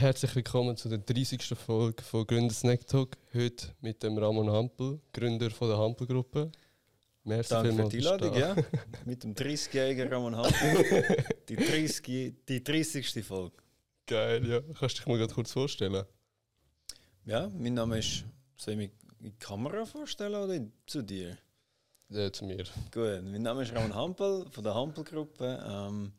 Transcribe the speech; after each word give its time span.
Herzlich 0.00 0.34
willkommen 0.34 0.78
zu 0.78 0.88
der 0.88 0.96
30. 0.96 1.42
Folge 1.48 2.02
von 2.02 2.26
Gründer 2.26 2.54
Snack 2.54 2.86
Talk. 2.86 3.18
Heute 3.34 3.66
mit 3.82 4.02
dem 4.02 4.16
Ramon 4.16 4.50
Hampel, 4.50 4.98
Gründer 5.12 5.50
von 5.50 5.68
der 5.68 5.76
Hampel-Gruppe. 5.76 6.50
Merci 7.22 7.50
Danke 7.50 7.74
für 7.74 7.88
die 7.90 7.98
Einladung, 7.98 8.34
ja. 8.34 8.56
Mit 9.04 9.22
dem 9.24 9.34
30-jährigen 9.34 10.08
Ramon 10.08 10.34
Hampel. 10.34 11.26
Die 11.50 11.56
30. 11.56 12.34
Die 12.48 12.64
30. 12.64 13.22
Folge. 13.22 13.58
Geil, 14.06 14.48
ja. 14.48 14.60
Kannst 14.78 14.96
du 14.96 15.00
dich 15.00 15.06
mal 15.06 15.18
gerade 15.18 15.34
kurz 15.34 15.52
vorstellen? 15.52 16.06
Ja, 17.26 17.50
mein 17.58 17.74
Name 17.74 17.98
ist. 17.98 18.24
Soll 18.56 18.72
ich 18.72 18.78
mich 18.78 18.90
in 19.18 19.24
die 19.24 19.38
Kamera 19.38 19.84
vorstellen 19.84 20.34
oder 20.34 20.66
zu 20.86 21.02
dir? 21.02 21.36
Ja, 22.08 22.32
zu 22.32 22.46
mir. 22.46 22.64
Gut, 22.90 23.22
mein 23.22 23.42
Name 23.42 23.64
ist 23.64 23.74
Ramon 23.74 23.94
Hampel 23.94 24.46
von 24.50 24.64
der 24.64 24.74
Hampel-Gruppe. 24.74 25.62
Ähm, 25.62 26.12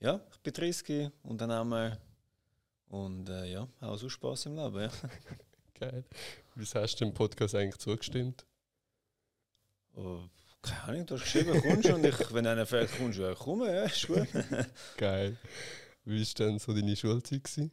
ja, 0.00 0.18
ich 0.32 0.40
bin 0.40 0.54
30, 0.54 1.10
Unternehmer 1.24 1.98
und 2.88 3.28
äh, 3.28 3.52
ja, 3.52 3.68
auch 3.80 3.96
so 3.96 4.08
Spaß 4.08 4.46
im 4.46 4.56
Leben. 4.56 4.80
Ja. 4.80 4.90
Geil. 5.80 6.04
Wieso 6.54 6.80
hast 6.80 6.96
du 6.96 7.04
dem 7.04 7.14
Podcast 7.14 7.54
eigentlich 7.54 7.78
zugestimmt? 7.78 8.44
Oh, 9.94 10.22
keine 10.62 10.82
Ahnung, 10.84 11.06
du 11.06 11.14
hast 11.14 11.22
geschrieben, 11.24 11.60
kommst 11.60 11.90
und 11.90 12.04
ich, 12.04 12.34
wenn 12.34 12.46
einer 12.46 12.66
fragt, 12.66 12.96
kommst 12.96 13.18
du, 13.18 13.22
ja, 13.22 13.34
komm, 13.34 13.62
ja, 13.62 13.84
ist 13.84 14.06
gut. 14.06 14.26
Geil. 14.96 15.36
Wie 16.04 16.20
war 16.20 16.34
denn 16.38 16.58
so 16.58 16.72
deine 16.72 16.96
Schulzeit? 16.96 17.70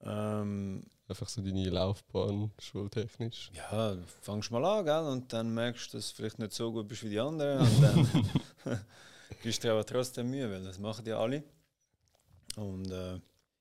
Ähm, 0.00 0.84
Einfach 1.08 1.28
so 1.28 1.40
deine 1.40 1.70
Laufbahn, 1.70 2.52
schultechnisch? 2.58 3.50
Ja, 3.54 3.96
fangst 4.20 4.50
mal 4.50 4.62
an, 4.62 4.84
gell? 4.84 5.04
Und 5.10 5.32
dann 5.32 5.54
merkst 5.54 5.92
du, 5.92 5.96
dass 5.96 6.10
du 6.10 6.16
vielleicht 6.16 6.38
nicht 6.38 6.52
so 6.52 6.70
gut 6.70 6.86
bist 6.86 7.02
wie 7.02 7.08
die 7.08 7.18
anderen. 7.18 7.60
Und 7.66 7.82
dann 7.82 8.28
gibst 9.42 9.64
du 9.64 9.68
dir 9.68 9.72
aber 9.72 9.86
trotzdem 9.86 10.28
Mühe, 10.28 10.50
weil 10.50 10.62
das 10.62 10.78
machen 10.78 11.06
die 11.06 11.12
alle. 11.12 11.42
Und 12.56 12.90
äh, 12.90 13.18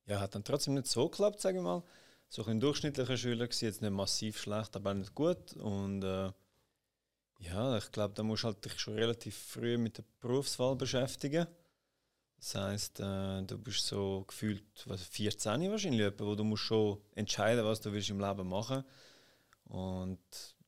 ja, 0.08 0.20
hat 0.20 0.36
dann 0.36 0.44
trotzdem 0.44 0.74
nicht 0.74 0.88
so 0.88 1.10
geklappt, 1.10 1.42
sage 1.42 1.58
ich 1.58 1.64
mal. 1.64 1.84
So 2.30 2.44
ein 2.46 2.60
durchschnittlicher 2.60 3.18
Schüler 3.18 3.48
war 3.48 3.62
jetzt 3.62 3.82
nicht 3.82 3.92
massiv 3.92 4.40
schlecht, 4.40 4.76
aber 4.76 4.94
nicht 4.94 5.14
gut. 5.14 5.54
Und 5.54 6.04
äh, 6.04 6.32
ja, 7.40 7.78
ich 7.78 7.92
glaube, 7.92 8.14
da 8.16 8.24
musst 8.24 8.44
du 8.44 8.48
halt 8.48 8.66
dich 8.66 8.80
schon 8.80 8.96
relativ 8.96 9.36
früh 9.36 9.78
mit 9.78 9.98
der 9.98 10.04
Berufswahl 10.20 10.76
beschäftigen. 10.76 11.48
Das 12.38 12.56
heisst, 12.56 13.00
äh, 13.00 13.44
du 13.44 13.58
bist 13.58 13.86
so 13.86 14.24
gefühlt 14.28 14.64
was, 14.86 15.04
14 15.04 15.72
wahrscheinlich, 15.72 16.14
wo 16.20 16.36
du 16.36 16.44
musst 16.44 16.64
schon 16.64 17.00
entscheiden, 17.16 17.66
was 17.66 17.82
du 17.82 17.92
willst 17.92 18.10
im 18.10 18.20
Leben 18.20 18.48
machen. 18.48 18.84
Und 19.66 20.20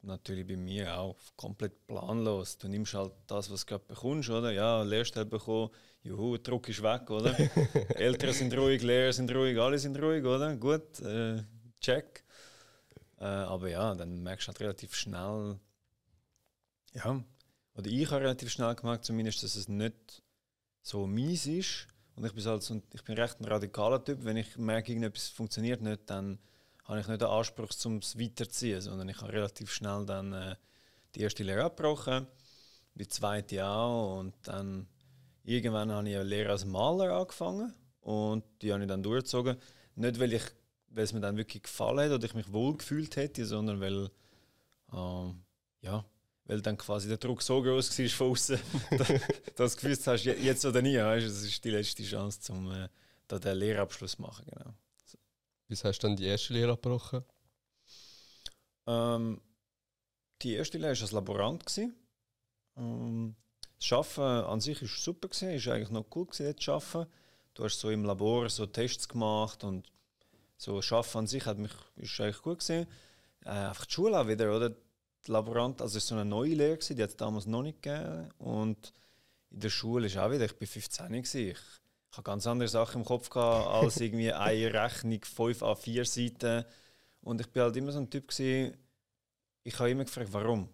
natürlich 0.02 0.48
bei 0.48 0.58
mir 0.58 0.98
auch 0.98 1.18
komplett 1.36 1.88
planlos. 1.88 2.58
Du 2.58 2.68
nimmst 2.68 2.94
halt 2.94 3.14
das, 3.28 3.52
was 3.52 3.62
du 3.62 3.68
gerade 3.68 3.86
bekommst, 3.88 4.30
oder? 4.30 4.52
Ja, 4.52 4.82
Lehrstelle 4.84 5.26
bekommen, 5.26 5.70
juhu, 6.04 6.38
Druck 6.38 6.70
ist 6.70 6.82
weg, 6.82 7.10
oder? 7.10 7.36
Eltern 7.96 8.34
sind 8.34 8.56
ruhig, 8.58 8.82
Lehrer 8.82 9.14
sind 9.14 9.34
ruhig, 9.34 9.58
alle 9.60 9.80
sind 9.80 10.00
ruhig, 10.02 10.24
oder? 10.24 10.56
Gut, 10.56 11.00
äh, 11.02 11.44
check. 11.80 12.24
Äh, 13.20 13.26
aber 13.26 13.70
ja, 13.70 13.96
dann 13.96 14.22
merkst 14.24 14.48
du 14.48 14.50
halt 14.50 14.62
relativ 14.62 14.96
schnell, 14.96 15.60
ja, 16.94 17.24
oder 17.76 17.90
ich 17.90 18.12
habe 18.12 18.22
relativ 18.22 18.50
schnell 18.50 18.76
gemerkt, 18.76 19.06
zumindest, 19.06 19.44
dass 19.44 19.56
es 19.56 19.68
nicht 19.68 20.22
so 20.82 21.08
mies 21.08 21.46
ist. 21.46 21.88
Und 22.16 22.26
ich 22.26 22.34
bin, 22.34 22.44
halt 22.44 22.62
so, 22.62 22.82
ich 22.94 23.04
bin 23.04 23.16
recht 23.16 23.40
ein 23.40 23.46
radikaler 23.46 24.04
Typ. 24.04 24.26
Wenn 24.26 24.36
ich 24.36 24.58
merke, 24.58 24.92
irgendetwas 24.92 25.30
funktioniert 25.30 25.82
nicht, 25.82 26.02
dann 26.08 26.40
habe 26.84 27.00
ich 27.00 27.08
nicht 27.08 27.22
den 27.22 27.30
Anspruch, 27.30 27.70
um 27.86 27.98
es 27.98 28.20
weiterzuziehen, 28.20 28.82
sondern 28.82 29.08
ich 29.08 29.22
habe 29.22 29.32
relativ 29.32 29.72
schnell 29.72 30.06
dann 30.06 30.34
äh, 30.34 30.56
die 31.16 31.22
erste 31.22 31.44
Lehre 31.44 31.64
abgebrochen, 31.64 32.28
die 32.96 33.08
zweite 33.08 33.66
auch 33.66 34.20
und 34.20 34.36
dann 34.44 34.88
irgendwann 35.50 35.92
habe 35.92 36.08
ich 36.08 36.16
eine 36.16 36.24
Lehre 36.24 36.52
als 36.52 36.66
Maler 36.66 37.12
angefangen 37.12 37.74
und 38.02 38.44
die 38.62 38.72
habe 38.72 38.84
ich 38.84 38.88
dann 38.88 39.04
durchgezogen. 39.04 39.58
Nicht, 39.96 40.20
weil, 40.20 40.34
ich, 40.34 40.44
weil 40.90 41.04
es 41.04 41.14
mir 41.14 41.20
dann 41.20 41.38
wirklich 41.38 41.64
gefallen 41.64 42.10
hat 42.10 42.12
oder 42.12 42.26
ich 42.26 42.36
mich 42.36 42.52
wohl 42.54 42.78
gefühlt 42.78 43.16
hätte, 43.16 43.46
sondern 43.46 43.82
weil, 43.82 44.10
äh, 44.94 45.34
ja, 45.82 46.06
weil 46.46 46.62
dann 46.62 46.78
quasi 46.78 47.08
der 47.08 47.18
Druck 47.18 47.42
so 47.42 47.62
groß 47.62 48.00
war 48.00 48.10
von 48.10 48.32
außen, 48.32 48.60
dass 49.56 49.76
du 49.76 49.82
gewusst 49.82 50.08
hast, 50.08 50.24
jetzt 50.24 50.66
oder 50.66 50.82
nie, 50.82 50.98
weißt, 50.98 51.26
das 51.26 51.44
ist 51.44 51.64
die 51.64 51.72
letzte 51.72 52.04
Chance, 52.04 52.52
um 52.52 52.72
äh, 52.72 52.88
da 53.28 53.40
den 53.40 53.58
Lehrabschluss 53.58 54.14
zu 54.14 54.22
machen. 54.22 54.46
Genau. 54.50 54.74
Wie 55.68 55.76
hast 55.76 56.00
du 56.00 56.08
dann 56.08 56.16
die 56.16 56.26
erste 56.26 56.54
Lehre 56.54 56.74
abgebrochen? 56.74 57.24
Ähm, 58.88 59.42
die 60.42 60.54
erste 60.54 60.78
Lehre 60.78 60.96
war 60.96 61.02
als 61.02 61.12
Laborant. 61.12 61.64
Ähm, 62.76 63.36
das 63.80 63.92
Arbeiten 63.94 64.46
an 64.48 64.62
sich 64.62 64.82
war 64.82 64.90
super, 64.90 65.30
es 65.32 65.42
war 65.42 65.74
eigentlich 65.74 65.90
noch 65.90 66.06
cool, 66.16 66.28
dort 66.38 66.60
zu 66.60 66.72
arbeiten. 66.72 67.10
Du 67.54 67.64
hast 67.64 67.80
so 67.80 67.90
im 67.90 68.04
Labor 68.06 68.50
so 68.50 68.66
Tests 68.66 69.08
gemacht 69.08 69.64
und 69.64 69.90
so 70.58 70.78
Arbeiten 70.78 71.18
an 71.18 71.28
sich 71.28 71.46
hat 71.46 71.58
mich, 71.58 71.72
ist 71.96 72.20
eigentlich 72.20 72.42
gut 72.42 72.60
gesehen. 72.60 72.88
Äh, 73.46 73.50
einfach 73.50 73.86
die 73.86 73.94
Schule 73.94 74.20
auch 74.20 74.28
wieder, 74.28 74.56
oder? 74.56 74.70
Die 74.70 75.32
Laborant, 75.32 75.82
also 75.82 75.98
es 75.98 76.06
war 76.12 76.18
so 76.18 76.22
eine 76.22 76.30
neue 76.30 76.56
Lehre, 76.56 76.78
die 76.78 77.04
hat 77.04 77.10
es 77.10 77.18
damals 77.18 77.46
noch 77.46 77.64
nicht 77.64 77.82
gegeben. 77.82 78.30
Und 78.38 78.94
in 79.52 79.60
der 79.62 79.70
Schule 79.70 80.08
ist 80.08 80.18
auch 80.18 80.32
wieder, 80.32 80.46
ich 80.46 80.60
war 80.60 80.68
15 80.68 81.14
ich 81.14 81.36
ich 81.36 81.58
hatte 82.12 82.24
ganz 82.24 82.48
andere 82.48 82.68
Sachen 82.68 83.02
im 83.02 83.06
Kopf 83.06 83.30
gehabt, 83.30 83.68
als 83.68 84.00
irgendwie 84.02 84.34
eine 84.34 84.74
Rechnung, 84.74 85.22
5 85.24 85.64
a 85.64 85.76
4 85.76 86.06
Seiten. 86.06 86.66
Und 87.22 87.42
ich 87.42 87.48
bin 87.48 87.64
halt 87.64 87.76
immer 87.78 87.92
so 87.92 88.00
ein 88.00 88.10
Typ, 88.10 88.28
gewesen, 88.28 88.78
ich 89.64 89.78
habe 89.80 89.92
immer 89.92 90.06
gefragt, 90.06 90.30
warum. 90.32 90.70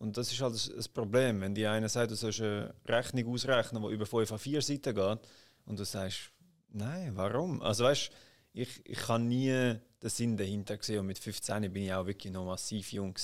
Und 0.00 0.16
das 0.16 0.32
ist 0.32 0.40
halt 0.40 0.54
das 0.54 0.88
Problem, 0.88 1.42
wenn 1.42 1.54
die 1.54 1.66
eine 1.66 1.86
du 1.86 2.14
sollst 2.14 2.40
eine 2.40 2.74
Rechnung 2.86 3.34
ausrechnen, 3.34 3.82
die 3.82 3.92
über 3.92 4.06
5 4.06 4.32
a 4.32 4.38
4 4.38 4.62
Seiten 4.62 4.94
geht, 4.94 5.18
und 5.66 5.78
du 5.78 5.84
sagst, 5.84 6.32
nein, 6.70 7.12
warum? 7.16 7.60
Also 7.60 7.84
weißt 7.84 8.10
ich, 8.54 8.80
ich 8.84 9.08
habe 9.08 9.22
nie 9.22 9.50
den 10.02 10.10
Sinn 10.10 10.38
dahinter 10.38 10.78
gesehen 10.78 11.00
und 11.00 11.06
mit 11.06 11.18
15 11.18 11.70
bin 11.70 11.84
ich 11.84 11.92
auch 11.92 12.06
wirklich 12.06 12.32
noch 12.32 12.46
massiv 12.46 12.92
jung 12.92 13.14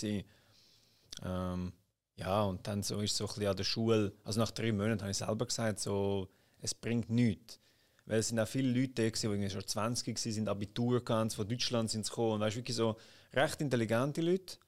Ähm, 1.25 1.73
ja, 2.17 2.43
und 2.43 2.67
dann 2.67 2.83
so 2.83 3.01
ist 3.01 3.17
so 3.17 3.25
ein 3.25 3.29
bisschen 3.29 3.47
an 3.49 3.57
der 3.57 3.65
Schule, 3.65 4.13
also 4.23 4.39
nach 4.39 4.51
drei 4.51 4.71
Monaten 4.71 5.01
habe 5.01 5.11
ich 5.11 5.17
selber 5.17 5.47
gesagt, 5.47 5.81
so, 5.81 6.29
es 6.61 6.75
bringt 6.75 7.09
nichts. 7.09 7.59
Weil 8.05 8.21
es 8.21 8.29
sind 8.29 8.39
auch 8.39 8.47
viele 8.47 8.79
Leute 8.79 9.11
da, 9.11 9.35
die 9.41 9.51
schon 9.51 9.67
20 9.67 10.09
waren, 10.09 10.33
sind 10.33 10.49
Abitur 10.49 11.03
gehabt, 11.03 11.33
von 11.33 11.49
Deutschland 11.49 11.91
sind 11.91 12.07
gekommen. 12.07 12.35
Und 12.35 12.41
weißt, 12.41 12.57
wirklich 12.57 12.77
so 12.77 12.97
recht 13.33 13.61
intelligente 13.63 14.21
Leute. 14.21 14.59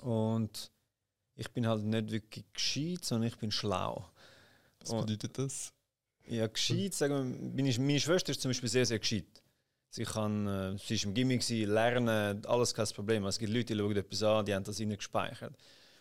Und 0.00 0.71
ich 1.42 1.50
bin 1.50 1.66
halt 1.66 1.82
nicht 1.82 2.10
wirklich 2.10 2.44
gescheit, 2.52 3.04
sondern 3.04 3.28
ich 3.28 3.36
bin 3.36 3.50
schlau. 3.50 4.08
Was 4.80 4.90
bedeutet 4.90 5.38
das? 5.38 5.72
Ja, 6.26 6.46
gescheit, 6.46 6.94
sagen 6.94 7.56
wir, 7.56 7.80
meine 7.80 8.00
Schwester 8.00 8.30
ist 8.30 8.40
zum 8.40 8.50
Beispiel 8.50 8.68
sehr, 8.68 8.86
sehr 8.86 9.00
gescheit. 9.00 9.42
Sie, 9.90 10.04
kann, 10.04 10.46
äh, 10.46 10.78
sie 10.78 10.94
ist 10.94 11.04
im 11.04 11.14
Gimmick, 11.14 11.46
lernen, 11.48 12.46
alles 12.46 12.72
kein 12.74 12.86
Problem. 12.86 13.26
Es 13.26 13.38
gibt 13.38 13.52
Leute, 13.52 13.74
die 13.74 13.78
schauen 13.78 13.96
etwas 13.96 14.22
an, 14.22 14.46
die 14.46 14.54
haben 14.54 14.64
das 14.64 14.78
nicht 14.78 14.96
gespeichert. 14.96 15.54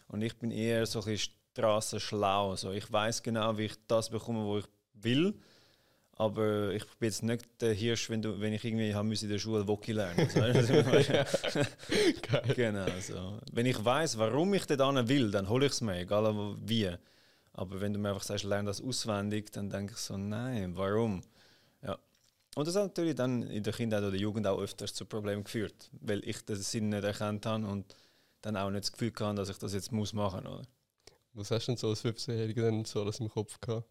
Und 0.07 0.21
ich 0.21 0.37
bin 0.37 0.51
eher 0.51 0.85
so 0.85 0.99
ein 0.99 1.05
bisschen 1.05 1.33
strassenschlau. 1.53 2.51
Also 2.51 2.71
ich 2.71 2.89
weiß 2.89 3.23
genau, 3.23 3.57
wie 3.57 3.65
ich 3.65 3.75
das 3.87 4.09
bekomme, 4.09 4.45
wo 4.45 4.59
ich 4.59 4.65
will. 4.93 5.33
Aber 6.21 6.69
ich 6.69 6.85
bin 6.99 7.07
jetzt 7.09 7.23
nicht 7.23 7.45
der 7.61 7.73
Hirsch, 7.73 8.07
wenn, 8.11 8.21
du, 8.21 8.39
wenn 8.39 8.53
ich 8.53 8.63
irgendwie 8.63 8.93
haben 8.93 9.11
in 9.11 9.27
der 9.27 9.39
Schule 9.39 9.67
Woki 9.67 9.91
lernen. 9.91 10.29
Also, 10.35 10.73
genau. 12.53 12.85
So. 13.01 13.39
Wenn 13.51 13.65
ich 13.65 13.83
weiß, 13.83 14.19
warum 14.19 14.53
ich 14.53 14.67
das 14.67 14.77
will, 15.07 15.31
dann 15.31 15.49
hole 15.49 15.65
ich 15.65 15.71
es 15.71 15.81
mir, 15.81 15.97
egal 15.97 16.55
wie. 16.63 16.91
Aber 17.53 17.81
wenn 17.81 17.91
du 17.91 17.97
mir 17.97 18.09
einfach 18.09 18.21
sagst, 18.21 18.43
lerne 18.43 18.67
das 18.67 18.83
auswendig, 18.83 19.51
dann 19.51 19.71
denke 19.71 19.93
ich 19.93 19.97
so, 19.99 20.15
nein, 20.15 20.77
warum? 20.77 21.23
Ja. 21.81 21.97
Und 22.53 22.67
das 22.67 22.75
hat 22.75 22.83
natürlich 22.83 23.15
dann 23.15 23.41
in 23.41 23.63
der 23.63 23.73
Kindheit 23.73 24.01
oder 24.01 24.11
der 24.11 24.19
Jugend 24.19 24.45
auch 24.45 24.59
öfters 24.59 24.93
zu 24.93 25.05
Problemen 25.05 25.43
geführt, 25.43 25.89
weil 26.01 26.21
ich 26.23 26.45
den 26.45 26.57
Sinn 26.57 26.89
nicht 26.89 27.03
erkannt 27.03 27.47
habe 27.47 27.65
und 27.65 27.95
dann 28.43 28.57
auch 28.57 28.69
nicht 28.69 28.83
das 28.83 28.91
Gefühl 28.91 29.11
hatte, 29.17 29.37
dass 29.37 29.49
ich 29.49 29.57
das 29.57 29.73
jetzt 29.73 29.91
muss 29.91 30.13
machen 30.13 30.43
muss. 30.43 30.67
Was 31.33 31.49
hast 31.49 31.65
du 31.65 31.71
denn 31.71 31.77
so 31.77 31.89
als 31.89 32.05
15-Jähriger 32.05 32.69
denn 32.69 32.85
so 32.85 33.01
alles 33.01 33.19
im 33.19 33.29
Kopf 33.29 33.59
gehabt? 33.59 33.89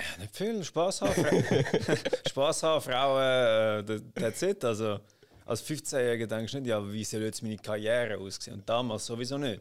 Ja, 0.00 0.22
nicht 0.22 0.36
viel. 0.36 0.64
Spaß 0.64 1.02
haben. 1.02 1.14
Spaß 2.28 2.62
haben, 2.62 2.82
Frauen, 2.82 3.84
äh, 3.88 4.00
that's 4.14 4.42
it. 4.42 4.64
Also, 4.64 5.00
als 5.44 5.64
15-Jähriger 5.64 6.26
denkst 6.26 6.52
du 6.52 6.60
nicht, 6.60 6.68
ja, 6.68 6.92
wie 6.92 7.04
soll 7.04 7.22
jetzt 7.22 7.42
meine 7.42 7.58
Karriere 7.58 8.18
aussehen? 8.18 8.54
Und 8.54 8.68
damals 8.68 9.06
sowieso 9.06 9.36
nicht. 9.38 9.60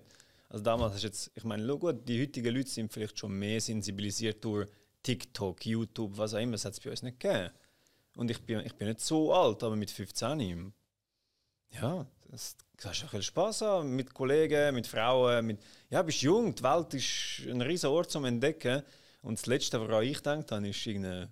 Also 0.49 0.63
damals 0.63 0.93
hast 0.93 1.03
du 1.03 1.07
jetzt, 1.07 1.31
ich 1.35 1.43
meine, 1.43 1.65
gut, 1.77 2.07
die 2.07 2.21
heutigen 2.21 2.55
Leute 2.55 2.69
sind 2.69 2.91
vielleicht 2.91 3.17
schon 3.19 3.33
mehr 3.33 3.61
sensibilisiert 3.61 4.43
durch 4.43 4.67
TikTok, 5.03 5.65
YouTube, 5.65 6.17
was 6.17 6.33
auch 6.33 6.39
immer, 6.39 6.53
das 6.53 6.65
hat 6.65 6.73
es 6.73 6.79
bei 6.79 6.89
uns 6.89 7.03
nicht 7.03 7.19
gegeben. 7.19 7.51
Und 8.15 8.31
ich 8.31 8.41
bin, 8.41 8.59
ich 8.65 8.73
bin 8.73 8.87
nicht 8.87 9.01
so 9.01 9.33
alt, 9.33 9.63
aber 9.63 9.75
mit 9.75 9.91
15, 9.91 10.73
ja, 11.71 12.05
das, 12.29 12.55
kannst 12.77 13.01
du 13.01 13.05
bisschen 13.05 13.23
Spaß 13.23 13.61
haben 13.61 13.95
mit 13.95 14.13
Kollegen, 14.13 14.73
mit 14.73 14.87
Frauen, 14.87 15.45
mit, 15.45 15.59
ja, 15.89 16.01
bist 16.01 16.21
jung, 16.21 16.53
die 16.55 16.63
Welt 16.63 16.93
ist 16.95 17.47
ein 17.47 17.61
riesiger 17.61 17.91
Ort 17.91 18.09
zum 18.09 18.25
Entdecken. 18.25 18.81
Und 19.21 19.37
das 19.37 19.45
Letzte, 19.45 19.79
woran 19.79 20.03
ich 20.03 20.17
gedacht 20.17 20.51
habe, 20.51 20.67
ist 20.67 20.85
irgendeine 20.85 21.31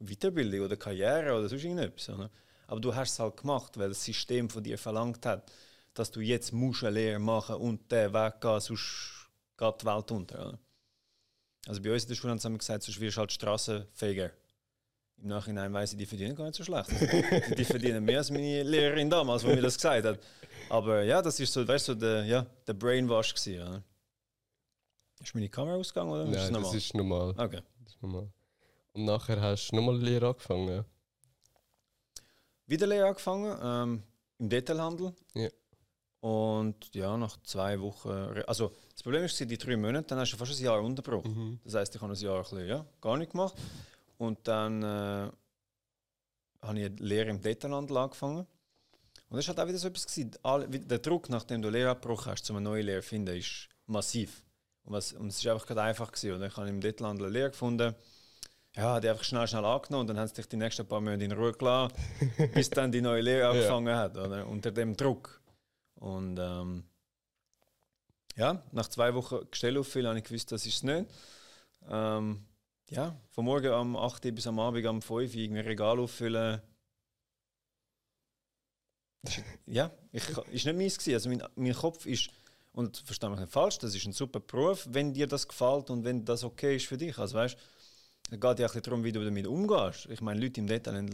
Weiterbildung 0.00 0.60
oder 0.62 0.76
Karriere 0.76 1.36
oder 1.38 1.48
sonst 1.48 1.64
irgendetwas. 1.64 2.08
Oder? 2.08 2.30
Aber 2.66 2.80
du 2.80 2.94
hast 2.94 3.12
es 3.12 3.18
halt 3.18 3.36
gemacht, 3.36 3.78
weil 3.78 3.88
das 3.88 4.04
System 4.04 4.50
von 4.50 4.62
dir 4.62 4.78
verlangt 4.78 5.24
hat, 5.24 5.50
dass 5.94 6.10
du 6.10 6.20
jetzt 6.20 6.52
musst 6.52 6.84
eine 6.84 6.94
Lehre 6.94 7.18
machen 7.18 7.56
und 7.56 7.90
den 7.90 8.12
Weg 8.12 8.40
gehen, 8.40 8.60
sonst 8.60 9.28
geht 9.56 9.82
die 9.82 9.86
Welt 9.86 10.10
unter. 10.10 10.48
Oder? 10.48 10.58
Also 11.66 11.82
bei 11.82 11.92
uns 11.92 12.04
in 12.04 12.08
der 12.08 12.14
Schule 12.14 12.30
haben 12.30 12.38
sie 12.38 12.58
gesagt, 12.58 12.82
sonst 12.82 13.00
wirst 13.00 13.16
du 13.16 13.20
halt 13.20 13.32
Strassenfeger. 13.32 14.30
im 15.18 15.28
Nachhinein 15.28 15.72
weiß 15.72 15.92
ich, 15.92 15.98
die 15.98 16.06
verdienen 16.06 16.36
gar 16.36 16.44
nicht 16.46 16.56
so 16.56 16.64
schlecht. 16.64 16.90
die, 16.90 17.54
die 17.56 17.64
verdienen 17.64 18.04
mehr 18.04 18.18
als 18.18 18.30
meine 18.30 18.62
Lehrerin 18.62 19.10
damals, 19.10 19.44
wo 19.44 19.48
mir 19.48 19.62
das 19.62 19.76
gesagt 19.76 20.04
hat. 20.04 20.18
Aber 20.68 21.02
ja, 21.02 21.20
das 21.20 21.40
ist 21.40 21.52
so, 21.52 21.66
weißt 21.66 21.88
du, 21.88 21.92
so 21.92 21.98
der, 21.98 22.24
ja, 22.24 22.46
der 22.66 22.74
Brainwash 22.74 23.34
gewesen. 23.34 23.54
Ja. 23.54 23.82
Ist 25.20 25.34
meine 25.34 25.48
Kamera 25.48 25.76
ausgegangen 25.76 26.10
oder 26.10 26.24
Nein, 26.24 26.54
ist 26.54 26.54
das 26.54 26.74
ist 26.74 26.94
normal. 26.94 27.30
Okay. 27.36 27.60
Das 27.84 27.94
ist 27.94 28.02
normal. 28.02 28.30
Und 28.92 29.04
nachher 29.04 29.40
hast 29.40 29.68
du 29.70 29.76
nochmal 29.76 29.98
Lehre 29.98 30.28
angefangen. 30.28 30.68
ja? 30.68 30.84
Wieder 32.66 32.86
Lehre 32.86 33.08
angefangen, 33.08 33.58
ähm, 33.62 34.02
im 34.38 34.48
Detailhandel. 34.48 35.14
Ja. 35.34 35.48
Und 36.20 36.94
ja, 36.94 37.16
nach 37.16 37.36
zwei 37.42 37.80
Wochen, 37.80 38.10
also 38.46 38.72
das 38.92 39.02
Problem 39.02 39.22
ist, 39.24 39.38
die 39.38 39.58
drei 39.58 39.76
Monate, 39.76 40.08
dann 40.08 40.18
hast 40.18 40.32
du 40.32 40.36
fast 40.36 40.58
ein 40.58 40.64
Jahr 40.64 40.82
unterbrochen. 40.82 41.32
Mhm. 41.32 41.60
Das 41.64 41.74
heißt, 41.74 41.94
ich 41.94 42.00
habe 42.00 42.12
ein 42.12 42.18
Jahr 42.18 42.36
ein 42.36 42.42
bisschen, 42.42 42.66
ja, 42.66 42.84
gar 43.00 43.16
nicht 43.16 43.30
gemacht. 43.30 43.54
Und 44.16 44.46
dann 44.48 44.82
äh, 44.82 44.86
habe 46.60 46.78
ich 46.78 46.84
eine 46.86 46.88
Lehre 46.96 47.30
im 47.30 47.40
Detailhandel 47.40 47.96
angefangen. 47.96 48.46
Und 49.30 49.36
das 49.36 49.46
war 49.46 49.54
halt 49.54 49.64
auch 49.64 49.68
wieder 49.68 49.78
so 49.78 49.88
etwas. 49.88 50.06
Gewesen. 50.06 50.32
Der 50.88 50.98
Druck, 50.98 51.28
nachdem 51.28 51.62
du 51.62 51.68
Lehre 51.68 51.90
abgebrochen 51.90 52.32
hast, 52.32 52.50
um 52.50 52.56
eine 52.56 52.64
neue 52.64 52.82
Lehre 52.82 53.02
zu 53.02 53.08
finden, 53.08 53.36
ist 53.36 53.68
massiv. 53.86 54.42
Und, 54.88 54.94
was, 54.94 55.12
und 55.12 55.28
es 55.28 55.38
ist 55.38 55.46
einfach 55.46 55.66
gerade 55.66 55.82
einfach. 55.82 56.10
Gewesen. 56.10 56.32
Und 56.32 56.42
ich 56.42 56.56
habe 56.56 56.68
im 56.68 56.80
Detailhandel 56.80 57.26
eine 57.26 57.32
Lehre 57.32 57.50
gefunden. 57.50 57.94
Ja, 58.74 59.00
die 59.00 59.08
einfach 59.08 59.24
schnell, 59.24 59.46
schnell 59.46 59.64
angenommen 59.64 60.02
und 60.02 60.06
dann 60.08 60.18
haben 60.18 60.28
sie 60.28 60.34
dich 60.34 60.48
die 60.48 60.56
nächsten 60.56 60.86
paar 60.86 61.00
Monate 61.00 61.24
in 61.24 61.32
Ruhe 61.32 61.52
gelassen, 61.52 61.94
bis 62.54 62.70
dann 62.70 62.92
die 62.92 63.00
neue 63.00 63.22
Lehre 63.22 63.48
angefangen 63.48 63.96
hat, 63.96 64.16
oder? 64.16 64.46
unter 64.46 64.70
dem 64.70 64.96
Druck. 64.96 65.42
Und 65.96 66.38
ähm, 66.38 66.84
ja, 68.36 68.62
nach 68.70 68.88
zwei 68.88 69.14
Wochen 69.14 69.40
Gestell 69.50 69.76
auffüllen 69.78 70.08
habe 70.08 70.18
ich 70.18 70.24
gewusst, 70.24 70.52
das 70.52 70.64
ist 70.64 70.76
es 70.76 70.82
nicht. 70.84 71.10
Ähm, 71.88 72.46
ja, 72.90 73.20
von 73.30 73.44
morgen 73.44 73.72
am 73.72 73.96
8 73.96 74.24
Uhr 74.24 74.32
bis 74.32 74.46
am 74.46 74.60
Abend 74.60 74.86
am 74.86 75.02
5 75.02 75.10
Uhr 75.10 75.22
irgendwie 75.22 75.60
Regal 75.60 75.98
auffüllen. 75.98 76.62
Ja, 79.66 79.90
ich, 80.12 80.28
ist 80.28 80.66
nicht 80.66 80.78
meins 80.78 80.98
gewesen. 80.98 81.14
Also 81.14 81.28
mein, 81.28 81.42
mein 81.56 81.74
Kopf 81.74 82.06
ist, 82.06 82.30
und 82.78 82.98
verstehe 82.98 83.28
mich 83.28 83.40
nicht 83.40 83.50
falsch, 83.50 83.78
das 83.78 83.92
ist 83.92 84.06
ein 84.06 84.12
super 84.12 84.38
Beruf, 84.38 84.86
wenn 84.88 85.12
dir 85.12 85.26
das 85.26 85.48
gefällt 85.48 85.90
und 85.90 86.04
wenn 86.04 86.24
das 86.24 86.44
okay 86.44 86.76
ist 86.76 86.86
für 86.86 86.96
dich. 86.96 87.18
Also 87.18 87.34
weißt, 87.34 87.58
es 88.30 88.40
geht 88.40 88.42
ja 88.42 88.48
ein 88.48 88.54
bisschen 88.54 88.82
darum, 88.82 89.02
wie 89.02 89.10
du 89.10 89.24
damit 89.24 89.48
umgehst. 89.48 90.06
Ich 90.08 90.20
meine, 90.20 90.40
Leute 90.40 90.60
im 90.60 90.68
Detail 90.68 91.04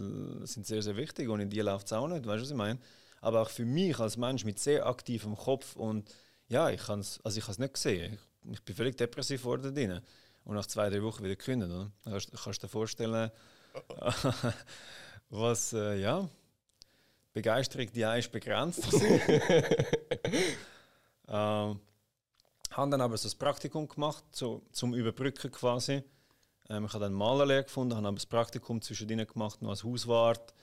sind 0.47 0.67
sehr, 0.67 0.83
sehr 0.83 0.95
wichtig 0.95 1.27
und 1.31 1.41
in 1.41 1.49
dir 1.49 1.65
läuft 1.65 1.87
es 1.87 1.95
auch 1.95 2.07
nicht, 2.07 2.27
weißt 2.27 2.41
du, 2.41 2.43
was 2.43 2.51
ich 2.51 2.57
meine? 2.57 2.79
Aber 3.23 3.41
auch 3.41 3.49
für 3.49 3.65
mich 3.65 3.99
als 3.99 4.19
Mensch 4.19 4.45
mit 4.45 4.59
sehr 4.59 4.85
aktivem 4.85 5.35
Kopf 5.37 5.75
und 5.75 6.07
ja, 6.49 6.69
ich 6.69 6.83
kann 6.83 7.01
es 7.01 7.19
also 7.25 7.39
ich 7.39 7.59
nicht 7.59 7.73
gesehen. 7.73 8.19
Ich, 8.45 8.53
ich 8.53 8.63
bin 8.63 8.77
völlig 8.77 8.99
depressiv 8.99 9.41
geworden 9.41 9.75
drin. 9.75 10.01
Und 10.45 10.57
nach 10.57 10.67
zwei, 10.67 10.91
drei 10.91 11.03
Wochen 11.03 11.25
wieder 11.25 11.35
gekündigt. 11.35 11.73
Oder? 11.73 11.91
Kannst, 12.05 12.31
kannst 12.31 12.63
du 12.63 12.67
dir 12.67 12.71
vorstellen, 12.71 13.31
was, 15.31 15.73
äh, 15.73 15.99
ja, 15.99 16.29
Begeisterung, 17.33 17.91
die 17.91 18.03
ist 18.03 18.31
begrenzt. 18.31 18.87
ähm, 21.29 21.81
habe 22.71 22.91
dann 22.91 23.01
aber 23.01 23.17
so 23.17 23.29
ein 23.29 23.39
Praktikum 23.39 23.89
gemacht, 23.89 24.25
so, 24.33 24.63
zum 24.73 24.95
Überbrücken 24.95 25.51
quasi. 25.51 26.03
Ähm, 26.69 26.87
ich 26.87 26.93
habe 26.93 27.05
dann 27.05 27.13
Malerlehre 27.13 27.65
gefunden, 27.65 27.97
habe 27.97 28.07
aber 28.07 28.17
das 28.17 28.27
Praktikum 28.27 28.81
zwischendrin 28.83 29.27
gemacht, 29.27 29.63
noch 29.63 29.71
als 29.71 29.85
Hauswart 29.85 30.55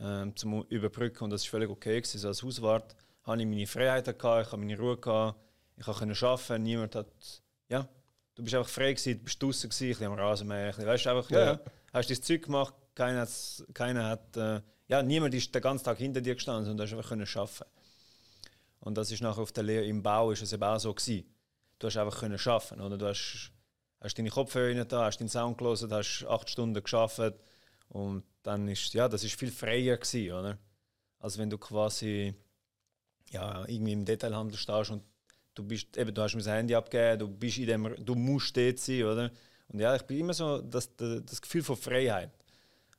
ähm, 0.00 0.34
zum 0.36 0.64
Überbrücken 0.64 1.24
und 1.24 1.30
das 1.30 1.44
war 1.44 1.50
völlig 1.50 1.70
okay. 1.70 2.00
Gewesen. 2.00 2.18
So 2.18 2.28
als 2.28 2.42
Hauswart 2.42 2.96
hatte 3.24 3.42
ich 3.42 3.48
meine 3.48 3.66
Freiheit, 3.66 4.04
gehabt, 4.06 4.46
ich 4.46 4.52
hatte 4.52 4.56
meine 4.56 4.78
Ruhe, 4.78 4.96
gehabt, 4.96 5.38
ich 5.76 5.84
konnte 5.84 6.26
arbeiten, 6.26 6.62
niemand 6.62 6.94
hat, 6.94 7.06
ja, 7.68 7.88
du 8.34 8.42
bist 8.42 8.54
einfach 8.54 8.70
frei 8.70 8.92
gewesen, 8.92 9.18
du 9.18 9.24
bist 9.24 9.42
draußen 9.42 9.70
gewesen, 9.70 9.84
ein 9.84 9.88
bisschen 9.90 10.06
am 10.06 10.18
Rasenmäher, 10.18 10.64
ein 10.64 10.68
bisschen, 10.70 10.86
weißt 10.86 11.06
du, 11.06 11.10
einfach, 11.10 11.30
ja, 11.30 11.52
Ja. 11.52 11.60
hast 11.92 12.10
dein 12.10 12.22
Zeug 12.22 12.42
gemacht, 12.42 12.74
keiner, 12.94 13.28
keiner 13.72 14.08
hat, 14.08 14.36
äh, 14.36 14.60
ja, 14.88 15.02
niemand 15.02 15.34
ist 15.34 15.54
den 15.54 15.62
ganzen 15.62 15.84
Tag 15.84 15.98
hinter 15.98 16.20
dir 16.20 16.34
gestanden, 16.34 16.64
sondern 16.64 16.86
du 16.86 16.92
hast 16.92 16.96
einfach 16.96 17.08
können 17.10 17.26
arbeiten. 17.34 17.64
Und 18.84 18.98
das 18.98 19.10
ist 19.10 19.22
nachher 19.22 19.40
auf 19.40 19.52
der 19.52 19.64
Lehre 19.64 19.86
im 19.86 20.02
Bau 20.02 20.30
ist 20.30 20.42
es 20.42 20.52
eben 20.52 20.62
auch 20.62 20.78
so 20.78 20.92
gewesen. 20.92 21.24
Du 21.78 21.86
hast 21.86 21.96
einfach 21.96 22.20
können 22.20 22.38
arbeiten, 22.38 22.80
oder? 22.82 22.98
Du 22.98 23.06
hast, 23.06 23.50
hast 24.00 24.18
deine 24.18 24.28
Kopfhörer 24.28 24.84
da, 24.84 25.06
hast 25.06 25.18
deinen 25.20 25.30
Sound 25.30 25.56
gelesen, 25.56 25.90
hast 25.90 26.26
acht 26.28 26.50
Stunden 26.50 26.82
geschafft 26.82 27.32
und 27.88 28.24
dann 28.42 28.68
ist, 28.68 28.92
ja, 28.92 29.08
das 29.08 29.24
ist 29.24 29.38
viel 29.38 29.50
freier 29.50 29.96
gewesen, 29.96 30.32
oder? 30.32 30.58
Als 31.18 31.38
wenn 31.38 31.48
du 31.48 31.56
quasi, 31.56 32.34
ja, 33.30 33.64
irgendwie 33.66 33.92
im 33.92 34.04
Detailhandel 34.04 34.58
stehst 34.58 34.90
und 34.90 35.02
du 35.54 35.64
bist, 35.64 35.96
eben, 35.96 36.14
du 36.14 36.20
hast 36.20 36.34
mir 36.34 36.42
das 36.42 36.52
Handy 36.52 36.74
abgegeben, 36.74 37.20
du 37.20 37.28
bist 37.28 37.56
in 37.56 37.66
dem, 37.66 38.04
du 38.04 38.14
musst 38.14 38.54
dort 38.54 38.78
sein, 38.78 39.04
oder? 39.04 39.30
Und 39.68 39.80
ja, 39.80 39.96
ich 39.96 40.02
bin 40.02 40.18
immer 40.18 40.34
so, 40.34 40.60
das, 40.60 40.94
das, 40.94 41.24
das 41.24 41.40
Gefühl 41.40 41.62
von 41.62 41.76
Freiheit, 41.76 42.32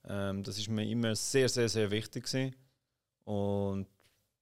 ähm, 0.08 0.42
das 0.42 0.58
ist 0.58 0.68
mir 0.68 0.90
immer 0.90 1.16
sehr, 1.16 1.48
sehr, 1.48 1.70
sehr 1.70 1.92
wichtig 1.92 2.26
gewesen. 2.26 2.56
Und 3.24 3.88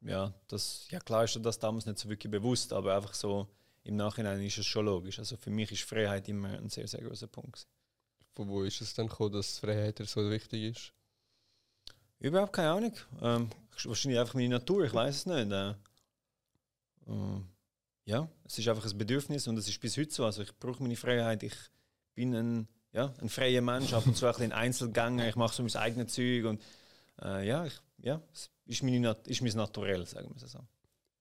ja, 0.03 0.33
das, 0.47 0.88
ja 0.91 1.00
klar 1.00 1.23
ist 1.23 1.39
das 1.41 1.59
damals 1.59 1.85
nicht 1.85 2.00
so 2.00 2.09
wirklich 2.09 2.31
bewusst, 2.31 2.73
aber 2.73 2.95
einfach 2.95 3.13
so 3.13 3.47
im 3.83 3.95
Nachhinein 3.95 4.41
ist 4.41 4.57
es 4.57 4.65
schon 4.65 4.85
logisch. 4.85 5.19
Also 5.19 5.38
für 5.38 5.50
mich 5.50 5.71
ist 5.71 5.83
Freiheit 5.83 6.27
immer 6.29 6.50
ein 6.50 6.69
sehr, 6.69 6.88
sehr 6.88 7.01
großer 7.01 7.27
Punkt. 7.27 7.67
Von 8.33 8.47
wo 8.47 8.63
ist 8.63 8.81
es 8.81 8.94
dann 8.94 9.07
gekommen, 9.07 9.33
dass 9.33 9.59
Freiheit 9.59 10.01
so 10.05 10.29
wichtig 10.29 10.63
ist? 10.75 10.94
Überhaupt 12.19 12.53
keine 12.53 12.71
Ahnung. 12.71 12.94
Ähm, 13.21 13.50
wahrscheinlich 13.83 14.19
einfach 14.19 14.33
meine 14.33 14.50
Natur, 14.50 14.85
ich 14.85 14.94
weiß 14.94 15.15
es 15.15 15.25
nicht. 15.25 15.51
Äh, 15.51 15.73
ähm, 17.07 17.47
ja, 18.05 18.27
es 18.45 18.57
ist 18.57 18.67
einfach 18.67 18.89
ein 18.89 18.97
Bedürfnis 18.97 19.47
und 19.47 19.57
es 19.57 19.67
ist 19.67 19.79
bis 19.79 19.97
heute 19.97 20.11
so. 20.11 20.25
Also 20.25 20.41
ich 20.41 20.57
brauche 20.57 20.81
meine 20.81 20.95
Freiheit. 20.95 21.44
Ich 21.44 21.55
bin 22.15 22.33
ein, 22.33 22.67
ja, 22.91 23.13
ein 23.21 23.29
freier 23.29 23.61
Mensch, 23.61 23.94
ab 23.94 24.05
und 24.05 24.15
zu 24.15 24.25
ein 24.25 24.33
bisschen 24.33 24.51
Einzelgänger. 24.51 25.27
Ich 25.27 25.35
mache 25.35 25.53
so 25.53 25.63
mein 25.63 25.75
eigenes 25.75 26.13
Zeug 26.13 26.45
und 26.45 26.61
äh, 27.21 27.47
ja, 27.47 27.65
ich, 27.65 27.79
ja, 27.98 28.22
es 28.31 28.50
ist, 28.66 28.84
meine, 28.84 29.16
ist 29.25 29.42
mein 29.42 29.54
Naturell, 29.54 30.06
sagen 30.06 30.30
wir 30.34 30.44
es 30.44 30.51
so. 30.51 30.60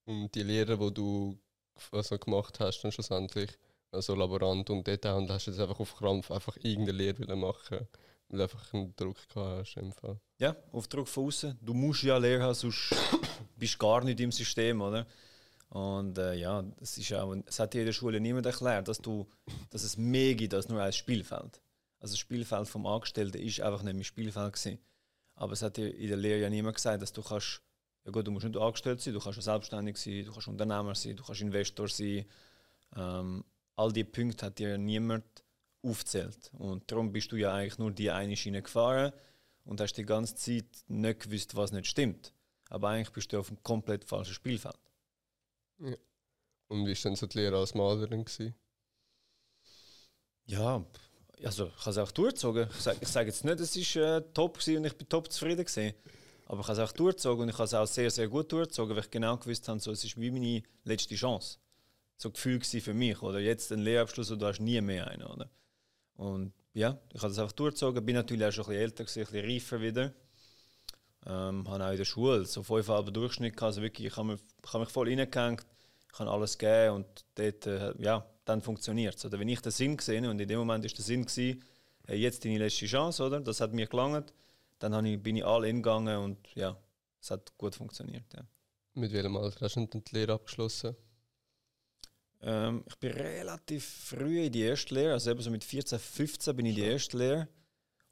Und 0.05 0.35
die 0.35 0.43
Lehre, 0.43 0.77
die 0.79 0.95
du 0.95 1.39
also 1.91 2.19
gemacht 2.19 2.61
hast, 2.61 2.83
dann 2.83 2.93
schlussendlich, 2.93 3.51
also 3.91 4.15
Laborant 4.15 4.69
und 4.71 4.87
Detailhandel, 4.87 5.35
hast 5.35 5.47
du 5.47 5.51
jetzt 5.51 5.61
einfach 5.61 5.81
auf 5.81 5.97
Krampf 5.97 6.31
einfach 6.31 6.57
irgendeine 6.57 6.99
Lehre 6.99 7.37
machen, 7.37 7.87
weil 8.29 8.39
du 8.39 8.43
einfach 8.43 8.73
einen 8.73 8.95
Druck 8.97 9.17
gehabt 9.29 9.61
hast 9.61 9.77
im 9.77 9.93
Fall. 9.93 10.19
Ja, 10.39 10.57
auf 10.73 10.89
Druck 10.89 11.09
von 11.09 11.27
außen. 11.27 11.59
Du 11.61 11.75
musst 11.75 12.03
ja 12.03 12.17
Lehre 12.17 12.43
haben, 12.43 12.55
sonst 12.55 12.95
bist 13.57 13.75
du 13.75 13.79
gar 13.79 14.03
nicht 14.03 14.21
im 14.21 14.33
System, 14.33 14.81
oder? 14.81 15.07
Und 15.69 16.19
äh, 16.19 16.35
ja, 16.35 16.63
es 16.81 16.99
ist 16.99 17.13
auch, 17.15 17.35
es 17.47 17.59
hat 17.59 17.73
dir 17.73 17.81
in 17.81 17.87
der 17.87 17.93
Schule 17.95 18.21
niemand 18.21 18.45
erklärt, 18.45 18.89
dass 18.89 18.99
du, 18.99 19.27
dass 19.71 19.83
es 19.83 19.97
mehr 19.97 20.35
gibt 20.35 20.53
als 20.53 20.69
nur 20.69 20.83
ein 20.83 20.93
Spielfeld. 20.93 21.63
Also 21.99 22.13
das 22.13 22.19
Spielfeld 22.19 22.69
vom 22.69 22.85
Angestellten 22.85 23.39
ist 23.39 23.61
einfach 23.61 23.83
nicht 23.83 23.95
mehr 23.95 24.05
Spielfeld 24.05 24.53
gewesen. 24.53 24.79
Aber 25.43 25.55
es 25.55 25.62
hat 25.62 25.77
dir 25.77 25.93
in 25.93 26.06
der 26.06 26.17
Lehre 26.17 26.41
ja 26.43 26.49
niemand 26.49 26.77
gesagt, 26.77 27.03
dass 27.03 27.12
du 27.12 27.21
kannst, 27.21 27.63
ja 28.05 28.13
gut, 28.13 28.25
du 28.25 28.31
musst 28.31 28.46
nicht 28.46 28.56
angestellt 28.56 29.01
sein, 29.01 29.13
du 29.13 29.19
kannst 29.19 29.41
auch 29.41 29.43
selbstständig 29.43 29.96
sein, 29.96 30.25
du 30.25 30.31
kannst 30.31 30.46
Unternehmer 30.46 30.94
sein, 30.94 31.17
du 31.17 31.25
kannst 31.25 31.41
Investor 31.41 31.89
sein. 31.89 32.27
Ähm, 32.94 33.44
all 33.75 33.93
diese 33.93 34.05
Punkte 34.05 34.46
hat 34.46 34.61
dir 34.61 34.79
niemand 34.79 35.25
aufgezählt. 35.82 36.53
Und 36.53 36.89
darum 36.89 37.11
bist 37.11 37.32
du 37.32 37.37
ja 37.37 37.53
eigentlich 37.53 37.77
nur 37.79 37.91
die 37.91 38.08
eine 38.08 38.37
Schiene 38.37 38.63
gefahren 38.63 39.13
und 39.65 39.81
hast 39.81 39.94
die 39.94 40.05
ganze 40.05 40.37
Zeit 40.37 40.84
nicht 40.87 41.19
gewusst, 41.25 41.56
was 41.56 41.72
nicht 41.72 41.89
stimmt. 41.89 42.32
Aber 42.69 42.91
eigentlich 42.91 43.11
bist 43.11 43.32
du 43.32 43.41
auf 43.41 43.49
einem 43.49 43.61
komplett 43.65 44.05
falschen 44.05 44.34
Spielfeld. 44.34 44.79
Und 46.69 46.87
wie 46.87 46.94
war 46.94 47.03
dann 47.03 47.17
so 47.17 47.27
die 47.27 47.39
Lehre 47.39 47.58
als 47.58 47.75
Malerin? 47.75 48.25
Gewesen? 48.25 48.55
Ja, 50.44 50.87
also 51.44 51.67
ich 51.67 51.81
habe 51.81 51.91
es 51.91 51.99
auch 51.99 52.13
durchgezogen. 52.13 52.69
Ich 52.70 52.82
sage 52.82 52.99
ich 53.01 53.08
sag 53.08 53.27
jetzt 53.27 53.44
nicht, 53.44 53.61
es 53.61 53.96
war 53.96 54.17
äh, 54.17 54.22
top 54.34 54.58
und 54.67 54.84
ich 54.84 54.96
bin 54.96 55.08
top 55.08 55.31
zufrieden 55.31 55.65
gewesen. 55.65 55.94
Aber 56.46 56.61
ich 56.61 56.69
habe 56.69 56.82
es 56.82 56.91
auch 56.91 56.93
durchgezogen 56.93 57.43
und 57.43 57.49
ich 57.49 57.55
habe 57.55 57.65
es 57.65 57.75
auch 57.75 57.87
sehr, 57.87 58.11
sehr 58.11 58.29
gut 58.29 58.53
durchgezogen, 58.53 58.94
weil 58.94 59.05
ich 59.05 59.11
genau 59.11 59.37
gewusst 59.37 59.69
habe, 59.69 59.81
so, 59.81 59.91
es 59.91 60.05
ist 60.05 60.20
wie 60.20 60.31
meine 60.31 60.63
letzte 60.84 61.15
Chance. 61.15 61.58
So 62.17 62.29
ein 62.29 62.32
Gefühl 62.34 62.61
für 62.61 62.94
mich. 62.94 63.22
Oder 63.22 63.41
jetzt 63.41 63.72
ein 63.72 63.81
Lehrabschluss 63.81 64.31
und 64.31 64.41
du 64.41 64.46
hast 64.46 64.61
nie 64.61 64.81
mehr 64.81 65.08
einen. 65.08 65.22
Oder? 65.22 65.51
Und 66.17 66.53
ja, 66.75 66.99
ich 67.13 67.22
habe 67.22 67.29
das 67.29 67.39
einfach 67.39 67.53
durchgezogen. 67.53 68.05
Bin 68.05 68.17
natürlich 68.17 68.46
auch 68.46 68.53
schon 68.53 68.65
ein 68.65 68.70
bisschen 68.70 68.82
älter, 68.82 69.05
gewesen, 69.05 69.20
ein 69.20 69.27
bisschen 69.27 69.51
reifer 69.51 69.81
wieder. 69.81 70.13
Ähm, 71.25 71.69
habe 71.69 71.87
auch 71.87 71.91
in 71.91 71.96
der 71.96 72.05
Schule 72.05 72.44
so 72.44 72.63
fünfeinhalb 72.63 73.15
Durchschnitt 73.15 73.56
gehabt. 73.56 73.69
Also 73.69 73.82
wirklich, 73.82 74.08
ich 74.08 74.17
habe 74.17 74.32
mich, 74.32 74.41
ich 74.65 74.75
mich 74.75 74.89
voll 74.89 75.08
reingehängt, 75.08 75.65
ich 76.13 76.19
habe 76.19 76.31
alles 76.31 76.58
gegeben 76.58 76.96
und 76.96 77.06
dort, 77.34 77.67
äh, 77.67 77.94
ja, 77.99 78.27
dann 78.44 78.61
funktioniert 78.61 79.17
es. 79.17 79.25
Oder 79.25 79.39
wenn 79.39 79.49
ich 79.49 79.61
den 79.61 79.72
Sinn 79.72 79.96
gesehen 79.96 80.27
und 80.27 80.41
in 80.41 80.49
dem 80.49 80.58
Moment 80.58 80.84
ist 80.84 80.96
der 80.99 81.05
Sinn 81.05 81.25
gewesen, 81.25 81.63
hey, 82.06 82.19
jetzt 82.19 82.44
deine 82.44 82.58
letzte 82.58 82.87
Chance, 82.87 83.25
oder? 83.25 83.41
Das 83.41 83.61
hat 83.61 83.72
mir 83.72 83.87
gelangt. 83.87 84.32
Dann 84.79 85.06
ich, 85.06 85.22
bin 85.22 85.37
ich 85.37 85.44
all 85.44 85.65
in 85.65 85.77
gegangen 85.77 86.17
und 86.19 86.55
ja, 86.55 86.77
es 87.20 87.31
hat 87.31 87.56
gut 87.56 87.75
funktioniert. 87.75 88.25
Ja. 88.34 88.43
Mit 88.94 89.13
welchem 89.13 89.37
Alter 89.37 89.61
hast 89.67 89.77
du 89.77 89.87
dann 89.87 90.03
die 90.05 90.15
Lehre 90.15 90.32
abgeschlossen? 90.32 90.96
Ähm, 92.43 92.82
ich 92.89 92.96
bin 92.96 93.13
relativ 93.13 93.84
früh 93.84 94.44
in 94.44 94.53
die 94.53 94.63
erste 94.63 94.94
Lehre, 94.94 95.13
also 95.13 95.31
eben 95.31 95.41
so 95.41 95.51
mit 95.51 95.63
14, 95.63 95.99
15 95.99 96.56
bin 96.56 96.67
ich 96.67 96.77
in 96.77 96.82
die 96.82 96.89
erste 96.91 97.17
Lehre. 97.17 97.49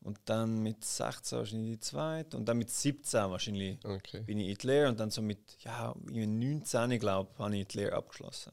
Und 0.03 0.19
dann 0.25 0.63
mit 0.63 0.83
16 0.83 1.39
wahrscheinlich 1.39 1.73
die 1.73 1.81
zweite. 1.81 2.37
Und 2.37 2.47
dann 2.47 2.57
mit 2.57 2.71
17 2.71 3.31
wahrscheinlich 3.31 3.85
Okay. 3.85 4.23
bin 4.23 4.39
ich 4.39 4.49
in 4.49 4.55
die 4.55 4.67
Lehre. 4.67 4.89
Und 4.89 4.99
dann 4.99 5.11
so 5.11 5.21
mit 5.21 5.59
ja, 5.63 5.95
irgendwie 6.07 6.27
19, 6.27 6.99
glaube 6.99 7.31
ich, 7.35 7.39
habe 7.39 7.57
ich 7.57 7.67
die 7.69 7.79
Lehre 7.79 7.97
abgeschlossen. 7.97 8.53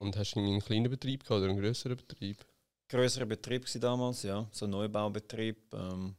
Und 0.00 0.16
hast 0.16 0.34
du 0.34 0.40
einen 0.40 0.60
kleinen 0.60 0.90
Betrieb 0.90 1.24
gehabt 1.24 1.42
oder 1.42 1.50
einen 1.50 1.60
größeren 1.60 1.96
Betrieb? 1.96 2.44
Größerer 2.88 3.26
Betrieb 3.26 3.72
war 3.72 3.80
damals, 3.80 4.22
ja. 4.22 4.48
So 4.50 4.64
ein 4.64 4.70
Neubaubetrieb. 4.70 5.74
Ähm, 5.74 6.16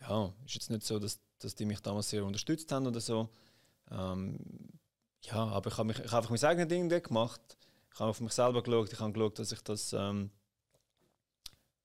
ja, 0.00 0.32
ist 0.46 0.54
jetzt 0.54 0.70
nicht 0.70 0.82
so, 0.82 0.98
dass, 0.98 1.20
dass 1.38 1.54
die 1.54 1.66
mich 1.66 1.80
damals 1.80 2.08
sehr 2.08 2.24
unterstützt 2.24 2.72
haben 2.72 2.86
oder 2.86 3.00
so. 3.00 3.28
Ähm, 3.90 4.38
ja, 5.24 5.46
aber 5.46 5.70
ich 5.70 5.76
habe 5.76 5.92
ich 5.92 5.98
hab 5.98 6.14
einfach 6.14 6.30
mein 6.30 6.42
eigenes 6.42 6.68
Ding 6.68 6.88
gemacht. 6.88 7.40
Ich 7.92 8.00
habe 8.00 8.10
auf 8.10 8.20
mich 8.20 8.32
selber 8.32 8.62
geschaut. 8.62 8.92
Ich 8.92 8.98
habe 8.98 9.12
geschaut, 9.12 9.38
dass 9.38 9.52
ich 9.52 9.60
das 9.60 9.92
ähm, 9.92 10.30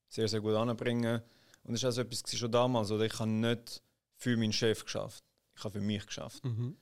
sehr, 0.08 0.30
sehr 0.30 0.40
gut 0.40 0.56
anbringe. 0.56 1.24
Und 1.64 1.74
das 1.74 1.84
war 1.84 1.88
also 1.88 2.02
etwas 2.02 2.24
schon 2.38 2.52
damals. 2.52 2.90
Oder? 2.90 3.06
Ich 3.06 3.20
habe 3.20 3.30
nicht 3.30 3.84
für 4.16 4.38
meinen 4.38 4.54
Chef 4.54 4.86
geschafft. 4.86 5.24
Ich 5.58 5.64
habe 5.66 5.80
für 5.80 5.86
mich 5.86 6.06
geschafft. 6.06 6.46
Mhm. 6.46 6.78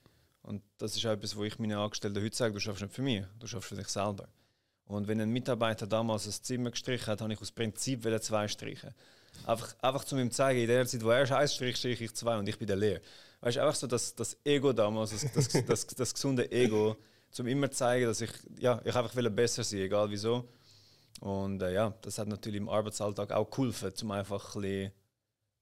Und 0.50 0.64
das 0.78 0.96
ist 0.96 1.06
auch 1.06 1.12
etwas, 1.12 1.36
wo 1.36 1.44
ich 1.44 1.60
meinen 1.60 1.78
Angestellten 1.78 2.20
heute 2.20 2.36
sage, 2.36 2.52
du 2.52 2.58
schaffst 2.58 2.82
nicht 2.82 2.92
für 2.92 3.02
mich, 3.02 3.24
du 3.38 3.46
schaffst 3.46 3.68
für 3.68 3.76
dich 3.76 3.86
selber. 3.86 4.26
Und 4.84 5.06
wenn 5.06 5.20
ein 5.20 5.30
Mitarbeiter 5.30 5.86
damals 5.86 6.26
ein 6.26 6.32
Zimmer 6.32 6.72
gestrichen 6.72 7.06
hat, 7.06 7.20
habe 7.20 7.32
ich 7.32 7.40
aus 7.40 7.52
Prinzip 7.52 8.02
zwei 8.20 8.48
streichen. 8.48 8.92
Einfach, 9.46 9.76
einfach 9.80 10.02
zu 10.02 10.18
ihm 10.18 10.32
zeigen, 10.32 10.62
in 10.62 10.66
der 10.66 10.84
Zeit, 10.88 11.04
wo 11.04 11.10
er 11.10 11.38
eins 11.38 11.54
stricht, 11.54 11.78
streiche 11.78 12.02
ich 12.02 12.14
zwei 12.16 12.36
und 12.36 12.48
ich 12.48 12.58
bin 12.58 12.66
der 12.66 12.74
Lehr. 12.74 13.00
Weißt 13.42 13.58
du, 13.58 13.60
einfach 13.60 13.76
so 13.76 13.86
das, 13.86 14.12
das 14.16 14.36
Ego 14.42 14.72
damals, 14.72 15.12
das, 15.12 15.32
das, 15.32 15.64
das, 15.66 15.86
das 15.86 16.14
gesunde 16.14 16.50
Ego, 16.50 16.96
zum 17.30 17.46
immer 17.46 17.70
zeigen, 17.70 18.06
dass 18.06 18.20
ich, 18.20 18.32
ja, 18.58 18.82
ich 18.84 18.96
einfach 18.96 19.14
will 19.14 19.30
besser 19.30 19.62
sein, 19.62 19.82
egal 19.82 20.10
wieso. 20.10 20.48
Und 21.20 21.62
äh, 21.62 21.74
ja, 21.74 21.94
das 22.02 22.18
hat 22.18 22.26
natürlich 22.26 22.58
im 22.58 22.68
Arbeitsalltag 22.68 23.30
auch 23.30 23.48
geholfen, 23.48 23.94
zum 23.94 24.10
einfach 24.10 24.56
ein 24.56 24.62
bisschen, 24.62 24.92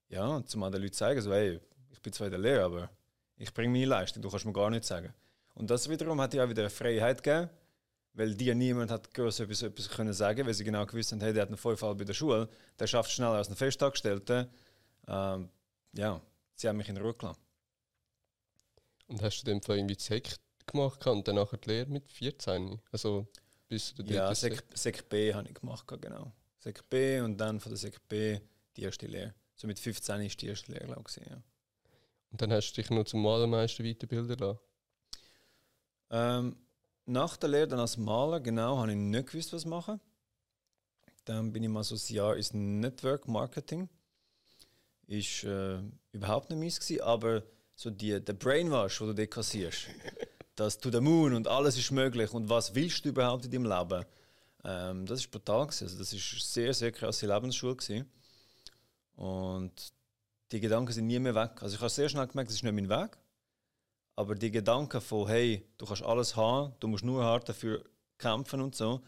ja, 0.07 0.43
zum 0.47 0.61
den 0.61 0.81
Leuten 0.81 0.93
zeigen, 0.93 1.21
so, 1.21 1.31
hey, 1.31 1.59
ich 1.91 2.01
bin 2.01 2.11
zwar 2.11 2.31
der 2.31 2.39
Lehrer, 2.39 2.65
aber 2.65 2.89
ich 3.39 3.53
bringe 3.53 3.71
meine 3.71 3.85
Leistung, 3.85 4.21
du 4.21 4.29
kannst 4.29 4.45
mir 4.45 4.53
gar 4.53 4.69
nichts 4.69 4.89
sagen. 4.89 5.13
Und 5.55 5.69
das 5.69 5.89
wiederum 5.89 6.21
hat 6.21 6.33
dir 6.33 6.43
auch 6.43 6.49
wieder 6.49 6.61
eine 6.61 6.69
Freiheit 6.69 7.23
gegeben, 7.23 7.49
weil 8.13 8.35
dir 8.35 8.53
niemand 8.53 8.91
hat 8.91 9.13
groß 9.13 9.39
etwas, 9.39 9.61
etwas 9.61 9.89
können 9.89 10.13
sagen, 10.13 10.45
weil 10.45 10.53
sie 10.53 10.63
genau 10.63 10.85
gewusst 10.85 11.11
haben, 11.11 11.21
hey, 11.21 11.33
der 11.33 11.43
hat 11.43 11.49
einen 11.49 11.57
Vorfall 11.57 11.95
bei 11.95 12.03
der 12.03 12.13
Schule, 12.13 12.49
der 12.77 12.85
schafft 12.85 13.11
schneller 13.11 13.35
als 13.35 13.49
ein 13.49 13.55
Festangestellter. 13.55 14.49
Ähm, 15.07 15.49
ja, 15.93 16.21
sie 16.55 16.67
haben 16.67 16.77
mich 16.77 16.89
in 16.89 16.97
Ruhe 16.97 17.13
gelassen. 17.13 17.39
Und 19.07 19.21
hast 19.21 19.41
du 19.41 19.45
dem 19.45 19.61
Fall 19.61 19.77
irgendwie 19.77 19.97
Sek 19.97 20.35
gemacht 20.67 21.05
und 21.07 21.27
dann 21.27 21.35
nachher 21.35 21.57
die 21.57 21.69
Lehre 21.69 21.89
mit 21.89 22.11
14? 22.11 22.79
Also 22.91 23.27
bis 23.69 23.93
du 23.93 24.03
Ja, 24.03 24.35
Sek, 24.35 24.63
Sek 24.73 25.07
B 25.09 25.33
habe 25.33 25.47
ich 25.47 25.55
gemacht, 25.55 25.85
genau. 26.01 26.31
Sek 26.59 26.87
B 26.89 27.21
und 27.21 27.37
dann 27.37 27.59
von 27.59 27.71
der 27.71 27.77
Sek 27.77 28.07
B 28.07 28.39
die 28.75 28.83
erste 28.83 29.07
Lehre. 29.07 29.33
So 29.55 29.65
mit 29.65 29.79
15 29.79 30.21
ist 30.21 30.41
die 30.41 30.47
erste 30.47 30.71
Lehre, 30.71 30.85
glaube 30.85 31.03
ich. 31.07 31.15
Ja. 31.25 31.41
Und 32.31 32.41
dann 32.41 32.51
hast 32.51 32.71
du 32.71 32.81
dich 32.81 32.89
noch 32.89 33.05
zum 33.05 33.21
Malermeister 33.21 33.83
weiterbilden 33.83 34.37
lassen? 34.37 34.59
Ähm, 36.11 36.55
nach 37.05 37.37
der 37.37 37.49
Lehre 37.49 37.67
dann 37.67 37.79
als 37.79 37.97
Maler, 37.97 38.39
genau, 38.39 38.77
habe 38.77 38.91
ich 38.91 38.97
nicht 38.97 39.27
gewusst, 39.27 39.53
was 39.53 39.65
machen. 39.65 39.99
Dann 41.25 41.51
bin 41.51 41.63
ich 41.63 41.69
mal 41.69 41.83
so 41.83 41.95
ein 41.95 42.13
Jahr 42.13 42.35
ins 42.35 42.53
Network 42.53 43.27
Marketing. 43.27 43.89
Ist 45.07 45.43
äh, 45.43 45.79
überhaupt 46.11 46.49
nicht 46.49 46.59
meins 46.59 46.79
gewesen, 46.79 47.01
aber 47.01 47.43
so 47.75 47.89
die, 47.89 48.23
der 48.23 48.33
Brainwash, 48.33 48.99
den 48.99 49.07
du 49.07 49.13
dort 49.15 49.31
kassierst, 49.31 49.87
das 50.55 50.77
to 50.77 50.91
the 50.91 50.99
moon 50.99 51.33
und 51.33 51.47
alles 51.47 51.77
ist 51.77 51.91
möglich 51.91 52.31
und 52.33 52.49
was 52.49 52.75
willst 52.75 53.05
du 53.05 53.09
überhaupt 53.09 53.45
in 53.45 53.51
deinem 53.51 53.65
Leben, 53.65 54.05
ähm, 54.63 55.05
das 55.05 55.21
ist 55.21 55.31
brutal 55.31 55.65
gewesen. 55.65 55.85
Also 55.85 55.97
das 55.97 56.13
ist 56.13 56.31
eine 56.31 56.41
sehr, 56.41 56.73
sehr 56.73 56.91
krasse 56.91 57.27
Lebensschule 57.27 57.75
gewesen. 57.75 58.11
Und 59.15 59.93
die 60.51 60.59
Gedanken 60.59 60.91
sind 60.91 61.07
nie 61.07 61.19
mehr 61.19 61.35
weg. 61.35 61.61
Also 61.61 61.75
ich 61.75 61.81
habe 61.81 61.89
sehr 61.89 62.09
schnell 62.09 62.27
gemerkt, 62.27 62.49
das 62.49 62.55
ist 62.55 62.63
nicht 62.63 62.73
mein 62.73 62.89
Weg. 62.89 63.17
Aber 64.15 64.35
die 64.35 64.51
Gedanken 64.51 64.99
von, 64.99 65.27
hey, 65.27 65.65
du 65.77 65.85
kannst 65.85 66.03
alles 66.03 66.35
haben, 66.35 66.73
du 66.79 66.87
musst 66.87 67.05
nur 67.05 67.23
hart 67.23 67.47
dafür 67.47 67.83
kämpfen 68.17 68.61
und 68.61 68.75
so. 68.75 69.01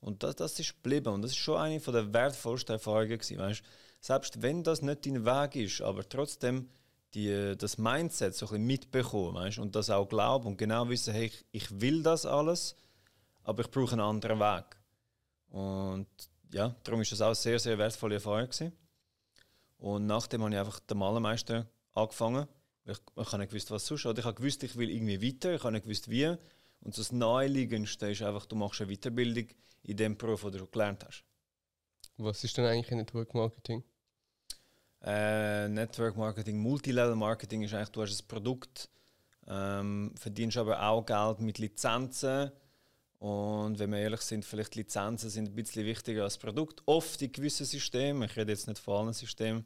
Und 0.00 0.22
das, 0.22 0.36
das 0.36 0.58
ist 0.58 0.74
geblieben. 0.74 1.12
Und 1.12 1.22
das 1.22 1.32
ist 1.32 1.38
schon 1.38 1.58
eine 1.58 1.78
der 1.78 2.12
wertvollsten 2.12 2.74
Erfahrungen 2.74 3.18
gewesen, 3.18 3.38
weißt? 3.38 3.62
Selbst 4.00 4.42
wenn 4.42 4.62
das 4.62 4.82
nicht 4.82 5.06
dein 5.06 5.24
Weg 5.24 5.56
ist, 5.56 5.80
aber 5.80 6.08
trotzdem 6.08 6.68
die, 7.14 7.54
das 7.56 7.78
Mindset 7.78 8.34
so 8.34 8.46
ein 8.46 8.50
bisschen 8.50 8.66
mitbekommen, 8.66 9.34
weißt? 9.34 9.58
Und 9.58 9.74
das 9.74 9.90
auch 9.90 10.08
glauben 10.08 10.46
und 10.46 10.58
genau 10.58 10.88
wissen, 10.88 11.14
hey, 11.14 11.26
ich, 11.26 11.44
ich 11.52 11.80
will 11.80 12.02
das 12.02 12.26
alles, 12.26 12.76
aber 13.42 13.62
ich 13.62 13.70
brauche 13.70 13.92
einen 13.92 14.00
anderen 14.00 14.38
Weg. 14.38 14.64
Und 15.50 16.06
ja, 16.52 16.74
darum 16.82 17.00
ist 17.00 17.12
das 17.12 17.20
auch 17.20 17.26
eine 17.26 17.34
sehr, 17.34 17.58
sehr 17.58 17.78
wertvolle 17.78 18.16
Erfahrung 18.16 18.44
gewesen. 18.48 18.72
Und 19.78 20.06
nachdem 20.06 20.42
habe 20.42 20.52
ich 20.52 20.58
einfach 20.58 20.80
den 20.80 20.98
Malermeister 20.98 21.66
angefangen. 21.94 22.46
Ich, 22.84 22.98
ich 23.16 23.26
habe 23.26 23.38
nicht 23.38 23.50
gewusst, 23.50 23.70
was 23.70 23.86
sonst. 23.86 24.06
Oder 24.06 24.20
ich 24.20 24.24
habe 24.24 24.36
gewusst, 24.36 24.62
ich 24.62 24.76
will 24.76 24.90
irgendwie 24.90 25.22
weiter. 25.22 25.54
Ich 25.54 25.62
habe 25.62 25.72
nicht 25.72 25.84
gewusst, 25.84 26.08
wie. 26.08 26.34
Und 26.80 26.96
das 26.96 27.12
Naheliegendste 27.12 28.10
ist 28.10 28.22
einfach, 28.22 28.46
du 28.46 28.56
machst 28.56 28.80
eine 28.80 28.94
Weiterbildung 28.94 29.48
in 29.82 29.96
dem 29.96 30.16
Beruf, 30.16 30.42
den 30.42 30.52
du 30.52 30.66
gelernt 30.66 31.04
hast. 31.04 31.24
Was 32.18 32.44
ist 32.44 32.56
denn 32.56 32.64
eigentlich 32.64 32.90
Network 32.90 33.34
Marketing? 33.34 33.82
Äh, 35.02 35.68
Network 35.68 36.16
Marketing, 36.16 36.58
Multilevel 36.58 37.14
Marketing 37.14 37.62
ist 37.62 37.74
eigentlich, 37.74 37.90
du 37.90 38.02
hast 38.02 38.20
ein 38.20 38.26
Produkt, 38.26 38.88
ähm, 39.46 40.12
verdienst 40.16 40.56
aber 40.56 40.82
auch 40.82 41.04
Geld 41.04 41.40
mit 41.40 41.58
Lizenzen 41.58 42.50
und 43.18 43.78
wenn 43.78 43.90
wir 43.92 43.98
ehrlich 43.98 44.20
sind, 44.20 44.44
vielleicht 44.44 44.74
Lizenzen 44.74 45.30
sind 45.30 45.48
ein 45.48 45.54
bisschen 45.54 45.86
wichtiger 45.86 46.24
als 46.24 46.36
Produkt. 46.36 46.82
Oft 46.86 47.22
in 47.22 47.32
gewissen 47.32 47.64
Systemen, 47.64 48.28
ich 48.28 48.36
rede 48.36 48.52
jetzt 48.52 48.66
nicht 48.66 48.78
von 48.78 49.06
allen 49.06 49.14
Systemen. 49.14 49.64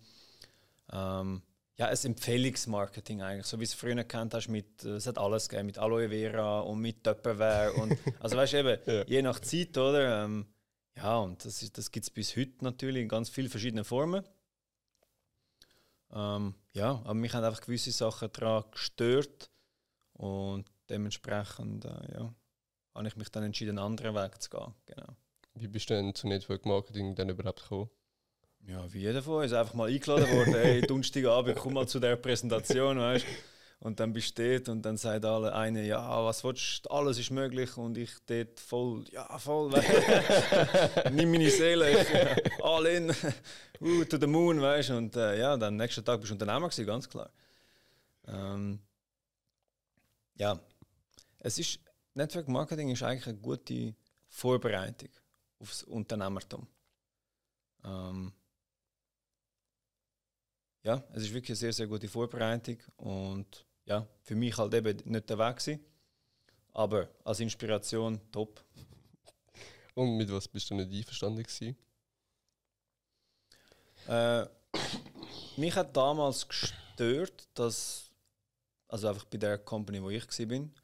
Ähm, 0.92 1.42
ja, 1.76 1.86
ein 1.86 1.98
Empfehlungsmarketing 2.04 3.22
eigentlich, 3.22 3.46
so 3.46 3.58
wie 3.58 3.64
es 3.64 3.74
früher 3.74 4.04
kennt 4.04 4.34
hast, 4.34 4.48
mit, 4.48 4.84
äh, 4.84 4.90
es 4.90 5.06
hat 5.06 5.18
alles 5.18 5.48
gegeben, 5.48 5.66
mit 5.66 5.78
Aloe 5.78 6.08
Vera 6.10 6.60
und 6.60 6.80
mit 6.80 7.02
Tupperware 7.02 7.72
und, 7.82 7.96
also 8.20 8.36
weißt 8.36 8.52
du 8.52 8.58
eben, 8.58 8.78
ja. 8.86 9.04
je 9.06 9.22
nach 9.22 9.40
Zeit, 9.40 9.76
oder? 9.76 10.24
Ähm, 10.24 10.46
ja, 10.96 11.18
und 11.18 11.44
das, 11.44 11.72
das 11.72 11.90
gibt 11.90 12.04
es 12.04 12.10
bis 12.10 12.36
heute 12.36 12.62
natürlich 12.64 13.02
in 13.02 13.08
ganz 13.08 13.30
vielen 13.30 13.48
verschiedenen 13.48 13.84
Formen. 13.84 14.24
Ähm, 16.12 16.54
ja, 16.72 16.90
aber 16.90 17.14
mich 17.14 17.32
haben 17.32 17.44
einfach 17.44 17.62
gewisse 17.62 17.92
Sachen 17.92 18.30
daran 18.32 18.64
gestört 18.70 19.50
und 20.12 20.66
dementsprechend, 20.88 21.84
äh, 21.86 22.12
ja 22.14 22.34
habe 22.94 23.08
ich 23.08 23.16
mich 23.16 23.30
dann 23.30 23.44
entschieden, 23.44 23.78
einen 23.78 23.86
anderen 23.86 24.14
Weg 24.14 24.40
zu 24.40 24.50
gehen. 24.50 24.74
Genau. 24.86 25.16
Wie 25.54 25.68
bist 25.68 25.90
du 25.90 25.94
denn 25.94 26.14
zu 26.14 26.28
Network 26.28 26.64
Marketing 26.64 27.14
dann 27.14 27.28
überhaupt 27.28 27.62
gekommen? 27.62 27.90
Ja, 28.66 28.92
wie 28.92 29.00
jeder 29.00 29.22
von 29.22 29.42
uns, 29.42 29.52
einfach 29.52 29.74
mal 29.74 29.88
eingeladen 29.88 30.30
worden. 30.30 30.54
hey, 30.54 30.80
Donnerstagabend, 30.86 31.56
komm 31.56 31.74
mal 31.74 31.88
zu 31.88 31.98
der 31.98 32.16
Präsentation, 32.16 32.98
weißt 32.98 33.24
Und 33.80 33.98
dann 33.98 34.12
bist 34.12 34.38
du 34.38 34.58
dort 34.58 34.68
und 34.68 34.82
dann 34.82 34.96
sagt 34.96 35.24
alle 35.24 35.54
eine, 35.54 35.84
ja, 35.86 36.24
was 36.24 36.44
willst 36.44 36.84
du, 36.84 36.90
alles 36.90 37.18
ist 37.18 37.30
möglich. 37.30 37.76
Und 37.76 37.96
ich 37.96 38.10
dort 38.26 38.60
voll, 38.60 39.04
ja, 39.10 39.38
voll, 39.38 39.70
nimm 41.12 41.30
meine 41.30 41.50
Seele, 41.50 41.90
ich, 41.90 42.62
all 42.62 42.86
in, 42.86 43.10
uh, 43.80 44.04
to 44.04 44.18
the 44.18 44.26
moon, 44.26 44.60
weißt 44.60 44.90
Und 44.90 45.16
äh, 45.16 45.38
ja, 45.38 45.56
dann 45.56 45.76
nächsten 45.76 46.04
Tag 46.04 46.20
bist 46.20 46.30
du 46.30 46.34
Unternehmer 46.34 46.68
gewesen, 46.68 46.86
ganz 46.86 47.08
klar. 47.08 47.30
Ähm, 48.28 48.80
ja, 50.34 50.60
es 51.38 51.58
ist, 51.58 51.80
Network 52.14 52.48
Marketing 52.48 52.90
ist 52.90 53.02
eigentlich 53.02 53.26
eine 53.26 53.38
gute 53.38 53.94
Vorbereitung 54.28 55.10
aufs 55.58 55.82
Unternehmertum. 55.84 56.66
Ähm, 57.84 58.32
ja, 60.82 61.04
es 61.12 61.24
ist 61.24 61.32
wirklich 61.32 61.50
eine 61.50 61.56
sehr, 61.56 61.72
sehr 61.72 61.86
gute 61.86 62.08
Vorbereitung 62.08 62.78
und 62.96 63.66
ja, 63.84 64.06
für 64.22 64.34
mich 64.34 64.56
halt 64.56 64.74
eben 64.74 64.96
nicht 65.04 65.28
der 65.28 65.38
Weg 65.38 65.56
gewesen, 65.56 65.84
aber 66.72 67.08
als 67.24 67.40
Inspiration 67.40 68.20
top. 68.32 68.64
Und 69.94 70.16
mit 70.16 70.30
was 70.30 70.48
bist 70.48 70.70
du 70.70 70.74
nicht 70.74 70.92
einverstanden 70.92 71.42
gewesen? 71.42 71.76
Äh, 74.06 74.46
mich 75.56 75.74
hat 75.74 75.96
damals 75.96 76.48
gestört, 76.48 77.48
dass 77.54 78.10
also 78.88 79.08
einfach 79.08 79.24
bei 79.26 79.38
der 79.38 79.58
Company, 79.58 80.02
wo 80.02 80.10
ich 80.10 80.26
war, 80.26 80.46
bin, 80.46 80.74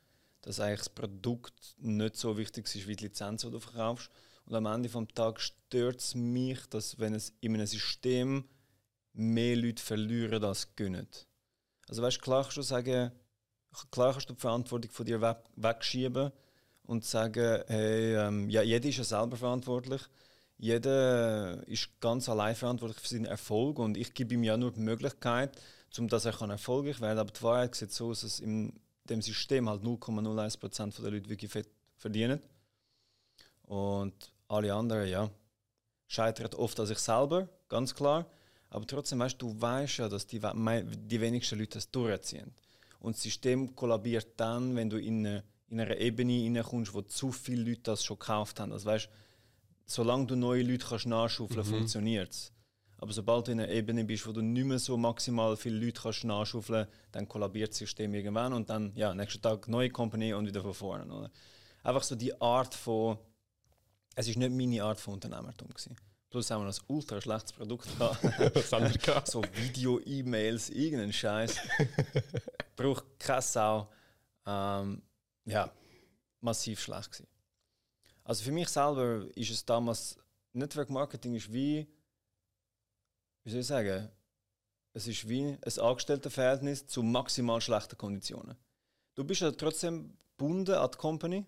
dass 0.47 0.61
eigentlich 0.61 0.79
das 0.79 0.89
Produkt 0.91 1.75
nicht 1.79 2.17
so 2.17 2.39
wichtig 2.39 2.73
ist 2.73 2.87
wie 2.87 2.95
die 2.95 3.05
Lizenz, 3.05 3.43
die 3.43 3.51
du 3.51 3.59
verkaufst. 3.59 4.11
Und 4.45 4.55
am 4.55 4.67
Ende 4.67 4.89
des 4.89 5.09
Tages 5.13 5.43
stört 5.43 6.01
es 6.01 6.15
mich, 6.15 6.65
dass 6.71 7.01
wenn 7.01 7.15
es 7.15 7.33
in 7.41 7.55
einem 7.55 7.67
System 7.67 8.45
mehr 9.13 9.57
Leute 9.57 9.83
verlieren 9.83 10.45
als 10.45 10.77
gewinnen. 10.77 11.09
Also 11.89 12.01
weißt, 12.01 12.23
klar 12.23 12.43
kannst 12.43 12.59
du 12.59 12.63
sagen, 12.63 13.11
klar 13.91 14.13
kannst 14.13 14.31
du 14.31 14.35
die 14.35 14.41
Verantwortung 14.41 14.91
von 14.93 15.05
dir 15.05 15.21
weg, 15.21 15.39
wegschieben 15.57 16.31
und 16.85 17.05
sagen, 17.05 17.65
hey, 17.67 18.15
ähm, 18.15 18.49
ja, 18.49 18.63
jeder 18.63 18.89
ist 18.89 18.99
ja 18.99 19.05
selber 19.05 19.37
verantwortlich. 19.37 20.03
Jeder 20.59 21.67
ist 21.67 22.01
ganz 22.01 22.29
allein 22.29 22.55
verantwortlich 22.55 23.01
für 23.01 23.09
seinen 23.09 23.27
Erfolg 23.27 23.81
und 23.81 23.97
ich 23.97 24.15
gebe 24.15 24.35
ihm 24.35 24.45
ja 24.45 24.57
nur 24.57 24.71
die 24.71 24.81
Möglichkeit, 24.81 25.61
um 25.99 26.07
dass 26.07 26.25
er 26.25 26.41
erfolgreich 26.41 27.01
werden 27.01 27.17
kann. 27.17 27.19
Aber 27.19 27.33
die 27.33 27.43
Wahrheit 27.43 27.75
sieht 27.75 27.91
so 27.91 28.11
aus, 28.11 28.21
dass 28.21 28.39
im 28.39 28.73
dem 29.11 29.23
System 29.23 29.69
halt 29.69 29.83
0,01% 29.83 31.03
der 31.03 31.11
Leute 31.11 31.29
wirklich 31.29 31.51
verdienen. 31.97 32.41
Und 33.63 34.15
alle 34.49 34.73
anderen, 34.73 35.09
ja, 35.09 35.31
scheitern 36.07 36.55
oft 36.55 36.79
an 36.79 36.87
sich 36.87 36.99
selber, 36.99 37.49
ganz 37.69 37.95
klar. 37.95 38.27
Aber 38.71 38.87
trotzdem 38.87 39.19
weißt 39.19 39.41
du, 39.41 39.61
weißt 39.61 39.99
ja, 39.99 40.09
dass 40.09 40.27
die, 40.27 40.41
die 40.41 41.21
wenigsten 41.21 41.59
Leute 41.59 41.75
das 41.75 41.91
durchziehen. 41.91 42.53
Und 43.01 43.17
das 43.17 43.23
System 43.23 43.75
kollabiert 43.75 44.29
dann, 44.37 44.75
wenn 44.77 44.91
du 44.91 44.99
in 44.99 45.27
eine, 45.27 45.45
in 45.69 45.81
eine 45.81 45.99
Ebene 45.99 46.33
hineinkommst, 46.33 46.93
wo 46.95 47.03
zu 47.03 47.33
viele 47.33 47.71
Leute 47.71 47.83
das 47.85 48.05
schon 48.05 48.19
gekauft 48.19 48.61
haben. 48.61 48.73
Also 48.73 48.87
weißt, 48.87 49.09
solange 49.87 50.27
du 50.27 50.37
neue 50.37 50.63
Leute 50.63 50.87
kannst 50.87 51.07
nachschaufeln, 51.07 51.67
mhm. 51.67 51.71
funktioniert 51.71 52.31
es. 52.31 52.53
Aber 52.99 53.13
sobald 53.13 53.47
du 53.47 53.53
in 53.53 53.61
einer 53.61 53.71
Ebene 53.71 54.05
bist, 54.05 54.27
wo 54.27 54.33
du 54.33 54.41
nicht 54.41 54.65
mehr 54.65 54.79
so 54.79 54.97
maximal 54.97 55.57
viele 55.57 55.79
Leute 55.79 56.01
kannst 56.01 56.25
nachschaufeln 56.25 56.87
dann 57.13 57.29
kollabiert 57.29 57.71
das 57.71 57.79
System 57.79 58.15
irgendwann 58.15 58.53
und 58.53 58.71
dann, 58.71 58.93
ja, 58.95 59.15
nächsten 59.15 59.43
Tag 59.43 59.69
neue 59.69 59.91
Company 59.91 60.33
und 60.33 60.47
wieder 60.47 60.63
von 60.63 60.75
vorne. 60.75 61.13
Oder? 61.13 61.31
Einfach 61.83 62.03
so 62.03 62.15
die 62.15 62.41
Art 62.41 62.75
von, 62.75 63.19
es 64.15 64.29
ist 64.29 64.39
nicht 64.39 64.53
meine 64.53 64.83
Art 64.83 64.99
von 64.99 65.15
Unternehmertum 65.15 65.69
gewesen. 65.69 65.97
Plus 66.31 66.51
haben 66.51 66.63
wir 66.63 66.67
noch 66.67 66.77
ein 66.77 66.85
ultra 66.89 67.21
schlechtes 67.21 67.53
Produkt 67.53 67.89
gehabt. 67.99 69.29
so 69.29 69.43
Video-E-Mails, 69.43 70.71
irgendeinen 70.71 71.13
Scheiß. 71.13 71.57
Braucht 72.77 73.05
keine 73.19 73.43
Sau. 73.43 73.89
Ähm, 74.47 75.03
ja, 75.45 75.71
massiv 76.41 76.81
schlecht 76.81 77.13
gewesen. 77.13 77.29
Also 78.25 78.43
für 78.43 78.53
mich 78.53 78.69
selber 78.69 79.25
ist 79.37 79.51
es 79.51 79.65
damals, 79.65 80.19
Network 80.53 80.91
Marketing 80.91 81.37
ist 81.37 81.53
wie, 81.53 81.87
wie 83.47 83.51
soll 83.51 83.61
ich 83.61 83.67
sagen, 83.69 84.11
es 84.93 85.07
ist 85.07 85.29
wie 85.29 85.43
ein 85.43 85.79
Angestelltenverhältnis 85.79 86.89
zu 86.89 87.05
maximal 87.05 87.61
schlechten 87.61 87.97
Konditionen. 87.97 88.57
Du 89.15 89.23
bist 89.23 89.41
ja 89.41 89.53
trotzdem 89.53 90.17
gebunden 90.37 90.75
an 90.75 90.91
die 90.91 90.99
Company. 90.99 91.47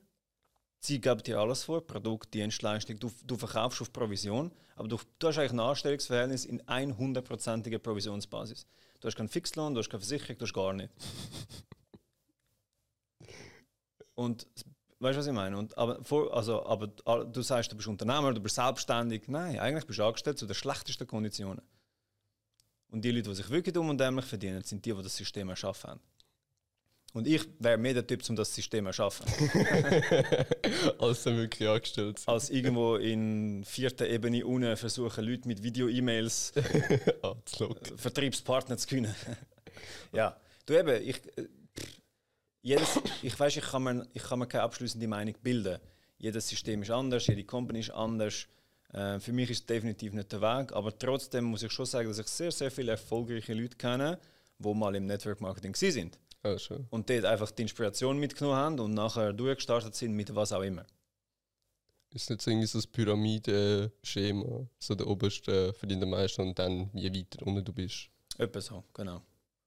Sie 0.78 1.00
geben 1.00 1.21
dir 1.25 1.40
alles 1.40 1.64
vor, 1.64 1.85
Produkt, 1.85 2.33
Dienstleistung, 2.35 3.00
du, 3.00 3.11
du 3.25 3.37
verkaufst 3.37 3.83
auf 3.83 3.93
Provision, 3.93 4.52
aber 4.76 4.87
du, 4.87 5.00
du 5.19 5.26
hast 5.26 5.38
eigentlich 5.38 5.50
ein 5.50 5.59
Anstellungsverhältnis 5.59 6.45
in 6.45 6.62
100%iger 6.62 7.81
Provisionsbasis. 7.81 8.64
Du 9.00 9.09
hast 9.09 9.17
keinen 9.17 9.28
Fixlohn, 9.28 9.75
du 9.75 9.81
hast 9.81 9.90
keine 9.90 10.00
Versicherung, 10.00 10.38
du 10.38 10.45
hast 10.45 10.55
gar 10.55 10.73
nicht. 10.73 10.93
Und 14.14 14.47
weißt 15.00 15.17
du, 15.17 15.19
was 15.19 15.26
ich 15.26 15.33
meine? 15.33 15.59
Und, 15.59 15.76
aber, 15.76 16.05
vor, 16.05 16.33
also, 16.33 16.64
aber 16.64 16.87
du 16.87 17.43
sagst, 17.43 17.73
du 17.73 17.76
bist 17.76 17.88
Unternehmer, 17.88 18.33
du 18.33 18.40
bist 18.40 18.55
selbstständig. 18.55 19.26
Nein, 19.26 19.59
eigentlich 19.59 19.85
bist 19.85 19.99
du 19.99 20.05
angestellt 20.05 20.38
zu 20.38 20.47
den 20.47 20.55
schlechtesten 20.55 21.09
Konditionen. 21.09 21.61
Und 22.90 23.04
die 23.04 23.11
Leute, 23.11 23.28
die 23.28 23.35
sich 23.35 23.50
wirklich 23.50 23.75
dumm 23.75 23.90
und 23.90 23.99
dämlich 23.99 24.25
verdienen, 24.25 24.62
sind 24.62 24.85
die, 24.85 24.92
die 24.92 25.02
das 25.02 25.16
System 25.16 25.49
erschaffen 25.49 25.90
haben. 25.90 26.00
Und 27.14 27.26
ich 27.26 27.49
wäre 27.59 27.78
mehr 27.78 27.95
der 27.95 28.07
Typ, 28.07 28.23
um 28.28 28.37
das 28.37 28.54
System 28.54 28.85
zu 28.85 28.88
erschaffen. 28.88 29.26
Als 30.99 31.23
dann 31.23 31.37
wirklich 31.37 31.68
angestellt 31.68 32.18
sind. 32.18 32.28
Als 32.28 32.50
irgendwo 32.50 32.97
in 32.97 33.64
vierter 33.64 34.07
Ebene 34.07 34.45
unten 34.45 34.76
versuchen, 34.76 35.25
Leute 35.25 35.49
mit 35.49 35.62
Video-E-Mails 35.62 36.52
Vertriebspartner 37.97 38.76
zu 38.76 38.87
können. 38.87 39.14
ja, 40.12 40.37
du 40.66 40.78
eben, 40.78 41.09
ich, 41.09 41.16
äh, 41.38 41.49
jedes, 42.61 43.00
ich 43.23 43.38
weiß, 43.38 43.57
ich 43.57 43.64
kann, 43.64 43.83
mir, 43.85 44.07
ich 44.12 44.23
kann 44.23 44.38
mir 44.38 44.47
keine 44.47 44.64
abschließende 44.64 45.09
Meinung 45.09 45.35
bilden. 45.42 45.78
Jedes 46.18 46.49
System 46.49 46.83
ist 46.83 46.90
anders, 46.90 47.26
jede 47.26 47.45
Company 47.45 47.80
ist 47.80 47.90
anders. 47.90 48.47
Äh, 48.92 49.21
für 49.21 49.33
mich 49.33 49.50
ist 49.50 49.61
es 49.61 49.66
definitiv 49.66 50.12
nicht 50.12 50.33
der 50.33 50.40
Weg, 50.40 50.73
aber 50.73 50.99
trotzdem 50.99 51.45
muss 51.45 51.62
ich 51.62 51.73
schon 51.73 51.87
sagen, 51.87 52.09
dass 52.09 52.18
ich 52.18 52.28
sehr, 52.28 52.52
sehr 52.52 52.71
viele 52.71 52.92
erfolgreiche 52.92 53.54
Leute 53.54 53.76
kenne, 53.76 54.18
die 54.59 54.75
mal 54.75 54.95
im 54.95 55.07
Network 55.07 55.40
Marketing 55.40 55.75
sind. 55.75 56.18
Ja, 56.45 56.57
und 56.90 57.11
dort 57.11 57.25
einfach 57.25 57.50
die 57.50 57.62
Inspiration 57.62 58.18
mitgenommen 58.18 58.57
haben 58.57 58.80
und 58.80 58.95
nachher 58.95 59.33
durchgestartet 59.33 59.95
sind 59.95 60.14
mit 60.14 60.35
was 60.35 60.52
auch 60.52 60.62
immer. 60.62 60.87
Ist 62.11 62.30
nicht 62.30 62.40
so 62.40 62.50
irgendwie 62.50 62.66
so 62.66 62.78
ein 62.78 62.85
Pyramide-Schema? 62.90 64.66
So 64.78 64.95
der 64.95 65.07
oberste 65.07 65.75
verdient 65.75 66.02
am 66.02 66.11
meisten 66.11 66.40
und 66.40 66.59
dann 66.59 66.88
je 66.95 67.12
weiter 67.12 67.47
unten 67.47 67.64
du 67.64 67.73
bist. 67.73 68.09
Etwa 68.38 68.61
so, 68.61 68.85
genau. 68.95 69.21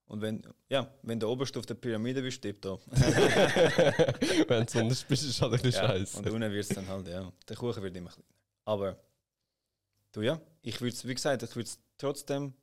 Und 0.06 0.22
wenn, 0.22 0.42
ja, 0.68 0.92
wenn 1.04 1.20
der 1.20 1.30
oberste 1.30 1.60
auf 1.60 1.66
der 1.66 1.76
Pyramide 1.76 2.22
bist, 2.22 2.42
tippt 2.42 2.66
da. 2.66 2.78
wenn 4.48 4.66
du 4.66 4.80
unterst 4.80 5.08
bist, 5.08 5.24
ist 5.24 5.42
halt 5.42 5.54
ein 5.54 5.62
bisschen 5.62 5.84
ja, 5.84 5.88
scheiße. 5.90 6.18
Und 6.18 6.30
unten 6.30 6.52
wird 6.52 6.70
es 6.70 6.76
dann 6.76 6.88
halt, 6.88 7.08
ja. 7.08 7.32
Der 7.48 7.56
Kuchen 7.56 7.84
wird 7.84 7.96
immer 7.96 8.10
kleiner. 8.10 8.28
Aber, 8.66 8.98
du 10.12 10.22
ja, 10.22 10.40
ich 10.62 10.82
würde 10.82 10.96
es, 10.96 11.08
wie 11.08 11.16
gesagt, 11.16 11.44
ich 11.44 11.56
würde 11.56 11.70
es 11.70 11.80
trotzdem 11.98 12.54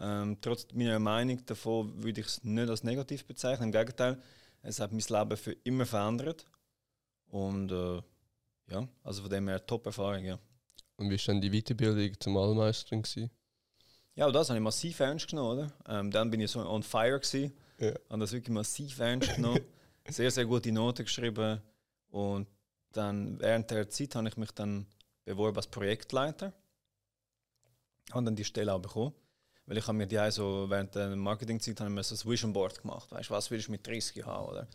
ähm, 0.00 0.38
trotz 0.40 0.66
meiner 0.72 0.98
Meinung 0.98 1.44
davon 1.46 2.02
würde 2.02 2.20
ich 2.20 2.26
es 2.26 2.44
nicht 2.44 2.68
als 2.68 2.84
negativ 2.84 3.24
bezeichnen. 3.26 3.68
Im 3.68 3.72
Gegenteil, 3.72 4.18
es 4.62 4.80
hat 4.80 4.92
mein 4.92 5.02
Leben 5.08 5.36
für 5.36 5.52
immer 5.64 5.86
verändert. 5.86 6.46
Und 7.30 7.72
äh, 7.72 8.00
ja, 8.70 8.88
also 9.02 9.22
von 9.22 9.30
dem 9.30 9.48
her 9.48 9.64
Top-Erfahrung, 9.64 10.24
ja. 10.24 10.38
Und 10.96 11.10
wie 11.10 11.18
war 11.18 11.26
dann 11.26 11.40
die 11.40 11.50
Weiterbildung 11.50 12.18
zum 12.20 12.36
Allmeisterin? 12.36 13.02
Gewesen? 13.02 13.30
Ja, 14.14 14.30
das 14.30 14.48
habe 14.48 14.58
ich 14.58 14.62
massiv 14.62 14.98
ernst 15.00 15.28
genommen, 15.28 15.58
oder? 15.58 15.72
Ähm, 15.88 16.10
dann 16.10 16.30
bin 16.30 16.40
ich 16.40 16.50
so 16.50 16.60
on 16.60 16.82
fire 16.82 17.20
gewesen. 17.20 17.52
Ja. 17.78 17.92
Habe 18.08 18.20
das 18.20 18.32
wirklich 18.32 18.54
massiv 18.54 18.98
ernst 18.98 19.34
genommen. 19.34 19.60
sehr, 20.08 20.30
sehr 20.30 20.44
gute 20.44 20.72
Noten 20.72 21.04
geschrieben. 21.04 21.60
Und 22.10 22.48
dann 22.92 23.38
während 23.40 23.70
der 23.70 23.88
Zeit 23.90 24.14
habe 24.14 24.28
ich 24.28 24.36
mich 24.36 24.50
dann 24.52 24.86
beworben 25.24 25.56
als 25.56 25.66
Projektleiter. 25.66 26.52
Habe 28.12 28.24
dann 28.24 28.36
die 28.36 28.44
Stelle 28.44 28.72
auch 28.72 28.80
bekommen. 28.80 29.12
Weil 29.66 29.76
ich 29.76 29.86
habe 29.86 29.98
mir 29.98 30.06
die 30.06 30.30
so 30.30 30.64
während 30.68 30.94
der 30.94 31.14
Marketingzeit 31.14 31.78
habe 31.80 31.90
ich 31.90 31.94
mir 31.94 32.02
so 32.02 32.14
ein 32.14 32.30
Vision 32.30 32.54
Board 32.54 32.80
gemacht. 32.80 33.12
Weißt 33.12 33.28
du, 33.28 33.34
was 33.34 33.50
willst 33.50 33.68
du 33.68 33.72
mit 33.72 33.86
30 33.86 34.24
haben, 34.24 34.46
oder? 34.46 34.66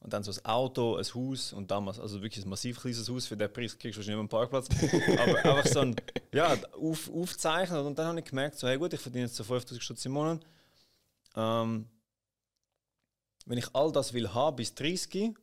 Und 0.00 0.12
dann 0.12 0.22
so 0.22 0.30
ein 0.30 0.44
Auto, 0.46 0.96
ein 0.96 1.04
Haus 1.04 1.52
und 1.52 1.70
damals, 1.70 1.98
also 1.98 2.22
wirklich 2.22 2.46
ein 2.46 2.48
massiv 2.48 2.80
kleines 2.80 3.08
Haus, 3.10 3.26
für 3.26 3.36
den 3.36 3.52
Preis 3.52 3.76
kriegst 3.76 3.96
du 3.96 4.00
wahrscheinlich 4.00 4.20
einen 4.20 4.28
Parkplatz. 4.28 4.68
Aber 5.18 5.36
einfach 5.36 5.66
so 5.66 5.80
ein, 5.80 5.96
ja, 6.32 6.56
auf, 6.72 7.12
aufzeichnen. 7.12 7.84
Und 7.84 7.98
dann 7.98 8.06
habe 8.06 8.20
ich 8.20 8.24
gemerkt, 8.24 8.58
so, 8.58 8.68
hey 8.68 8.78
gut, 8.78 8.92
ich 8.94 9.00
verdiene 9.00 9.24
jetzt 9.24 9.36
so 9.36 9.44
5000 9.44 9.82
Stutz 9.82 10.04
im 10.06 10.12
Monat. 10.12 10.40
Ähm, 11.36 11.86
wenn 13.44 13.58
ich 13.58 13.74
all 13.74 13.92
das 13.92 14.14
will 14.14 14.32
haben 14.32 14.56
bis 14.56 14.74
30 14.74 15.34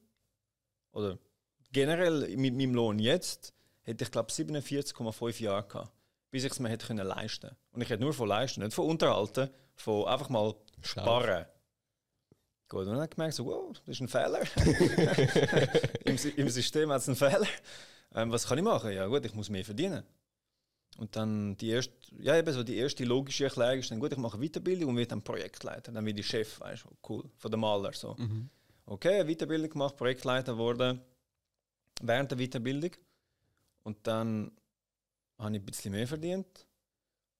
oder 0.94 1.20
generell 1.72 2.36
mit 2.38 2.56
meinem 2.56 2.74
Lohn 2.74 2.98
jetzt, 2.98 3.54
hätte 3.84 4.04
ich 4.04 4.12
glaube 4.12 4.32
47,5 4.32 5.44
Jahre 5.44 5.68
gehabt 5.68 5.95
bis 6.36 6.44
ich 6.44 6.52
es 6.52 6.60
mir 6.60 6.68
hätte 6.68 6.86
können 6.86 7.08
leisten 7.08 7.56
Und 7.72 7.82
ich 7.82 7.90
hätte 7.90 8.04
nur 8.04 8.14
von 8.14 8.28
leisten, 8.28 8.60
nicht 8.62 8.74
von 8.74 8.90
unterhalten, 8.90 9.50
von 9.74 10.06
einfach 10.06 10.28
mal 10.28 10.54
sparen. 10.82 11.46
Gut, 12.68 12.82
und 12.82 12.88
dann 12.88 12.96
habe 12.96 13.06
ich 13.06 13.12
gemerkt, 13.12 13.36
so, 13.36 13.46
wow, 13.46 13.72
das 13.86 13.96
ist 13.96 14.02
ein 14.02 14.10
Fehler. 14.10 14.42
Im, 16.04 16.18
Im, 16.36 16.50
System 16.50 16.92
hat 16.92 17.00
es 17.00 17.08
einen 17.08 17.16
Fehler. 17.16 17.48
Ähm, 18.14 18.34
was 18.34 18.48
kann 18.48 18.58
ich 18.58 18.66
machen? 18.66 18.92
Ja 18.92 19.08
gut, 19.08 19.24
ich 19.24 19.34
muss 19.34 19.50
mehr 19.50 19.64
verdienen. 19.64 20.04
Und 20.98 21.16
dann 21.16 21.56
die 21.56 21.70
erste, 21.70 21.94
ja 22.20 22.36
eben 22.36 22.52
so 22.52 22.64
die 22.64 22.76
erste 22.76 23.06
logische 23.06 23.46
Erklärung 23.46 23.80
ist 23.80 23.92
dann, 23.92 24.02
gut, 24.02 24.12
ich 24.12 24.18
mache 24.18 24.38
Weiterbildung 24.38 24.90
und 24.90 24.98
werde 24.98 25.12
dann 25.12 25.22
Projektleiter. 25.22 25.94
Dann 25.94 26.06
werde 26.06 26.20
ich 26.20 26.28
Chef, 26.28 26.60
weißt 26.60 26.84
du, 26.84 26.90
cool, 27.08 27.24
von 27.38 27.50
der 27.50 27.58
Maler 27.58 27.94
so. 27.94 28.14
Mhm. 28.18 28.50
Okay, 28.88 29.24
Weiterbildung 29.24 29.70
gemacht, 29.70 29.96
Projektleiter 29.96 30.52
geworden 30.52 31.00
während 32.02 32.30
der 32.30 32.38
Weiterbildung. 32.38 32.92
Und 33.84 34.06
dann 34.06 34.52
habe 35.38 35.56
ich 35.56 35.62
ein 35.62 35.66
bisschen 35.66 35.92
mehr 35.92 36.08
verdient. 36.08 36.68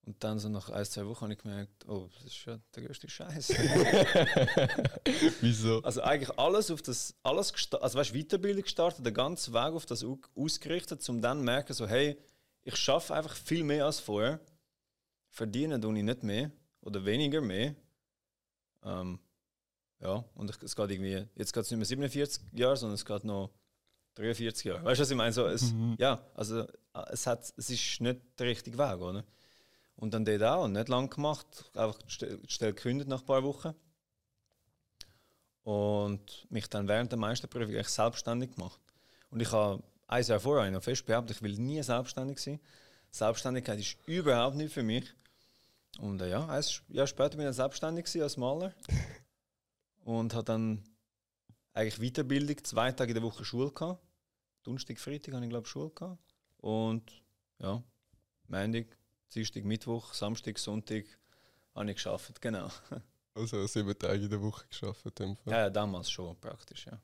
Und 0.06 0.22
dann 0.22 0.38
so 0.38 0.48
nach 0.48 0.70
ein, 0.70 0.84
zwei 0.84 1.04
Wochen 1.06 1.22
habe 1.22 1.32
ich 1.32 1.38
gemerkt, 1.40 1.88
oh, 1.88 2.08
das 2.14 2.26
ist 2.26 2.44
ja 2.44 2.60
der 2.76 2.84
größte 2.84 3.08
Scheiß. 3.08 3.48
Wieso? 5.40 5.82
Also 5.82 6.02
eigentlich 6.02 6.38
alles 6.38 6.70
auf 6.70 6.80
das, 6.80 7.16
alles 7.24 7.52
also 7.72 7.98
weißt, 7.98 8.14
Weiterbildung 8.14 8.62
gestartet, 8.62 9.04
den 9.04 9.12
ganzen 9.12 9.52
Weg 9.52 9.72
auf 9.72 9.84
das 9.84 10.04
ausgerichtet, 10.36 11.06
um 11.08 11.20
dann 11.20 11.38
zu 11.38 11.44
merken, 11.44 11.72
so 11.72 11.88
hey, 11.88 12.16
ich 12.62 12.76
schaffe 12.76 13.14
einfach 13.14 13.34
viel 13.34 13.64
mehr 13.64 13.86
als 13.86 13.98
vorher, 13.98 14.38
verdiene 15.28 15.80
tue 15.80 15.96
ich 15.98 16.04
nicht 16.04 16.22
mehr 16.22 16.52
oder 16.82 17.04
weniger 17.04 17.40
mehr. 17.40 17.74
Ähm, 18.84 19.18
ja, 20.00 20.24
und 20.34 20.50
ich, 20.50 20.62
es 20.62 20.76
geht 20.76 20.90
irgendwie, 20.90 21.26
jetzt 21.34 21.52
geht 21.52 21.64
es 21.64 21.70
nicht 21.70 21.78
mehr 21.78 21.86
47 21.86 22.42
Jahre, 22.52 22.76
sondern 22.76 22.94
es 22.94 23.04
geht 23.04 23.24
noch 23.24 23.50
43 24.14 24.64
Jahre. 24.64 24.84
Weißt 24.84 24.98
du, 24.98 25.02
was 25.02 25.10
ich 25.10 25.16
meine? 25.16 25.32
So, 25.32 25.46
es, 25.46 25.72
mhm. 25.72 25.96
Ja, 25.98 26.24
also 26.34 26.64
es, 27.10 27.26
hat, 27.26 27.52
es 27.56 27.70
ist 27.70 28.00
nicht 28.00 28.20
der 28.38 28.46
richtige 28.46 28.78
Weg, 28.78 29.00
oder? 29.00 29.24
Und 29.96 30.12
dann 30.12 30.24
dort 30.24 30.42
auch, 30.42 30.68
nicht 30.68 30.88
lang 30.88 31.08
gemacht, 31.08 31.70
einfach 31.74 31.98
schnell 32.06 32.72
gekündigt 32.74 33.08
nach 33.08 33.20
ein 33.20 33.26
paar 33.26 33.42
Wochen. 33.42 33.74
Und 35.62 36.46
mich 36.50 36.68
dann 36.68 36.86
während 36.86 37.10
der 37.10 37.18
Meisterprüfung 37.18 37.82
selbstständig 37.82 38.54
gemacht. 38.54 38.80
Und 39.30 39.40
ich 39.40 39.50
habe 39.50 39.82
ein 40.06 40.22
Jahr 40.22 40.38
vorher 40.38 40.70
noch 40.70 40.82
fest 40.82 41.06
behauptet, 41.06 41.36
ich 41.36 41.42
will 41.42 41.58
nie 41.58 41.82
selbstständig 41.82 42.38
sein. 42.38 42.60
Selbstständigkeit 43.10 43.78
ist 43.78 43.96
überhaupt 44.06 44.56
nicht 44.56 44.72
für 44.72 44.82
mich. 44.82 45.12
Und 45.98 46.20
äh, 46.20 46.30
ja, 46.30 46.46
ein 46.46 46.64
Jahr 46.88 47.06
später 47.06 47.36
bin 47.36 47.48
ich 47.48 47.56
selbstständig 47.56 48.22
als 48.22 48.36
Maler. 48.36 48.74
und 50.04 50.34
habe 50.34 50.44
dann 50.44 50.84
eigentlich 51.72 51.98
Weiterbildung, 51.98 52.62
zwei 52.64 52.92
Tage 52.92 53.10
in 53.10 53.14
der 53.14 53.22
Woche 53.22 53.44
Schule 53.44 53.72
gehabt. 53.72 54.02
Donnerstag, 54.62 54.98
Freitag 54.98 55.34
habe 55.34 55.44
ich 55.44 55.50
glaube 55.50 55.66
Schule 55.66 55.90
gehabt. 55.90 56.18
Und 56.58 57.22
ja, 57.58 57.82
Montag, 58.48 58.96
Dienstag, 59.34 59.64
Mittwoch, 59.64 60.14
Samstag, 60.14 60.58
Sonntag 60.58 61.04
habe 61.74 61.90
ich 61.90 61.96
geschafft, 61.96 62.40
genau. 62.40 62.70
Also 63.34 63.66
sieben 63.66 63.98
Tage 63.98 64.24
in 64.24 64.30
der 64.30 64.40
Woche 64.40 64.66
geschafft 64.66 65.20
Ja, 65.44 65.58
ja, 65.58 65.70
damals 65.70 66.10
schon 66.10 66.40
praktisch, 66.40 66.86
ja. 66.86 66.98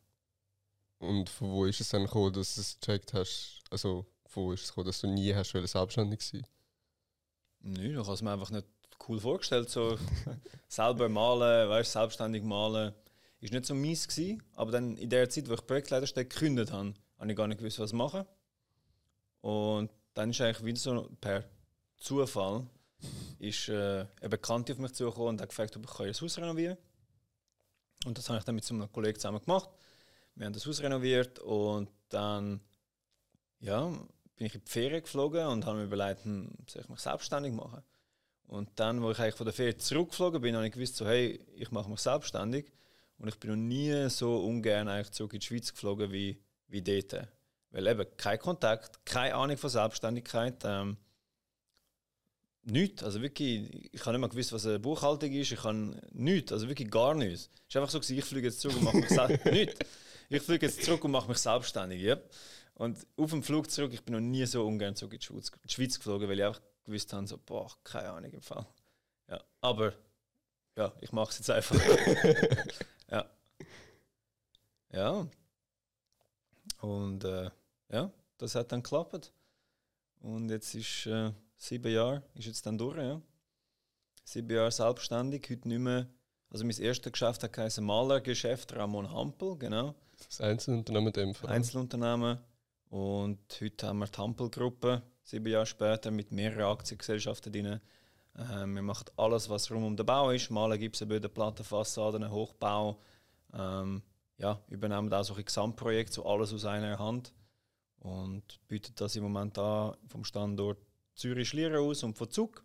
Und 0.98 1.28
von 1.28 1.50
wo 1.50 1.66
ist 1.66 1.82
es 1.82 1.90
dann 1.90 2.04
gekommen, 2.04 2.32
dass 2.32 2.54
du 2.54 2.62
es 2.62 2.80
gecheckt 2.80 3.12
hast? 3.12 3.60
Also 3.70 4.06
von 4.24 4.44
wo 4.44 4.52
ist 4.52 4.62
es 4.62 4.68
gekommen, 4.68 4.86
dass 4.86 5.02
du 5.02 5.08
nie 5.08 5.34
hast 5.34 5.50
selbstständig 5.50 6.22
sein? 6.22 6.46
Nein, 7.60 7.90
ich 7.90 7.96
habe 7.96 8.12
es 8.12 8.22
mir 8.22 8.32
einfach 8.32 8.50
nicht 8.50 8.66
cool 9.06 9.20
vorgestellt, 9.20 9.68
so 9.68 9.98
selber 10.68 11.10
malen, 11.10 11.68
weißt, 11.68 11.92
selbstständig 11.92 12.42
malen. 12.42 12.94
Ist 13.40 13.52
nicht 13.52 13.66
so 13.66 13.74
mies 13.74 14.08
gewesen, 14.08 14.42
aber 14.54 14.70
dann 14.70 14.96
in 14.96 15.10
der 15.10 15.28
Zeit, 15.28 15.48
wo 15.48 15.54
ich 15.54 15.66
Projektleiter 15.66 16.06
gekündigt 16.24 16.72
habe, 16.72 16.94
habe 17.18 17.30
ich 17.30 17.36
gar 17.36 17.48
nicht 17.48 17.58
gewusst, 17.58 17.78
was 17.78 17.92
machen. 17.92 18.24
Und 19.42 19.90
dann 20.14 20.30
ist 20.30 20.40
eigentlich 20.40 20.64
wieder 20.64 20.78
so 20.78 21.10
per 21.20 21.44
Zufall 21.98 22.66
ist 23.38 23.68
äh, 23.68 24.06
eine 24.20 24.28
Bekannte 24.28 24.72
auf 24.72 24.78
mich 24.78 24.92
zugekommen 24.92 25.30
und 25.30 25.40
hat 25.40 25.48
gefragt, 25.48 25.76
ob 25.76 25.84
ich 25.84 26.00
ein 26.00 26.14
Haus 26.14 26.38
renovieren 26.38 26.76
kann. 26.76 28.08
Und 28.08 28.18
das 28.18 28.28
habe 28.28 28.38
ich 28.38 28.44
dann 28.44 28.54
mit 28.54 28.64
so 28.64 28.74
einem 28.74 28.90
Kollegen 28.90 29.18
zusammen 29.18 29.40
gemacht. 29.40 29.68
Wir 30.34 30.46
haben 30.46 30.52
das 30.52 30.66
Haus 30.66 30.80
renoviert 30.80 31.38
und 31.40 31.90
dann 32.08 32.60
ja, 33.60 33.86
bin 34.36 34.46
ich 34.46 34.54
in 34.54 34.64
die 34.64 34.70
Ferien 34.70 35.02
geflogen 35.02 35.46
und 35.46 35.66
habe 35.66 35.78
mir 35.78 35.84
überlegt, 35.84 36.24
hm, 36.24 36.50
soll 36.66 36.82
ich 36.82 36.88
mich 36.88 37.00
selbstständig 37.00 37.52
machen? 37.52 37.82
Und 38.46 38.68
dann, 38.76 39.02
wo 39.02 39.10
ich 39.10 39.18
eigentlich 39.18 39.34
von 39.34 39.46
der 39.46 39.54
Ferien 39.54 39.78
zurückgeflogen 39.78 40.40
bin, 40.40 40.54
habe 40.54 40.66
ich 40.66 40.72
gewusst, 40.72 40.96
so, 40.96 41.06
hey, 41.06 41.40
ich 41.54 41.70
mache 41.70 41.90
mich 41.90 42.00
selbstständig. 42.00 42.72
Und 43.18 43.28
ich 43.28 43.38
bin 43.38 43.50
noch 43.50 43.56
nie 43.56 44.08
so 44.10 44.44
ungern 44.44 44.88
eigentlich 44.88 45.12
zurück 45.12 45.32
in 45.34 45.40
die 45.40 45.46
Schweiz 45.46 45.72
geflogen 45.72 46.10
wie, 46.12 46.42
wie 46.68 46.82
dort. 46.82 47.28
Weil 47.72 47.86
eben 47.86 48.06
kein 48.16 48.38
Kontakt, 48.38 49.04
keine 49.04 49.34
Ahnung 49.34 49.56
von 49.56 49.70
Selbstständigkeit. 49.70 50.62
Ähm, 50.64 50.96
nichts. 52.64 53.02
Also 53.02 53.20
wirklich, 53.22 53.92
ich 53.92 54.00
habe 54.02 54.12
nicht 54.12 54.20
mal 54.20 54.28
gewusst, 54.28 54.52
was 54.52 54.66
eine 54.66 54.78
Buchhaltung 54.78 55.32
ist. 55.32 55.52
Ich 55.52 55.64
habe 55.64 55.96
nichts, 56.12 56.52
also 56.52 56.68
wirklich 56.68 56.90
gar 56.90 57.14
nichts. 57.14 57.50
Es 57.68 57.74
war 57.74 57.82
einfach 57.82 57.92
so, 58.00 58.14
ich 58.14 58.24
fliege 58.24 58.48
jetzt 58.48 58.60
zurück 58.60 58.76
und 58.76 58.84
mache 58.84 58.98
mich 58.98 59.08
selbstständig. 59.08 59.74
Ich 60.28 60.40
fliege 60.40 60.64
jetzt 60.64 60.82
zurück 60.82 61.04
und 61.04 61.10
mache 61.10 61.28
mich 61.28 61.36
selbstständig. 61.36 62.02
Yep. 62.02 62.30
Und 62.74 63.06
auf 63.18 63.30
dem 63.30 63.42
Flug 63.42 63.70
zurück, 63.70 63.92
ich 63.92 64.02
bin 64.02 64.14
noch 64.14 64.20
nie 64.20 64.46
so 64.46 64.66
ungern 64.66 64.96
zurück 64.96 65.12
in 65.12 65.18
die 65.18 65.26
Schweiz, 65.26 65.52
die 65.62 65.70
Schweiz 65.70 65.98
geflogen, 65.98 66.26
weil 66.26 66.38
ich 66.38 66.44
einfach 66.46 66.62
gewusst 66.84 67.12
habe, 67.12 67.26
so, 67.26 67.36
boah, 67.36 67.70
keine 67.84 68.08
Ahnung 68.08 68.32
im 68.32 68.40
Fall. 68.40 68.66
Ja, 69.28 69.42
aber 69.60 69.92
ja, 70.74 70.90
ich 71.02 71.12
mache 71.12 71.32
es 71.32 71.38
jetzt 71.38 71.50
einfach. 71.50 71.76
ja. 73.10 73.30
Ja. 74.90 75.26
Und 76.80 77.24
äh, 77.24 77.50
ja, 77.92 78.10
das 78.38 78.54
hat 78.54 78.72
dann 78.72 78.82
geklappt. 78.82 79.32
Und 80.20 80.50
jetzt 80.50 80.74
ist 80.74 81.06
äh, 81.06 81.32
sieben 81.56 81.92
Jahre, 81.92 82.22
ist 82.34 82.46
jetzt 82.46 82.66
dann 82.66 82.78
durch, 82.78 82.96
ja. 82.96 83.20
Sieben 84.24 84.54
Jahre 84.54 84.70
selbstständig, 84.70 85.48
heute 85.50 85.68
nicht 85.68 85.78
mehr. 85.78 86.06
Also 86.50 86.64
mein 86.64 86.76
erstes 86.78 87.12
Geschäft 87.12 87.42
hat 87.42 87.52
geheißen 87.52 87.84
Malergeschäft 87.84 88.74
Ramon 88.74 89.10
Hampel, 89.10 89.56
genau. 89.56 89.94
Das 90.18 90.40
Einzelunternehmen 90.40 91.34
Fall. 91.34 91.50
Einzelunternehmen. 91.50 92.38
Und 92.90 93.38
heute 93.60 93.86
haben 93.86 93.98
wir 93.98 94.06
die 94.06 94.18
Hampel-Gruppe, 94.18 95.02
sieben 95.22 95.50
Jahre 95.50 95.66
später, 95.66 96.10
mit 96.10 96.30
mehreren 96.30 96.72
Aktiengesellschaften 96.72 97.52
drin. 97.52 97.80
Äh, 98.36 98.66
wir 98.66 98.82
machen 98.82 99.06
alles, 99.16 99.48
was 99.48 99.70
rund 99.70 99.84
um 99.84 99.96
den 99.96 100.06
Bau 100.06 100.30
ist. 100.30 100.50
Malen, 100.50 100.78
Gipsenböden, 100.78 101.32
Plattenfassaden, 101.32 102.30
Hochbau. 102.30 102.98
Ähm, 103.54 104.02
ja, 104.36 104.60
übernehmen 104.68 105.12
auch 105.12 105.24
solche 105.24 105.44
Gesamtprojekte, 105.44 106.14
so 106.14 106.26
alles 106.26 106.52
aus 106.52 106.64
einer 106.64 106.98
Hand. 106.98 107.32
Und 108.02 108.58
bieten 108.66 108.92
das 108.96 109.14
im 109.14 109.22
Moment 109.22 109.56
an 109.58 109.96
vom 110.08 110.24
Standort 110.24 110.78
Zürich-Schlieren 111.14 111.76
aus 111.76 112.02
und 112.02 112.18
von 112.18 112.28
Zug. 112.30 112.64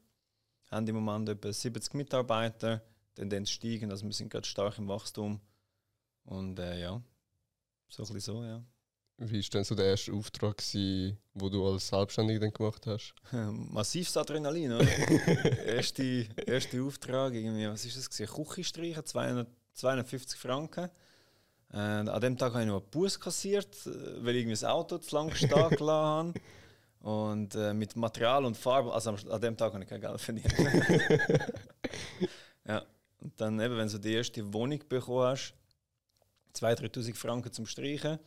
Wir 0.67 0.77
haben 0.77 0.87
im 0.87 0.95
Moment 0.95 1.29
etwa 1.29 1.53
70 1.53 1.93
Mitarbeiter, 1.93 2.81
Tendenz 3.13 3.51
steigen, 3.51 3.91
also 3.91 4.05
wir 4.05 4.13
sind 4.13 4.31
gerade 4.31 4.47
stark 4.47 4.79
im 4.79 4.87
Wachstum. 4.87 5.39
Und 6.23 6.57
äh, 6.57 6.81
ja, 6.81 7.01
so 7.87 8.03
ein 8.03 8.13
bisschen 8.13 8.19
so, 8.33 8.43
ja. 8.43 8.63
Wie 9.19 9.41
war 9.41 9.49
denn 9.49 9.63
so 9.63 9.75
der 9.75 9.85
erste 9.85 10.13
Auftrag, 10.13 10.61
den 10.73 11.17
du 11.33 11.67
als 11.67 11.87
Selbstständiger 11.87 12.39
dann 12.39 12.53
gemacht 12.53 12.87
hast? 12.87 13.13
Massives 13.31 14.17
Adrenalin, 14.17 14.73
oder? 14.73 14.87
erste, 15.65 16.27
erste 16.47 16.81
Auftrag, 16.81 17.33
irgendwie, 17.33 17.67
was 17.67 17.85
ist 17.85 17.95
das? 17.95 18.09
Küche 18.09 18.63
streichen, 18.63 19.05
200, 19.05 19.47
250 19.73 20.39
Franken. 20.39 20.89
Äh, 21.73 21.77
an 21.77 22.21
dem 22.21 22.37
Tag 22.37 22.53
habe 22.53 22.63
ich 22.63 22.67
noch 22.67 22.81
einen 22.81 22.89
Bus 22.91 23.19
kassiert, 23.19 23.75
äh, 23.85 24.23
weil 24.23 24.35
ich 24.37 24.49
das 24.49 24.63
Auto 24.63 24.97
zu 24.97 25.15
lang 25.15 25.33
stehen 25.35 25.49
gelassen 25.69 25.89
habe. 25.89 26.33
Und 27.01 27.55
äh, 27.55 27.73
mit 27.73 27.95
Material 27.95 28.45
und 28.45 28.57
Farbe, 28.57 28.93
also 28.93 29.11
an 29.11 29.41
dem 29.41 29.55
Tag 29.55 29.73
habe 29.73 29.83
ich 29.83 29.89
kein 29.89 30.01
Geld 30.01 30.19
verdient. 30.19 30.53
ja, 32.67 32.83
und 33.21 33.39
dann 33.39 33.59
eben, 33.59 33.77
wenn 33.77 33.87
du 33.87 33.97
die 33.97 34.13
erste 34.13 34.53
Wohnung 34.53 34.79
bekommen 34.89 35.27
hast, 35.27 35.53
2.000, 36.55 36.91
3.000 36.91 37.15
Franken 37.15 37.51
zum 37.53 37.65
Streichen, 37.65 38.19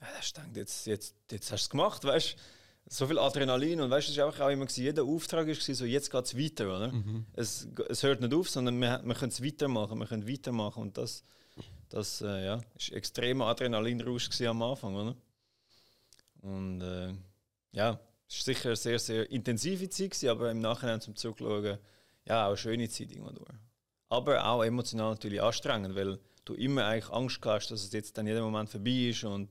ja, 0.00 0.06
das 0.16 0.32
denkt, 0.32 0.56
jetzt, 0.56 0.86
jetzt, 0.86 1.14
jetzt 1.30 1.52
hast 1.52 1.62
du 1.62 1.64
es 1.66 1.70
gemacht, 1.70 2.04
weißt 2.04 2.36
so 2.86 3.06
viel 3.06 3.18
Adrenalin 3.18 3.80
und 3.80 3.90
weißt 3.90 4.08
du, 4.08 4.12
es 4.12 4.18
war 4.18 4.26
einfach 4.26 4.40
auch 4.40 4.50
immer 4.50 4.66
gewesen, 4.66 4.82
jeder 4.82 5.04
Auftrag 5.04 5.46
war 5.46 5.54
so, 5.54 5.84
jetzt 5.84 6.10
geht 6.10 6.24
es 6.24 6.36
weiter, 6.36 6.76
oder? 6.76 6.92
Mhm. 6.92 7.26
Es, 7.34 7.68
es 7.88 8.02
hört 8.02 8.20
nicht 8.20 8.34
auf, 8.34 8.50
sondern 8.50 8.80
wir, 8.80 9.00
wir 9.04 9.14
können 9.14 9.30
es 9.30 9.42
weitermachen, 9.42 9.98
wir 9.98 10.06
können 10.06 10.28
weitermachen 10.28 10.82
und 10.82 10.98
das, 10.98 11.22
das 11.92 12.22
äh, 12.22 12.44
ja, 12.46 12.60
ist 12.76 12.92
extremer 12.92 13.46
Adrenalinrausch 13.46 14.28
am 14.42 14.62
Anfang, 14.62 14.94
oder? 14.94 15.16
Und 16.40 16.80
äh, 16.80 17.12
ja, 17.72 18.00
es 18.28 18.38
war 18.38 18.54
sicher 18.54 18.68
eine 18.70 18.76
sehr, 18.76 18.98
sehr 18.98 19.30
intensive 19.30 19.88
Zeit, 19.90 20.10
gewesen, 20.10 20.30
aber 20.30 20.50
im 20.50 20.60
Nachhinein 20.60 21.00
zum 21.00 21.14
Zurückschauen, 21.14 21.78
ja, 22.24 22.44
auch 22.44 22.48
eine 22.48 22.56
schöne 22.56 22.88
Zeit 22.88 23.14
durch. 23.14 23.34
Aber 24.08 24.44
auch 24.44 24.64
emotional 24.64 25.10
natürlich 25.10 25.42
anstrengend, 25.42 25.94
weil 25.94 26.18
du 26.44 26.54
immer 26.54 26.86
eigentlich 26.86 27.12
Angst 27.12 27.40
hast, 27.44 27.70
dass 27.70 27.84
es 27.84 27.92
jetzt 27.92 28.16
dann 28.16 28.26
jeden 28.26 28.42
Moment 28.42 28.70
vorbei 28.70 29.08
ist 29.10 29.24
und 29.24 29.50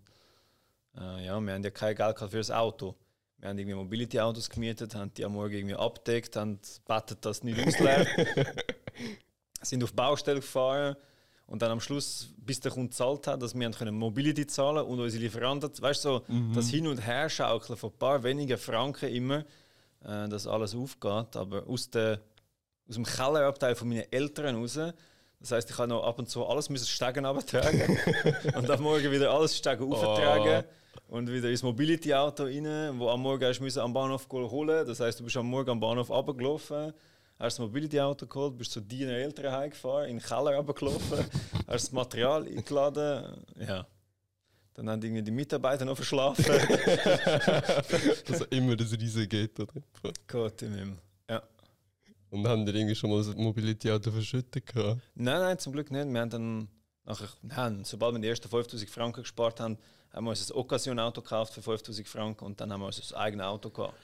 äh, 0.97 1.25
ja, 1.25 1.39
wir 1.39 1.53
haben 1.53 1.63
ja 1.63 1.69
kein 1.69 1.95
Geld 1.95 2.19
für 2.19 2.37
das 2.37 2.51
Auto. 2.51 2.95
Wir 3.37 3.49
haben 3.49 3.57
irgendwie 3.57 3.75
Mobility-Autos 3.75 4.49
gemietet, 4.49 4.93
haben 4.93 5.13
die 5.13 5.25
am 5.25 5.33
Morgen 5.33 5.53
irgendwie 5.53 5.75
abdeckt, 5.75 6.35
haben 6.35 6.59
bettet, 6.85 7.23
dass 7.25 7.43
nicht 7.43 7.65
ausleert. 7.65 8.07
sind 9.61 9.83
auf 9.83 9.93
Baustelle 9.93 10.41
gefahren 10.41 10.95
und 11.47 11.61
dann 11.61 11.71
am 11.71 11.81
Schluss, 11.81 12.29
bis 12.37 12.59
der 12.59 12.71
Kunde 12.71 12.89
gezahlt 12.89 13.27
hat, 13.27 13.41
dass 13.41 13.53
wir 13.53 13.69
können 13.71 13.95
Mobility 13.95 14.47
zahlen 14.47 14.85
und 14.85 14.99
unsere 14.99 15.23
Lieferanten, 15.23 15.69
weißt 15.79 16.05
du, 16.05 16.09
so, 16.09 16.23
mhm. 16.27 16.53
das 16.53 16.69
Hin- 16.69 16.87
und 16.87 16.97
Herschaukeln 16.97 17.77
von 17.77 17.89
ein 17.89 17.97
paar 17.97 18.23
wenigen 18.23 18.57
Franken 18.57 19.09
immer, 19.09 19.39
äh, 20.03 20.29
dass 20.29 20.47
alles 20.47 20.75
aufgeht. 20.75 21.35
Aber 21.35 21.67
aus, 21.67 21.89
der, 21.89 22.21
aus 22.87 22.95
dem 22.95 23.05
Kellerabteil 23.05 23.75
von 23.75 23.89
meinen 23.89 24.05
Eltern 24.11 24.55
raus, 24.55 24.79
das 25.39 25.51
heißt, 25.51 25.69
ich 25.71 25.77
habe 25.77 25.89
noch 25.89 26.03
ab 26.03 26.19
und 26.19 26.29
zu 26.29 26.45
alles 26.45 26.69
müssen 26.69 26.87
Stegen 26.87 27.25
abtragen 27.25 27.97
und 28.55 28.69
am 28.69 28.81
Morgen 28.81 29.11
wieder 29.11 29.31
alles 29.31 29.57
Stegen 29.57 29.91
auftragen. 29.91 30.63
Oh 30.63 30.73
und 31.11 31.29
wieder 31.29 31.49
ins 31.49 31.61
Mobility-Auto 31.61 32.43
rein, 32.43 32.97
wo 32.97 33.09
am 33.09 33.21
Morgen 33.21 33.43
hast 33.43 33.59
du 33.59 33.81
am 33.81 33.93
Bahnhof 33.93 34.27
holen 34.31 34.87
Das 34.87 34.99
heißt, 35.01 35.19
du 35.19 35.25
bist 35.25 35.35
am 35.35 35.47
Morgen 35.47 35.69
am 35.71 35.79
Bahnhof 35.79 36.09
runtergelaufen, 36.09 36.93
hast 37.41 37.57
das 37.57 37.65
Mobility-Auto 37.65 38.27
geholt, 38.27 38.57
bist 38.57 38.71
zu 38.71 38.81
deinen 38.81 39.09
Eltern 39.09 39.51
heimgefahren, 39.51 40.09
in 40.09 40.17
den 40.17 40.23
Keller 40.25 40.55
runtergelaufen, 40.55 41.19
hast 41.67 41.87
das 41.87 41.91
Material 41.91 42.45
eingeladen. 42.45 43.43
Ja. 43.59 43.85
Dann 44.73 44.89
haben 44.89 45.01
irgendwie 45.01 45.23
die 45.23 45.31
Mitarbeiter 45.31 45.83
noch 45.83 45.95
verschlafen. 45.95 46.45
also 48.29 48.45
immer 48.45 48.75
das 48.75 48.93
riesige 48.93 49.27
geht, 49.27 49.59
oder? 49.59 49.73
Gott 50.27 50.61
im 50.61 50.73
Himmel. 50.73 50.97
Ja. 51.29 51.43
Und 52.29 52.47
haben 52.47 52.65
die 52.65 52.71
irgendwie 52.71 52.95
schon 52.95 53.09
mal 53.09 53.17
das 53.17 53.35
Mobility-Auto 53.35 54.11
verschüttet 54.11 54.65
gehabt? 54.65 55.01
Nein, 55.15 55.39
nein, 55.39 55.59
zum 55.59 55.73
Glück 55.73 55.91
nicht. 55.91 56.07
Wir 56.07 56.21
haben 56.21 56.29
dann, 56.29 56.67
nachher, 57.03 57.27
nein, 57.41 57.83
sobald 57.83 58.13
wir 58.13 58.21
die 58.21 58.29
ersten 58.29 58.47
5000 58.47 58.89
Franken 58.89 59.23
gespart 59.23 59.59
haben, 59.59 59.77
haben 60.13 60.25
wir 60.25 60.29
uns 60.29 60.49
ein 60.49 60.55
Occasion-Auto 60.55 61.21
gekauft 61.21 61.53
für 61.53 61.61
5000 61.61 62.07
Franken 62.07 62.45
und 62.45 62.61
dann 62.61 62.71
haben 62.71 62.81
wir 62.81 62.87
uns 62.87 63.13
ein 63.13 63.19
eigenes 63.19 63.45
Auto 63.45 63.69
gehabt. 63.69 63.95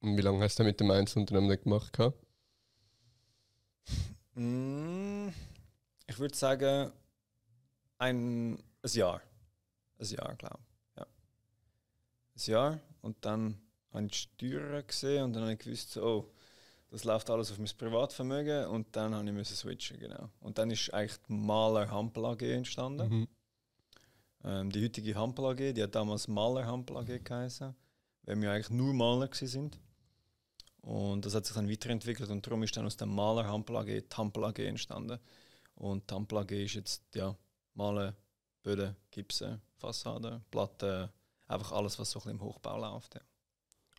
Und 0.00 0.16
wie 0.16 0.22
lange 0.22 0.42
hast 0.42 0.58
du 0.58 0.64
mit 0.64 0.80
dem 0.80 0.90
Einzelunternehmen 0.90 1.60
gemacht? 1.60 1.98
Mm, 4.34 5.28
ich 6.06 6.18
würde 6.18 6.34
sagen, 6.34 6.92
ein, 7.98 8.54
ein 8.54 8.90
Jahr. 8.92 9.20
Ein 9.98 10.06
Jahr, 10.06 10.34
glaube 10.36 10.58
ich. 10.62 10.98
Ja. 10.98 11.06
Ein 12.34 12.52
Jahr 12.52 12.80
und 13.02 13.24
dann 13.24 13.60
habe 13.92 14.06
ich 14.06 14.36
die 14.36 14.48
Steuern 14.48 14.86
gesehen 14.86 15.24
und 15.24 15.32
dann 15.34 15.42
habe 15.42 15.52
ich 15.52 15.58
gewusst, 15.58 15.96
oh, 15.98 16.30
das 16.90 17.04
läuft 17.04 17.30
alles 17.30 17.52
auf 17.52 17.58
mein 17.58 17.68
Privatvermögen 17.76 18.66
und 18.66 18.96
dann 18.96 19.14
habe 19.14 19.40
ich 19.40 19.48
switchen, 19.48 19.98
genau. 20.00 20.30
Und 20.40 20.58
dann 20.58 20.70
ist 20.70 20.92
eigentlich 20.92 21.20
die 21.28 21.32
Maler 21.32 21.90
Hampel 21.90 22.24
AG 22.24 22.42
entstanden. 22.42 23.08
Mhm. 23.08 23.28
Ähm, 24.42 24.70
die 24.70 24.84
heutige 24.84 25.14
Hampel 25.14 25.44
AG, 25.44 25.74
die 25.74 25.82
hat 25.82 25.94
damals 25.94 26.26
Maler 26.26 26.66
Hampel 26.66 26.96
AG 26.96 27.22
geheißen, 27.22 27.74
weil 28.22 28.40
wir 28.40 28.50
eigentlich 28.50 28.70
nur 28.70 28.94
Maler 28.94 29.28
sind. 29.32 29.78
Und 30.82 31.26
das 31.26 31.34
hat 31.34 31.44
sich 31.44 31.54
dann 31.54 31.70
weiterentwickelt 31.70 32.30
und 32.30 32.46
darum 32.46 32.62
ist 32.62 32.76
dann 32.76 32.86
aus 32.86 32.96
der 32.96 33.06
Maler 33.06 33.46
Hampel 33.46 33.76
AG 33.76 33.86
die 33.86 34.16
Hampel 34.16 34.44
AG 34.44 34.58
entstanden. 34.58 35.18
Und 35.74 36.10
die 36.10 36.14
Hampel 36.14 36.38
AG 36.38 36.50
ist 36.52 36.74
jetzt 36.74 37.02
ja, 37.14 37.36
Malen, 37.74 38.14
Böden, 38.62 38.96
Gipsen, 39.10 39.60
Fassaden, 39.76 40.42
Platten, 40.50 41.10
einfach 41.48 41.72
alles, 41.72 41.98
was 41.98 42.10
so 42.10 42.20
ein 42.22 42.30
im 42.30 42.40
Hochbau 42.40 42.78
läuft. 42.78 43.14
Ja. 43.14 43.20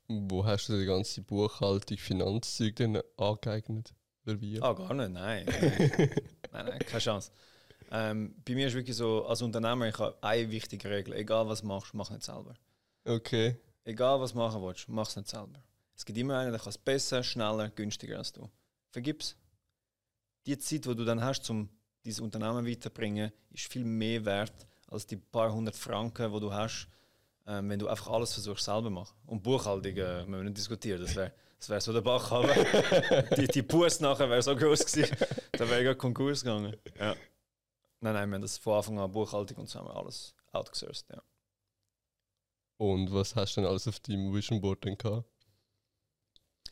Wo 0.08 0.44
hast 0.44 0.67
du 0.70 0.80
die 0.80 0.86
ganze 0.86 1.22
Buchhaltung, 1.22 1.98
Finanzzeug 1.98 2.76
denn 2.76 3.02
angeeignet? 3.17 3.94
Oder 4.26 4.41
wie? 4.41 4.62
Ah, 4.62 4.74
gar 4.74 4.94
nicht, 4.94 5.12
nein. 5.12 5.46
nein, 6.52 6.65
nein, 6.65 6.80
keine 6.80 7.00
Chance. 7.00 7.32
Ähm, 7.91 8.36
bei 8.46 8.56
mir 8.56 8.67
ist 8.67 8.74
wirklich 8.74 8.96
so, 8.96 9.26
als 9.26 9.41
Unternehmer, 9.41 9.88
ich 9.88 9.98
habe 9.98 10.17
eine 10.22 10.50
wichtige 10.50 10.89
Regel. 10.89 11.13
Egal 11.13 11.48
was 11.48 11.63
machst, 11.63 11.94
mach 11.94 12.10
nicht 12.10 12.24
selber. 12.24 12.54
Okay. 13.06 13.58
Egal 13.84 14.22
was 14.22 14.34
machen 14.34 14.62
willst, 14.62 14.88
mach 14.88 15.08
es 15.08 15.15
nicht 15.15 15.30
selber. 15.30 15.62
Es 16.02 16.06
gibt 16.06 16.18
immer 16.18 16.40
einen, 16.40 16.50
der 16.50 16.60
kann 16.60 16.72
es 16.72 16.80
besser, 16.80 17.22
schneller, 17.22 17.70
günstiger 17.70 18.18
als 18.18 18.34
du. 18.34 18.50
Vergib's. 18.90 19.38
Die 20.48 20.58
Zeit, 20.58 20.84
die 20.86 20.96
du 20.96 21.06
dann 21.06 21.24
hast, 21.24 21.48
um 21.52 21.70
dieses 22.04 22.22
Unternehmen 22.22 22.66
weiterzubringen, 22.66 23.32
ist 23.52 23.72
viel 23.72 23.84
mehr 23.84 24.26
wert 24.26 24.66
als 24.88 25.06
die 25.06 25.18
paar 25.18 25.54
hundert 25.54 25.76
Franken, 25.76 26.34
die 26.34 26.40
du 26.40 26.52
hast, 26.52 26.88
äh, 27.46 27.60
ähm, 27.60 27.70
wenn 27.70 27.78
du 27.78 27.88
einfach 27.88 28.08
alles 28.08 28.34
versuchst 28.34 28.66
selber 28.66 28.86
zu 28.86 28.90
machen. 28.90 29.16
Und 29.28 29.44
Buchhaltung 29.44 29.96
äh, 29.96 30.26
müssen 30.26 30.32
wir 30.32 30.44
nicht 30.46 30.58
diskutieren, 30.58 31.02
das 31.02 31.16
wäre 31.16 31.34
das 31.60 31.70
wär 31.70 31.80
so 31.80 31.94
der 31.94 32.02
Bach. 32.02 32.32
Aber 32.32 32.52
die, 33.38 33.46
die 33.46 33.62
Bus 33.62 34.00
nachher 34.00 34.28
wäre 34.28 34.42
so 34.42 34.56
groß 34.56 34.84
gewesen, 34.84 35.16
da 35.52 35.70
wäre 35.70 35.92
ich 35.92 35.98
Konkurs 36.00 36.44
gegangen. 36.44 36.78
Ja. 36.98 37.16
Nein, 38.00 38.14
nein, 38.16 38.28
wir 38.28 38.36
haben 38.38 38.42
das 38.42 38.58
von 38.58 38.78
Anfang 38.78 38.98
an 38.98 39.12
Buchhaltung 39.12 39.58
und 39.58 39.70
so 39.70 39.78
haben 39.78 39.88
wir 39.88 39.96
alles 39.96 40.34
outgesourced. 40.52 41.06
Ja. 41.12 41.22
Und 42.78 43.14
was 43.14 43.36
hast 43.36 43.56
du 43.56 43.62
denn 43.62 43.70
alles 43.70 43.88
auf 43.88 44.00
deinem 44.00 44.34
Vision 44.34 44.60
Board 44.60 44.84
denn 44.84 44.98
gehabt? 44.98 45.31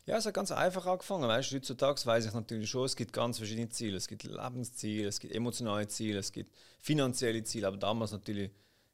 Ja, 0.09 0.17
es 0.17 0.25
hat 0.25 0.33
ganz 0.33 0.51
einfach 0.51 0.87
angefangen. 0.87 1.29
Weißt, 1.29 1.51
heutzutage 1.51 2.03
weiß 2.03 2.25
ich 2.25 2.33
natürlich 2.33 2.67
schon, 2.67 2.83
es 2.83 2.95
gibt 2.95 3.13
ganz 3.13 3.37
verschiedene 3.37 3.69
Ziele. 3.69 3.95
Es 3.95 4.07
gibt 4.07 4.23
Lebensziele, 4.23 5.07
es 5.07 5.19
gibt 5.19 5.35
emotionale 5.35 5.87
Ziele, 5.87 6.17
es 6.17 6.31
gibt 6.31 6.51
finanzielle 6.79 7.43
Ziele, 7.43 7.67
aber 7.67 7.77
damals 7.77 8.11
natürlich, 8.11 8.49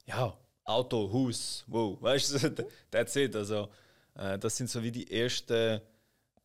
ja, 0.05 0.37
Auto, 0.65 1.09
Haus, 1.13 1.63
wow, 1.67 1.97
weißt 2.01 2.43
du, 2.43 2.67
that's 2.91 3.15
it. 3.15 3.33
Also, 3.33 3.69
äh, 4.15 4.37
das 4.37 4.57
sind 4.57 4.69
so 4.69 4.83
wie 4.83 4.91
die 4.91 5.09
ersten, 5.09 5.79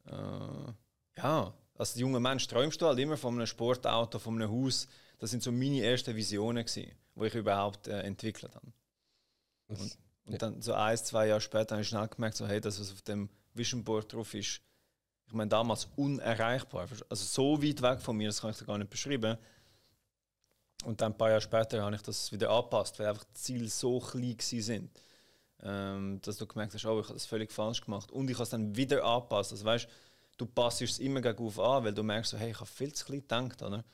äh, 0.07 0.73
ja, 1.17 1.53
als 1.75 1.97
junger 1.97 2.21
Mensch 2.21 2.47
träumst 2.47 2.81
du 2.81 2.87
halt 2.87 3.01
immer 3.01 3.17
von 3.17 3.35
einem 3.35 3.49
Sportauto, 3.49 4.21
von 4.21 4.41
einem 4.41 4.53
Haus. 4.53 4.87
Das 5.19 5.33
sind 5.33 5.43
so 5.43 5.51
meine 5.51 5.83
ersten 5.83 6.15
Visionen, 6.15 6.65
die 6.65 6.93
ich 7.21 7.35
überhaupt 7.35 7.89
äh, 7.89 8.03
entwickelt 8.03 8.55
habe. 8.55 8.73
Und, 9.67 9.99
und, 10.27 10.41
dann 10.41 10.63
so 10.63 10.75
ein, 10.75 10.97
zwei 10.97 11.27
Jahre 11.27 11.41
später 11.41 11.75
habe 11.75 11.83
ich 11.83 11.89
schnell 11.89 12.07
gemerkt, 12.07 12.37
so, 12.37 12.47
hey, 12.47 12.61
das, 12.61 12.79
was 12.79 12.93
auf 12.93 13.03
dem 13.03 13.29
Vision 13.55 13.85
Board 13.85 14.13
drauf 14.13 14.35
ist, 14.35 14.61
ich 15.27 15.33
meine, 15.33 15.49
damals 15.49 15.89
unerreichbar. 15.97 16.89
Also 17.09 17.25
so 17.25 17.63
weit 17.63 17.81
weg 17.83 18.01
von 18.01 18.17
mir, 18.17 18.29
das 18.29 18.41
kann 18.41 18.51
ich 18.51 18.59
dir 18.59 18.65
gar 18.65 18.79
nicht 18.79 18.91
beschreiben. 18.91 19.39
Und 20.85 21.01
dann 21.01 21.13
ein 21.13 21.19
paar 21.19 21.29
Jahre 21.29 21.41
später 21.41 21.83
habe 21.83 21.95
ich 21.95 22.03
das 22.03 22.33
wieder 22.33 22.51
angepasst, 22.51 22.99
weil 22.99 23.07
einfach 23.07 23.25
die 23.25 23.35
Ziele 23.35 23.69
so 23.69 24.01
klein 24.01 24.37
sind, 24.39 24.91
ähm, 25.63 26.21
dass 26.23 26.37
du 26.37 26.47
gemerkt 26.47 26.75
hast, 26.75 26.85
oh, 26.87 26.99
ich 26.99 27.05
habe 27.05 27.15
das 27.15 27.27
völlig 27.27 27.53
falsch 27.53 27.83
gemacht. 27.83 28.11
Und 28.11 28.29
ich 28.29 28.35
habe 28.35 28.45
es 28.45 28.51
dann 28.51 28.75
wieder 28.75 29.05
angepasst. 29.05 29.53
Also 29.53 29.65
weißt, 29.65 29.89
du 30.37 30.47
passt 30.47 30.83
es 30.83 30.99
immer 30.99 31.21
auf 31.39 31.59
an, 31.61 31.85
weil 31.85 31.95
du 31.95 32.03
merkst, 32.03 32.33
so, 32.33 32.39
hey, 32.39 32.51
ich 32.51 32.57
habe 32.57 32.67
viel 32.67 32.93
zu 32.93 33.05
klein 33.05 33.21
gedacht. 33.21 33.63
Oder? 33.63 33.85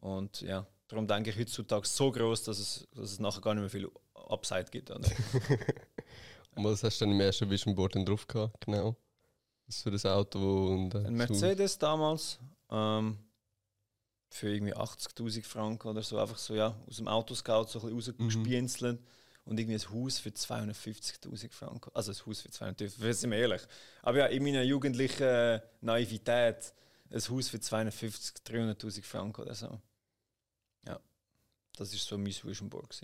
Und 0.00 0.40
ja, 0.40 0.66
darum 0.88 1.06
denke 1.06 1.30
ich 1.30 1.38
heutzutage 1.38 1.86
so 1.86 2.10
groß, 2.10 2.44
dass 2.44 2.58
es, 2.58 2.88
dass 2.94 3.12
es 3.12 3.20
nachher 3.20 3.40
gar 3.40 3.54
nicht 3.54 3.62
mehr 3.62 3.70
viel 3.70 3.90
Upside 4.14 4.66
gibt. 4.70 4.90
Oder? 6.52 6.58
Und 6.58 6.64
was 6.64 6.82
hast 6.82 7.00
du 7.00 7.04
dann 7.04 7.14
im 7.14 7.20
ersten 7.20 7.48
Vision 7.48 7.74
Board 7.74 7.94
drauf 7.94 8.26
gehabt? 8.26 8.64
Genau. 8.64 8.96
Was 9.66 9.82
für 9.82 9.90
das 9.90 10.06
Auto 10.06 10.74
und. 10.74 10.94
Äh, 10.94 11.06
ein 11.06 11.14
Mercedes 11.14 11.78
damals. 11.78 12.38
Ähm, 12.70 13.18
für 14.30 14.52
irgendwie 14.52 14.74
80.000 14.74 15.44
Franken 15.44 15.88
oder 15.88 16.02
so. 16.02 16.18
Einfach 16.18 16.38
so, 16.38 16.54
ja, 16.54 16.74
aus 16.88 16.96
dem 16.96 17.08
Autoscout 17.08 17.66
so 17.68 17.80
ein 17.80 17.94
bisschen 17.94 18.14
rausgespienzelt. 18.18 19.00
Mhm. 19.00 19.06
Und 19.44 19.58
irgendwie 19.58 19.84
ein 19.84 19.92
Haus 19.92 20.18
für 20.18 20.30
250.000 20.30 21.50
Franken. 21.50 21.90
Also 21.94 22.12
ein 22.12 22.26
Haus 22.26 22.40
für 22.42 22.50
250, 22.50 23.16
sind 23.16 23.30
wir 23.30 23.38
ehrlich. 23.38 23.62
Aber 24.02 24.18
ja, 24.18 24.26
in 24.26 24.42
meiner 24.42 24.62
jugendlichen 24.62 25.24
äh, 25.24 25.60
Naivität 25.80 26.72
ein 27.10 27.20
Haus 27.20 27.48
für 27.48 27.56
250.000, 27.56 28.76
300.000 28.76 29.02
Franken 29.02 29.42
oder 29.42 29.54
so. 29.54 29.80
Ja, 30.86 30.98
das 31.76 31.92
war 31.92 31.98
so 31.98 32.18
mein 32.18 32.26
Vision 32.26 32.70
Board. 32.70 33.02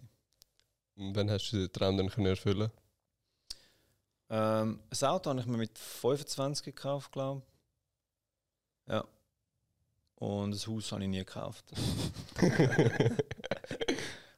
Und 0.97 1.15
wann 1.15 1.31
hast 1.31 1.51
du 1.51 1.57
den 1.57 1.73
Traum 1.73 1.97
dann 1.97 2.09
können 2.09 2.27
erfüllen 2.27 2.71
ähm, 4.31 4.81
das 4.91 5.03
Auto 5.05 5.31
habe 5.31 5.41
ich 5.41 5.47
mir 5.47 5.57
mit 5.57 5.79
25 5.79 6.65
gekauft, 6.65 7.13
glaube 7.13 7.43
ich. 8.87 8.93
Ja. 8.93 9.05
Und 10.17 10.51
das 10.51 10.67
Haus 10.67 10.91
habe 10.93 11.03
ich 11.03 11.09
nie 11.09 11.19
gekauft. 11.19 11.65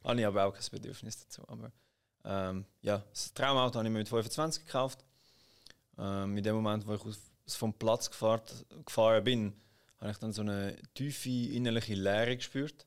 habe 0.03 0.19
ich 0.19 0.25
aber 0.25 0.45
auch 0.45 0.53
kein 0.53 0.69
Bedürfnis 0.71 1.19
dazu. 1.19 1.43
Aber 1.47 1.71
ähm, 2.23 2.65
ja, 2.81 3.03
das 3.09 3.33
Traumauto 3.33 3.79
habe 3.79 3.87
ich 3.87 3.91
mir 3.91 3.99
mit 3.99 4.09
25 4.09 4.65
gekauft. 4.65 5.03
Ähm, 5.97 6.37
in 6.37 6.43
dem 6.43 6.55
Moment, 6.55 6.85
wo 6.87 6.93
ich 6.93 7.01
vom 7.47 7.73
Platz 7.73 8.09
gefahren, 8.09 8.41
gefahren 8.85 9.23
bin, 9.23 9.53
habe 9.99 10.11
ich 10.11 10.17
dann 10.17 10.33
so 10.33 10.41
eine 10.41 10.75
tiefe 10.93 11.29
innerliche 11.29 11.95
Leere 11.95 12.37
gespürt. 12.37 12.85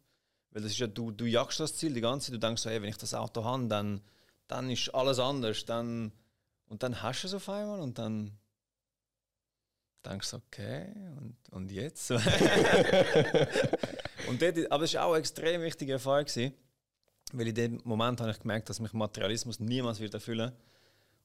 Weil 0.50 0.62
das 0.62 0.72
ist 0.72 0.78
ja, 0.78 0.86
du, 0.86 1.10
du 1.10 1.26
jagst 1.26 1.60
das 1.60 1.76
Ziel 1.76 1.92
die 1.92 2.00
ganze 2.00 2.26
Zeit, 2.26 2.34
du 2.36 2.46
denkst 2.46 2.62
so, 2.62 2.70
hey, 2.70 2.80
wenn 2.80 2.88
ich 2.88 2.96
das 2.96 3.12
Auto 3.12 3.44
habe, 3.44 3.66
dann, 3.66 4.00
dann 4.46 4.70
ist 4.70 4.94
alles 4.94 5.18
anders. 5.18 5.64
Dann, 5.64 6.12
und 6.68 6.82
dann 6.82 7.02
hast 7.02 7.22
du 7.22 7.28
es 7.28 7.34
auf 7.34 7.48
einmal 7.48 7.80
und 7.80 7.98
dann 7.98 8.38
denkst 10.04 10.30
du, 10.30 10.36
okay, 10.36 10.92
und, 11.18 11.36
und 11.50 11.70
jetzt? 11.70 12.10
und 12.10 12.22
dort, 14.40 14.70
aber 14.70 14.84
es 14.84 14.94
war 14.94 15.04
auch 15.04 15.12
eine 15.12 15.20
extrem 15.20 15.62
wichtige 15.62 15.92
Erfahrung, 15.92 16.24
gewesen, 16.24 16.54
weil 17.32 17.48
in 17.48 17.54
dem 17.54 17.80
Moment 17.84 18.20
habe 18.20 18.30
ich 18.30 18.38
gemerkt, 18.38 18.68
dass 18.68 18.80
mich 18.80 18.92
Materialismus 18.92 19.60
niemals 19.60 20.00
wird 20.00 20.14
erfüllen 20.14 20.52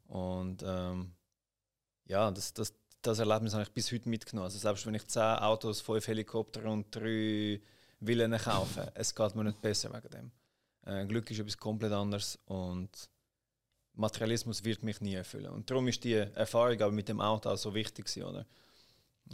Und 0.08 0.64
ähm, 0.66 1.12
ja, 2.06 2.32
das, 2.32 2.54
das, 2.54 2.74
das 3.02 3.20
Erlebnis 3.20 3.54
habe 3.54 3.64
ich 3.64 3.72
bis 3.72 3.92
heute 3.92 4.10
mitgenommen. 4.10 4.46
Also 4.46 4.58
selbst 4.58 4.86
wenn 4.86 4.96
ich 4.96 5.08
zehn 5.08 5.22
Autos, 5.22 5.82
fünf 5.82 6.08
Helikopter 6.08 6.64
und 6.66 6.96
drei 6.96 7.62
Villen 8.02 8.38
kaufe, 8.38 8.92
es 8.96 9.14
geht 9.14 9.36
mir 9.36 9.44
nicht 9.44 9.62
besser 9.62 9.94
wegen 9.94 10.10
dem. 10.10 10.32
Äh, 10.86 11.06
Glück 11.06 11.30
ist 11.30 11.40
etwas 11.40 11.58
komplett 11.58 11.92
anderes 11.92 12.40
und 12.46 12.90
Materialismus 14.00 14.64
wird 14.64 14.82
mich 14.82 15.02
nie 15.02 15.14
erfüllen. 15.14 15.52
Und 15.52 15.70
darum 15.70 15.88
ist 15.90 16.04
die 16.04 16.14
Erfahrung 16.14 16.82
aber 16.82 16.92
mit 16.92 17.10
dem 17.10 17.20
Auto 17.20 17.50
auch 17.50 17.58
so 17.58 17.74
wichtig, 17.74 18.06
oder? 18.24 18.46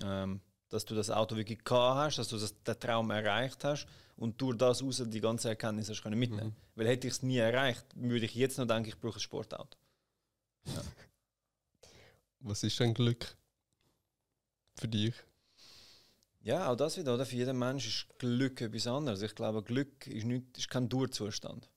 Ähm, 0.04 0.42
dass 0.70 0.86
du 0.86 0.96
das 0.96 1.12
Auto 1.12 1.36
wirklich 1.38 1.64
gehabt 1.64 1.98
hast, 1.98 2.18
dass 2.18 2.28
du 2.30 2.38
das, 2.38 2.62
den 2.64 2.80
Traum 2.80 3.12
erreicht 3.12 3.64
hast 3.64 3.88
und 4.18 4.42
durch 4.42 4.58
das 4.58 4.82
raus 4.82 5.04
die 5.06 5.22
ganze 5.22 5.50
Erkenntnis 5.50 5.90
hast 5.90 6.02
können 6.02 6.20
mitnehmen. 6.20 6.50
Mhm. 6.50 6.56
Weil 6.74 6.88
hätte 6.88 7.08
ich 7.08 7.14
es 7.14 7.24
nie 7.24 7.38
erreicht, 7.38 7.86
würde 7.96 8.26
ich 8.26 8.34
jetzt 8.34 8.58
noch 8.58 8.66
denken, 8.66 8.90
ich 8.90 9.00
brauche 9.00 9.18
ein 9.18 9.22
Sportauto. 9.22 9.78
Ja. 10.66 10.82
Was 12.40 12.64
ist 12.64 12.80
denn 12.80 12.94
Glück 12.94 13.38
für 14.76 14.88
dich? 14.88 15.14
Ja, 16.42 16.72
auch 16.72 16.76
das 16.76 16.98
wieder, 16.98 17.14
oder? 17.14 17.26
Für 17.26 17.36
jeden 17.36 17.58
Mensch 17.58 17.88
ist 17.88 18.20
Glück 18.20 18.62
etwas 18.62 18.88
anderes. 18.88 19.22
Ich 19.22 19.36
glaube, 19.36 19.64
Glück 19.64 20.08
ist, 20.08 20.26
nicht, 20.26 20.58
ist 20.58 20.70
kein 20.70 20.90
Durzustand. 20.90 21.70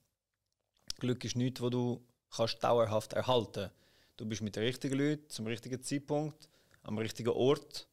Glück 0.99 1.23
ist 1.23 1.35
nichts, 1.35 1.61
wo 1.61 1.69
du 1.69 2.03
kannst 2.35 2.63
dauerhaft 2.63 3.13
erhalten. 3.13 3.69
Du 4.17 4.25
bist 4.25 4.41
mit 4.41 4.55
den 4.55 4.63
richtigen 4.63 4.97
Leuten 4.97 5.29
zum 5.29 5.47
richtigen 5.47 5.81
Zeitpunkt, 5.81 6.49
am 6.83 6.97
richtigen 6.97 7.29
Ort 7.29 7.87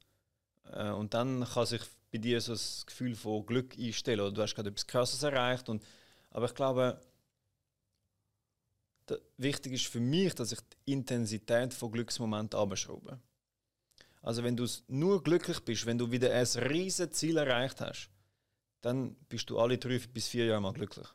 äh, 0.72 0.90
und 0.90 1.14
dann 1.14 1.44
kann 1.44 1.66
sich 1.66 1.82
bei 2.10 2.18
dir 2.18 2.40
so 2.40 2.52
das 2.52 2.86
Gefühl 2.86 3.14
von 3.14 3.44
Glück 3.46 3.76
einstellen. 3.78 4.20
Oder 4.20 4.32
du 4.32 4.42
hast 4.42 4.54
gerade 4.54 4.70
etwas 4.70 4.86
Krasses 4.86 5.22
erreicht. 5.22 5.68
Und, 5.68 5.84
aber 6.30 6.46
ich 6.46 6.54
glaube, 6.54 7.00
wichtig 9.36 9.74
ist 9.74 9.86
für 9.86 10.00
mich, 10.00 10.34
dass 10.34 10.52
ich 10.52 10.60
die 10.60 10.92
Intensität 10.92 11.74
von 11.74 11.92
Glücksmomenten 11.92 12.58
abschraube. 12.58 13.20
Also 14.22 14.42
wenn 14.42 14.56
du 14.56 14.66
nur 14.88 15.22
glücklich 15.22 15.60
bist, 15.60 15.86
wenn 15.86 15.98
du 15.98 16.10
wieder 16.10 16.32
ein 16.32 16.46
riesiges 16.68 17.16
Ziel 17.16 17.36
erreicht 17.36 17.80
hast, 17.80 18.10
dann 18.80 19.14
bist 19.28 19.50
du 19.50 19.58
alle 19.58 19.78
drei 19.78 19.98
bis 19.98 20.28
vier 20.28 20.46
Jahre 20.46 20.60
mal 20.60 20.72
glücklich. 20.72 21.06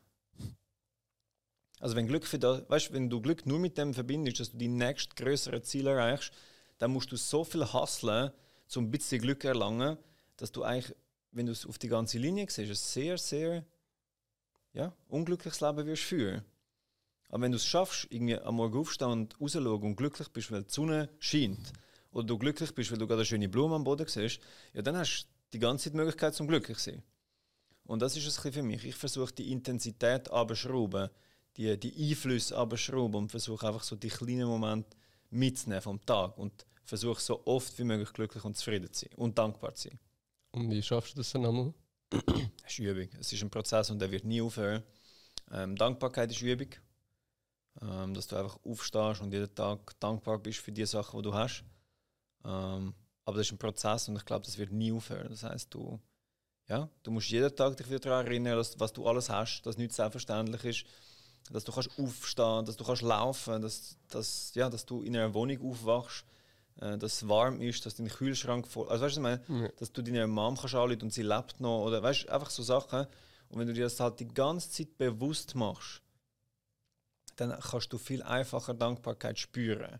Also 1.81 1.95
wenn 1.95 2.07
Glück 2.07 2.27
für 2.27 2.37
das, 2.37 2.69
weißt, 2.69 2.93
wenn 2.93 3.09
du 3.09 3.19
Glück 3.19 3.47
nur 3.47 3.57
mit 3.57 3.75
dem 3.75 3.95
verbindest, 3.95 4.39
dass 4.39 4.51
du 4.51 4.57
die 4.57 4.67
nächst 4.67 5.15
größere 5.15 5.63
Ziel 5.63 5.87
erreichst, 5.87 6.31
dann 6.77 6.91
musst 6.91 7.11
du 7.11 7.17
so 7.17 7.43
viel 7.43 7.65
hustlen, 7.73 8.31
um 8.75 8.85
ein 8.85 8.91
bisschen 8.91 9.19
Glück 9.19 9.43
erlangen, 9.43 9.97
dass 10.37 10.51
du 10.51 10.63
eigentlich, 10.63 10.95
wenn 11.31 11.47
du 11.47 11.51
es 11.51 11.65
auf 11.65 11.79
die 11.79 11.87
ganze 11.87 12.19
Linie 12.19 12.45
siehst, 12.47 12.69
ein 12.69 12.75
sehr, 12.75 13.17
sehr 13.17 13.65
ja, 14.73 14.95
unglückliches 15.07 15.59
Leben 15.59 15.85
wirst 15.87 16.03
führen. 16.03 16.45
Aber 17.29 17.43
wenn 17.43 17.51
du 17.51 17.57
es 17.57 17.65
schaffst, 17.65 18.07
irgendwie 18.11 18.37
am 18.37 18.55
Morgen 18.55 18.77
aufstehen 18.77 19.09
und 19.09 19.41
rausschauen 19.41 19.81
und 19.81 19.95
glücklich 19.95 20.27
bist, 20.29 20.51
weil 20.51 20.63
die 20.63 20.71
Sonne 20.71 21.09
scheint, 21.17 21.73
oder 22.11 22.27
du 22.27 22.37
glücklich 22.37 22.75
bist, 22.75 22.91
weil 22.91 22.99
du 22.99 23.07
gerade 23.07 23.21
eine 23.21 23.25
schöne 23.25 23.49
Blume 23.49 23.75
am 23.75 23.83
Boden 23.83 24.05
siehst, 24.07 24.39
ja, 24.73 24.83
dann 24.83 24.97
hast 24.97 25.23
du 25.23 25.27
die 25.53 25.59
ganze 25.59 25.85
Zeit 25.85 25.93
die 25.93 25.97
Möglichkeit 25.97 26.35
zum 26.35 26.47
glücklich 26.47 26.77
zu 26.77 26.91
sein. 26.91 27.03
Und 27.85 28.03
das 28.03 28.15
ist 28.15 28.27
es 28.27 28.37
für 28.37 28.61
mich. 28.61 28.85
Ich 28.85 28.95
versuche 28.95 29.33
die 29.33 29.51
Intensität 29.51 30.29
abzuschrauben 30.29 31.09
die, 31.57 31.77
die 31.77 32.09
Einflüsse 32.09 32.57
abschrauben 32.57 33.15
und 33.15 33.29
versuche 33.29 33.67
einfach 33.67 33.83
so 33.83 33.95
die 33.95 34.09
kleinen 34.09 34.47
Momente 34.47 34.97
mitzunehmen 35.29 35.81
vom 35.81 36.05
Tag 36.05 36.37
und 36.37 36.65
versuche 36.83 37.21
so 37.21 37.41
oft 37.45 37.77
wie 37.77 37.83
möglich 37.83 38.11
glücklich 38.13 38.43
und 38.43 38.57
zufrieden 38.57 38.91
zu 38.91 39.05
sein 39.05 39.17
und 39.17 39.37
dankbar 39.37 39.73
zu 39.75 39.89
sein. 39.89 39.99
Und 40.51 40.69
wie 40.69 40.81
schaffst 40.81 41.13
du 41.13 41.17
das 41.17 41.31
dann 41.31 41.45
einmal? 41.45 41.73
Es 42.65 42.73
ist 42.73 42.79
Übung. 42.79 43.09
Es 43.19 43.33
ist 43.33 43.41
ein 43.41 43.49
Prozess 43.49 43.89
und 43.89 43.99
der 43.99 44.11
wird 44.11 44.23
nie 44.23 44.41
aufhören. 44.41 44.83
Ähm, 45.51 45.75
Dankbarkeit 45.75 46.31
ist 46.31 46.41
Übung. 46.41 46.69
Ähm, 47.81 48.13
dass 48.13 48.27
du 48.27 48.35
einfach 48.35 48.57
aufstehst 48.65 49.21
und 49.21 49.31
jeden 49.31 49.53
Tag 49.55 49.97
dankbar 49.99 50.39
bist 50.39 50.59
für 50.59 50.73
die 50.73 50.85
Sachen, 50.85 51.17
die 51.21 51.23
du 51.23 51.33
hast. 51.33 51.63
Ähm, 52.43 52.93
aber 53.23 53.37
das 53.37 53.47
ist 53.47 53.53
ein 53.53 53.57
Prozess 53.57 54.09
und 54.09 54.17
ich 54.17 54.25
glaube, 54.25 54.45
das 54.45 54.57
wird 54.57 54.71
nie 54.71 54.91
aufhören. 54.91 55.29
Das 55.29 55.43
heißt, 55.43 55.73
du, 55.73 55.99
ja, 56.67 56.89
du 57.03 57.11
musst 57.11 57.29
jeden 57.29 57.55
Tag 57.55 57.77
dich 57.77 57.87
wieder 57.87 57.99
daran 57.99 58.27
erinnern, 58.27 58.57
dass, 58.57 58.77
was 58.77 58.91
du 58.91 59.07
alles 59.07 59.29
hast, 59.29 59.61
dass 59.61 59.77
nichts 59.77 59.95
selbstverständlich 59.95 60.65
ist 60.65 60.85
dass 61.49 61.63
du 61.63 61.71
kannst 61.71 61.89
aufstehen, 61.97 62.65
dass 62.65 62.77
du 62.77 62.83
kannst 62.83 63.01
laufen, 63.01 63.61
dass, 63.61 63.97
dass, 64.09 64.51
ja, 64.55 64.69
dass 64.69 64.85
du 64.85 65.01
in 65.01 65.15
einer 65.15 65.33
Wohnung 65.33 65.71
aufwachst, 65.71 66.25
äh, 66.79 66.97
dass 66.97 67.15
es 67.15 67.27
warm 67.27 67.61
ist, 67.61 67.85
dass 67.85 67.95
dein 67.95 68.07
Kühlschrank 68.07 68.67
voll, 68.67 68.87
also 68.89 69.05
weißt 69.05 69.17
du, 69.17 69.21
meine, 69.21 69.41
ja. 69.47 69.67
dass 69.77 69.91
du 69.91 70.01
deiner 70.01 70.27
Mom 70.27 70.57
kannst 70.57 70.75
anrufen 70.75 71.03
und 71.03 71.13
sie 71.13 71.23
lebt 71.23 71.59
noch 71.59 71.85
oder 71.85 72.01
weißt 72.01 72.29
einfach 72.29 72.49
so 72.49 72.63
Sachen. 72.63 73.07
Und 73.49 73.59
wenn 73.59 73.67
du 73.67 73.73
dir 73.73 73.83
das 73.83 73.99
halt 73.99 74.19
die 74.19 74.27
ganze 74.27 74.69
Zeit 74.69 74.97
bewusst 74.97 75.55
machst, 75.55 76.01
dann 77.35 77.57
kannst 77.59 77.91
du 77.91 77.97
viel 77.97 78.23
einfacher 78.23 78.73
Dankbarkeit 78.73 79.39
spüren, 79.39 79.99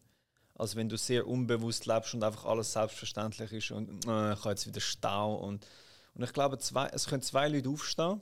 als 0.56 0.75
wenn 0.75 0.88
du 0.88 0.97
sehr 0.97 1.27
unbewusst 1.27 1.86
lebst 1.86 2.13
und 2.13 2.23
einfach 2.23 2.45
alles 2.45 2.71
selbstverständlich 2.71 3.51
ist 3.51 3.71
und 3.71 4.06
äh, 4.06 4.34
ich 4.34 4.39
habe 4.39 4.49
jetzt 4.49 4.67
wieder 4.67 4.80
Stau. 4.80 5.36
Und, 5.36 5.65
und 6.13 6.23
ich 6.23 6.34
glaube, 6.34 6.60
zwei, 6.60 6.88
es 6.88 7.08
können 7.08 7.23
zwei 7.23 7.49
Leute 7.49 7.69
aufstehen 7.69 8.21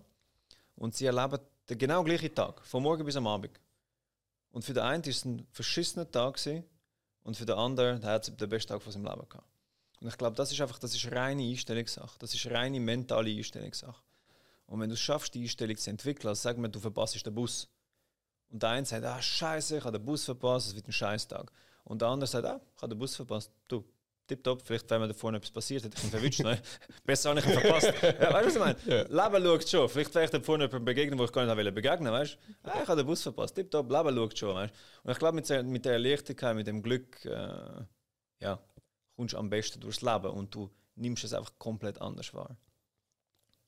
und 0.75 0.95
sie 0.95 1.05
erleben 1.05 1.39
den 1.69 1.77
genau 1.77 2.03
gleichen 2.03 2.33
Tag, 2.33 2.65
von 2.65 2.83
morgen 2.83 3.05
bis 3.05 3.15
am 3.15 3.27
Abend. 3.27 3.59
Und 4.51 4.65
für 4.65 4.73
den 4.73 4.83
einen 4.83 5.03
war 5.03 5.09
es 5.09 5.25
ein 5.25 5.47
verschissener 5.51 6.09
Tag 6.09 6.35
gewesen, 6.35 6.63
und 7.23 7.35
für 7.35 7.45
den 7.45 7.57
anderen 7.57 8.01
der 8.01 8.11
hat 8.11 8.27
es 8.27 8.35
den 8.35 8.49
besten 8.49 8.69
Tag 8.69 8.81
von 8.81 8.91
seinem 8.91 9.05
Leben 9.05 9.27
gehabt. 9.29 9.47
Und 10.01 10.07
ich 10.07 10.17
glaube, 10.17 10.35
das 10.35 10.51
ist 10.51 10.61
einfach, 10.61 10.79
das 10.79 10.95
ist 10.95 11.11
reine 11.11 11.43
Einstellungssache. 11.43 12.17
Das 12.19 12.33
ist 12.33 12.47
reine 12.47 12.79
mentale 12.79 13.29
Einstellungssache. 13.29 14.01
Und 14.65 14.79
wenn 14.79 14.89
du 14.89 14.93
es 14.93 15.01
schaffst, 15.01 15.33
die 15.33 15.43
Einstellung 15.43 15.75
zu 15.77 15.89
entwickeln, 15.89 16.29
also 16.29 16.41
sagen 16.41 16.61
wir, 16.61 16.69
du 16.69 16.79
verpasst 16.79 17.23
den 17.25 17.35
Bus. 17.35 17.67
Und 18.49 18.63
der 18.63 18.69
eine 18.69 18.85
sagt, 18.85 19.03
ah, 19.05 19.21
scheiße, 19.21 19.77
ich 19.77 19.83
habe 19.83 19.97
den 19.99 20.05
Bus 20.05 20.25
verpasst, 20.25 20.69
es 20.69 20.75
wird 20.75 20.87
ein 20.87 20.93
Scheißtag. 20.93 21.51
Und 21.83 22.01
der 22.01 22.07
andere 22.07 22.27
sagt, 22.27 22.45
ah, 22.45 22.61
ich 22.75 22.81
habe 22.81 22.95
den 22.95 22.99
Bus 22.99 23.15
verpasst. 23.15 23.51
Du, 23.67 23.83
tipptopp, 24.29 24.61
vielleicht 24.65 24.89
wenn 24.89 25.01
mir 25.01 25.07
da 25.07 25.13
vorne 25.13 25.37
etwas 25.37 25.51
passiert, 25.51 25.83
hätte 25.83 25.97
ich 25.97 26.03
ihn 26.03 26.09
verwünscht. 26.09 26.39
ne? 26.41 26.61
Besser 27.05 27.29
habe 27.29 27.39
ich 27.39 27.45
ihn 27.45 27.53
verpasst. 27.53 27.93
Ja, 28.01 28.33
weißt 28.33 28.55
du, 28.55 28.61
was 28.61 28.75
ich 28.75 28.85
meine? 28.85 29.07
Ja. 29.09 29.29
Leben 29.29 29.45
schaut 29.45 29.69
schon. 29.69 29.89
Vielleicht 29.89 30.15
wäre 30.15 30.25
ich 30.25 30.31
da 30.31 30.39
vorne 30.39 30.65
jemandem 30.65 30.85
begegnen, 30.85 31.19
wo 31.19 31.25
ich 31.25 31.31
gar 31.31 31.45
nicht 31.45 31.55
wollte 31.55 31.71
begegnen, 31.71 32.13
weißt 32.13 32.33
du? 32.33 32.69
Ah, 32.69 32.81
ich 32.81 32.87
habe 32.87 33.01
den 33.01 33.07
Bus 33.07 33.23
verpasst. 33.23 33.55
Tipptopp, 33.55 33.91
Leben 33.91 34.15
schaut 34.15 34.37
schon, 34.37 34.55
weißt 34.55 34.73
Und 35.03 35.11
ich 35.11 35.19
glaube, 35.19 35.35
mit, 35.35 35.49
der, 35.49 35.63
mit 35.63 35.85
der 35.85 35.99
Leichtigkeit, 35.99 36.55
mit 36.55 36.67
dem 36.67 36.81
Glück, 36.81 37.25
äh, 37.25 37.83
ja, 38.39 38.59
kommst 39.15 39.33
du 39.33 39.37
am 39.37 39.49
besten 39.49 39.81
durchs 39.81 40.01
Leben 40.01 40.27
und 40.31 40.53
du 40.53 40.69
nimmst 40.95 41.23
es 41.23 41.33
einfach 41.33 41.53
komplett 41.57 41.99
anders 41.99 42.33
wahr. 42.33 42.57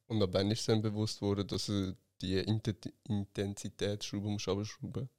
Und 0.08 0.21
ab 0.21 0.30
wann 0.34 0.52
ist 0.52 0.62
es 0.62 0.65
dann 0.65 0.82
bewusst 0.82 1.21
worden, 1.21 1.47
dass 1.47 1.65
du 1.65 1.95
die 2.21 2.38
Intensitätsschraube 2.38 4.30
musst 4.30 4.47
abschrauben 4.47 5.10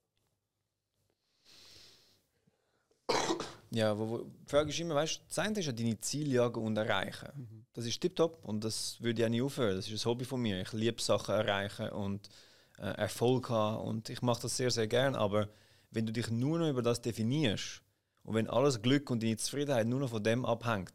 Ja, 3.73 3.97
wo, 3.97 4.07
wo, 4.07 4.17
die 4.19 4.49
Frage 4.49 4.69
ist 4.69 4.79
immer, 4.79 4.93
weißt 4.93 5.15
du, 5.15 5.21
das 5.27 5.39
eine 5.39 5.59
ist 5.59 5.65
ja 5.65 5.71
deine 5.71 5.99
Ziele 5.99 6.29
jagen 6.29 6.63
und 6.63 6.77
erreichen. 6.77 7.29
Mhm. 7.35 7.65
Das 7.73 7.85
ist 7.85 7.99
tiptop 7.99 8.45
und 8.45 8.63
das 8.63 9.01
würde 9.01 9.21
ich 9.21 9.25
auch 9.25 9.29
nie 9.29 9.41
aufhören. 9.41 9.75
Das 9.75 9.89
ist 9.89 10.05
ein 10.05 10.09
Hobby 10.09 10.25
von 10.25 10.41
mir. 10.41 10.61
Ich 10.61 10.71
liebe 10.73 11.01
Sachen 11.01 11.33
erreichen 11.33 11.89
und 11.89 12.29
äh, 12.77 12.83
Erfolg 12.83 13.49
haben 13.49 13.83
und 13.83 14.09
ich 14.09 14.21
mache 14.21 14.43
das 14.43 14.57
sehr, 14.57 14.69
sehr 14.69 14.87
gern. 14.87 15.15
Aber 15.15 15.49
wenn 15.89 16.05
du 16.05 16.13
dich 16.13 16.29
nur 16.29 16.59
noch 16.59 16.69
über 16.69 16.83
das 16.83 17.01
definierst 17.01 17.81
und 18.23 18.35
wenn 18.35 18.47
alles 18.47 18.79
Glück 18.79 19.09
und 19.09 19.23
deine 19.23 19.37
Zufriedenheit 19.37 19.87
nur 19.87 20.01
noch 20.01 20.11
von 20.11 20.23
dem 20.23 20.45
abhängt, 20.45 20.93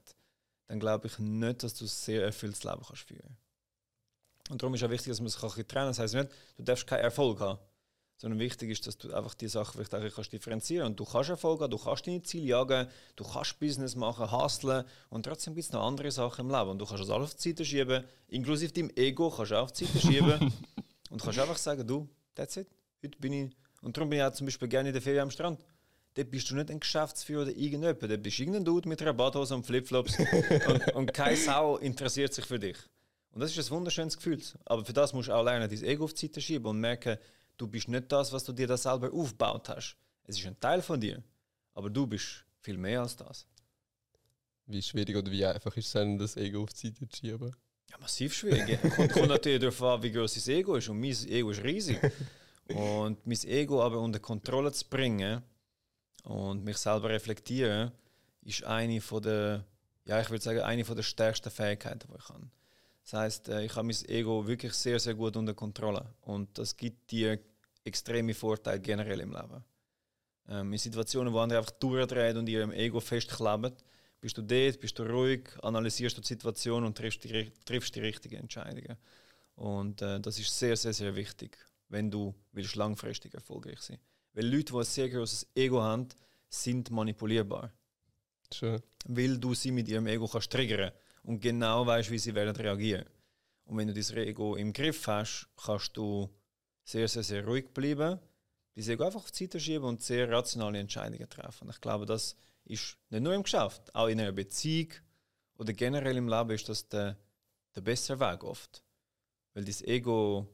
dann 0.69 0.79
glaube 0.79 1.09
ich 1.09 1.19
nicht, 1.19 1.65
dass 1.65 1.75
du 1.75 1.85
ein 1.85 1.89
sehr 1.89 2.23
erfülltes 2.23 2.63
Leben 2.63 2.83
kannst 2.87 3.09
führen 3.09 3.37
Und 4.51 4.63
darum 4.63 4.75
ist 4.75 4.85
auch 4.85 4.91
wichtig, 4.91 5.09
dass 5.09 5.21
man 5.21 5.31
sich 5.31 5.41
trennen 5.41 5.67
kann. 5.67 5.89
Das 5.89 5.99
heißt 5.99 6.15
nicht, 6.15 6.31
du 6.57 6.63
darfst 6.63 6.87
keinen 6.87 7.01
Erfolg 7.01 7.41
haben 7.41 7.59
sondern 8.19 8.41
wichtig 8.41 8.71
ist, 8.71 8.87
dass 8.87 8.99
du 8.99 9.15
einfach 9.15 9.35
die 9.35 9.47
Sachen 9.47 9.75
vielleicht 9.75 9.95
auch 9.95 10.15
kannst 10.15 10.33
differenzieren. 10.33 10.89
Und 10.89 11.01
du 11.01 11.05
kannst 11.05 11.31
Erfolg 11.31 11.61
haben, 11.61 11.71
du 11.71 11.79
kannst 11.79 12.07
deine 12.07 12.21
Ziele 12.23 12.47
jagen, 12.47 12.89
du 13.15 13.25
kannst 13.25 13.59
Business 13.61 13.95
machen, 13.95 14.31
hustlen. 14.31 14.85
Und 15.09 15.23
trotzdem 15.23 15.55
gibt 15.55 15.67
es 15.67 15.73
noch 15.73 15.87
andere 15.87 16.11
Sachen 16.11 16.47
im 16.47 16.51
Leben. 16.51 16.71
Und 16.71 16.79
du 16.79 16.85
kannst 16.85 17.03
das 17.03 17.11
alles 17.11 17.31
auf 17.31 17.35
die 17.37 17.51
Seite 17.51 17.65
schieben, 17.65 18.05
inklusive 18.27 18.73
deinem 18.73 18.91
Ego 18.97 19.31
kannst 19.31 19.53
du 19.53 19.57
auch 19.57 19.63
auf 19.63 19.73
die 19.73 19.85
Seite 19.85 20.01
schieben. 20.01 20.53
Und 21.11 21.23
kannst 21.23 21.39
einfach 21.39 21.57
sagen, 21.57 21.87
du, 21.87 22.07
that's 22.35 22.57
it, 22.57 22.69
heute 23.03 23.19
bin 23.19 23.33
ich, 23.33 23.51
und 23.81 23.97
darum 23.97 24.11
bin 24.11 24.19
ich 24.19 24.25
auch 24.25 24.33
zum 24.33 24.47
Beispiel 24.47 24.69
gerne 24.69 24.91
in 24.91 24.93
der 24.93 25.01
Ferien 25.01 25.23
am 25.23 25.31
Strand. 25.31 25.65
Dort 26.15 26.31
bist 26.31 26.51
du 26.51 26.55
nicht 26.55 26.71
ein 26.71 26.81
Geschäftsführer 26.81 27.43
oder 27.43 27.53
irgendjemand, 27.53 28.03
dort 28.03 28.23
bist 28.23 28.39
du 28.39 28.43
irgendein 28.43 28.65
Dude 28.65 28.89
mit 28.89 29.17
Badhose 29.17 29.55
und 29.55 29.65
Flipflops. 29.65 30.19
Und, 30.69 30.95
und 30.95 31.15
keine 31.15 31.37
Sau 31.37 31.79
interessiert 31.79 32.35
sich 32.35 32.45
für 32.45 32.59
dich. 32.59 32.77
Und 33.31 33.41
das 33.41 33.57
ist 33.57 33.71
ein 33.71 33.71
wunderschönes 33.71 34.17
Gefühl. 34.17 34.41
Aber 34.65 34.85
für 34.85 34.93
das 34.93 35.13
musst 35.13 35.29
du 35.29 35.33
auch 35.33 35.45
lernen, 35.45 35.71
dein 35.71 35.85
Ego 35.85 36.05
auf 36.05 36.13
die 36.13 36.27
Seite 36.27 36.41
schieben 36.41 36.67
und 36.67 36.81
merken, 36.81 37.17
du 37.59 37.67
bist 37.67 37.89
nicht 37.89 38.11
das, 38.11 38.33
was 38.33 38.45
du 38.45 38.53
dir 38.53 38.67
da 38.67 38.77
selber 38.77 39.13
aufgebaut 39.13 39.69
hast. 39.69 39.97
Es 40.25 40.39
ist 40.39 40.47
ein 40.47 40.59
Teil 40.59 40.81
von 40.81 41.01
dir, 41.01 41.23
aber 41.75 41.91
du 41.91 42.07
bist 42.07 42.45
viel 42.61 42.79
mehr 42.79 43.03
als 43.03 43.17
das. 43.17 43.47
Wie 44.67 44.83
schwierig 44.83 45.17
oder 45.17 45.31
wie 45.31 45.45
einfach 45.45 45.77
ist 45.77 45.95
es 45.95 46.19
das 46.19 46.37
Ego 46.37 46.63
auf 46.63 46.73
die 46.73 46.89
Seite 46.89 47.09
zu 47.09 47.17
schieben? 47.17 47.57
Ja, 47.91 47.99
massiv 47.99 48.35
schwierig. 48.35 48.81
kommt, 48.95 49.13
kommt 49.13 49.29
natürlich 49.29 49.61
darauf 49.61 49.83
an, 49.83 50.03
wie 50.03 50.13
groß 50.13 50.35
das 50.35 50.49
Ego 50.49 50.77
ist. 50.77 50.89
Und 50.89 51.01
mein 51.01 51.17
Ego 51.29 51.51
ist 51.51 51.63
riesig. 51.63 51.99
Und 52.69 53.27
mein 53.27 53.45
Ego 53.45 53.83
aber 53.83 53.99
unter 53.99 54.21
Kontrolle 54.21 54.71
zu 54.73 54.87
bringen 54.87 55.43
und 56.25 56.65
mich 56.65 56.77
selber 56.77 57.09
reflektieren, 57.09 57.93
ist 58.43 58.63
eine 58.65 59.01
von 59.01 59.23
der, 59.23 59.65
ja, 60.05 60.21
ich 60.21 60.29
würde 60.29 60.45
sagen, 60.45 60.61
eine 60.61 60.85
von 60.85 60.95
der 60.95 61.03
stärksten 61.03 61.51
Fähigkeiten, 61.51 62.09
die 62.13 62.19
ich 62.19 62.29
habe. 62.29 62.51
Das 63.05 63.15
heißt, 63.15 63.49
äh, 63.49 63.65
ich 63.65 63.75
habe 63.75 63.87
mein 63.87 63.97
Ego 64.09 64.47
wirklich 64.47 64.75
sehr, 64.75 65.01
sehr 65.01 65.15
gut 65.15 65.35
unter 65.37 65.55
Kontrolle. 65.55 66.15
Und 66.21 66.59
das 66.59 66.77
gibt 66.77 67.11
dir 67.11 67.39
extreme 67.89 68.35
Vorteile 68.35 68.81
generell 68.81 69.21
im 69.21 69.33
Leben. 69.33 69.65
Ähm, 70.49 70.73
in 70.73 70.79
Situationen, 70.79 71.33
wo 71.33 71.41
andere 71.41 71.59
einfach 71.59 71.73
durchdrehen 71.73 72.37
und 72.37 72.49
ihrem 72.49 72.73
Ego 72.73 73.01
festkleben, 73.01 73.75
bist 74.21 74.37
du 74.37 74.43
dort, 74.43 74.81
bist 74.81 74.99
du 74.99 75.05
ruhig, 75.05 75.51
analysierst 75.63 76.17
du 76.17 76.21
die 76.21 76.29
Situation 76.29 76.85
und 76.85 76.97
triffst 76.97 77.25
die, 77.25 77.53
triffst 77.65 77.95
die 77.95 78.01
richtigen 78.01 78.37
Entscheidungen. 78.37 78.97
Und 79.55 80.03
äh, 80.03 80.21
das 80.21 80.39
ist 80.39 80.57
sehr, 80.57 80.77
sehr, 80.77 80.93
sehr 80.93 81.15
wichtig, 81.15 81.59
wenn 81.89 82.11
du 82.11 82.35
willst 82.53 82.77
langfristig 82.77 83.35
erfolgreich 83.35 83.81
sein 83.81 83.99
Weil 84.33 84.47
Leute, 84.47 84.73
die 84.73 84.79
ein 84.79 84.85
sehr 84.85 85.09
großes 85.09 85.49
Ego 85.55 85.83
haben, 85.83 86.09
sind 86.49 86.91
manipulierbar. 86.91 87.73
Schön. 88.53 88.81
Weil 89.05 89.39
du 89.39 89.55
sie 89.55 89.71
mit 89.71 89.89
ihrem 89.89 90.07
Ego 90.07 90.27
kannst 90.27 90.51
triggern 90.51 90.93
und 91.23 91.41
genau 91.41 91.87
weißt, 91.87 92.11
wie 92.11 92.19
sie 92.19 92.35
werden 92.35 92.57
reagieren. 92.57 93.05
Und 93.67 93.77
wenn 93.77 93.89
du 93.89 93.95
das 93.95 94.11
Ego 94.13 94.57
im 94.57 94.73
Griff 94.73 95.07
hast, 95.07 95.49
kannst 95.63 95.97
du 95.97 96.29
sehr, 96.89 97.07
sehr, 97.07 97.23
sehr 97.23 97.45
ruhig 97.45 97.69
bleiben, 97.75 98.19
das 98.75 98.89
Ego 98.89 99.05
einfach 99.05 99.21
auf 99.21 99.31
die 99.31 99.45
Seite 99.45 99.61
schieben 99.61 99.85
und 99.85 100.03
sehr 100.03 100.31
rationale 100.31 100.79
Entscheidungen 100.79 101.29
treffen. 101.29 101.65
Und 101.65 101.75
ich 101.75 101.81
glaube, 101.83 102.07
das 102.07 102.35
ist 102.65 102.97
nicht 103.11 103.23
nur 103.23 103.35
im 103.35 103.43
Geschäft, 103.43 103.95
auch 103.95 104.07
in 104.07 104.19
einer 104.19 104.33
Beziehung 104.33 104.93
oder 105.59 105.75
generell 105.75 106.17
im 106.17 106.29
Leben 106.29 106.51
ist 106.51 106.69
das 106.69 106.89
der, 106.89 107.19
der 107.75 107.81
bessere 107.83 108.21
Weg 108.21 108.43
oft. 108.43 108.83
Weil 109.53 109.65
das 109.65 109.83
Ego, 109.83 110.47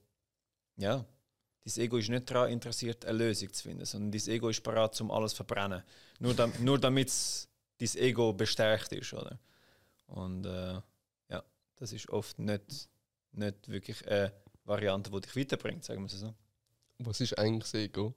ja, 0.77 1.05
das 1.63 1.79
Ego 1.79 1.99
ist 1.99 2.09
nicht 2.09 2.29
daran 2.29 2.51
interessiert, 2.51 3.05
eine 3.05 3.19
Lösung 3.19 3.53
zu 3.53 3.63
finden, 3.63 3.85
sondern 3.85 4.11
das 4.11 4.27
Ego 4.27 4.49
ist 4.49 4.63
bereit, 4.63 5.01
um 5.01 5.13
alles 5.13 5.33
zu 5.33 5.45
verbrennen. 5.45 5.85
Nur, 6.19 6.35
da, 6.35 6.49
nur 6.61 6.81
damit 6.81 7.13
das 7.79 7.97
Ego 7.97 8.33
bestärkt 8.33 8.93
ist, 8.93 9.13
oder? 9.13 9.39
Und 10.07 10.47
äh, 10.47 10.81
ja, 11.29 11.45
das 11.77 11.93
ist 11.93 12.09
oft 12.09 12.41
nicht, 12.41 12.89
nicht 13.33 13.69
wirklich 13.69 14.05
eine 14.09 14.33
Variante, 14.65 15.11
die 15.11 15.21
dich 15.21 15.37
weiterbringt, 15.37 15.85
sagen 15.85 16.03
wir 16.03 16.07
es 16.07 16.21
so. 16.21 16.35
Was 16.99 17.21
ist 17.21 17.39
eigentlich 17.39 17.71
das 17.71 17.75
Ego? 17.75 18.15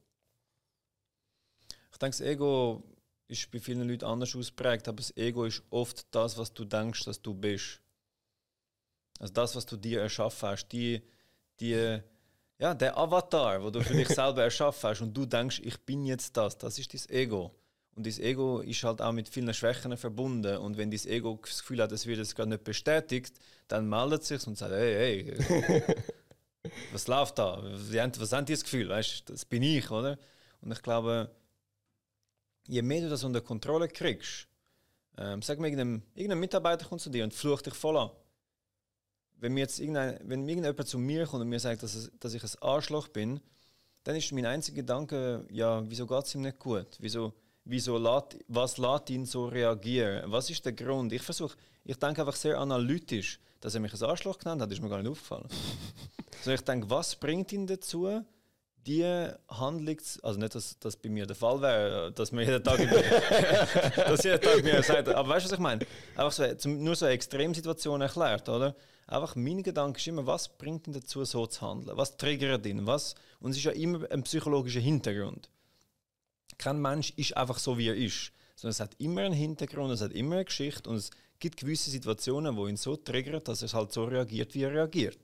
Ich 1.91 1.97
denke, 1.97 2.17
das 2.17 2.21
Ego 2.21 2.83
ist 3.27 3.51
bei 3.51 3.59
vielen 3.59 3.87
Leuten 3.87 4.05
anders 4.05 4.35
ausprägt, 4.35 4.87
aber 4.87 4.97
das 4.97 5.15
Ego 5.17 5.45
ist 5.45 5.63
oft 5.69 6.05
das, 6.11 6.37
was 6.37 6.53
du 6.53 6.63
denkst, 6.65 7.05
dass 7.05 7.21
du 7.21 7.33
bist. 7.33 7.81
Also 9.19 9.33
das, 9.33 9.55
was 9.55 9.65
du 9.65 9.77
dir 9.77 10.01
erschaffen 10.01 10.49
hast, 10.49 10.67
die, 10.69 11.01
die, 11.59 11.99
ja, 12.59 12.73
der 12.73 12.97
Avatar, 12.97 13.63
wo 13.63 13.69
du 13.69 13.81
für 13.83 13.95
dich 13.95 14.07
selber 14.09 14.43
erschaffen 14.43 14.89
hast 14.89 15.01
und 15.01 15.15
du 15.15 15.25
denkst, 15.25 15.61
ich 15.63 15.79
bin 15.81 16.05
jetzt 16.05 16.37
das, 16.37 16.57
das 16.57 16.77
ist 16.79 16.93
das 16.93 17.09
Ego. 17.09 17.55
Und 17.95 18.05
das 18.05 18.19
Ego 18.19 18.59
ist 18.59 18.83
halt 18.83 19.01
auch 19.01 19.11
mit 19.11 19.27
vielen 19.27 19.51
Schwächen 19.55 19.97
verbunden. 19.97 20.57
Und 20.57 20.77
wenn 20.77 20.91
das 20.91 21.07
Ego 21.07 21.39
das 21.41 21.61
Gefühl 21.61 21.81
hat, 21.81 21.91
es 21.91 22.05
wird 22.05 22.19
jetzt 22.19 22.35
gerade 22.35 22.51
nicht 22.51 22.63
bestätigt, 22.63 23.39
dann 23.67 23.89
meldet 23.89 24.21
es 24.21 24.27
sich 24.27 24.45
und 24.45 24.55
sagt, 24.55 24.71
hey, 24.71 25.33
hey, 25.35 25.95
was 26.91 27.07
läuft 27.07 27.37
da? 27.39 27.61
Was 27.63 28.31
haben 28.31 28.45
die 28.45 28.53
das 28.53 28.63
Gefühl? 28.63 28.89
Weißt, 28.89 29.29
das 29.29 29.45
bin 29.45 29.63
ich, 29.63 29.89
oder? 29.91 30.17
Und 30.61 30.71
ich 30.71 30.81
glaube, 30.81 31.31
je 32.67 32.81
mehr 32.81 33.01
du 33.01 33.09
das 33.09 33.23
unter 33.23 33.41
Kontrolle 33.41 33.87
kriegst, 33.87 34.47
ähm, 35.17 35.41
sag 35.41 35.59
mal, 35.59 35.67
irgendein, 35.67 36.03
irgendein 36.13 36.39
Mitarbeiter 36.39 36.85
kommt 36.85 37.01
zu 37.01 37.09
dir 37.09 37.23
und 37.23 37.33
flucht 37.33 37.65
dich 37.65 37.73
voll 37.73 37.97
an. 37.97 38.11
Wenn, 39.39 39.53
mir 39.53 39.61
jetzt 39.61 39.79
irgendein, 39.79 40.19
wenn 40.23 40.47
irgendjemand 40.47 40.87
zu 40.87 40.97
mir 40.97 41.25
kommt 41.25 41.41
und 41.41 41.49
mir 41.49 41.59
sagt, 41.59 41.83
dass, 41.83 41.95
es, 41.95 42.11
dass 42.19 42.33
ich 42.33 42.43
ein 42.43 42.49
Arschloch 42.61 43.07
bin, 43.07 43.39
dann 44.03 44.15
ist 44.15 44.31
mein 44.31 44.45
einziger 44.45 44.77
Gedanke, 44.77 45.45
ja, 45.51 45.83
wieso 45.89 46.07
geht 46.07 46.25
es 46.25 46.35
ihm 46.35 46.41
nicht 46.41 46.59
gut? 46.59 46.87
Wieso 46.99 47.33
wieso 47.69 47.97
lässt, 47.97 48.37
was 48.47 48.77
lässt 48.77 49.09
ihn 49.09 49.25
so 49.25 49.47
reagieren? 49.47 50.31
Was 50.31 50.49
ist 50.49 50.65
der 50.65 50.73
Grund? 50.73 51.11
Ich 51.13 51.21
versuche, 51.21 51.55
ich 51.83 51.97
denke 51.97 52.21
einfach 52.21 52.35
sehr 52.35 52.57
analytisch. 52.57 53.39
Dass 53.59 53.73
er 53.73 53.81
mich 53.81 53.93
ein 53.93 54.03
Arschloch 54.03 54.37
genannt 54.37 54.61
hat, 54.61 54.71
ist 54.71 54.81
mir 54.81 54.89
gar 54.89 55.01
nicht 55.01 55.09
aufgefallen. 55.09 55.47
so 56.43 56.51
ich 56.51 56.61
denke, 56.61 56.89
was 56.89 57.15
bringt 57.15 57.51
ihn 57.53 57.67
dazu, 57.67 58.23
die 58.85 59.03
Handlung, 59.49 59.97
also 60.23 60.39
nicht, 60.39 60.55
dass 60.55 60.79
das 60.79 60.95
bei 60.95 61.09
mir 61.09 61.25
der 61.25 61.35
Fall 61.35 61.61
wäre, 61.61 62.11
dass 62.13 62.31
mir 62.31 62.43
jeden 62.45 62.63
Tag, 62.63 62.79
dass 63.95 64.23
jeden 64.23 64.41
Tag 64.41 64.63
mir 64.63 64.81
sagt, 64.81 65.09
aber 65.09 65.29
weißt 65.29 65.45
du, 65.45 65.49
was 65.49 65.57
ich 65.57 65.59
meine? 65.59 65.85
Einfach 66.15 66.31
so, 66.31 66.69
nur 66.69 66.95
so 66.95 67.05
eine 67.05 67.15
Extremsituation 67.15 68.01
erklärt, 68.01 68.47
oder? 68.47 68.75
Einfach 69.07 69.35
mein 69.35 69.63
Gedanke 69.63 69.99
ist 69.99 70.07
immer, 70.07 70.25
was 70.25 70.47
bringt 70.47 70.87
ihn 70.87 70.93
dazu, 70.93 71.23
so 71.25 71.47
zu 71.47 71.61
handeln? 71.61 71.97
Was 71.97 72.17
triggert 72.17 72.65
ihn? 72.65 72.85
Was? 72.87 73.15
Und 73.39 73.51
es 73.51 73.57
ist 73.57 73.63
ja 73.63 73.71
immer 73.71 74.09
ein 74.11 74.23
psychologischer 74.23 74.79
Hintergrund 74.79 75.49
kein 76.57 76.81
Mensch 76.81 77.11
ist 77.15 77.35
einfach 77.37 77.59
so, 77.59 77.77
wie 77.77 77.89
er 77.89 77.95
ist. 77.95 78.31
Sondern 78.55 78.71
es 78.71 78.79
hat 78.79 78.95
immer 78.97 79.21
einen 79.21 79.33
Hintergrund, 79.33 79.91
es 79.91 80.01
hat 80.01 80.11
immer 80.13 80.35
eine 80.35 80.45
Geschichte 80.45 80.89
und 80.89 80.97
es 80.97 81.11
gibt 81.39 81.59
gewisse 81.59 81.91
Situationen, 81.91 82.55
wo 82.55 82.67
ihn 82.67 82.77
so 82.77 82.95
triggert, 82.95 83.47
dass 83.47 83.61
er 83.61 83.71
halt 83.73 83.91
so 83.91 84.05
reagiert, 84.05 84.55
wie 84.55 84.63
er 84.63 84.73
reagiert. 84.73 85.19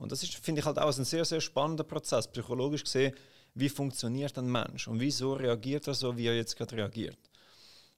Und 0.00 0.10
das 0.10 0.22
ist, 0.22 0.34
finde 0.34 0.60
ich, 0.60 0.66
halt 0.66 0.78
auch 0.78 0.96
ein 0.96 1.04
sehr, 1.04 1.24
sehr 1.24 1.40
spannender 1.40 1.84
Prozess. 1.84 2.26
Psychologisch 2.26 2.82
gesehen 2.82 3.14
wie 3.54 3.68
funktioniert 3.68 4.36
ein 4.38 4.50
Mensch 4.50 4.88
und 4.88 5.00
wieso 5.00 5.32
reagiert 5.32 5.86
er 5.86 5.94
so, 5.94 6.16
wie 6.16 6.26
er 6.26 6.36
jetzt 6.36 6.56
gerade 6.56 6.76
reagiert. 6.76 7.18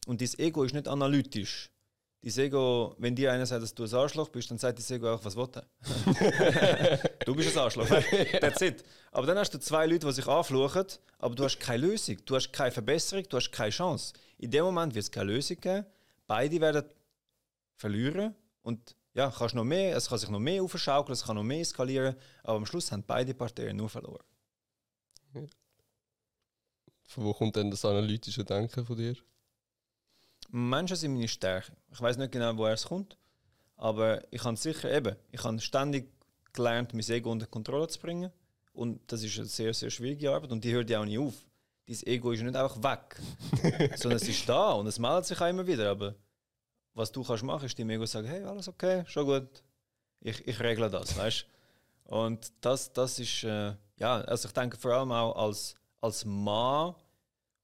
Und 0.07 0.21
das 0.21 0.39
Ego 0.39 0.65
ist 0.65 0.75
nicht 0.75 0.89
analytisch. 0.89 1.71
Das 2.25 2.39
Ego, 2.39 2.95
wenn 2.99 3.17
dir 3.17 3.33
einer 3.33 3.47
sagt, 3.47 3.63
dass 3.63 3.75
du 3.75 3.85
ein 3.85 3.95
Arschloch 3.95 4.29
bist, 4.29 4.51
dann 4.51 4.59
sagt 4.59 4.79
das 4.79 4.91
Ego 4.91 5.13
auch, 5.13 5.25
was 5.25 5.37
will 5.37 5.49
er? 5.55 7.01
du 7.27 7.35
bist 7.35 7.57
ein 7.57 7.63
Arschloch. 7.63 7.89
That's 8.41 8.61
it. 8.61 8.85
Aber 9.11 9.27
dann 9.27 9.39
hast 9.39 9.53
du 9.53 9.59
zwei 9.59 9.87
Leute, 9.87 10.07
die 10.07 10.13
sich 10.13 10.27
anfluchen, 10.27 10.87
aber 11.19 11.35
du 11.35 11.45
hast 11.45 11.59
keine 11.59 11.87
Lösung, 11.87 12.17
du 12.25 12.37
hast 12.37 12.53
keine 12.53 12.71
Verbesserung, 12.71 13.25
du 13.29 13.37
hast 13.37 13.51
keine 13.51 13.71
Chance. 13.71 14.15
In 14.39 14.51
dem 14.51 14.65
Moment 14.65 14.95
wird 14.95 15.05
es 15.05 15.11
keine 15.11 15.33
Lösung 15.33 15.57
geben. 15.61 15.85
Beide 16.27 16.61
werden 16.61 16.85
verlieren 17.77 18.35
und 18.63 18.95
ja, 19.15 19.31
kannst 19.31 19.55
noch 19.55 19.65
mehr, 19.65 19.97
es 19.97 20.09
kann 20.09 20.19
sich 20.19 20.31
noch 20.31 20.39
mehr 20.39 20.63
aufschaukeln, 20.63 21.13
es 21.13 21.25
kann 21.25 21.37
noch 21.37 21.43
mehr 21.43 21.61
eskalieren, 21.61 22.17
aber 22.43 22.57
am 22.57 22.67
Schluss 22.67 22.91
haben 22.93 23.05
beide 23.07 23.35
Parteien 23.35 23.77
nur 23.77 23.89
verloren. 23.89 24.25
Von 27.05 27.25
wo 27.25 27.35
kommt 27.35 27.57
denn 27.57 27.71
das 27.71 27.85
analytische 27.85 28.45
Denken 28.45 28.87
von 28.87 28.97
dir? 28.97 29.17
Menschen 30.51 30.97
sind 30.97 31.13
meine 31.15 31.29
Stärke. 31.29 31.73
Ich 31.91 32.01
weiß 32.01 32.17
nicht 32.17 32.33
genau, 32.33 32.57
woher 32.57 32.75
es 32.75 32.87
kommt, 32.87 33.17
aber 33.77 34.23
ich 34.31 34.43
habe 34.45 34.57
sicher 34.57 34.91
eben, 34.91 35.17
ich 35.31 35.43
habe 35.45 35.61
ständig 35.61 36.11
gelernt, 36.53 36.95
mein 36.95 37.09
Ego 37.09 37.31
unter 37.31 37.47
Kontrolle 37.47 37.89
zu 37.89 38.01
bringen 38.01 38.31
und 38.73 39.01
das 39.11 39.23
ist 39.23 39.39
eine 39.39 39.47
sehr, 39.47 39.75
sehr 39.75 39.91
schwierige 39.91 40.31
Arbeit 40.33 40.53
und 40.53 40.65
die 40.65 40.73
hört 40.73 40.89
ja 40.89 41.01
auch 41.01 41.05
nie 41.05 41.19
auf. 41.19 41.35
Dein 41.87 41.99
Ego 42.05 42.33
ist 42.33 42.43
nicht 42.43 42.57
einfach 42.57 42.83
weg, 42.83 43.17
sondern 43.97 44.21
es 44.21 44.29
ist 44.29 44.49
da 44.49 44.73
und 44.73 44.87
es 44.87 44.99
meldet 44.99 45.27
sich 45.27 45.41
auch 45.41 45.49
immer 45.49 45.67
wieder, 45.67 45.91
aber 45.91 46.15
was 46.95 47.12
du 47.12 47.22
kannst 47.22 47.43
machen, 47.43 47.66
ist 47.66 47.78
dem 47.78 47.90
Ego 47.90 48.07
sagen, 48.07 48.28
hey, 48.28 48.43
alles 48.43 48.68
okay, 48.68 49.05
schon 49.07 49.26
gut, 49.26 49.62
ich, 50.20 50.47
ich 50.47 50.61
regle 50.61 50.90
das, 50.90 51.16
weißt 51.16 51.47
Und 52.05 52.53
das, 52.61 52.93
das 52.93 53.18
ist, 53.18 53.45
äh, 53.45 53.74
ja, 53.97 54.20
also 54.22 54.49
ich 54.49 54.55
denke 54.55 54.76
vor 54.76 54.93
allem 54.93 55.12
auch 55.12 55.36
als, 55.36 55.74
als 56.01 56.24
Mann, 56.24 56.95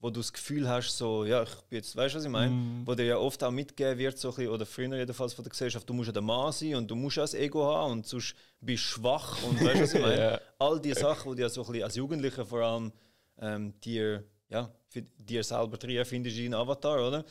wo 0.00 0.10
du 0.10 0.20
das 0.20 0.32
Gefühl 0.32 0.68
hast, 0.68 0.96
so, 0.96 1.24
ja, 1.24 1.42
ich 1.42 1.54
bin 1.68 1.78
jetzt, 1.78 1.96
weißt 1.96 2.14
du, 2.14 2.18
was 2.18 2.24
ich 2.24 2.30
meine? 2.30 2.52
Mm. 2.52 2.86
Wo 2.86 2.94
dir 2.94 3.04
ja 3.04 3.18
oft 3.18 3.42
auch 3.42 3.50
mitgegeben 3.50 3.98
wird, 3.98 4.16
so 4.16 4.28
bisschen, 4.28 4.48
oder 4.48 4.64
früher 4.64 4.96
jedenfalls 4.96 5.34
von 5.34 5.42
der 5.42 5.50
Gesellschaft, 5.50 5.88
du 5.88 5.92
musst 5.92 6.06
ja 6.06 6.12
der 6.12 6.22
Mann 6.22 6.52
sein 6.52 6.76
und 6.76 6.88
du 6.88 6.94
musst 6.94 7.16
ja 7.16 7.24
das 7.24 7.34
Ego 7.34 7.64
haben 7.64 7.92
und 7.92 8.06
sonst 8.06 8.36
bist 8.60 8.84
du 8.84 8.88
schwach 8.88 9.42
und 9.42 9.60
weißt 9.60 9.76
du, 9.76 9.82
was 9.82 9.94
ich 9.94 10.00
meine? 10.00 10.16
yeah. 10.16 10.40
All 10.58 10.80
die 10.80 10.94
Sachen, 10.94 11.32
die 11.32 11.36
du 11.38 11.42
ja 11.42 11.48
so 11.48 11.62
ein 11.62 11.66
bisschen 11.66 11.82
als 11.82 11.96
Jugendlicher 11.96 12.46
vor 12.46 12.60
allem 12.60 12.92
ähm, 13.40 13.74
dir, 13.80 14.22
ja, 14.48 14.70
für 14.88 15.02
dir 15.02 15.42
selber 15.42 15.76
drin 15.76 16.04
findest 16.04 16.38
in 16.38 16.54
Avatar, 16.54 17.06
oder? 17.06 17.24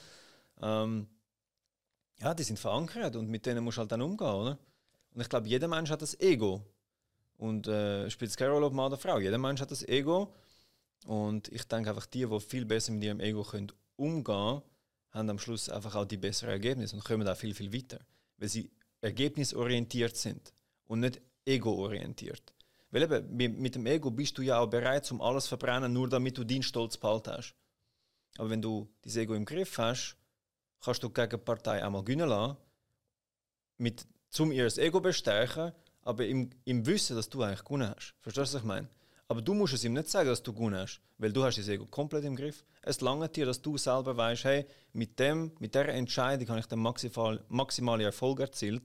Ähm, 0.61 1.07
ja, 2.20 2.34
die 2.34 2.43
sind 2.43 2.59
verankert 2.59 3.15
und 3.15 3.30
mit 3.30 3.45
denen 3.45 3.63
musst 3.63 3.78
du 3.78 3.82
halt 3.82 3.91
dann 3.91 4.01
umgehen, 4.01 4.28
oder? 4.28 4.57
Und 5.13 5.22
ich 5.22 5.30
glaube, 5.30 5.47
jeder 5.47 5.68
Mensch 5.68 5.89
hat 5.89 6.01
das 6.01 6.20
Ego. 6.20 6.63
Und 7.38 7.68
äh, 7.68 8.09
spielt 8.09 8.32
es 8.32 8.38
keine 8.38 8.51
Rolle, 8.51 8.65
ob 8.65 8.74
Mann 8.74 8.88
oder 8.88 8.97
Frau. 8.97 9.20
Jeder 9.20 9.38
Mensch 9.38 9.61
hat 9.61 9.72
das 9.72 9.84
Ego. 9.88 10.34
Und 11.05 11.49
ich 11.49 11.63
denke 11.63 11.89
einfach, 11.89 12.07
die, 12.07 12.26
die 12.26 12.39
viel 12.39 12.65
besser 12.65 12.91
mit 12.91 13.03
ihrem 13.03 13.20
Ego 13.20 13.43
können 13.43 13.72
umgehen 13.95 14.24
können, 14.24 14.61
haben 15.11 15.30
am 15.30 15.39
Schluss 15.39 15.70
einfach 15.70 15.95
auch 15.95 16.05
die 16.05 16.18
besseren 16.18 16.51
Ergebnisse 16.51 16.95
und 16.95 17.03
kommen 17.03 17.26
da 17.26 17.36
viel, 17.36 17.53
viel 17.53 17.74
weiter. 17.74 17.99
Weil 18.38 18.49
sie 18.49 18.72
ergebnisorientiert 19.01 20.15
sind 20.15 20.53
und 20.86 20.99
nicht 20.99 21.22
ego-orientiert. 21.45 22.53
Weil 22.91 23.03
eben, 23.03 23.61
mit 23.61 23.76
dem 23.76 23.86
Ego 23.86 24.11
bist 24.11 24.38
du 24.38 24.41
ja 24.41 24.59
auch 24.59 24.68
bereit, 24.68 25.11
um 25.11 25.22
alles 25.22 25.43
zu 25.43 25.49
verbrennen, 25.49 25.93
nur 25.93 26.09
damit 26.09 26.38
du 26.38 26.43
deinen 26.43 26.63
Stolz 26.63 26.97
behalten 26.97 27.32
hast. 27.32 27.55
Aber 28.38 28.49
wenn 28.49 28.61
du 28.61 28.88
das 29.01 29.15
Ego 29.15 29.34
im 29.34 29.45
Griff 29.45 29.78
hast, 29.78 30.15
kannst 30.88 31.03
du 31.03 31.09
gegen 31.09 31.29
die 31.29 31.38
Partei 31.38 31.83
einmal 31.83 32.01
gewinnen 32.01 32.29
lassen, 32.29 32.55
mit, 33.77 34.07
zum 34.29 34.53
ihr 34.53 34.65
Ego 34.77 35.01
bestärken, 35.01 35.73
aber 36.03 36.25
im, 36.25 36.49
im 36.63 36.85
Wissen, 36.85 37.17
dass 37.17 37.27
du 37.27 37.43
eigentlich 37.43 37.65
gewonnen 37.65 37.93
hast. 37.93 38.15
Verstehst 38.21 38.53
du, 38.53 38.55
was 38.55 38.61
ich 38.61 38.67
meine? 38.67 38.88
Aber 39.27 39.41
du 39.41 39.53
musst 39.53 39.73
es 39.73 39.83
ihm 39.83 39.91
nicht 39.91 40.07
sagen, 40.07 40.29
dass 40.29 40.41
du 40.41 40.53
gewonnen 40.53 40.79
hast, 40.79 41.01
weil 41.17 41.33
du 41.33 41.43
hast 41.43 41.57
das 41.57 41.67
Ego 41.67 41.85
komplett 41.88 42.23
im 42.23 42.38
Griff. 42.38 42.63
Es 42.81 43.01
langt 43.01 43.35
dir, 43.35 43.45
dass 43.45 43.61
du 43.61 43.77
selber 43.77 44.15
weißt, 44.15 44.45
hey, 44.45 44.65
mit 44.93 45.19
dem, 45.19 45.51
mit 45.59 45.75
der 45.75 45.89
Entscheidung 45.89 46.47
habe 46.47 46.61
ich 46.61 46.67
den 46.67 46.79
maximal, 46.79 47.43
maximalen 47.49 48.05
Erfolg 48.05 48.39
erzielt. 48.39 48.83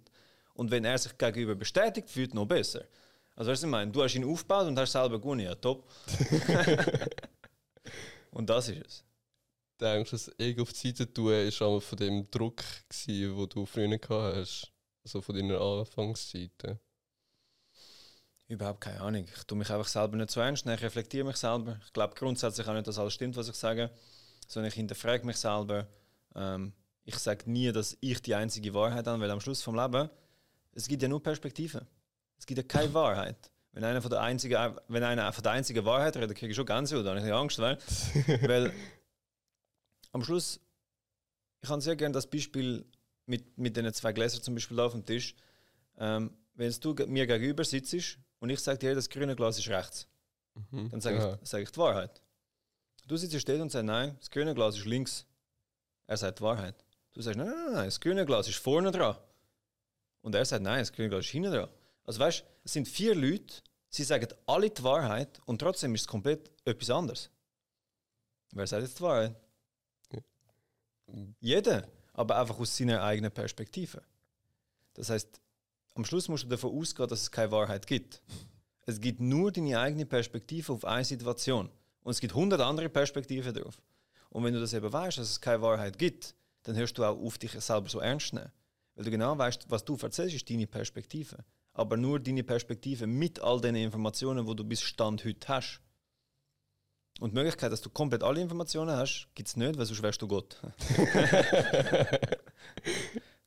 Und 0.55 0.73
wenn 0.73 0.85
er 0.85 0.99
sich 0.99 1.17
gegenüber 1.17 1.55
bestätigt 1.55 2.11
fühlt, 2.11 2.35
noch 2.35 2.47
besser. 2.47 2.83
Also 3.37 3.53
was 3.53 3.63
ich 3.63 3.69
meine, 3.69 3.93
du 3.93 4.03
hast 4.03 4.17
ihn 4.17 4.25
aufgebaut 4.25 4.67
und 4.67 4.77
hast 4.77 4.91
selber 4.91 5.21
gewonnen, 5.21 5.43
ja 5.43 5.55
top. 5.55 5.89
und 8.33 8.51
das 8.51 8.69
ist 8.69 8.87
es 8.87 9.05
denkst, 9.83 10.11
das 10.11 10.31
Ego 10.39 10.63
auf 10.63 10.73
die 10.73 10.89
Seite 10.89 11.13
tun, 11.13 11.27
war 11.27 11.67
einmal 11.67 11.81
von 11.81 11.99
dem 11.99 12.31
Druck, 12.31 12.63
den 13.07 13.49
du 13.49 13.67
früher 13.67 13.89
gehabt 13.99 14.37
hast? 14.37 14.73
Also 15.05 15.21
von 15.21 15.35
deiner 15.35 15.61
Anfangsseite? 15.61 16.79
Überhaupt 18.49 18.83
keine 18.83 19.01
Ahnung. 19.01 19.27
Ich 19.35 19.45
tue 19.45 19.59
mich 19.59 19.71
einfach 19.71 19.89
selber 19.89 20.17
nicht 20.17 20.31
so 20.31 20.41
ernst, 20.41 20.67
ich 20.67 20.83
reflektiere 20.83 21.25
mich 21.25 21.37
selber. 21.37 21.81
Ich 21.85 21.93
glaube 21.93 22.15
grundsätzlich 22.15 22.67
auch 22.67 22.75
nicht, 22.75 22.87
dass 22.87 22.99
alles 22.99 23.15
stimmt, 23.15 23.37
was 23.37 23.49
ich 23.49 23.55
sage, 23.55 23.91
sondern 24.47 24.69
ich 24.69 24.75
hinterfrage 24.75 25.25
mich 25.27 25.37
selber. 25.37 25.87
Ähm, 26.35 26.73
ich 27.05 27.17
sage 27.17 27.51
nie, 27.51 27.73
dass 27.73 27.97
ich 28.01 28.23
die 28.23 28.35
einzige 28.35 28.75
Wahrheit 28.75 29.07
habe, 29.07 29.21
weil 29.21 29.31
am 29.31 29.41
Schluss 29.41 29.63
vom 29.63 29.75
Leben, 29.75 30.09
es 30.75 30.87
gibt 30.87 31.03
ja 31.03 31.09
nur 31.09 31.23
Perspektiven. 31.23 31.87
Es 32.39 32.47
gibt 32.47 32.59
ja 32.59 32.65
keine 32.65 32.93
Wahrheit. 32.95 33.51
Wenn 33.73 33.85
einer 33.85 34.03
von 34.03 34.11
der 34.11 34.21
einzigen, 34.21 34.77
wenn 34.89 35.03
einer 35.03 35.33
von 35.33 35.43
der 35.43 35.53
einzigen 35.53 35.85
Wahrheit 35.87 36.17
redet, 36.17 36.37
kriege 36.37 36.51
ich 36.51 36.57
schon 36.57 36.67
ganz 36.67 36.93
oder 36.93 37.17
habe 37.17 37.27
ich 37.27 37.33
Angst, 37.33 37.59
weil, 37.59 37.79
weil 38.43 38.73
am 40.13 40.23
Schluss, 40.23 40.61
ich 41.63 41.69
habe 41.69 41.81
sehr 41.81 41.97
gerne 41.97 42.13
das 42.13 42.27
Beispiel 42.27 42.85
mit, 43.27 43.59
mit 43.59 43.77
den 43.77 43.93
zwei 43.93 44.13
Gläsern 44.13 44.43
zum 44.43 44.55
Beispiel 44.55 44.79
auf 44.81 44.93
dem 44.93 45.05
Tisch. 45.05 45.35
Ähm, 45.99 46.37
wenn 46.55 46.73
du 46.73 46.95
mir 47.07 47.27
gegenüber 47.27 47.65
sitzt 47.65 48.19
und 48.41 48.51
ich 48.51 48.61
sage 48.61 48.79
dir, 48.79 48.95
das 48.95 49.09
grüne 49.09 49.35
Glas 49.35 49.59
ist 49.59 49.69
rechts, 49.69 50.07
mhm, 50.71 50.91
dann 50.91 51.01
sage 51.01 51.17
ja. 51.17 51.39
ich, 51.41 51.49
sag 51.49 51.63
ich 51.63 51.71
die 51.71 51.79
Wahrheit. 51.79 52.23
Du 53.07 53.17
sitzt 53.17 53.39
steht 53.41 53.61
und 53.61 53.71
sagst, 53.71 53.87
nein, 53.87 54.17
das 54.19 54.31
grüne 54.31 54.55
Glas 54.55 54.77
ist 54.77 54.85
links. 54.85 55.27
Er 56.07 56.17
sagt 56.17 56.39
die 56.39 56.43
Wahrheit. 56.43 56.85
Du 57.15 57.23
sagst, 57.23 57.39
nein, 57.39 57.49
nein, 57.49 57.73
nein, 57.73 57.85
das 57.87 58.01
grüne 58.01 58.25
Glas 58.27 58.49
ist 58.49 58.59
vorne 58.59 58.91
dran. 58.91 59.17
Und 60.21 60.35
er 60.35 60.45
sagt, 60.45 60.63
nein, 60.63 60.81
das 60.81 60.93
grüne 60.93 61.09
Glas 61.09 61.25
ist 61.25 61.31
hinten 61.31 61.53
dran. 61.53 61.69
Also 62.05 62.21
weißt 62.21 62.41
du, 62.41 62.45
es 62.65 62.73
sind 62.73 62.89
vier 62.89 63.15
Leute, 63.15 63.55
sie 63.89 64.05
sagen 64.05 64.29
alle 64.47 64.71
die 64.71 64.83
Wahrheit 64.83 65.41
und 65.47 65.59
trotzdem 65.59 65.95
ist 65.95 66.03
es 66.03 66.07
komplett 66.07 66.51
etwas 66.65 66.91
anderes. 66.91 67.31
Wer 68.53 68.67
sagt 68.67 68.83
jetzt 68.83 68.99
die 68.99 69.03
Wahrheit? 69.03 69.37
Jeder, 71.41 71.89
aber 72.13 72.39
einfach 72.39 72.59
aus 72.59 72.77
seiner 72.77 73.03
eigenen 73.03 73.31
Perspektive. 73.31 74.03
Das 74.95 75.11
heißt, 75.11 75.41
am 75.95 76.05
Schluss 76.05 76.29
musst 76.29 76.45
du 76.45 76.49
davon 76.49 76.77
ausgehen, 76.79 77.09
dass 77.09 77.23
es 77.23 77.31
keine 77.31 77.51
Wahrheit 77.53 77.87
gibt. 77.87 78.23
Es 78.87 79.01
gibt 79.01 79.21
nur 79.21 79.53
deine 79.53 79.79
eigene 79.79 80.07
Perspektive 80.07 80.73
auf 80.73 80.85
eine 80.85 81.05
Situation. 81.05 81.71
Und 82.03 82.11
es 82.11 82.21
gibt 82.21 82.35
hundert 82.35 82.61
andere 82.61 82.89
Perspektiven 82.89 83.55
drauf. 83.55 83.81
Und 84.31 84.45
wenn 84.45 84.55
du 84.55 84.61
das 84.61 84.73
eben 84.73 84.93
weißt, 84.93 85.19
dass 85.19 85.31
es 85.31 85.41
keine 85.41 85.63
Wahrheit 85.63 85.99
gibt, 85.99 86.35
dann 86.63 86.77
hörst 86.77 86.97
du 86.99 87.05
auch 87.05 87.19
auf, 87.19 87.39
dich 87.39 87.53
selber 87.53 87.89
so 87.89 88.01
ernst 88.01 88.33
nehmen. 88.33 88.51
Weil 88.95 89.05
du 89.05 89.11
genau 89.11 89.37
weißt, 89.37 89.67
was 89.69 89.85
du 89.85 89.97
erzählst, 89.97 90.35
ist 90.35 90.51
deine 90.51 90.67
Perspektive. 90.67 91.45
Aber 91.75 91.97
nur 91.97 92.21
deine 92.21 92.43
Perspektive 92.43 93.07
mit 93.07 93.41
all 93.41 93.61
den 93.61 93.75
Informationen, 93.77 94.47
wo 94.47 94.55
du 94.55 94.65
bis 94.65 94.83
Stand 94.83 95.25
heute 95.25 95.49
hast. 95.49 95.81
Und 97.21 97.31
die 97.31 97.35
Möglichkeit, 97.35 97.71
dass 97.71 97.81
du 97.81 97.91
komplett 97.91 98.23
alle 98.23 98.41
Informationen 98.41 98.97
hast, 98.97 99.29
gibt 99.35 99.49
es 99.49 99.57
nicht, 99.57 99.79
weil 99.79 99.87
sonst 99.87 100.03
wärst 100.03 100.21
du 100.23 100.29
Gott. 100.29 100.61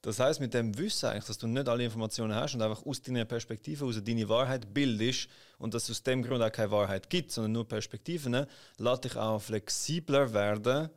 das 0.02 0.20
heißt, 0.20 0.40
mit 0.40 0.54
dem 0.54 0.78
Wissen 0.78 1.10
eigentlich, 1.10 1.26
dass 1.26 1.38
du 1.38 1.48
nicht 1.48 1.68
alle 1.68 1.84
Informationen 1.84 2.36
hast 2.36 2.56
und 2.56 2.62
einfach 2.62 2.86
aus 2.86 3.02
deiner 3.02 3.26
Perspektive, 3.26 3.86
aus 3.86 4.02
deiner 4.04 4.30
Wahrheit 4.30 4.74
bildest 4.74 5.28
und 5.58 5.74
dass 5.74 5.84
es 5.86 5.92
aus 5.92 6.04
dem 6.04 6.24
Grund 6.24 6.42
auch 6.42 6.52
keine 6.52 6.72
Wahrheit 6.72 7.10
gibt, 7.10 7.32
sondern 7.32 7.52
nur 7.52 7.68
Perspektiven, 7.68 8.32
ne, 8.32 8.48
lässt 8.78 9.04
dich 9.04 9.18
auch 9.18 9.42
flexibler 9.42 10.32
werden 10.34 10.90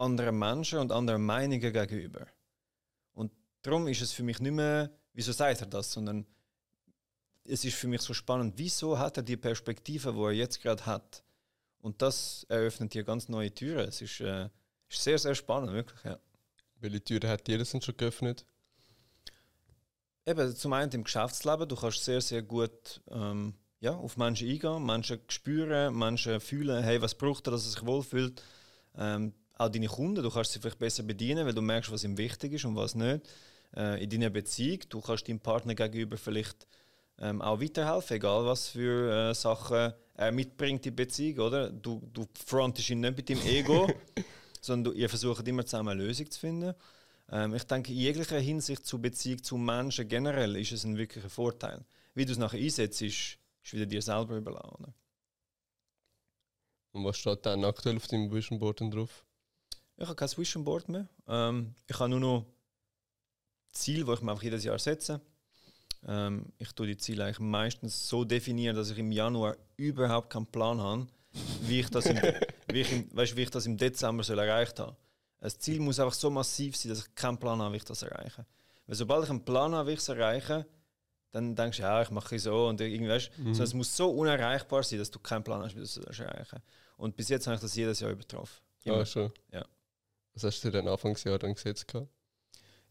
anderen 0.00 0.38
Menschen 0.38 0.78
und 0.78 0.92
anderen 0.92 1.22
Meinungen 1.22 1.60
gegenüber. 1.60 2.26
Und 3.12 3.30
darum 3.62 3.86
ist 3.86 4.00
es 4.00 4.12
für 4.12 4.22
mich 4.22 4.40
nicht 4.40 4.52
mehr, 4.52 4.90
wieso 5.12 5.32
sagt 5.32 5.60
er 5.60 5.66
das, 5.66 5.92
sondern 5.92 6.26
es 7.44 7.64
ist 7.64 7.76
für 7.76 7.88
mich 7.88 8.00
so 8.00 8.14
spannend, 8.14 8.54
wieso 8.56 8.98
hat 8.98 9.18
er 9.18 9.22
die 9.22 9.36
Perspektive, 9.36 10.14
wo 10.14 10.26
er 10.28 10.32
jetzt 10.32 10.60
gerade 10.62 10.84
hat? 10.86 11.22
Und 11.80 12.02
das 12.02 12.44
eröffnet 12.48 12.92
hier 12.92 13.04
ganz 13.04 13.28
neue 13.28 13.52
Türen. 13.52 13.88
Es 13.88 14.02
ist, 14.02 14.20
äh, 14.20 14.48
ist 14.88 15.02
sehr, 15.02 15.18
sehr 15.18 15.34
spannend, 15.34 15.72
wirklich. 15.72 16.02
Ja. 16.04 16.18
Welche 16.80 17.02
Türen 17.02 17.28
hat 17.28 17.46
dir 17.46 17.58
das 17.58 17.70
schon 17.70 17.96
geöffnet? 17.96 18.44
Eben, 20.26 20.54
zum 20.54 20.72
einen 20.72 20.92
im 20.92 21.04
Geschäftsleben, 21.04 21.68
du 21.68 21.76
kannst 21.76 22.04
sehr, 22.04 22.20
sehr 22.20 22.42
gut 22.42 23.00
ähm, 23.10 23.54
ja, 23.80 23.94
auf 23.94 24.16
Menschen 24.16 24.48
eingehen, 24.48 24.84
Menschen 24.84 25.20
spüren, 25.28 25.96
Menschen 25.96 26.40
fühlen, 26.40 26.82
hey, 26.82 27.00
was 27.00 27.14
braucht 27.14 27.48
er, 27.48 27.52
dass 27.52 27.64
er 27.64 27.70
sich 27.70 27.86
wohlfühlt. 27.86 28.42
Ähm, 28.96 29.32
auch 29.56 29.68
deine 29.68 29.88
Kunden, 29.88 30.22
du 30.22 30.30
kannst 30.30 30.52
sie 30.52 30.60
vielleicht 30.60 30.78
besser 30.78 31.02
bedienen, 31.02 31.46
weil 31.46 31.54
du 31.54 31.62
merkst, 31.62 31.90
was 31.90 32.04
ihm 32.04 32.16
wichtig 32.16 32.52
ist 32.52 32.64
und 32.64 32.76
was 32.76 32.94
nicht. 32.94 33.28
Äh, 33.74 34.02
in 34.02 34.10
deiner 34.10 34.30
Beziehung, 34.30 34.80
du 34.88 35.00
kannst 35.00 35.28
deinem 35.28 35.40
Partner 35.40 35.74
gegenüber 35.74 36.16
vielleicht 36.16 36.66
ähm, 37.18 37.40
auch 37.42 37.60
weiterhelfen, 37.60 38.16
egal 38.16 38.44
was 38.46 38.68
für 38.68 39.30
äh, 39.30 39.34
Sachen 39.34 39.92
er 40.20 40.32
mitbringt, 40.32 40.84
die 40.84 40.90
Beziehung, 40.90 41.46
oder? 41.46 41.70
Du, 41.70 42.02
du 42.12 42.26
frontest 42.46 42.90
ihn 42.90 43.00
nicht 43.00 43.16
mit 43.16 43.28
dem 43.28 43.40
Ego, 43.40 43.90
sondern 44.60 44.92
du, 44.92 44.98
ihr 44.98 45.08
versucht 45.08 45.48
immer 45.48 45.64
zusammen 45.64 45.88
eine 45.88 46.04
Lösung 46.04 46.30
zu 46.30 46.38
finden. 46.38 46.74
Ähm, 47.30 47.54
ich 47.54 47.64
denke, 47.64 47.90
in 47.90 47.98
jeglicher 47.98 48.38
Hinsicht 48.38 48.84
zur 48.84 49.00
Beziehung 49.00 49.42
zu 49.42 49.56
Menschen 49.56 50.06
generell 50.08 50.56
ist 50.56 50.72
es 50.72 50.84
ein 50.84 50.98
wirklicher 50.98 51.30
Vorteil. 51.30 51.84
Wie 52.14 52.26
du 52.26 52.32
es 52.32 52.38
nachher 52.38 52.60
einsetzt, 52.60 53.00
ist, 53.00 53.38
ist 53.62 53.72
wieder 53.72 53.86
dir 53.86 54.02
selber 54.02 54.36
überlassen. 54.36 54.92
Und 56.92 57.04
was 57.04 57.16
steht 57.16 57.46
dann 57.46 57.64
aktuell 57.64 57.96
auf 57.96 58.06
deinem 58.06 58.30
Vision 58.30 58.58
Board 58.58 58.80
denn 58.80 58.90
drauf? 58.90 59.24
Ich 59.96 60.04
habe 60.04 60.16
kein 60.16 60.36
Vision 60.36 60.64
Board 60.64 60.88
mehr. 60.90 61.08
Ähm, 61.28 61.74
ich 61.86 61.98
habe 61.98 62.10
nur 62.10 62.20
noch 62.20 62.46
Ziele, 63.72 64.04
die 64.04 64.12
ich 64.12 64.20
mir 64.20 64.32
einfach 64.32 64.44
jedes 64.44 64.64
Jahr 64.64 64.78
setze. 64.78 65.22
Ähm, 66.06 66.46
ich 66.58 66.72
tue 66.72 66.86
die 66.86 66.96
Ziele 66.96 67.24
eigentlich 67.24 67.40
meistens 67.40 68.08
so 68.08 68.24
definieren, 68.24 68.76
dass 68.76 68.90
ich 68.90 68.98
im 68.98 69.12
Januar 69.12 69.56
überhaupt 69.76 70.30
keinen 70.30 70.46
Plan 70.46 70.80
habe, 70.80 71.06
wie 71.62 71.80
ich 71.80 71.90
das 71.90 72.06
im, 72.06 72.16
wie 72.68 72.80
ich 72.80 72.92
im, 72.92 73.08
weißt, 73.14 73.36
wie 73.36 73.42
ich 73.42 73.50
das 73.50 73.66
im 73.66 73.76
Dezember 73.76 74.22
soll 74.22 74.38
erreicht 74.38 74.78
habe. 74.80 74.96
Ein 75.40 75.50
Ziel 75.50 75.80
muss 75.80 75.98
einfach 76.00 76.14
so 76.14 76.30
massiv 76.30 76.76
sein, 76.76 76.90
dass 76.90 77.00
ich 77.00 77.14
keinen 77.14 77.38
Plan 77.38 77.60
habe, 77.60 77.72
wie 77.72 77.78
ich 77.78 77.84
das 77.84 78.02
erreiche. 78.02 78.46
Weil 78.86 78.96
sobald 78.96 79.24
ich 79.24 79.30
einen 79.30 79.44
Plan 79.44 79.74
habe, 79.74 79.88
wie 79.88 79.92
ich 79.94 80.00
es 80.00 80.08
erreiche, 80.08 80.66
dann 81.32 81.54
denkst 81.54 81.78
du, 81.78 81.82
ja, 81.84 82.02
ich 82.02 82.10
mache 82.10 82.36
es 82.36 82.42
so 82.42 82.66
und 82.66 82.80
irgendwie, 82.80 83.10
weißt, 83.10 83.38
mhm. 83.38 83.54
so, 83.54 83.62
es 83.62 83.72
muss 83.72 83.96
so 83.96 84.10
unerreichbar 84.10 84.82
sein, 84.82 84.98
dass 84.98 85.10
du 85.10 85.18
keinen 85.18 85.44
Plan 85.44 85.62
hast, 85.62 85.74
wie 85.74 85.78
du 85.78 85.84
es 85.84 85.96
erreichen 85.96 86.60
Und 86.96 87.16
bis 87.16 87.28
jetzt 87.28 87.46
habe 87.46 87.54
ich 87.54 87.60
das 87.60 87.74
jedes 87.74 88.00
Jahr 88.00 88.10
übertroffen. 88.10 88.60
Immer. 88.84 88.98
Ah, 88.98 89.06
schon. 89.06 89.32
Ja. 89.52 89.64
Was 90.34 90.44
hast 90.44 90.64
du 90.64 90.70
denn 90.70 90.88
Anfangsjahr 90.88 91.38
dann 91.38 91.54
gesetzt 91.54 91.86
gehabt? 91.86 92.08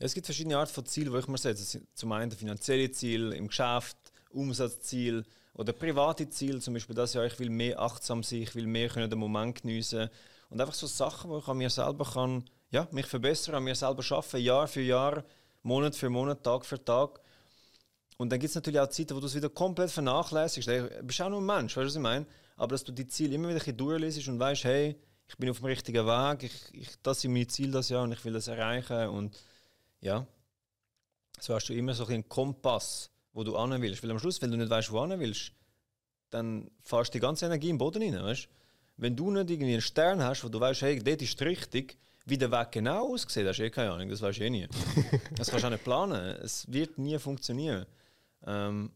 Es 0.02 0.14
gibt 0.14 0.26
verschiedene 0.26 0.58
Arten 0.58 0.74
von 0.74 0.86
Zielen, 0.86 1.12
die 1.12 1.20
ich 1.20 1.28
mir 1.28 1.38
setze. 1.38 1.82
Zum 1.94 2.12
einen 2.14 2.32
finanzielle 2.32 2.90
Ziel 2.90 3.34
im 3.34 3.48
Geschäft, 3.48 3.98
Umsatzziel 4.30 5.26
oder 5.54 5.74
private 5.74 6.30
Ziel. 6.30 6.62
Zum 6.62 6.74
Beispiel 6.74 6.96
das 6.96 7.14
Jahr, 7.14 7.26
ich 7.26 7.38
will 7.38 7.50
mehr 7.50 7.80
achtsam 7.82 8.24
sein, 8.24 8.44
ich 8.44 8.56
will 8.56 8.66
mehr 8.66 8.88
können 8.88 9.10
den 9.10 9.20
Moment 9.20 9.62
geniessen. 9.62 10.10
Und 10.50 10.62
einfach 10.62 10.74
so 10.74 10.88
Sachen, 10.88 11.30
wo 11.30 11.40
ich 11.40 11.48
an 11.48 11.58
mir 11.58 11.70
selber 11.70 12.06
kann, 12.06 12.46
ja, 12.72 12.88
mich 12.92 13.08
verbessern, 13.08 13.56
an 13.56 13.64
mir 13.64 13.76
selber 13.76 14.02
schaffen, 14.02 14.40
Jahr 14.40 14.70
für 14.70 14.82
Jahr, 14.82 15.26
Monat 15.64 15.96
für 15.96 16.10
Monat, 16.10 16.44
Tag 16.44 16.66
für 16.66 16.84
Tag. 16.84 17.20
Und 18.16 18.32
dann 18.32 18.40
gibt 18.40 18.50
es 18.50 18.56
natürlich 18.56 18.80
auch 18.80 18.88
Zeiten, 18.88 19.16
wo 19.16 19.20
du 19.20 19.28
es 19.28 19.36
wieder 19.36 19.50
komplett 19.50 19.92
vernachlässigst. 19.92 20.70
Du 20.70 21.04
bist 21.04 21.22
auch 21.22 21.30
nur 21.30 21.42
ein 21.42 21.46
Mensch, 21.46 21.76
weißt 21.76 21.84
du, 21.84 21.88
was 21.88 21.96
ich 21.96 22.02
meine? 22.02 22.26
Aber 22.56 22.70
dass 22.70 22.86
du 22.86 22.94
die 22.94 23.08
Ziele 23.08 23.36
immer 23.36 23.50
wieder 23.50 23.74
durchliest 23.74 24.28
und 24.30 24.40
weißt, 24.40 24.64
hey, 24.64 24.96
ich 25.28 25.38
bin 25.38 25.50
auf 25.50 25.58
dem 25.58 25.66
richtigen 25.66 26.06
Weg, 26.06 26.44
ich, 26.44 26.82
ich, 26.82 26.90
das 27.04 27.22
sind 27.22 27.34
meine 27.34 27.48
Ziele 27.48 27.74
das 27.74 27.90
Jahr 27.90 28.04
und 28.04 28.14
ich 28.14 28.24
will 28.24 28.34
das 28.34 28.48
erreichen. 28.48 29.10
Und 29.10 29.38
ja, 30.02 30.26
so 31.40 31.56
hast 31.56 31.70
du 31.70 31.74
immer 31.74 31.94
so 31.94 32.06
einen 32.06 32.28
Kompass, 32.28 33.10
wo 33.34 33.44
du 33.44 33.56
an 33.56 33.82
willst. 33.82 34.04
Weil 34.04 34.12
am 34.12 34.20
Schluss, 34.20 34.42
wenn 34.42 34.52
du 34.52 34.58
nicht 34.58 34.70
weißt, 34.70 34.92
wo 34.92 35.06
du 35.06 35.20
willst, 35.20 35.52
dann 36.30 36.70
fährst 36.82 37.14
du 37.14 37.18
die 37.18 37.22
ganze 37.22 37.46
Energie 37.46 37.70
im 37.70 37.78
Boden 37.78 38.02
rein. 38.02 38.24
Weißt? 38.24 38.48
Wenn 38.98 39.16
du 39.16 39.32
nicht 39.32 39.50
irgendwie 39.50 39.74
einen 39.74 39.82
Stern 39.82 40.22
hast, 40.22 40.44
wo 40.44 40.50
du 40.50 40.60
weißt, 40.60 40.82
hey, 40.82 41.00
dort 41.00 41.22
ist 41.22 41.42
richtig, 41.42 41.98
wie 42.26 42.38
der 42.38 42.52
Weg 42.52 42.72
genau 42.72 43.14
aussieht, 43.14 43.48
hast 43.48 43.58
du 43.58 43.64
eh 43.64 43.70
keine 43.70 43.92
Ahnung, 43.92 44.10
das 44.10 44.22
weißt 44.22 44.40
du 44.40 44.44
eh 44.44 44.50
nie. 44.50 44.68
das 45.36 45.50
kannst 45.50 45.64
du 45.64 45.68
auch 45.68 45.72
nicht 45.72 45.84
planen. 45.84 46.36
Es 46.42 46.72
wird 46.72 46.98
nie 46.98 47.18
funktionieren. 47.18 47.86
Ähm, 48.46 48.92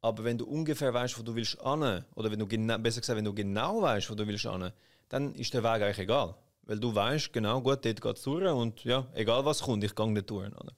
aber 0.00 0.24
wenn 0.24 0.36
du 0.36 0.46
ungefähr 0.46 0.92
weißt, 0.92 1.18
wo 1.18 1.22
du 1.22 1.34
willst 1.34 1.60
an, 1.60 2.04
oder 2.14 2.30
wenn 2.30 2.38
du 2.38 2.46
besser 2.78 3.00
gesagt, 3.00 3.16
wenn 3.16 3.24
du 3.24 3.34
genau 3.34 3.80
weißt, 3.80 4.10
wo 4.10 4.14
du 4.14 4.26
willst 4.26 4.46
an, 4.46 4.72
dann 5.08 5.34
ist 5.34 5.54
der 5.54 5.62
Weg 5.62 5.82
eigentlich 5.82 5.98
egal. 5.98 6.34
Weil 6.66 6.78
du 6.78 6.94
weißt 6.94 7.32
genau, 7.32 7.60
gut, 7.60 7.84
dort 7.84 8.00
geht 8.00 8.16
es 8.16 8.22
durch 8.22 8.50
und 8.50 8.84
ja, 8.84 9.06
egal 9.12 9.44
was 9.44 9.62
kommt, 9.62 9.84
ich 9.84 9.94
gehe 9.94 10.10
nicht 10.10 10.30
durch. 10.30 10.50
Oder? 10.50 10.72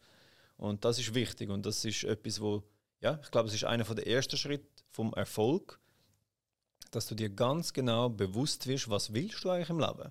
Und 0.56 0.84
das 0.84 0.98
ist 0.98 1.14
wichtig 1.14 1.50
und 1.50 1.64
das 1.64 1.84
ist 1.84 2.04
etwas, 2.04 2.40
wo, 2.40 2.62
ja, 3.00 3.18
ich 3.22 3.30
glaube, 3.30 3.48
es 3.48 3.54
ist 3.54 3.64
einer 3.64 3.84
der 3.84 4.06
ersten 4.06 4.36
Schritte 4.36 4.66
vom 4.90 5.12
Erfolg, 5.14 5.78
dass 6.90 7.06
du 7.06 7.14
dir 7.14 7.28
ganz 7.28 7.72
genau 7.72 8.08
bewusst 8.08 8.66
wirst, 8.66 8.88
was 8.88 9.12
willst 9.12 9.44
du 9.44 9.50
eigentlich 9.50 9.70
im 9.70 9.80
Leben? 9.80 10.10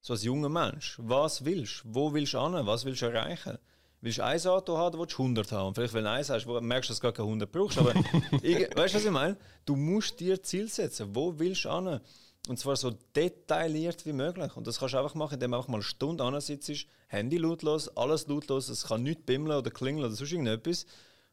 So 0.00 0.14
als 0.14 0.24
junger 0.24 0.48
Mensch, 0.48 0.96
was 1.00 1.44
willst 1.44 1.84
du? 1.84 1.94
Wo 1.94 2.12
willst 2.12 2.32
du 2.32 2.38
an? 2.38 2.66
Was 2.66 2.84
willst 2.84 3.02
du 3.02 3.06
erreichen? 3.06 3.58
Willst 4.00 4.18
du 4.18 4.24
ein 4.24 4.40
Auto 4.46 4.76
haben, 4.76 4.98
willst 4.98 5.16
du 5.16 5.22
100 5.22 5.52
haben? 5.52 5.68
Und 5.68 5.74
vielleicht, 5.74 5.94
wenn 5.94 6.02
du 6.02 6.10
eins 6.10 6.28
hast, 6.28 6.44
merkst 6.46 6.90
du, 6.90 6.92
dass 6.92 6.98
du 6.98 7.02
gar 7.02 7.12
keine 7.12 7.28
100 7.28 7.52
brauchst. 7.52 7.78
Aber 7.78 7.94
weißt 7.94 8.04
du, 8.42 8.74
was 8.76 9.04
ich 9.04 9.10
meine? 9.10 9.36
Du 9.64 9.76
musst 9.76 10.18
dir 10.18 10.42
Ziel 10.42 10.68
setzen. 10.68 11.14
Wo 11.14 11.38
willst 11.38 11.66
du 11.66 11.70
an? 11.70 12.00
Und 12.48 12.58
zwar 12.58 12.74
so 12.76 12.90
detailliert 13.14 14.04
wie 14.04 14.12
möglich. 14.12 14.56
Und 14.56 14.66
das 14.66 14.78
kannst 14.78 14.94
du 14.94 14.98
einfach 14.98 15.14
machen, 15.14 15.34
indem 15.34 15.52
du 15.52 15.56
einfach 15.58 15.68
mal 15.68 15.76
eine 15.76 15.84
Stunde 15.84 16.24
ansitzt, 16.24 16.86
Handy 17.06 17.36
lautlos, 17.36 17.96
alles 17.96 18.26
lautlos, 18.26 18.68
es 18.68 18.84
kann 18.84 19.02
nicht 19.02 19.26
bimmeln 19.26 19.58
oder 19.58 19.70
klingeln 19.70 20.04
oder 20.04 20.14
sonst 20.14 20.32
irgendetwas. 20.32 20.86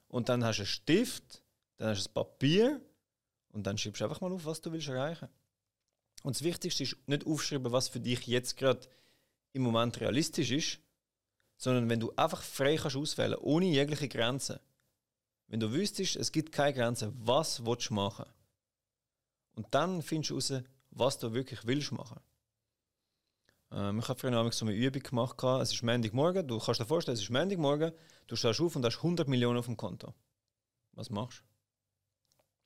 Und 0.08 0.30
dann 0.30 0.44
hast 0.44 0.58
du 0.58 0.62
einen 0.62 0.68
Stift, 0.68 1.42
dann 1.78 1.90
hast 1.90 2.06
du 2.06 2.10
ein 2.10 2.14
Papier 2.14 2.82
und 3.52 3.66
dann 3.66 3.78
schreibst 3.78 4.02
du 4.02 4.06
einfach 4.06 4.22
mal 4.22 4.32
auf, 4.32 4.46
was 4.46 4.62
du 4.62 4.72
willst 4.72 4.88
erreichen. 4.88 5.30
Und 6.24 6.36
das 6.36 6.44
Wichtigste 6.44 6.84
ist 6.84 6.98
nicht 7.08 7.26
aufschreiben, 7.26 7.72
was 7.72 7.88
für 7.88 8.00
dich 8.00 8.28
jetzt 8.28 8.58
gerade 8.58 8.88
im 9.54 9.64
Moment 9.64 10.00
realistisch 10.00 10.52
ist, 10.52 10.80
sondern 11.58 11.90
wenn 11.90 12.00
du 12.00 12.14
einfach 12.16 12.42
frei 12.42 12.76
kannst 12.76 12.98
auswählen, 12.98 13.36
ohne 13.40 13.66
jegliche 13.66 14.08
Grenzen. 14.08 14.60
Wenn 15.48 15.60
du 15.60 15.72
wüsstest, 15.72 16.16
es 16.16 16.32
gibt 16.32 16.52
keine 16.52 16.74
Grenzen, 16.74 17.14
was 17.26 17.66
willst 17.66 17.90
du 17.90 17.96
machen? 17.96 18.26
Und 19.56 19.68
dann 19.72 20.02
findest 20.02 20.30
du 20.30 20.36
heraus, 20.36 20.64
was 20.92 21.18
du 21.18 21.34
wirklich 21.34 21.66
willst 21.66 21.92
machen. 21.92 22.20
Ähm, 23.72 24.00
ich 24.00 24.08
habe 24.08 24.20
früher 24.20 24.52
so 24.52 24.66
eine 24.66 24.76
Übung 24.76 25.04
gemacht. 25.04 25.44
Es 25.62 25.74
ist 25.74 25.84
Montagmorgen. 25.84 26.48
Du 26.48 26.60
kannst 26.60 26.82
dir 26.82 26.86
vorstellen, 26.86 27.16
es 27.16 27.22
ist 27.22 27.30
Montagmorgen. 27.30 27.92
Du 28.28 28.36
stehst 28.36 28.60
auf 28.62 28.76
und 28.76 28.86
hast 28.86 28.98
100 28.98 29.28
Millionen 29.28 29.60
auf 29.60 29.66
dem 29.66 29.78
Konto. 29.78 30.14
Was 30.94 31.10
machst 31.10 31.44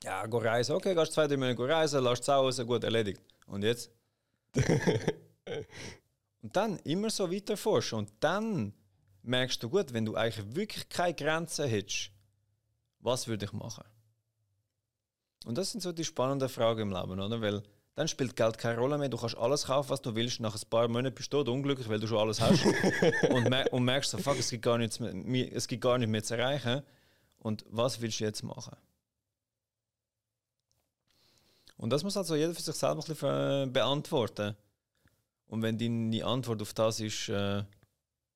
du? 0.01 0.07
Ja, 0.07 0.25
go 0.25 0.37
reisen. 0.37 0.75
Okay, 0.75 0.95
gehst 0.95 1.13
zwei, 1.13 1.27
drei 1.27 1.37
Monate 1.37 1.67
reisen, 1.67 2.03
lass 2.03 2.19
es 2.19 2.29
raus, 2.29 2.59
gut, 2.65 2.83
erledigt. 2.83 3.21
Und 3.47 3.63
jetzt? 3.63 3.89
und 6.41 6.55
dann 6.55 6.77
immer 6.79 7.09
so 7.09 7.31
weiter 7.31 7.55
forschen. 7.55 7.99
Und 7.99 8.11
dann 8.19 8.73
merkst 9.21 9.63
du 9.63 9.69
gut, 9.69 9.93
wenn 9.93 10.05
du 10.05 10.15
eigentlich 10.15 10.55
wirklich 10.55 10.89
keine 10.89 11.13
Grenzen 11.13 11.67
hättest, 11.67 12.11
was 12.99 13.27
würde 13.27 13.45
ich 13.45 13.53
machen? 13.53 13.85
Und 15.45 15.57
das 15.57 15.71
sind 15.71 15.81
so 15.81 15.91
die 15.91 16.05
spannenden 16.05 16.49
Fragen 16.49 16.81
im 16.81 16.91
Leben, 16.91 17.19
oder? 17.19 17.41
Weil 17.41 17.63
dann 17.95 18.07
spielt 18.07 18.35
Geld 18.35 18.57
keine 18.57 18.79
Rolle 18.79 18.97
mehr. 18.97 19.09
Du 19.09 19.17
kannst 19.17 19.37
alles 19.37 19.65
kaufen, 19.65 19.89
was 19.89 20.01
du 20.01 20.15
willst. 20.15 20.39
Nach 20.39 20.55
ein 20.55 20.69
paar 20.69 20.87
Monaten 20.87 21.13
bist 21.13 21.31
du 21.31 21.39
unglücklich, 21.41 21.87
weil 21.89 21.99
du 21.99 22.07
schon 22.07 22.17
alles 22.17 22.41
hast. 22.41 22.65
und, 23.29 23.49
mer 23.49 23.71
und, 23.71 23.83
merkst 23.83 24.11
so, 24.11 24.17
fuck, 24.17 24.39
es 24.39 24.49
gibt, 24.49 24.63
gar 24.63 24.77
nichts 24.77 24.99
mehr, 24.99 25.13
es 25.53 25.67
gibt 25.67 25.83
gar 25.83 25.97
nichts 25.97 26.11
mehr 26.11 26.23
zu 26.23 26.35
erreichen. 26.35 26.81
Und 27.37 27.65
was 27.69 28.01
willst 28.01 28.19
du 28.19 28.23
jetzt 28.23 28.41
machen? 28.43 28.75
Und 31.77 31.91
das 31.91 32.03
muss 32.03 32.17
also 32.17 32.35
jeder 32.35 32.53
für 32.53 32.61
sich 32.61 32.75
selber 32.75 33.03
ein 33.03 33.07
bisschen 33.07 33.67
äh, 33.67 33.69
beantworten. 33.71 34.55
Und 35.47 35.61
wenn 35.61 35.77
deine 35.77 36.25
Antwort 36.25 36.61
auf 36.61 36.73
das 36.73 36.99
ist, 36.99 37.29
äh, 37.29 37.63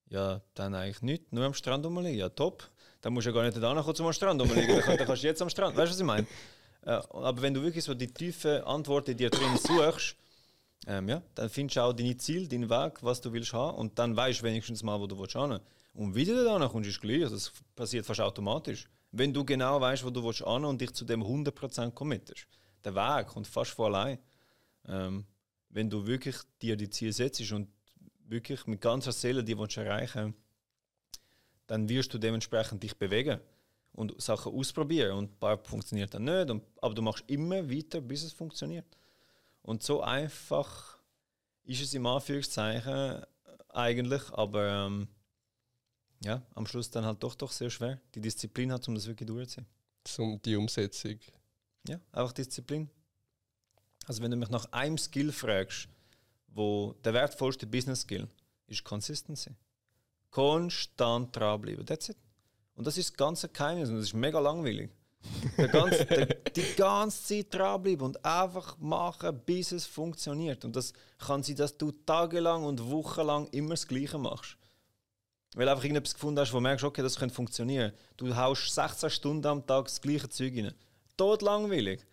ja, 0.09 0.41
dann 0.53 0.75
eigentlich 0.75 1.01
nicht, 1.01 1.33
nur 1.33 1.45
am 1.45 1.53
Strand 1.53 1.85
rumliegen, 1.85 2.19
ja 2.19 2.29
top. 2.29 2.69
Dann 3.01 3.13
musst 3.13 3.25
du 3.25 3.31
ja 3.31 3.35
gar 3.35 3.43
nicht 3.43 3.57
da 3.57 3.73
nachkommen, 3.73 3.95
zum 3.95 4.11
Strand 4.13 4.41
rumliegen. 4.41 4.81
dann 4.85 4.97
kannst 4.97 5.23
du 5.23 5.27
jetzt 5.27 5.41
am 5.41 5.49
Strand, 5.49 5.75
weißt 5.75 5.87
du, 5.87 5.93
was 5.93 5.99
ich 5.99 6.05
meine? 6.05 6.27
Äh, 6.81 6.91
aber 6.91 7.41
wenn 7.41 7.53
du 7.53 7.61
wirklich 7.61 7.83
so 7.83 7.93
die 7.93 8.07
tiefe 8.07 8.65
Antworten 8.65 9.15
dir 9.15 9.29
drin 9.29 9.57
suchst, 9.57 10.15
ähm, 10.87 11.09
ja, 11.09 11.21
dann 11.35 11.49
findest 11.49 11.77
du 11.77 11.81
auch 11.81 11.93
deine 11.93 12.15
Ziel, 12.17 12.47
deinen 12.47 12.69
Weg, 12.69 13.03
was 13.03 13.19
du 13.19 13.31
willst 13.33 13.53
haben 13.53 13.77
und 13.77 13.99
dann 13.99 14.15
weißt 14.15 14.41
du 14.41 14.43
wenigstens 14.43 14.83
mal, 14.83 14.99
wo 14.99 15.07
du 15.07 15.17
willst 15.19 15.35
haben. 15.35 15.59
Und 15.93 16.15
wie 16.15 16.25
du 16.25 16.43
da 16.43 16.67
kommst, 16.67 16.89
ist 16.89 17.01
gleich. 17.01 17.29
Das 17.29 17.51
passiert 17.75 18.05
fast 18.05 18.21
automatisch. 18.21 18.87
Wenn 19.11 19.33
du 19.33 19.43
genau 19.43 19.81
weißt, 19.81 20.03
wo 20.05 20.09
du 20.09 20.23
willst 20.23 20.41
haben 20.41 20.65
und 20.65 20.79
dich 20.79 20.93
zu 20.93 21.05
dem 21.05 21.23
100% 21.23 21.91
committest. 21.91 22.47
Der 22.85 22.93
Weg 22.93 23.27
kommt 23.27 23.47
fast 23.47 23.71
von 23.71 23.93
allein. 23.93 24.19
Ähm, 24.87 25.25
wenn 25.69 25.89
du 25.89 26.05
wirklich 26.05 26.35
dir 26.61 26.77
die 26.77 26.89
Ziele 26.89 27.11
setzt 27.11 27.51
und 27.51 27.67
wirklich 28.27 28.65
mit 28.67 28.81
ganzer 28.81 29.11
Seele 29.11 29.43
die 29.43 29.57
willst 29.57 29.77
erreichen 29.77 30.33
dann 31.67 31.89
wirst 31.89 32.13
du 32.13 32.17
dementsprechend 32.17 32.81
dich 32.83 32.97
bewegen 32.97 33.39
und 33.97 34.21
Sachen 34.21 34.53
ausprobieren. 34.53 35.17
Und 35.17 35.31
ein 35.31 35.39
paar 35.39 35.57
funktioniert 35.63 36.13
dann 36.13 36.23
nicht, 36.23 36.51
und, 36.51 36.63
aber 36.81 36.93
du 36.93 37.01
machst 37.01 37.23
immer 37.27 37.67
weiter, 37.67 37.99
bis 37.99 38.23
es 38.23 38.31
funktioniert. 38.31 38.85
Und 39.63 39.81
so 39.81 40.01
einfach 40.01 40.99
ist 41.63 41.81
es 41.81 41.93
im 41.95 42.05
Anführungszeichen 42.05 43.23
eigentlich, 43.69 44.21
aber 44.31 44.85
ähm, 44.85 45.07
ja, 46.23 46.41
am 46.53 46.67
Schluss 46.67 46.91
dann 46.91 47.05
halt 47.05 47.21
doch 47.23 47.33
doch 47.35 47.51
sehr 47.51 47.71
schwer. 47.71 47.99
Die 48.13 48.21
Disziplin 48.21 48.71
hat, 48.71 48.87
um 48.87 48.93
das 48.93 49.07
wirklich 49.07 49.27
durchzuziehen. 49.27 49.65
Um 50.19 50.41
die 50.43 50.55
Umsetzung. 50.55 51.19
Ja, 51.87 51.99
einfach 52.11 52.33
Disziplin. 52.33 52.89
Also 54.05 54.21
wenn 54.21 54.31
du 54.31 54.37
mich 54.37 54.49
nach 54.49 54.71
einem 54.71 54.97
Skill 54.97 55.31
fragst, 55.31 55.89
wo 56.47 56.93
der 57.03 57.13
wertvollste 57.13 57.65
Business 57.65 58.01
Skill 58.01 58.27
ist 58.67 58.83
Consistency. 58.83 59.55
Konstant 60.29 61.35
dranbleiben. 61.35 61.85
That's 61.85 62.09
it. 62.09 62.17
Und 62.77 62.85
das 62.85 62.97
ist 62.97 63.09
das 63.09 63.17
ganze 63.17 63.49
Geheimnis 63.49 63.89
und 63.89 63.95
das 63.95 64.05
ist 64.05 64.13
mega 64.13 64.39
langweilig. 64.39 64.91
Ganze, 65.71 66.05
der, 66.05 66.25
die 66.27 66.75
ganze 66.75 67.23
Zeit 67.23 67.47
dranbleiben 67.49 68.05
und 68.05 68.23
einfach 68.23 68.77
machen, 68.77 69.41
bis 69.45 69.71
es 69.71 69.85
funktioniert. 69.85 70.63
Und 70.63 70.75
das 70.75 70.93
kann 71.17 71.41
sein, 71.41 71.55
dass 71.55 71.75
du 71.75 71.91
tagelang 71.91 72.63
und 72.63 72.89
wochenlang 72.89 73.47
immer 73.47 73.71
das 73.71 73.87
Gleiche 73.87 74.19
machst. 74.19 74.57
Weil 75.55 75.67
einfach 75.67 75.83
irgendetwas 75.83 76.13
gefunden 76.13 76.39
hast, 76.39 76.53
wo 76.53 76.57
du 76.57 76.61
merkst, 76.61 76.85
okay, 76.85 77.01
das 77.01 77.17
könnte 77.17 77.33
funktionieren. 77.33 77.91
Du 78.15 78.33
haust 78.35 78.73
16 78.73 79.09
Stunden 79.09 79.47
am 79.47 79.65
Tag 79.65 79.85
das 79.85 79.99
gleiche 79.99 80.29
Zeug 80.29 80.55
rein. 80.55 80.73
Tot 81.17 81.41
langweilig. 81.41 82.05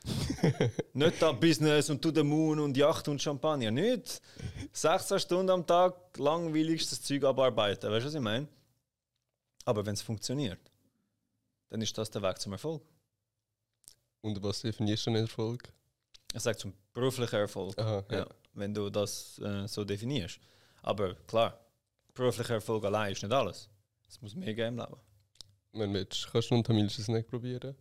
nicht 0.95 1.21
da 1.21 1.33
Business 1.33 1.91
und 1.91 2.01
to 2.01 2.11
the 2.11 2.23
moon 2.23 2.59
und 2.59 2.75
Yacht 2.75 3.07
und 3.07 3.21
Champagner. 3.21 3.71
Nicht. 3.71 4.23
16 4.73 5.19
Stunden 5.19 5.51
am 5.51 5.67
Tag 5.67 5.95
langweiligstes 6.17 7.03
Zeug 7.03 7.25
abarbeiten. 7.25 7.91
Weißt 7.91 8.05
du, 8.05 8.09
was 8.09 8.15
ich 8.15 8.21
meine? 8.21 8.49
Aber 9.65 9.85
wenn 9.87 9.95
es 9.95 10.03
funktioniert, 10.03 10.61
dann 11.71 11.81
ist 11.81 11.97
das 11.97 12.11
der 12.11 12.23
Weg 12.23 12.39
zum 12.39 12.53
Erfolg. 12.53 12.83
Und 14.21 14.43
was 14.43 14.61
definierst 14.62 15.07
du 15.07 15.11
einen 15.11 15.23
Erfolg? 15.23 15.73
Ich 16.33 16.41
sage 16.41 16.57
zum 16.57 16.73
beruflichen 16.93 17.37
Erfolg. 17.37 17.79
Aha, 17.79 18.05
ja. 18.11 18.19
Ja, 18.19 18.27
wenn 18.55 18.75
du 18.75 18.91
das 18.91 19.39
äh, 19.39 19.67
so 19.69 19.85
definierst. 19.85 20.41
Aber 20.83 21.15
klar, 21.27 21.59
beruflicher 22.15 22.55
Erfolg 22.55 22.85
allein 22.85 23.12
ist 23.12 23.23
nicht 23.23 23.33
alles. 23.33 23.69
Es 24.09 24.21
muss 24.21 24.35
mehr 24.35 24.55
geben 24.55 24.79
im 24.79 24.85
Leben. 24.85 25.01
Wenn 25.73 25.93
du 25.93 25.99
willst, 25.99 26.29
kannst 26.31 26.51
du 26.51 26.55
einen 26.55 26.65
tamilischen 26.65 27.05
Snack 27.05 27.27
probieren. 27.27 27.75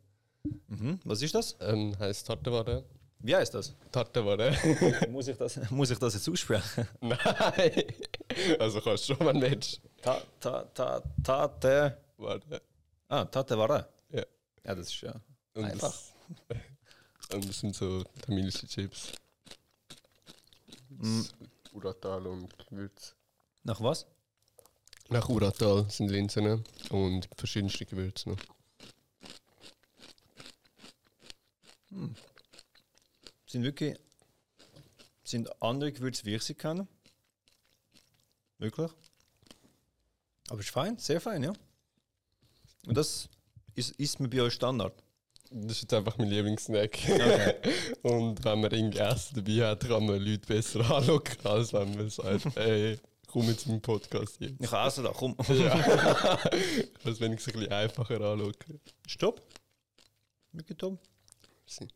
Mhm. 0.68 1.00
Was 1.06 1.22
ist 1.22 1.36
das? 1.36 1.56
Ähm, 1.60 1.98
heisst 2.00 2.28
Tarteware. 2.28 2.84
Wie 3.20 3.36
heißt 3.36 3.54
das? 3.54 3.74
Tarteware? 3.92 4.54
muss, 5.10 5.28
ich 5.28 5.38
das 5.38 5.70
muss 5.72 5.92
ich 5.92 5.98
das 5.98 6.14
jetzt 6.16 6.28
aussprechen? 6.28 6.88
Nein! 7.02 7.84
Also 8.60 8.82
kannst 8.82 9.08
du 9.08 9.16
schon, 9.16 9.26
wenn 9.26 9.40
du 9.40 9.50
willst. 9.50 9.80
Ta, 10.04 10.22
ta, 10.40 10.64
ta, 10.74 11.02
tate. 11.24 11.98
Warte. 12.18 12.62
Ah, 13.08 13.24
Tate 13.24 13.58
Ware. 13.58 13.88
Ja. 14.10 14.26
Ja, 14.66 14.76
das 14.76 14.88
ist 14.88 15.02
ja. 15.02 15.14
Und 15.54 15.66
Einfach. 15.66 15.94
Das, 17.30 17.36
und 17.36 17.50
das 17.50 17.60
sind 17.60 17.76
so 17.76 18.04
tamilische 18.22 18.68
Chips. 18.68 19.14
Mm. 20.90 21.22
Uratal 21.72 22.28
und 22.28 22.68
Gewürz. 22.68 23.16
Nach 23.64 23.80
was? 23.80 24.06
Nach 25.10 25.30
Uratal 25.30 25.90
sind 25.90 26.10
Linsen 26.10 26.64
und 26.90 27.30
verschiedenste 27.38 27.86
Gewürze 27.86 28.30
noch. 28.30 28.40
Sind 33.48 33.64
wirklich. 33.64 33.98
Sind 35.24 35.50
andere 35.62 35.94
Gewürze, 35.94 36.26
wie 36.26 36.36
ich 36.36 36.44
sie 36.44 36.56
kenne? 36.56 36.88
Wirklich? 38.58 38.92
Aber 40.54 40.60
ist 40.60 40.70
fein, 40.70 41.00
sehr 41.00 41.20
fein, 41.20 41.42
ja. 41.42 41.52
Und 42.86 42.96
das 42.96 43.28
ist, 43.74 44.00
ist 44.00 44.20
mir 44.20 44.28
bei 44.28 44.40
euch 44.40 44.54
Standard. 44.54 44.94
Das 45.50 45.72
ist 45.72 45.82
jetzt 45.82 45.94
einfach 45.96 46.16
mein 46.20 46.30
Lieblingssnack. 46.30 46.92
Okay. 46.94 47.56
und 48.04 48.46
wenn 48.46 48.62
man 48.62 48.72
irgendwie 48.72 49.00
Essen 49.00 49.44
dabei 49.44 49.68
hat, 49.68 49.80
kann 49.80 50.06
man 50.06 50.22
Leute 50.22 50.46
besser 50.46 50.88
anlocken, 50.96 51.44
als 51.44 51.74
wenn 51.74 51.96
man 51.96 52.08
sagt, 52.08 52.56
ey, 52.58 53.00
komm 53.26 53.50
jetzt 53.50 53.66
den 53.66 53.82
Podcast 53.82 54.40
jetzt. 54.42 54.62
Ich 54.62 54.72
Essen 54.72 55.06
da, 55.06 55.12
komm. 55.12 55.36
Ja. 55.48 56.40
das 57.04 57.20
wenigstens 57.20 57.56
ein 57.56 57.60
bisschen 57.60 57.72
einfacher 57.72 58.22
anlocken. 58.22 58.80
Stopp. 59.08 59.42
Wirklich 60.52 60.78
dumm. 60.78 61.00
Sie. 61.66 61.88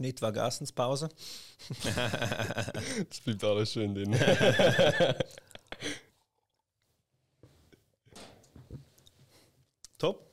Schnitt 0.00 0.22
wegen 0.22 0.36
Essenspause. 0.38 1.10
Das 3.06 3.20
bleibt 3.24 3.44
alles 3.44 3.70
schön 3.70 3.94
drin. 3.94 4.12
Top. 9.98 10.26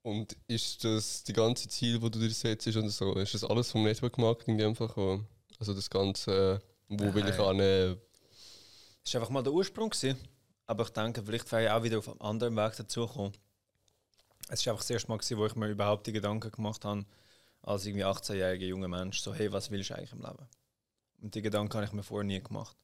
Und 0.00 0.34
ist 0.46 0.82
das 0.82 1.24
die 1.24 1.34
ganze 1.34 1.68
Ziel, 1.68 2.00
wo 2.00 2.08
du 2.08 2.18
dir 2.18 2.30
setzt, 2.30 2.66
oder 2.68 2.88
so? 2.88 3.12
Ist 3.16 3.34
das 3.34 3.44
alles 3.44 3.70
vom 3.70 3.82
Network 3.82 4.16
Marketing 4.16 4.62
einfach? 4.62 4.96
Also 5.58 5.74
das 5.74 5.90
ganze, 5.90 6.62
wo 6.88 7.12
will 7.12 7.28
ich 7.28 7.36
Nein. 7.36 7.60
an? 7.60 8.00
Das 9.04 9.12
war 9.12 9.20
einfach 9.20 9.28
mal 9.28 9.42
der 9.42 9.52
Ursprung. 9.52 9.90
Gewesen. 9.90 10.16
Aber 10.66 10.84
ich 10.84 10.90
denke, 10.90 11.22
vielleicht 11.22 11.52
wäre 11.52 11.64
ich 11.64 11.70
auch 11.70 11.82
wieder 11.82 11.98
auf 11.98 12.08
einem 12.08 12.22
anderen 12.22 12.56
Weg 12.56 12.76
dazugekommen. 12.76 13.36
Es 14.48 14.64
war 14.64 14.72
einfach 14.72 14.84
das 14.84 14.88
erste 14.90 15.08
Mal, 15.10 15.18
gewesen, 15.18 15.36
wo 15.36 15.44
ich 15.44 15.54
mir 15.54 15.68
überhaupt 15.68 16.06
die 16.06 16.12
Gedanken 16.12 16.50
gemacht 16.50 16.86
habe, 16.86 17.04
als 17.62 17.86
irgendwie 17.86 18.04
18-jähriger 18.04 18.66
junger 18.66 18.88
Mensch, 18.88 19.20
so, 19.20 19.34
hey, 19.34 19.52
was 19.52 19.70
willst 19.70 19.90
du 19.90 19.96
eigentlich 19.96 20.12
im 20.12 20.22
Leben? 20.22 20.48
Und 21.20 21.34
die 21.34 21.42
Gedanken 21.42 21.74
habe 21.74 21.84
ich 21.84 21.92
mir 21.92 22.02
vorher 22.02 22.24
nie 22.24 22.42
gemacht. 22.42 22.76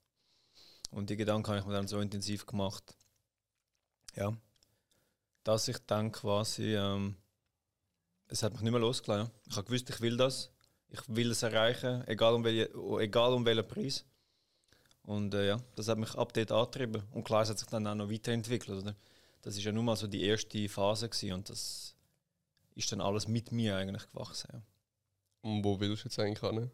Und 0.91 1.11
die 1.11 1.17
Gedanken 1.17 1.49
habe 1.49 1.59
ich 1.59 1.67
mir 1.67 1.73
dann 1.73 1.89
so 1.89 2.01
intensiv 2.01 2.47
gemacht, 2.47 2.97
ja, 4.15 4.37
dass 5.43 5.69
ich 5.69 5.79
dann 5.87 6.13
quasi, 6.13 6.75
ähm, 6.75 7.17
es 8.29 8.43
hat 8.43 8.53
mich 8.53 8.63
nicht 8.63 8.73
mehr 8.73 8.81
losgelassen. 8.81 9.33
Ich 9.47 9.57
habe 9.57 9.67
gewusst, 9.67 9.91
ich 9.91 10.01
will 10.01 10.17
das, 10.17 10.51
ich 10.89 11.01
will 11.09 11.31
es 11.31 11.43
erreichen, 11.43 12.07
egal 12.07 12.35
um, 12.35 12.45
welche, 12.45 12.71
egal 13.01 13.33
um 13.33 13.45
welchen 13.45 13.67
Preis. 13.67 14.05
Und 15.03 15.35
äh, 15.35 15.49
ja, 15.49 15.61
das 15.75 15.89
hat 15.89 15.99
mich 15.99 16.15
ab 16.15 16.33
dort 16.33 16.51
angetrieben. 16.51 17.03
Und 17.13 17.25
klar, 17.25 17.43
es 17.43 17.51
hat 17.51 17.59
sich 17.59 17.69
dann 17.69 17.87
auch 17.87 17.95
noch 17.95 18.11
weiterentwickelt. 18.11 18.83
Oder? 18.83 18.97
Das 19.43 19.57
ist 19.57 19.65
ja 19.65 19.73
nun 19.73 19.85
mal 19.85 19.97
so 19.97 20.07
die 20.07 20.23
erste 20.23 20.69
Phase 20.69 21.09
gewesen 21.09 21.35
und 21.35 21.51
das 21.51 21.94
ist 22.75 22.93
dann 22.93 23.01
alles 23.01 23.29
mit 23.29 23.53
mir 23.53 23.77
eigentlich 23.77 24.11
gewachsen. 24.11 24.49
Ja. 24.53 24.63
Und 25.43 25.65
wo 25.65 25.79
willst 25.79 26.05
du 26.05 26.09
jetzt 26.09 26.19
eigentlich 26.19 26.43
an? 26.43 26.71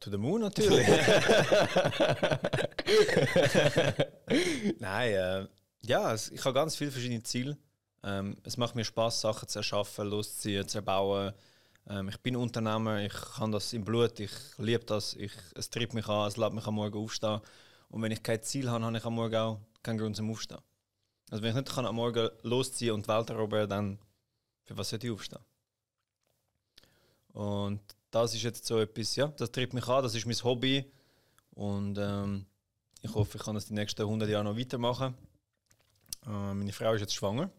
To 0.00 0.10
the 0.10 0.16
moon 0.16 0.40
natürlich. 0.40 0.86
Nein, 4.78 5.12
äh, 5.12 5.46
ja, 5.84 6.14
ich 6.14 6.44
habe 6.44 6.54
ganz 6.54 6.76
viele 6.76 6.90
verschiedene 6.90 7.22
Ziele. 7.22 7.56
Ähm, 8.04 8.36
es 8.44 8.56
macht 8.56 8.74
mir 8.74 8.84
Spaß, 8.84 9.20
Sachen 9.20 9.48
zu 9.48 9.60
erschaffen, 9.60 10.08
loszuziehen, 10.08 10.68
zu 10.68 10.78
erbauen. 10.78 11.32
Ähm, 11.88 12.08
ich 12.08 12.20
bin 12.20 12.36
Unternehmer, 12.36 13.00
ich 13.00 13.14
habe 13.38 13.52
das 13.52 13.72
im 13.72 13.84
Blut, 13.84 14.18
ich 14.20 14.30
liebe 14.58 14.84
das, 14.84 15.14
ich, 15.14 15.32
es 15.54 15.70
treibt 15.70 15.94
mich 15.94 16.08
an, 16.08 16.28
es 16.28 16.36
lässt 16.36 16.52
mich 16.52 16.66
am 16.66 16.74
Morgen 16.74 16.98
aufstehen. 16.98 17.40
Und 17.88 18.02
wenn 18.02 18.12
ich 18.12 18.22
kein 18.22 18.42
Ziel 18.42 18.70
habe, 18.70 18.84
habe 18.84 18.96
ich 18.96 19.04
am 19.04 19.14
Morgen 19.14 19.36
auch 19.36 19.60
keinen 19.82 19.98
Grund 19.98 20.16
zum 20.16 20.30
Aufstehen. 20.30 20.60
Also 21.30 21.42
wenn 21.42 21.50
ich 21.50 21.56
nicht 21.56 21.74
kann 21.74 21.86
am 21.86 21.96
Morgen 21.96 22.28
losziehen 22.42 22.94
und 22.94 23.06
die 23.06 23.08
Welt 23.08 23.30
erobern, 23.30 23.68
dann 23.68 23.98
für 24.72 24.78
was 24.78 24.88
sollte 24.90 25.06
ich 25.06 25.12
aufstehen? 25.12 25.42
Und 27.32 27.80
das 28.10 28.34
ist 28.34 28.42
jetzt 28.42 28.66
so 28.66 28.78
etwas, 28.78 29.16
ja, 29.16 29.28
das 29.28 29.50
treibt 29.50 29.72
mich 29.72 29.86
an, 29.88 30.02
das 30.02 30.14
ist 30.14 30.26
mein 30.26 30.42
Hobby. 30.42 30.90
Und 31.54 31.98
ähm, 31.98 32.46
ich 33.00 33.14
hoffe, 33.14 33.38
ich 33.38 33.44
kann 33.44 33.54
das 33.54 33.66
die 33.66 33.74
nächsten 33.74 34.02
100 34.02 34.28
Jahre 34.28 34.44
noch 34.44 34.56
weitermachen. 34.56 35.14
Äh, 36.26 36.54
meine 36.54 36.72
Frau 36.72 36.92
ist 36.92 37.00
jetzt 37.00 37.14
schwanger. 37.14 37.50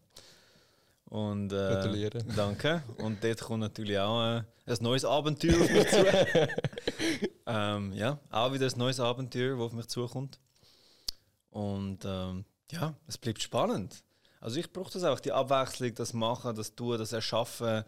Und, 1.06 1.52
äh, 1.52 1.56
Gratuliere. 1.56 2.24
Danke. 2.36 2.82
Und 2.98 3.22
dort 3.22 3.40
kommt 3.40 3.60
natürlich 3.60 3.98
auch 3.98 4.22
äh, 4.22 4.42
ein 4.66 4.76
neues 4.80 5.04
Abenteuer 5.04 5.60
auf 5.60 5.70
mich 5.70 5.88
zu. 5.88 6.06
ähm, 7.46 7.92
ja, 7.92 8.18
auch 8.30 8.52
wieder 8.52 8.66
ein 8.66 8.78
neues 8.78 8.98
Abenteuer, 9.00 9.56
das 9.56 9.60
auf 9.60 9.72
mich 9.72 9.86
zukommt. 9.86 10.40
Und 11.50 12.04
ähm, 12.04 12.44
ja, 12.72 12.94
es 13.06 13.18
bleibt 13.18 13.42
spannend. 13.42 14.02
Also 14.44 14.60
ich 14.60 14.70
brauche 14.70 14.92
das 14.92 15.04
auch, 15.04 15.20
die 15.20 15.32
Abwechslung, 15.32 15.94
das 15.94 16.12
Machen, 16.12 16.54
das 16.54 16.74
Tun, 16.74 16.98
das 16.98 17.14
Erschaffen. 17.14 17.82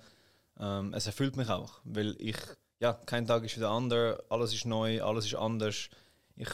Ähm, 0.59 0.95
es 0.95 1.05
erfüllt 1.05 1.37
mich 1.37 1.51
auch, 1.51 1.81
weil 1.85 2.17
ich, 2.19 2.39
ja, 2.81 2.95
kein 2.95 3.27
Tag 3.27 3.45
ist 3.45 3.59
wieder 3.59 3.69
anders, 3.69 4.19
alles 4.31 4.55
ist 4.55 4.65
neu, 4.65 5.03
alles 5.03 5.27
ist 5.27 5.35
anders. 5.35 5.91
Ich 6.35 6.49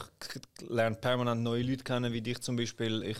lerne 0.59 0.97
permanent 0.97 1.45
neue 1.45 1.63
Leute 1.63 1.85
kennen, 1.85 2.13
wie 2.13 2.21
dich 2.21 2.41
zum 2.41 2.57
Beispiel. 2.57 3.05
Ich 3.05 3.19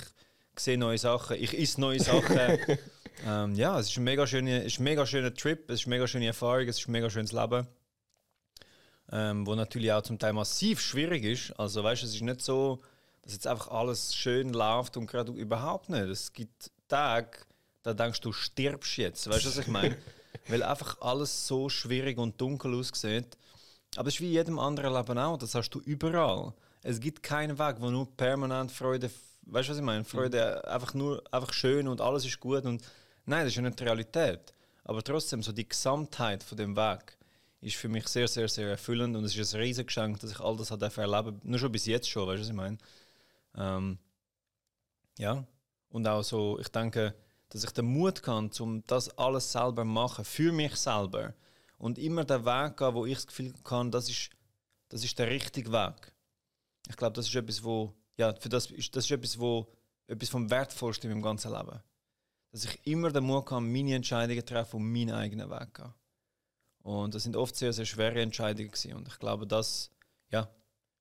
sehe 0.59 0.77
neue 0.77 0.99
Sachen, 0.99 1.37
ich 1.37 1.57
isse 1.57 1.81
neue 1.81 2.01
Sachen. 2.01 2.37
ähm, 3.25 3.55
ja, 3.55 3.79
es 3.79 3.89
ist 3.89 3.99
ein 3.99 4.03
mega 4.03 4.27
schöner, 4.27 4.65
ist 4.65 4.81
ein 4.81 4.83
mega 4.83 5.07
schöner 5.07 5.33
Trip, 5.33 5.71
es 5.71 5.83
ist 5.83 5.87
eine 5.87 5.95
mega 5.95 6.09
schöne 6.09 6.27
Erfahrung, 6.27 6.67
es 6.67 6.81
ist 6.81 6.89
ein 6.89 6.93
mega 6.93 7.09
schönes 7.09 7.31
Leben. 7.31 7.69
Ähm, 9.13 9.47
wo 9.47 9.55
natürlich 9.55 9.93
auch 9.93 10.03
zum 10.03 10.19
Teil 10.19 10.33
massiv 10.33 10.81
schwierig 10.81 11.23
ist. 11.23 11.53
Also 11.61 11.85
weißt 11.85 12.03
du, 12.03 12.07
es 12.07 12.15
ist 12.17 12.23
nicht 12.23 12.41
so, 12.41 12.83
dass 13.23 13.33
jetzt 13.33 13.47
einfach 13.47 13.69
alles 13.69 14.15
schön 14.15 14.53
läuft 14.53 14.97
und 14.97 15.07
gerade 15.07 15.33
überhaupt 15.33 15.89
nicht. 15.89 16.09
Es 16.09 16.33
gibt 16.33 16.71
Tage, 16.89 17.39
da 17.83 17.95
denkst 17.95 18.21
du, 18.21 18.31
du 18.31 18.33
stirbst 18.33 18.97
jetzt. 18.97 19.29
Weißt 19.29 19.45
du, 19.45 19.49
was 19.49 19.59
ich 19.59 19.69
meine? 19.69 19.97
Weil 20.49 20.63
einfach 20.63 21.01
alles 21.01 21.47
so 21.47 21.69
schwierig 21.69 22.19
und 22.19 22.41
dunkel 22.41 22.75
aussieht. 22.75 23.37
Aber 23.97 24.09
es 24.09 24.15
ist 24.15 24.21
wie 24.21 24.29
in 24.29 24.33
jedem 24.33 24.59
anderen 24.59 24.95
Leben 24.95 25.19
auch, 25.19 25.37
das 25.37 25.55
hast 25.55 25.71
du 25.71 25.81
überall. 25.81 26.53
Es 26.83 26.99
gibt 26.99 27.23
keinen 27.23 27.59
Weg, 27.59 27.77
wo 27.79 27.91
nur 27.91 28.11
permanent 28.17 28.73
Freude, 28.73 29.11
weißt 29.43 29.69
du, 29.69 29.73
was 29.73 29.79
ich 29.79 29.85
meine? 29.85 30.05
Freude 30.05 30.67
einfach 30.67 30.95
nur 30.95 31.23
einfach 31.31 31.53
schön 31.53 31.87
und 31.87 32.01
alles 32.01 32.25
ist 32.25 32.41
gut. 32.41 32.65
Und 32.65 32.83
nein, 33.27 33.45
das 33.45 33.49
ist 33.53 33.57
ja 33.57 33.63
nicht 33.63 33.79
die 33.79 33.85
Realität. 33.85 34.53
Aber 34.85 35.03
trotzdem, 35.03 35.43
so 35.43 35.53
die 35.53 35.69
Gesamtheit 35.69 36.43
von 36.43 36.59
dem 36.59 36.75
Weg 36.75 37.17
ist 37.61 37.77
für 37.77 37.89
mich 37.89 38.09
sehr, 38.09 38.27
sehr, 38.27 38.49
sehr 38.49 38.69
erfüllend 38.69 39.17
und 39.17 39.25
es 39.25 39.37
ist 39.37 39.55
ein 39.55 39.61
riesiges 39.61 39.87
Geschenk, 39.87 40.19
dass 40.21 40.33
ich 40.33 40.41
all 40.41 40.57
das 40.57 40.71
erleben 40.71 41.41
Nur 41.45 41.59
schon 41.61 41.71
bis 41.71 41.87
jetzt 41.87 42.09
schon, 42.09 42.27
weißt 42.27 42.39
du, 42.39 42.43
was 42.43 42.49
ich 42.49 42.55
meine? 42.55 42.79
Ähm, 43.57 43.99
ja. 45.19 45.47
Und 45.89 46.07
auch 46.07 46.23
so, 46.23 46.59
ich 46.59 46.69
denke, 46.69 47.15
dass 47.51 47.65
ich 47.65 47.71
den 47.71 47.87
Mut 47.87 48.23
kann, 48.23 48.51
um 48.61 48.83
das 48.87 49.17
alles 49.19 49.53
selber 49.53 49.85
machen, 49.85 50.25
für 50.25 50.53
mich 50.53 50.77
selber. 50.77 51.35
Und 51.77 51.99
immer 51.99 52.25
den 52.25 52.45
Weg 52.45 52.77
gehen, 52.77 52.95
wo 52.95 53.05
ich 53.05 53.15
das 53.15 53.27
Gefühl 53.27 53.53
kann, 53.65 53.91
das 53.91 54.09
ist, 54.09 54.31
das 54.89 55.05
ist 55.05 55.19
der 55.19 55.29
richtige 55.29 55.71
Weg. 55.73 56.13
Ich 56.89 56.97
glaube, 56.97 57.13
das 57.15 57.29
ist 57.29 57.35
etwas, 57.35 57.63
wo, 57.63 57.95
ja, 58.17 58.35
für 58.35 58.49
das 58.49 58.71
ist, 58.71 58.97
das 58.97 59.05
ist 59.05 59.11
etwas, 59.11 59.39
wo, 59.39 59.71
etwas 60.07 60.31
vom 60.31 60.49
Wertvollsten 60.51 61.11
in 61.11 61.17
meinem 61.17 61.25
ganzen 61.25 61.53
Leben. 61.53 61.81
Dass 62.53 62.65
ich 62.65 62.87
immer 62.87 63.11
den 63.11 63.25
Mut 63.25 63.47
kann, 63.47 63.71
meine 63.71 63.95
Entscheidungen 63.95 64.41
zu 64.41 64.55
treffen 64.55 64.77
und 64.77 64.93
meinen 64.93 65.13
eigenen 65.13 65.51
Weg 65.51 65.75
gehen. 65.75 65.93
Und 66.83 67.15
das 67.15 67.23
sind 67.23 67.37
oft 67.37 67.55
sehr, 67.57 67.73
sehr 67.73 67.85
schwere 67.85 68.21
Entscheidungen 68.21 68.71
gewesen. 68.71 68.95
Und 68.95 69.09
ich 69.09 69.19
glaube, 69.19 69.47
das, 69.47 69.91
ja, 70.31 70.49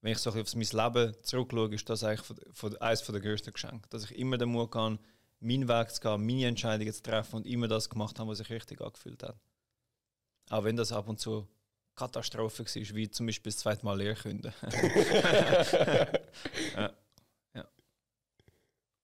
wenn 0.02 0.14
ich 0.14 0.18
so 0.18 0.32
auf 0.32 0.56
mein 0.56 0.64
Leben 0.64 1.16
zurückschaue, 1.24 1.74
ist 1.74 1.90
das 1.90 2.04
eigentlich 2.04 2.26
von, 2.26 2.38
von, 2.54 2.78
eines 2.78 3.04
der 3.04 3.20
größten 3.20 3.54
Geschenke. 3.54 3.88
Dass 3.90 4.04
ich 4.04 4.18
immer 4.18 4.38
den 4.38 4.50
Mut 4.50 4.72
kann, 4.72 5.00
meinen 5.40 5.68
Weg 5.68 5.92
zu 5.92 6.02
gehen, 6.02 6.26
meine 6.26 6.48
Entscheidungen 6.48 6.94
zu 6.94 7.04
treffen 7.04 7.36
und 7.38 7.46
immer 7.46 7.68
das 7.68 7.90
gemacht 7.90 8.18
habe, 8.20 8.32
was 8.32 8.40
sich 8.40 8.50
richtig 8.50 8.82
angefühlt 8.82 9.22
hat. 9.24 9.38
Auch 10.50 10.64
wenn 10.64 10.76
das 10.76 10.92
ab 10.92 11.08
und 11.08 11.20
zu 11.20 11.48
Katastrophe 11.96 12.66
war, 12.66 12.96
wie 12.96 13.12
zum 13.12 13.28
Beispiel 13.28 13.52
das 13.52 13.60
zweite 13.60 13.86
Mal 13.86 13.98
Lehrkünden. 13.98 14.54
ja. 16.76 16.92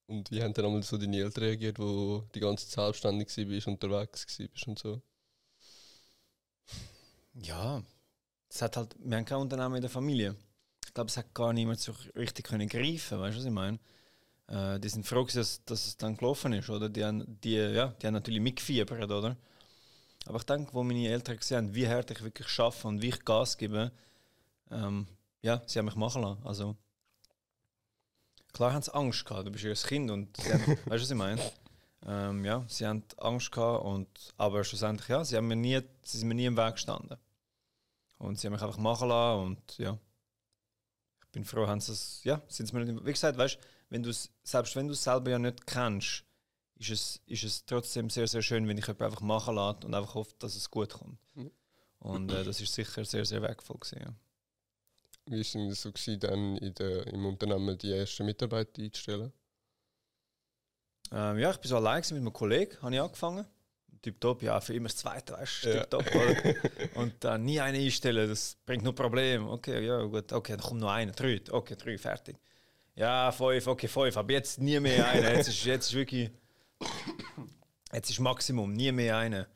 Und 0.08 0.32
wie 0.32 0.42
haben 0.42 0.54
dann 0.54 0.66
einmal 0.66 0.84
so 0.84 0.98
deine 0.98 1.18
Eltern 1.18 1.44
reagiert, 1.44 1.80
wo 1.80 2.24
die 2.34 2.40
ganze 2.40 2.68
Zeit 2.68 2.86
selbstständig 2.86 3.28
warst, 3.28 3.68
unterwegs 3.68 4.40
warst 4.40 4.68
und 4.68 4.80
so? 4.80 5.02
Ja, 7.34 7.84
es 8.50 8.62
hat 8.62 8.78
halt, 8.78 8.96
wir 8.98 9.18
haben 9.18 9.26
kein 9.26 9.38
Unternehmen 9.38 9.76
in 9.76 9.82
der 9.82 9.92
Familie. 9.92 10.36
Ich 10.98 11.00
glaube, 11.00 11.10
es 11.12 11.18
hat 11.18 11.32
gar 11.36 11.54
niemand 11.54 11.80
so 11.80 11.94
richtig 12.16 12.48
können 12.48 12.68
greifen, 12.68 13.20
weißt 13.20 13.36
du, 13.36 13.42
was 13.42 13.46
ich 13.46 13.52
meine? 13.52 13.78
Äh, 14.48 14.80
die 14.80 14.90
sind 14.90 15.06
froh, 15.06 15.26
dass, 15.32 15.64
dass 15.64 15.86
es 15.86 15.96
dann 15.96 16.18
gelaufen 16.18 16.54
ist, 16.54 16.72
oder? 16.72 16.90
Die 16.90 17.06
haben, 17.06 17.40
die, 17.44 17.54
ja, 17.54 17.90
die 17.90 18.08
haben 18.08 18.16
natürlich 18.16 18.42
mitgefiebert, 18.42 19.12
oder? 19.12 19.38
Aber 20.26 20.40
ich 20.40 20.44
denke, 20.46 20.74
wo 20.74 20.82
meine 20.82 21.08
Eltern 21.08 21.38
gesehen 21.38 21.58
haben, 21.58 21.76
wie 21.76 21.88
hart 21.88 22.10
ich 22.10 22.24
wirklich 22.24 22.48
arbeite 22.60 22.88
und 22.88 23.04
wie 23.04 23.10
ich 23.10 23.24
Gas 23.24 23.60
gebe, 23.60 23.92
ähm, 24.72 25.06
ja, 25.44 25.62
sie 25.68 25.78
haben 25.78 25.86
mich 25.86 25.94
machen 25.94 26.24
lassen. 26.24 26.42
Also, 26.48 26.76
klar 28.52 28.74
haben 28.74 28.82
sie 28.82 28.96
Angst 28.96 29.24
gehabt, 29.24 29.46
du 29.46 29.52
bist 29.52 29.66
ja 29.66 29.70
ein 29.70 29.76
Kind 29.76 30.10
und 30.10 30.36
sie 30.38 30.52
haben, 30.52 30.66
weißt 30.86 30.88
du, 30.88 30.92
was 30.94 31.12
ich 31.12 31.16
meine? 31.16 31.42
Ähm, 32.08 32.44
ja, 32.44 32.66
sie 32.68 32.88
haben 32.88 33.04
Angst 33.18 33.52
gehabt, 33.52 33.86
und, 33.86 34.08
aber 34.36 34.64
schlussendlich, 34.64 35.10
ja, 35.10 35.24
sie, 35.24 35.38
haben 35.38 35.48
mir 35.48 35.58
nie, 35.58 35.80
sie 36.02 36.18
sind 36.18 36.28
mir 36.28 36.34
nie 36.34 36.46
im 36.48 36.58
Weg 36.58 36.74
gestanden. 36.74 37.20
Und 38.18 38.40
sie 38.40 38.48
haben 38.48 38.54
mich 38.54 38.64
einfach 38.64 38.80
machen 38.80 39.10
lassen 39.10 39.46
und 39.46 39.78
ja, 39.78 40.00
bin 41.38 41.46
froh, 41.46 41.68
haben 41.68 41.80
sie 41.80 41.92
es, 41.92 42.24
ja, 42.24 42.42
sind 42.48 42.74
mir 42.74 42.84
nicht, 42.84 43.06
wie 43.06 43.12
gesagt, 43.12 43.38
weißt 43.38 43.60
wenn 43.90 44.04
du 44.04 44.12
selbst 44.44 44.76
wenn 44.76 44.88
du 44.88 44.94
es 44.94 45.04
selber 45.04 45.32
ja 45.32 45.40
nicht 45.40 45.66
kennst, 45.66 46.24
ist 46.76 46.90
es, 46.90 47.22
ist 47.26 47.44
es 47.44 47.66
trotzdem 47.66 48.10
sehr, 48.10 48.28
sehr 48.28 48.42
schön, 48.42 48.68
wenn 48.68 48.78
ich 48.78 48.86
jemanden 48.86 49.04
einfach 49.06 49.22
machen 49.22 49.56
lasse 49.56 49.86
und 49.86 49.94
einfach 49.94 50.16
hoffe, 50.16 50.36
dass 50.40 50.56
es 50.56 50.70
gut 50.70 50.94
kommt. 50.94 51.18
Mhm. 51.36 51.52
Und 52.00 52.32
äh, 52.32 52.44
das 52.44 52.60
ist 52.60 52.74
sicher 52.74 53.06
sehr, 53.06 53.26
sehr 53.26 53.42
wertvoll 53.42 53.78
gewesen, 53.80 54.02
ja. 54.02 54.14
Wie 55.30 55.36
war 55.36 55.72
es 55.72 55.82
so, 55.82 55.92
gewesen, 55.92 56.20
dann 56.20 56.58
in 56.58 56.74
der, 56.76 57.08
im 57.08 57.26
Unternehmen 57.26 57.78
die 57.78 57.92
ersten 57.92 58.26
Mitarbeiter 58.26 58.82
einzustellen? 58.82 59.34
Ähm, 61.12 61.40
ja, 61.40 61.52
ich 61.52 61.58
bin 61.58 61.70
so 61.70 61.78
allein 61.78 62.02
mit 62.02 62.12
einem 62.12 62.34
Kollegen, 62.34 62.82
habe 62.82 62.96
ich 62.96 63.02
angefangen. 63.02 63.46
Tipptopp, 64.08 64.42
ja, 64.42 64.62
für 64.62 64.74
immer 64.74 64.88
das 64.88 64.96
Zweite, 64.96 65.34
weißt 65.34 65.64
du, 65.66 65.70
Ja. 65.70 65.80
tipptopp. 65.82 66.06
und 66.96 67.14
dann 67.24 67.44
nie 67.44 67.60
einen 67.60 67.84
einstellen, 67.84 68.30
das 68.30 68.56
bringt 68.66 68.84
nur 68.84 68.96
Probleme. 68.96 69.50
Okay, 69.50 69.86
ja, 69.86 70.02
gut, 70.04 70.32
okay, 70.32 70.54
dann 70.54 70.62
kommt 70.62 70.80
noch 70.80 70.92
einer, 70.92 71.12
drei, 71.12 71.42
okay, 71.52 71.76
drei, 71.76 71.98
fertig. 71.98 72.38
Ja, 72.96 73.32
fünf, 73.34 73.68
okay, 73.68 73.88
fünf, 73.90 74.16
aber 74.16 74.32
jetzt 74.32 74.60
nie 74.60 74.80
mehr 74.80 75.06
einer. 75.10 75.34
Jetzt 75.36 75.50
ist, 75.50 75.66
jetzt 75.66 75.88
ist 75.88 75.94
wirklich, 75.94 76.32
jetzt 77.92 78.10
ist 78.10 78.20
Maximum, 78.20 78.72
nie 78.72 78.92
mehr 78.94 79.18
einer. 79.18 79.48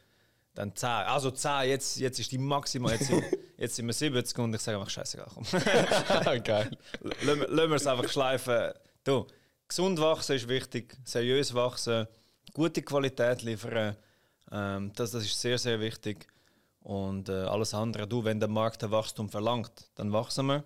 Dann 0.53 0.75
10, 0.75 0.89
also 0.89 1.31
10, 1.31 1.69
jetzt, 1.69 1.97
jetzt 1.97 2.19
ist 2.19 2.31
die 2.31 2.37
Maximum, 2.37 2.91
jetzt 2.91 3.05
sind, 3.07 3.23
jetzt 3.57 3.75
sind 3.77 3.87
wir 3.87 3.93
70 3.93 4.37
und 4.39 4.53
ich 4.53 4.61
sage 4.61 4.77
einfach, 4.77 4.89
scheißegal, 4.91 5.27
komm. 5.33 5.45
Geil. 6.43 6.77
Lassen 7.21 7.69
wir 7.69 7.71
es 7.71 7.87
einfach 7.87 8.09
schleifen. 8.09 8.73
Du, 9.05 9.25
gesund 9.67 9.97
wachsen 10.01 10.35
ist 10.35 10.49
wichtig, 10.49 10.97
seriös 11.05 11.53
wachsen, 11.53 12.05
gute 12.53 12.81
Qualität 12.81 13.41
liefern. 13.43 13.95
Ähm, 14.51 14.91
das, 14.95 15.11
das 15.11 15.23
ist 15.23 15.39
sehr, 15.39 15.57
sehr 15.57 15.79
wichtig. 15.79 16.27
Und 16.81 17.29
äh, 17.29 17.43
alles 17.43 17.73
andere, 17.73 18.07
du, 18.07 18.23
wenn 18.23 18.39
der 18.39 18.49
Markt 18.49 18.83
ein 18.83 18.91
Wachstum 18.91 19.29
verlangt, 19.29 19.91
dann 19.95 20.11
wachsen 20.11 20.47
wir. 20.47 20.63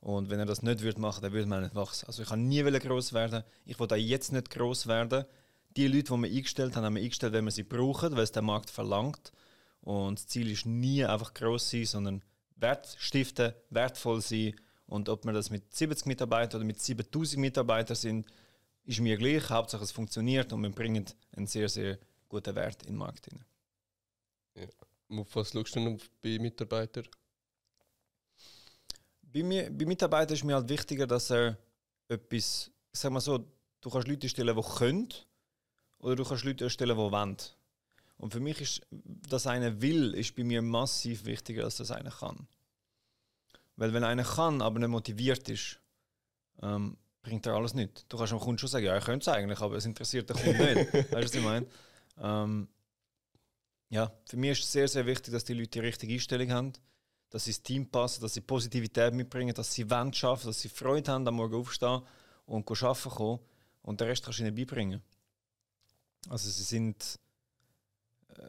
Und 0.00 0.30
wenn 0.30 0.38
er 0.38 0.46
das 0.46 0.62
nicht 0.62 0.82
wird 0.82 0.98
machen, 0.98 1.22
dann 1.22 1.32
würde 1.32 1.48
man 1.48 1.62
nicht 1.62 1.74
wachsen. 1.74 2.06
Also 2.06 2.22
ich 2.22 2.28
kann 2.28 2.46
nie 2.46 2.62
groß 2.62 3.12
werden. 3.12 3.42
Ich 3.64 3.78
will 3.78 3.88
auch 3.90 3.96
jetzt 3.96 4.32
nicht 4.32 4.50
groß 4.50 4.86
werden. 4.86 5.24
Die 5.76 5.88
Leute, 5.88 6.14
die 6.14 6.22
wir 6.22 6.30
eingestellt 6.30 6.76
haben, 6.76 6.84
haben 6.84 6.94
wir 6.94 7.02
eingestellt, 7.02 7.32
wenn 7.32 7.44
wir 7.44 7.50
sie 7.50 7.64
brauchen, 7.64 8.12
weil 8.16 8.22
es 8.22 8.32
der 8.32 8.42
Markt 8.42 8.70
verlangt. 8.70 9.32
Und 9.82 10.18
das 10.18 10.26
Ziel 10.26 10.50
ist 10.50 10.64
nie 10.64 11.04
einfach 11.04 11.34
groß 11.34 11.70
sein, 11.70 11.84
sondern 11.84 12.22
Wert 12.56 12.96
stiften, 12.98 13.52
wertvoll 13.70 14.20
sein. 14.20 14.54
Und 14.86 15.08
ob 15.08 15.24
wir 15.24 15.32
das 15.32 15.50
mit 15.50 15.74
70 15.74 16.06
Mitarbeitern 16.06 16.60
oder 16.60 16.66
mit 16.66 16.80
7000 16.80 17.40
Mitarbeitern 17.40 17.96
sind, 17.96 18.26
ist 18.84 19.00
mir 19.00 19.16
gleich. 19.16 19.50
Hauptsache 19.50 19.82
es 19.82 19.92
funktioniert 19.92 20.52
und 20.52 20.62
wir 20.62 20.70
bringen 20.70 21.04
einen 21.36 21.46
sehr, 21.46 21.68
sehr 21.68 21.98
guten 22.28 22.54
Wert 22.54 22.82
in 22.82 22.92
den 22.92 22.96
Markt 22.96 23.26
hinein. 23.26 23.44
Auf 25.08 25.36
was 25.36 25.52
schaust 25.52 25.76
du 25.76 25.80
denn 25.80 26.00
bei 26.22 26.38
Mitarbeitern? 26.38 27.06
Bei, 29.22 29.42
mir, 29.42 29.70
bei 29.70 29.84
Mitarbeitern 29.84 30.34
ist 30.34 30.44
mir 30.44 30.54
halt 30.54 30.68
wichtiger, 30.68 31.06
dass 31.06 31.30
er 31.30 31.58
etwas, 32.08 32.70
sag 32.92 33.12
mal 33.12 33.20
so, 33.20 33.38
du 33.80 33.90
kannst 33.90 34.08
Leute 34.08 34.28
stellen, 34.28 34.56
die 34.56 34.78
können, 34.78 35.08
oder 35.98 36.16
du 36.16 36.24
kannst 36.24 36.44
Leute 36.44 36.68
stellen, 36.70 36.96
die 36.96 37.02
wollen. 37.02 37.36
Und 38.18 38.32
für 38.32 38.40
mich 38.40 38.60
ist, 38.60 38.86
dass 38.90 39.46
einer 39.46 39.80
will, 39.80 40.14
ist 40.14 40.34
bei 40.34 40.44
mir 40.44 40.62
massiv 40.62 41.24
wichtiger, 41.24 41.64
als 41.64 41.76
dass 41.76 41.90
einer 41.90 42.10
kann. 42.10 42.48
Weil 43.76 43.92
wenn 43.92 44.04
einer 44.04 44.24
kann, 44.24 44.62
aber 44.62 44.78
nicht 44.78 44.88
motiviert 44.88 45.48
ist, 45.50 45.78
ähm, 46.62 46.96
bringt 47.22 47.44
er 47.44 47.54
alles 47.54 47.74
nicht. 47.74 48.06
Du 48.08 48.16
kannst 48.16 48.32
dem 48.32 48.38
Kunden 48.38 48.58
schon 48.58 48.70
sagen, 48.70 48.86
ja, 48.86 48.94
er 48.94 49.00
könnte 49.00 49.24
es 49.24 49.28
eigentlich, 49.28 49.60
aber 49.60 49.76
es 49.76 49.84
interessiert 49.84 50.30
den 50.30 50.36
Kunden 50.36 50.74
nicht. 50.74 50.94
Weißt 51.12 51.12
du, 51.12 51.16
was 51.16 51.34
ich 51.34 51.42
meine? 51.42 51.66
Ähm, 52.18 52.68
ja, 53.88 54.12
für 54.26 54.36
mich 54.36 54.52
ist 54.52 54.64
es 54.64 54.72
sehr, 54.72 54.88
sehr 54.88 55.06
wichtig, 55.06 55.32
dass 55.32 55.44
die 55.44 55.54
Leute 55.54 55.70
die 55.70 55.80
richtige 55.80 56.12
Einstellung 56.14 56.50
haben, 56.50 56.72
dass 57.30 57.44
sie 57.44 57.50
ins 57.50 57.62
Team 57.62 57.86
passen, 57.88 58.20
dass 58.22 58.34
sie 58.34 58.40
Positivität 58.40 59.14
mitbringen, 59.14 59.54
dass 59.54 59.72
sie 59.72 59.88
wollen 59.88 60.12
arbeiten, 60.22 60.46
dass 60.46 60.60
sie 60.60 60.68
Freude 60.68 61.12
haben, 61.12 61.26
am 61.28 61.34
Morgen 61.34 61.54
aufstehen 61.54 62.02
und 62.46 62.70
arbeiten 62.70 63.10
kommen. 63.10 63.40
Und 63.82 64.00
den 64.00 64.08
Rest 64.08 64.24
kannst 64.24 64.40
du 64.40 64.44
ihnen 64.44 64.54
beibringen. 64.54 65.02
Also 66.28 66.50
sie 66.50 66.64
sind 66.64 67.18
äh, 68.28 68.48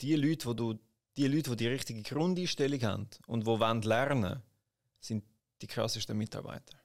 die 0.00 0.16
Leute, 0.16 0.46
wo 0.46 0.54
du 0.54 0.78
die 1.16 1.28
Leute, 1.28 1.50
die 1.50 1.56
die 1.56 1.68
richtige 1.68 2.02
Grundeinstellung 2.02 2.82
haben 2.82 3.08
und 3.28 3.40
die 3.40 3.46
wollen 3.46 3.82
lernen, 3.82 4.42
sind 4.98 5.24
die 5.62 5.68
krassesten 5.68 6.18
Mitarbeiter. 6.18 6.76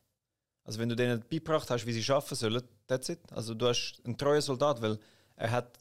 Also 0.64 0.80
wenn 0.80 0.90
du 0.90 0.96
denen 0.96 1.22
beigebracht 1.22 1.70
hast, 1.72 1.86
wie 1.88 1.94
sie 1.94 2.12
arbeiten 2.12 2.36
sollen, 2.36 2.62
that's 2.86 3.10
it. 3.10 3.20
Also 3.32 3.56
du 3.56 3.68
hast 3.68 4.02
einen 4.06 4.18
treuen 4.18 4.42
Soldat, 4.42 4.82
weil 4.82 5.00
er 5.40 5.52
hat, 5.52 5.80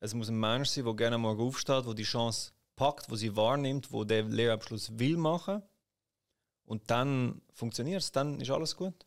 Es 0.01 0.13
muss 0.13 0.29
ein 0.29 0.39
Mensch 0.39 0.69
sein, 0.69 0.85
der 0.85 0.95
gerne 0.95 1.17
mal 1.17 1.39
aufsteht, 1.39 1.87
der 1.87 1.95
die 1.95 2.03
Chance 2.03 2.53
packt, 2.79 3.11
wo 3.11 3.17
sie 3.17 3.37
wahrnimmt, 3.37 3.93
wo 3.93 4.05
der 4.05 4.23
Lehrabschluss 4.23 4.99
will 4.99 5.19
machen. 5.19 5.63
Und 6.65 6.91
dann 6.91 7.43
funktioniert 7.53 8.03
es, 8.03 8.13
dann 8.13 8.41
ist 8.41 8.51
alles 8.51 8.77
gut. 8.77 9.05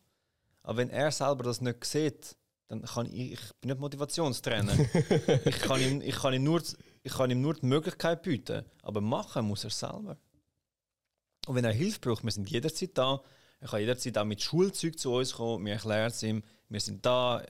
Aber 0.62 0.78
wenn 0.78 0.90
er 0.90 1.10
selber 1.10 1.42
das 1.42 1.60
nicht 1.60 1.84
sieht, 1.84 2.36
dann 2.68 2.82
kann 2.82 3.06
ich, 3.06 3.32
ich 3.32 3.40
bin 3.60 3.70
nicht 3.70 3.80
Motivationstrainer. 3.80 4.72
ich, 5.44 5.58
kann 5.58 5.80
ihm, 5.80 6.00
ich, 6.00 6.14
kann 6.14 6.34
ihm 6.34 6.44
nur, 6.44 6.62
ich 7.02 7.12
kann 7.12 7.30
ihm 7.30 7.40
nur 7.40 7.54
die 7.54 7.66
Möglichkeit 7.66 8.22
bieten, 8.22 8.64
aber 8.82 9.00
machen 9.00 9.46
muss 9.46 9.64
er 9.64 9.70
selber. 9.70 10.16
Und 11.46 11.56
wenn 11.56 11.64
er 11.64 11.72
Hilfe 11.72 12.00
braucht, 12.00 12.24
wir 12.24 12.30
sind 12.30 12.50
jederzeit 12.50 12.96
da. 12.96 13.22
Er 13.60 13.68
kann 13.68 13.80
jederzeit 13.80 14.18
auch 14.18 14.24
mit 14.24 14.42
Schulzeug 14.42 14.98
zu 14.98 15.14
uns 15.14 15.34
kommen. 15.34 15.64
Wir 15.66 15.74
erklären 15.74 16.08
es 16.10 16.22
ihm, 16.22 16.42
wir 16.68 16.80
sind 16.80 17.04
da. 17.04 17.42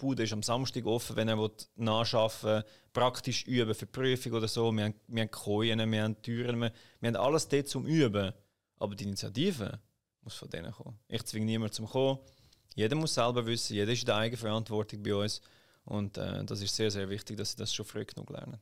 Die 0.00 0.06
Bude 0.06 0.22
ist 0.22 0.32
am 0.32 0.42
Samstag 0.42 0.86
offen, 0.86 1.16
wenn 1.16 1.28
er 1.28 1.50
nachschaffen 1.76 2.48
will, 2.48 2.64
praktisch 2.94 3.46
üben 3.46 3.74
für 3.74 3.84
die 3.84 3.92
Prüfung 3.92 4.32
oder 4.32 4.48
so. 4.48 4.72
Wir 4.72 4.84
haben, 4.84 4.94
wir 5.08 5.22
haben 5.22 5.30
Kojen, 5.30 5.92
wir 5.92 6.02
haben 6.02 6.22
Türen, 6.22 6.60
wir, 6.60 6.72
wir 7.00 7.08
haben 7.08 7.16
alles 7.16 7.48
dort 7.48 7.68
zum 7.68 7.86
Üben. 7.86 8.32
Aber 8.78 8.94
die 8.94 9.04
Initiative 9.04 9.78
muss 10.22 10.36
von 10.36 10.48
denen 10.48 10.72
kommen. 10.72 10.98
Ich 11.06 11.22
zwinge 11.24 11.44
niemanden 11.44 11.74
zum 11.74 11.86
Kommen. 11.86 12.18
Jeder 12.74 12.96
muss 12.96 13.12
selber 13.14 13.44
wissen, 13.44 13.74
jeder 13.74 13.92
ist 13.92 14.00
in 14.00 14.06
der 14.06 14.16
Eigenverantwortung 14.16 15.02
bei 15.02 15.14
uns. 15.14 15.42
Und 15.84 16.16
äh, 16.16 16.44
das 16.44 16.62
ist 16.62 16.74
sehr, 16.74 16.90
sehr 16.90 17.10
wichtig, 17.10 17.36
dass 17.36 17.50
sie 17.50 17.58
das 17.58 17.74
schon 17.74 17.84
früh 17.84 18.04
genug 18.04 18.30
lernen. 18.30 18.58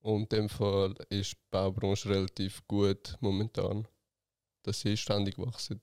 Und 0.00 0.32
in 0.32 0.40
dem 0.40 0.48
Fall 0.48 0.94
ist 1.08 1.32
die 1.32 1.38
Baubranche 1.50 2.08
relativ 2.08 2.66
gut 2.66 3.16
momentan, 3.20 3.86
dass 4.62 4.80
sie 4.80 4.96
ständig 4.96 5.38
wachsen. 5.38 5.80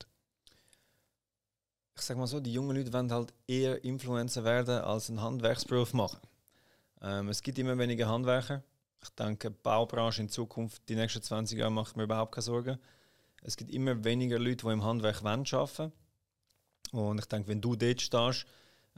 Ich 1.98 2.04
sage 2.04 2.20
mal 2.20 2.28
so, 2.28 2.38
die 2.38 2.52
jungen 2.52 2.76
Leute 2.76 2.92
wollen 2.92 3.10
halt 3.10 3.34
eher 3.48 3.82
Influencer 3.82 4.44
werden 4.44 4.82
als 4.82 5.08
einen 5.08 5.20
Handwerksberuf 5.20 5.92
machen. 5.94 6.20
Ähm, 7.02 7.28
es 7.28 7.42
gibt 7.42 7.58
immer 7.58 7.76
weniger 7.76 8.08
Handwerker. 8.08 8.62
Ich 9.02 9.10
denke, 9.10 9.50
die 9.50 9.56
Baubranche 9.62 10.22
in 10.22 10.28
Zukunft, 10.28 10.88
die 10.88 10.94
nächsten 10.94 11.22
20 11.22 11.58
Jahre, 11.58 11.72
macht 11.72 11.96
mir 11.96 12.04
überhaupt 12.04 12.36
keine 12.36 12.42
Sorgen. 12.42 12.78
Es 13.42 13.56
gibt 13.56 13.72
immer 13.72 14.04
weniger 14.04 14.38
Leute, 14.38 14.64
die 14.64 14.72
im 14.72 14.84
Handwerk 14.84 15.24
arbeiten 15.24 15.50
wollen. 15.52 15.92
Und 16.92 17.18
ich 17.18 17.26
denke, 17.26 17.48
wenn 17.48 17.60
du 17.60 17.74
dort 17.74 18.00
stehst, 18.00 18.46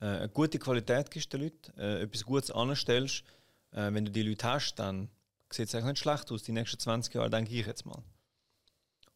äh, 0.00 0.04
eine 0.04 0.28
gute 0.28 0.58
Qualität 0.58 1.10
gibst 1.10 1.32
den 1.32 1.40
Leuten, 1.40 1.78
äh, 1.78 2.02
etwas 2.02 2.24
Gutes 2.24 2.50
anstellst, 2.50 3.24
äh, 3.72 3.92
wenn 3.92 4.04
du 4.04 4.10
die 4.10 4.22
Leute 4.22 4.46
hast, 4.46 4.74
dann 4.74 5.08
sieht 5.50 5.68
es 5.68 5.74
eigentlich 5.74 5.92
nicht 5.92 6.00
schlecht 6.00 6.30
aus, 6.30 6.42
die 6.42 6.52
nächsten 6.52 6.78
20 6.78 7.14
Jahre, 7.14 7.30
denke 7.30 7.54
ich 7.54 7.66
jetzt 7.66 7.86
mal. 7.86 8.02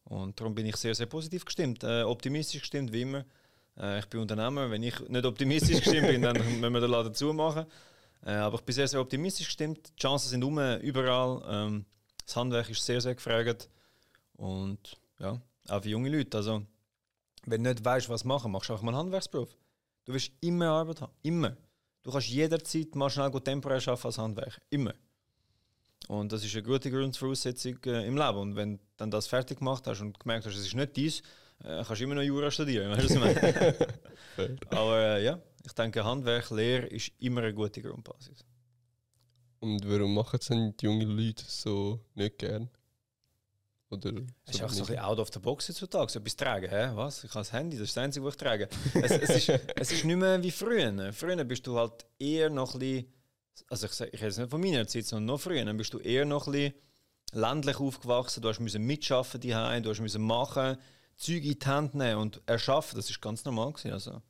Und 0.03 0.39
darum 0.39 0.55
bin 0.55 0.65
ich 0.65 0.75
sehr, 0.75 0.95
sehr 0.95 1.07
positiv 1.07 1.45
gestimmt, 1.45 1.83
äh, 1.83 2.01
optimistisch 2.03 2.61
gestimmt, 2.61 2.91
wie 2.91 3.03
immer. 3.03 3.25
Äh, 3.77 3.99
ich 3.99 4.05
bin 4.07 4.21
Unternehmer, 4.21 4.69
wenn 4.69 4.83
ich 4.83 4.99
nicht 5.07 5.25
optimistisch 5.25 5.81
gestimmt 5.83 6.07
bin, 6.07 6.21
dann 6.21 6.35
müssen 6.59 6.73
wir 6.73 6.81
den 6.81 6.89
Laden 6.89 7.13
zumachen. 7.13 7.65
Äh, 8.25 8.31
aber 8.31 8.55
ich 8.55 8.61
bin 8.61 8.75
sehr, 8.75 8.87
sehr 8.87 9.01
optimistisch 9.01 9.47
gestimmt. 9.47 9.89
Die 9.89 10.01
Chancen 10.01 10.29
sind 10.29 10.43
um, 10.43 10.57
überall. 10.81 11.41
Ähm, 11.47 11.85
das 12.25 12.35
Handwerk 12.35 12.69
ist 12.69 12.85
sehr, 12.85 13.01
sehr 13.01 13.15
gefragt. 13.15 13.69
Und 14.33 14.97
ja, 15.19 15.39
auch 15.67 15.81
für 15.81 15.89
junge 15.89 16.09
Leute. 16.09 16.37
Also, 16.37 16.63
wenn 17.45 17.63
du 17.63 17.69
nicht 17.69 17.85
weißt, 17.85 18.09
was 18.09 18.23
machen, 18.23 18.51
machst 18.51 18.69
du 18.69 18.73
einfach 18.73 18.83
mal 18.83 18.91
einen 18.91 18.99
Handwerksberuf. 18.99 19.55
Du 20.05 20.13
wirst 20.13 20.31
immer 20.41 20.69
Arbeit 20.69 21.01
haben. 21.01 21.13
Immer. 21.21 21.55
Du 22.03 22.11
kannst 22.11 22.27
jederzeit 22.29 22.95
mal 22.95 23.09
schnell 23.09 23.31
temporär 23.31 23.81
arbeiten 23.87 24.07
als 24.07 24.17
Handwerk. 24.17 24.61
Immer. 24.69 24.93
Und 26.07 26.31
das 26.31 26.43
ist 26.43 26.53
eine 26.53 26.63
gute 26.63 26.91
Grundvoraussetzung 26.91 27.77
äh, 27.85 28.05
im 28.05 28.15
Leben. 28.15 28.37
Und 28.37 28.55
wenn 28.55 28.77
du 28.77 28.83
dann 28.97 29.11
das 29.11 29.27
fertig 29.27 29.59
gemacht 29.59 29.87
hast 29.87 30.01
und 30.01 30.19
gemerkt 30.19 30.45
hast, 30.45 30.55
es 30.55 30.67
ist 30.67 30.75
nicht 30.75 30.95
dies, 30.95 31.23
äh, 31.63 31.83
kannst 31.83 32.01
du 32.01 32.03
immer 32.03 32.15
noch 32.15 32.21
Jura 32.21 32.51
studieren. 32.51 32.91
Weißt 32.91 33.09
du, 33.09 33.21
was 33.21 33.35
ich 33.35 33.41
meine? 34.37 34.57
Aber 34.69 34.99
äh, 34.99 35.23
ja, 35.23 35.39
ich 35.65 35.73
denke, 35.73 36.03
Handwerk, 36.03 36.49
Lehre 36.51 36.87
ist 36.87 37.11
immer 37.19 37.41
eine 37.41 37.53
gute 37.53 37.81
Grundbasis. 37.81 38.45
Und 39.59 39.87
warum 39.89 40.13
machen 40.13 40.39
es 40.39 40.47
die 40.47 40.85
jungen 40.85 41.17
Leute 41.17 41.43
so 41.47 41.99
nicht 42.13 42.37
gern? 42.37 42.69
Oder 43.89 44.11
es 44.45 44.55
ist 44.55 44.63
auch 44.63 44.69
so 44.69 44.83
ein 44.83 44.87
bisschen 44.87 45.03
out 45.03 45.19
of 45.19 45.29
the 45.33 45.39
box 45.39 45.69
heutzutage, 45.69 46.11
so 46.11 46.19
etwas 46.19 46.35
tragen. 46.35 46.69
Hä? 46.69 46.91
Was? 46.95 47.23
Ich 47.23 47.29
habe 47.29 47.39
das 47.39 47.53
Handy, 47.53 47.77
das 47.77 47.87
ist 47.87 47.97
das 47.97 48.03
Einzige, 48.03 48.25
was 48.25 48.33
ich 48.33 48.39
trage. 48.39 48.67
es, 48.95 49.11
es, 49.11 49.47
ist, 49.47 49.49
es 49.75 49.91
ist 49.91 50.05
nicht 50.05 50.17
mehr 50.17 50.41
wie 50.41 50.51
früher. 50.51 51.13
Früher 51.13 51.43
bist 51.43 51.65
du 51.65 51.77
halt 51.77 52.05
eher 52.19 52.49
noch 52.49 52.73
ein 52.73 52.79
bisschen, 52.79 53.13
also 53.69 53.85
ich, 53.85 53.91
ich 53.93 54.13
rede 54.13 54.25
jetzt 54.25 54.37
nicht 54.37 54.49
von 54.49 54.61
meiner 54.61 54.87
Zeit, 54.87 55.05
sondern 55.05 55.25
noch 55.25 55.39
früher, 55.39 55.63
dann 55.63 55.77
bist 55.77 55.93
du 55.93 55.99
eher 55.99 56.25
noch 56.25 56.47
ein 56.47 56.51
bisschen 56.53 56.73
ländlich 57.31 57.79
aufgewachsen, 57.79 58.41
du 58.41 58.49
hast 58.49 58.59
müssen 58.59 58.83
mitschaffen 58.83 59.39
die 59.39 59.49
du 59.49 59.89
hast 59.89 59.99
müssen 59.99 60.21
machen, 60.21 60.77
Zeug 61.17 61.43
in 61.43 61.59
die 61.59 61.65
Hand 61.65 61.95
nehmen 61.95 62.21
und 62.21 62.41
erschaffen, 62.45 62.97
das 62.97 63.09
ist 63.09 63.21
ganz 63.21 63.45
normal 63.45 63.73
gewesen, 63.73 63.91
also. 63.91 64.21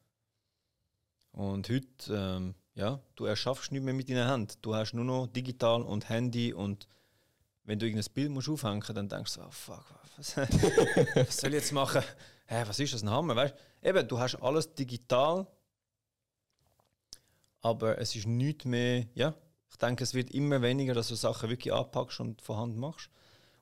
Und 1.32 1.68
heute, 1.70 1.88
ähm, 2.10 2.56
ja, 2.76 3.00
du 3.16 3.26
erschaffst 3.26 3.72
nicht 3.72 3.84
mehr 3.84 3.94
mit 3.94 4.10
deiner 4.10 4.28
Hand. 4.28 4.58
Du 4.62 4.76
hast 4.76 4.94
nur 4.94 5.04
noch 5.04 5.28
digital 5.28 5.82
und 5.82 6.10
Handy 6.10 6.54
und 6.54 6.88
wenn 7.64 7.80
du 7.80 7.88
irgendein 7.88 8.14
Bild 8.14 8.32
musst 8.32 8.48
aufhängen 8.50 8.78
musst, 8.78 8.96
dann 8.96 9.10
denkst 9.10 9.34
du, 9.36 9.42
oh 9.42 9.52
fuck, 9.52 9.86
was, 10.18 10.38
was 11.16 11.38
soll 11.38 11.50
ich 11.50 11.56
jetzt 11.56 11.72
machen? 11.72 12.04
Hä, 12.46 12.64
was 12.68 12.80
ist 12.80 12.94
das, 12.94 13.02
ein 13.02 13.10
Hammer? 13.10 13.36
Weißt? 13.36 13.56
Eben, 13.82 14.08
du 14.08 14.20
hast 14.20 14.36
alles 14.36 14.74
digital, 14.76 15.48
aber 17.62 17.98
es 17.98 18.16
ist 18.16 18.28
nicht 18.28 18.66
mehr, 18.66 19.08
ja, 19.16 19.34
ich 19.70 19.78
denke, 19.78 20.04
es 20.04 20.14
wird 20.14 20.32
immer 20.32 20.62
weniger, 20.62 20.94
dass 20.94 21.08
du 21.08 21.16
Sachen 21.16 21.50
wirklich 21.50 21.74
anpackst 21.74 22.20
und 22.20 22.42
vorhanden 22.42 22.80
machst. 22.80 23.10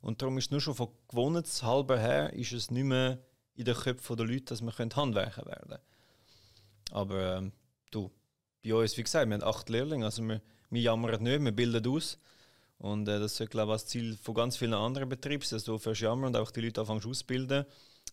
Und 0.04 0.22
darum 0.22 0.38
ist 0.38 0.46
es 0.46 0.52
nur 0.52 0.60
schon 0.60 0.76
von 0.76 0.90
gewohnheitshalber 1.08 1.98
her, 1.98 2.34
ist 2.34 2.52
es 2.52 2.70
nicht 2.70 2.84
mehr 2.84 3.20
in 3.56 3.64
den 3.64 3.74
Köpfen 3.74 4.18
der 4.18 4.26
Leute, 4.26 4.44
dass 4.44 4.62
wir 4.62 4.74
Handwerker 4.74 5.46
werden 5.46 5.70
können. 5.70 5.82
Aber 6.92 7.38
ähm, 7.38 7.54
du, 7.90 8.12
bei 8.62 8.76
uns, 8.76 8.98
wie 8.98 9.04
gesagt, 9.04 9.30
wir 9.30 9.34
haben 9.34 9.44
acht 9.44 9.70
Lehrlinge, 9.70 10.04
also 10.04 10.22
wir, 10.22 10.42
wir 10.70 10.82
jammern 10.82 11.24
nicht, 11.24 11.42
wir 11.42 11.52
bilden 11.54 11.88
aus. 11.88 12.20
Und 12.80 13.08
äh, 13.08 13.18
das 13.18 13.40
ist, 13.40 13.50
glaube 13.50 13.72
ich, 13.72 13.82
das 13.82 13.88
Ziel 13.88 14.18
von 14.18 14.36
ganz 14.36 14.58
vielen 14.58 14.74
anderen 14.74 15.08
Betrieben, 15.08 15.46
dass 15.50 15.64
du 15.64 15.76
aufhörst 15.76 16.02
jammern 16.02 16.36
und 16.36 16.36
auch 16.36 16.52
die 16.52 16.60
Leute 16.60 16.82
anfängst 16.82 17.06
auszubilden. 17.06 17.66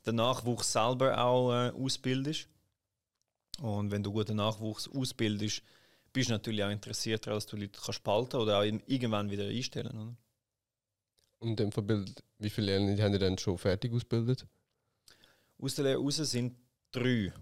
Den 0.07 0.15
Nachwuchs 0.15 0.71
selber 0.71 1.19
auch 1.19 1.53
äh, 1.53 1.71
ausbildest. 1.71 2.47
Und 3.61 3.91
wenn 3.91 4.05
du 4.05 4.13
guten 4.13 4.37
Nachwuchs 4.37 4.87
ausbildest, 4.87 5.65
bist 6.13 6.29
du 6.29 6.35
natürlich 6.35 6.63
auch 6.63 6.71
interessiert 6.71 7.27
daran, 7.27 7.39
dass 7.39 7.47
du 7.47 7.57
Leute 7.57 7.81
kannst 7.85 8.05
behalten 8.05 8.37
oder 8.37 8.61
auch 8.61 8.63
irgendwann 8.63 9.29
wieder 9.29 9.49
einstellen. 9.49 9.91
Oder? 9.91 10.17
Und 11.41 11.59
dem 11.59 11.73
Vorbild, 11.73 12.23
wie 12.39 12.51
viele 12.51 12.67
Lehrlinge 12.67 13.03
haben 13.03 13.13
die 13.13 13.19
dann 13.19 13.39
schon 13.39 13.59
fertig 13.59 13.93
ausgebildet? 13.93 14.47
Aus 15.59 15.75
der 15.75 15.85
Lehre 15.85 16.01
raus 16.01 16.17
sind 16.17 16.57
drei. 16.93 17.33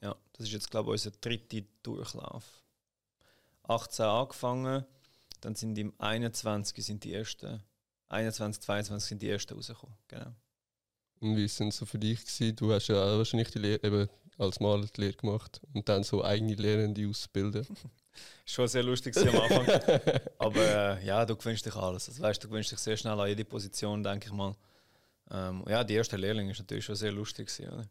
Ja, 0.00 0.16
das 0.32 0.46
ist 0.46 0.52
jetzt, 0.52 0.70
glaube 0.70 0.90
ich, 0.90 1.04
unser 1.04 1.10
dritter 1.10 1.66
Durchlauf. 1.82 2.64
18 3.64 4.04
angefangen, 4.04 4.84
dann 5.40 5.54
sind 5.54 5.76
im 5.78 5.92
21 5.98 6.84
sind 6.84 7.04
die 7.04 7.12
ersten, 7.12 7.62
21, 8.08 8.62
22 8.62 9.08
sind 9.08 9.22
die 9.22 9.28
ersten 9.28 9.54
rausgekommen. 9.54 9.96
Genau. 10.08 10.34
Und 11.20 11.36
wie 11.36 11.48
sind 11.48 11.72
so 11.72 11.86
für 11.86 11.98
dich 11.98 12.20
gewesen? 12.20 12.56
Du 12.56 12.72
hast 12.72 12.88
ja 12.88 13.16
wahrscheinlich 13.16 13.50
die 13.50 13.58
Lehre 13.58 13.84
eben 13.84 14.08
als 14.38 14.60
Maler 14.60 14.86
die 14.86 15.00
Lehre 15.00 15.14
gemacht 15.14 15.60
und 15.72 15.88
dann 15.88 16.04
so 16.04 16.24
eigene 16.24 16.54
Lehrende 16.54 17.08
ausbilden. 17.08 17.66
Schon 18.46 18.68
sehr 18.68 18.82
lustig 18.82 19.16
am 19.16 19.40
Anfang. 19.40 19.66
Aber 20.38 21.00
äh, 21.00 21.06
ja, 21.06 21.24
du 21.24 21.36
gewöhnst 21.36 21.64
dich 21.64 21.74
alles. 21.74 22.08
Also, 22.08 22.22
weißt, 22.22 22.44
du 22.44 22.48
gewöhnst 22.48 22.72
dich 22.72 22.78
sehr 22.78 22.96
schnell 22.96 23.18
an 23.18 23.28
jede 23.28 23.44
Position, 23.44 24.02
denke 24.02 24.26
ich 24.26 24.32
mal. 24.32 24.54
Ähm, 25.30 25.64
ja, 25.68 25.84
die 25.84 25.94
erste 25.94 26.16
Lehrling 26.16 26.50
ist 26.50 26.58
natürlich 26.58 26.84
schon 26.84 26.96
sehr 26.96 27.12
lustig. 27.12 27.48
Gewesen, 27.48 27.72
oder? 27.72 27.88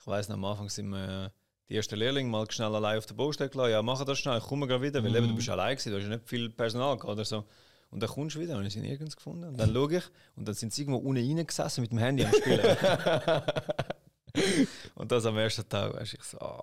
Ich 0.00 0.06
weiß 0.06 0.30
am 0.30 0.44
Anfang 0.44 0.68
sind 0.68 0.88
wir. 0.88 1.26
Äh, 1.26 1.30
die 1.68 1.76
ersten 1.76 1.96
Lehrlinge 1.96 2.30
mal 2.30 2.50
schnell 2.50 2.74
allein 2.74 2.98
auf 2.98 3.06
der 3.06 3.14
Baustelle 3.14 3.50
gelassen. 3.50 3.72
Ja, 3.72 3.82
mach 3.82 4.04
das 4.04 4.18
schnell, 4.18 4.38
ich 4.38 4.44
komme 4.44 4.66
gerade 4.66 4.82
wieder, 4.82 5.02
weil 5.02 5.10
mhm. 5.10 5.16
eben, 5.16 5.28
du 5.28 5.34
bist 5.34 5.48
allein 5.48 5.76
gewesen, 5.76 5.90
du 5.90 5.96
hast 5.96 6.04
ja 6.04 6.10
nicht 6.10 6.28
viel 6.28 6.50
Personal 6.50 6.96
gehabt 6.96 7.12
oder 7.12 7.24
so. 7.24 7.44
Und 7.90 8.02
dann 8.02 8.10
kommst 8.10 8.36
du 8.36 8.40
wieder 8.40 8.56
und 8.56 8.66
ich 8.66 8.72
sie 8.72 8.80
nirgends 8.80 9.16
gefunden. 9.16 9.44
Und 9.44 9.58
dann 9.58 9.72
schaue 9.72 9.96
ich 9.96 10.04
und 10.36 10.46
dann 10.46 10.54
sind 10.54 10.72
sie 10.72 10.82
irgendwo 10.82 10.98
unten 10.98 11.38
reingesessen 11.38 11.82
mit 11.82 11.92
dem 11.92 11.98
Handy 11.98 12.24
am 12.24 12.32
Spielen. 12.32 12.76
und 14.94 15.10
das 15.10 15.26
am 15.26 15.38
ersten 15.38 15.68
Tag, 15.68 15.94
weißt 15.94 16.14
ich 16.14 16.22
so, 16.22 16.38
oh. 16.40 16.60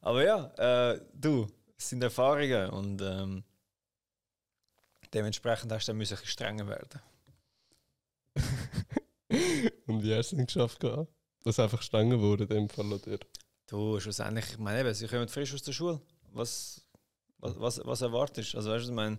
Aber 0.00 0.24
ja, 0.24 0.92
äh, 0.92 1.00
du, 1.14 1.46
es 1.82 1.90
sind 1.90 2.02
Erfahrungen 2.02 2.70
und 2.70 3.02
ähm, 3.02 3.44
dementsprechend 5.12 5.72
hast 5.72 5.88
du 5.88 5.92
dann 5.92 5.98
müssen 5.98 6.16
strenger 6.16 6.66
werden. 6.68 7.00
und 9.86 10.02
wie 10.02 10.14
hast 10.14 10.32
du 10.32 10.36
es 10.36 10.46
geschafft? 10.46 10.84
Dass 11.44 11.58
einfach 11.58 11.82
strenger 11.82 12.20
wurde 12.20 12.44
in 12.44 12.50
dem 12.50 12.68
Fall, 12.68 12.92
oder? 12.92 13.18
Du, 13.66 13.98
schlussendlich, 14.00 14.50
ich 14.50 14.58
meine, 14.58 14.80
eben, 14.80 14.94
sie 14.94 15.08
kommen 15.08 15.28
frisch 15.28 15.54
aus 15.54 15.62
der 15.62 15.72
Schule. 15.72 16.00
Was, 16.32 16.86
was, 17.38 17.58
was, 17.58 17.80
was 17.84 18.00
erwartest 18.00 18.54
du? 18.54 18.58
Also, 18.58 18.70
weißt 18.70 18.86
du, 18.86 18.90
ich 18.90 18.94
meine, 18.94 19.16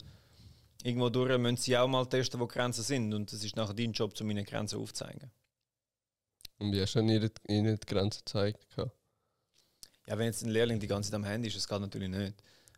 irgendwo 0.83 1.09
durch 1.09 1.37
müssen 1.37 1.57
sie 1.57 1.77
auch 1.77 1.87
mal 1.87 2.05
testen, 2.05 2.39
wo 2.39 2.47
Grenzen 2.47 2.83
sind. 2.83 3.13
Und 3.13 3.31
es 3.33 3.43
ist 3.43 3.55
nachher 3.55 3.73
dein 3.73 3.91
Job, 3.91 4.13
um 4.19 4.27
meine 4.27 4.43
Grenzen 4.43 4.79
aufzuzeigen. 4.79 5.31
Und 6.59 6.71
wie 6.71 6.81
hast 6.81 6.95
du 6.95 6.99
ihnen 6.99 7.31
die 7.79 7.85
Grenzen 7.85 8.21
gezeigt? 8.25 8.65
Ja, 10.07 10.17
wenn 10.17 10.25
jetzt 10.25 10.43
ein 10.43 10.49
Lehrling 10.49 10.79
die 10.79 10.87
ganze 10.87 11.09
Zeit 11.11 11.15
am 11.15 11.23
Handy 11.23 11.47
ist, 11.47 11.57
das 11.57 11.67
geht 11.67 11.79
natürlich 11.79 12.09
nicht. 12.09 12.33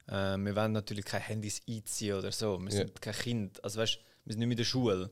Äh, 0.08 0.38
wir 0.38 0.56
wollen 0.56 0.72
natürlich 0.72 1.06
keine 1.06 1.24
Handys 1.24 1.62
einziehen 1.68 2.16
oder 2.16 2.32
so. 2.32 2.60
Wir 2.60 2.72
sind 2.72 2.90
ja. 2.90 3.00
kein 3.02 3.14
Kind. 3.14 3.64
Also, 3.64 3.80
weißt, 3.80 4.00
wir 4.26 4.34
sind 4.34 4.40
nicht 4.40 4.48
mehr 4.48 4.54
in 4.54 4.58
der 4.58 4.64
Schule. 4.64 5.10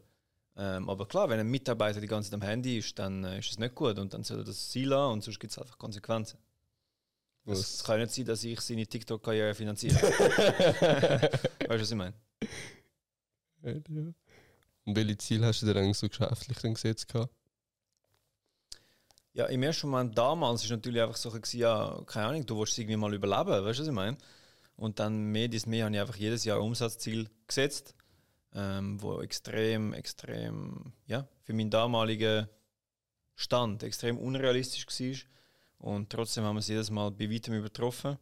Ähm, 0.55 0.87
aber 0.87 1.07
klar, 1.07 1.29
wenn 1.29 1.39
ein 1.39 1.49
Mitarbeiter 1.49 1.99
die 1.99 2.07
ganze 2.07 2.29
Zeit 2.29 2.39
am 2.39 2.47
Handy 2.47 2.77
ist, 2.77 2.97
dann 2.99 3.23
äh, 3.23 3.39
ist 3.39 3.51
es 3.51 3.57
nicht 3.57 3.73
gut 3.73 3.97
und 3.97 4.13
dann 4.13 4.23
soll 4.23 4.39
er 4.39 4.43
das 4.43 4.71
sein 4.71 4.83
lassen 4.83 5.13
und 5.13 5.23
sonst 5.23 5.39
gibt 5.39 5.51
es 5.51 5.57
einfach 5.57 5.77
Konsequenzen. 5.77 6.37
Es 7.45 7.83
kann 7.83 7.99
nicht 7.99 8.13
sein, 8.13 8.25
dass 8.25 8.43
ich 8.43 8.61
seine 8.61 8.87
TikTok-Karriere 8.87 9.53
finanziere. 9.53 9.95
weißt 10.01 11.69
du, 11.69 11.69
was 11.69 11.91
ich 11.91 11.97
meine? 11.97 12.13
Ja. 13.63 13.73
Und 14.85 14.95
welche 14.95 15.17
Ziele 15.17 15.47
hast 15.47 15.61
du 15.61 15.65
dir 15.65 15.77
eigentlich 15.77 15.97
so 15.97 16.07
geschäftlich 16.07 16.57
dann 16.59 16.73
gesetzt? 16.73 17.07
gehabt? 17.07 17.33
Ja, 19.33 19.47
im 19.47 19.63
ersten 19.63 19.89
Moment 19.89 20.15
damals 20.15 20.63
ist 20.63 20.69
natürlich 20.69 21.01
einfach 21.01 21.15
so, 21.15 21.31
gewesen, 21.31 21.59
ja, 21.59 21.99
keine 22.05 22.27
Ahnung, 22.27 22.45
du 22.45 22.59
willst 22.59 22.77
irgendwie 22.77 22.97
mal 22.97 23.13
überleben, 23.13 23.65
weißt 23.65 23.79
du, 23.79 23.83
was 23.83 23.87
ich 23.87 23.93
meine? 23.93 24.17
Und 24.75 24.99
dann 24.99 25.23
mehr 25.31 25.47
dies 25.47 25.65
mehr 25.65 25.85
habe 25.85 25.95
ich 25.95 26.01
einfach 26.01 26.15
jedes 26.15 26.45
Jahr 26.45 26.61
Umsatzziel 26.61 27.27
gesetzt, 27.47 27.95
ähm, 28.53 29.01
wo 29.01 29.21
extrem, 29.21 29.93
extrem, 29.93 30.93
ja, 31.07 31.27
für 31.41 31.53
meinen 31.53 31.71
damaligen 31.71 32.47
Stand 33.35 33.81
extrem 33.81 34.19
unrealistisch 34.19 34.85
war. 34.87 35.89
Und 35.89 36.11
trotzdem 36.11 36.43
haben 36.43 36.55
wir 36.55 36.59
es 36.59 36.67
jedes 36.67 36.91
Mal 36.91 37.09
bei 37.11 37.29
weitem 37.29 37.55
übertroffen. 37.55 38.17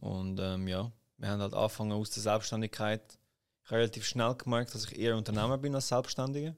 Und 0.00 0.38
ähm, 0.40 0.68
ja, 0.68 0.90
wir 1.18 1.28
haben 1.28 1.40
halt 1.40 1.54
angefangen 1.54 1.92
aus 1.92 2.10
der 2.10 2.22
Selbstständigkeit. 2.22 3.18
Relativ 3.70 4.04
schnell 4.04 4.34
gemerkt, 4.36 4.74
dass 4.74 4.84
ich 4.84 4.98
eher 4.98 5.16
Unternehmer 5.16 5.58
bin 5.58 5.74
als 5.74 5.88
Selbstständiger. 5.88 6.54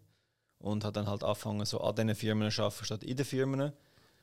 Und 0.65 0.83
habe 0.85 0.93
dann 0.95 1.07
halt 1.09 1.23
angefangen, 1.23 1.67
so 1.67 1.79
an 1.83 1.95
diesen 1.95 2.15
Firmen 2.15 2.51
zu 2.51 2.63
arbeiten, 2.63 2.85
statt 2.87 3.03
in 3.05 3.17
den 3.17 3.27
Firmen. 3.27 3.73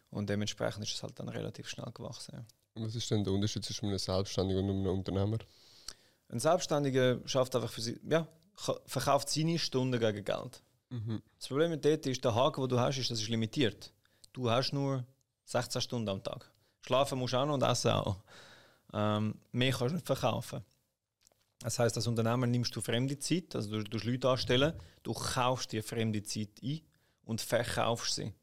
Und 0.10 0.28
dementsprechend 0.28 0.84
ist 0.84 0.96
es 0.96 1.04
halt 1.04 1.20
dann 1.20 1.30
relativ 1.30 1.70
schnell 1.70 1.92
gewachsen. 1.94 2.34
Ja. 2.36 2.84
Was 2.84 2.96
ist 2.96 3.12
denn 3.12 3.24
der 3.24 3.32
Unterschied 3.32 3.64
zwischen 3.64 3.86
einem 3.89 4.00
Selbstständigen 4.00 4.68
und 4.68 4.80
einem 4.80 4.88
Unternehmer? 4.98 5.38
Ein 6.30 6.39
Selbstständiger 6.39 7.20
schafft 7.26 7.56
einfach 7.56 7.70
für 7.70 7.82
sie, 7.82 8.00
ja, 8.10 8.28
ka- 8.66 8.80
verkauft 8.88 9.30
seine 9.30 9.60
Stunden 9.60 10.00
gegen 10.00 10.26
Geld. 10.26 10.64
Mhm. 10.89 11.22
Das 11.38 11.48
Problem 11.48 11.70
mit 11.70 11.86
dort 11.86 12.06
ist, 12.08 12.24
der 12.26 12.34
Haken, 12.34 12.62
den 12.62 12.70
du 12.70 12.80
hast, 12.80 12.98
ist, 12.98 13.12
das 13.12 13.22
ist 13.22 13.30
limitiert. 13.30 13.94
Du 14.34 14.50
hast 14.50 14.72
nur 14.74 15.06
16 15.46 15.80
Stunden 15.82 16.10
am 16.10 16.24
Tag. 16.24 16.50
Schlafen 16.82 17.20
musst 17.20 17.34
du 17.34 17.38
auch 17.38 17.46
noch 17.46 17.54
und 17.54 17.62
essen 17.64 17.92
auch. 17.92 18.18
Ähm, 18.94 19.36
mehr 19.52 19.72
kannst 19.72 19.92
du 19.92 19.96
nicht 19.96 20.08
verkaufen. 20.08 20.64
Das 21.62 21.78
heißt, 21.78 21.95
als 21.95 22.07
Unternehmer 22.07 22.47
nimmst 22.47 22.76
du 22.76 22.82
fremde 22.82 23.18
Zeit, 23.20 23.55
also 23.55 23.70
du 23.70 23.84
tust 23.84 24.05
Leute 24.05 24.30
anstellen, 24.30 24.74
du 25.03 25.14
kaufst 25.14 25.72
dir 25.72 25.84
fremde 25.84 26.24
Zeit 26.24 26.49
ein 26.64 26.82
und 27.24 27.39
verkaufst 27.39 28.16
sie. 28.16 28.34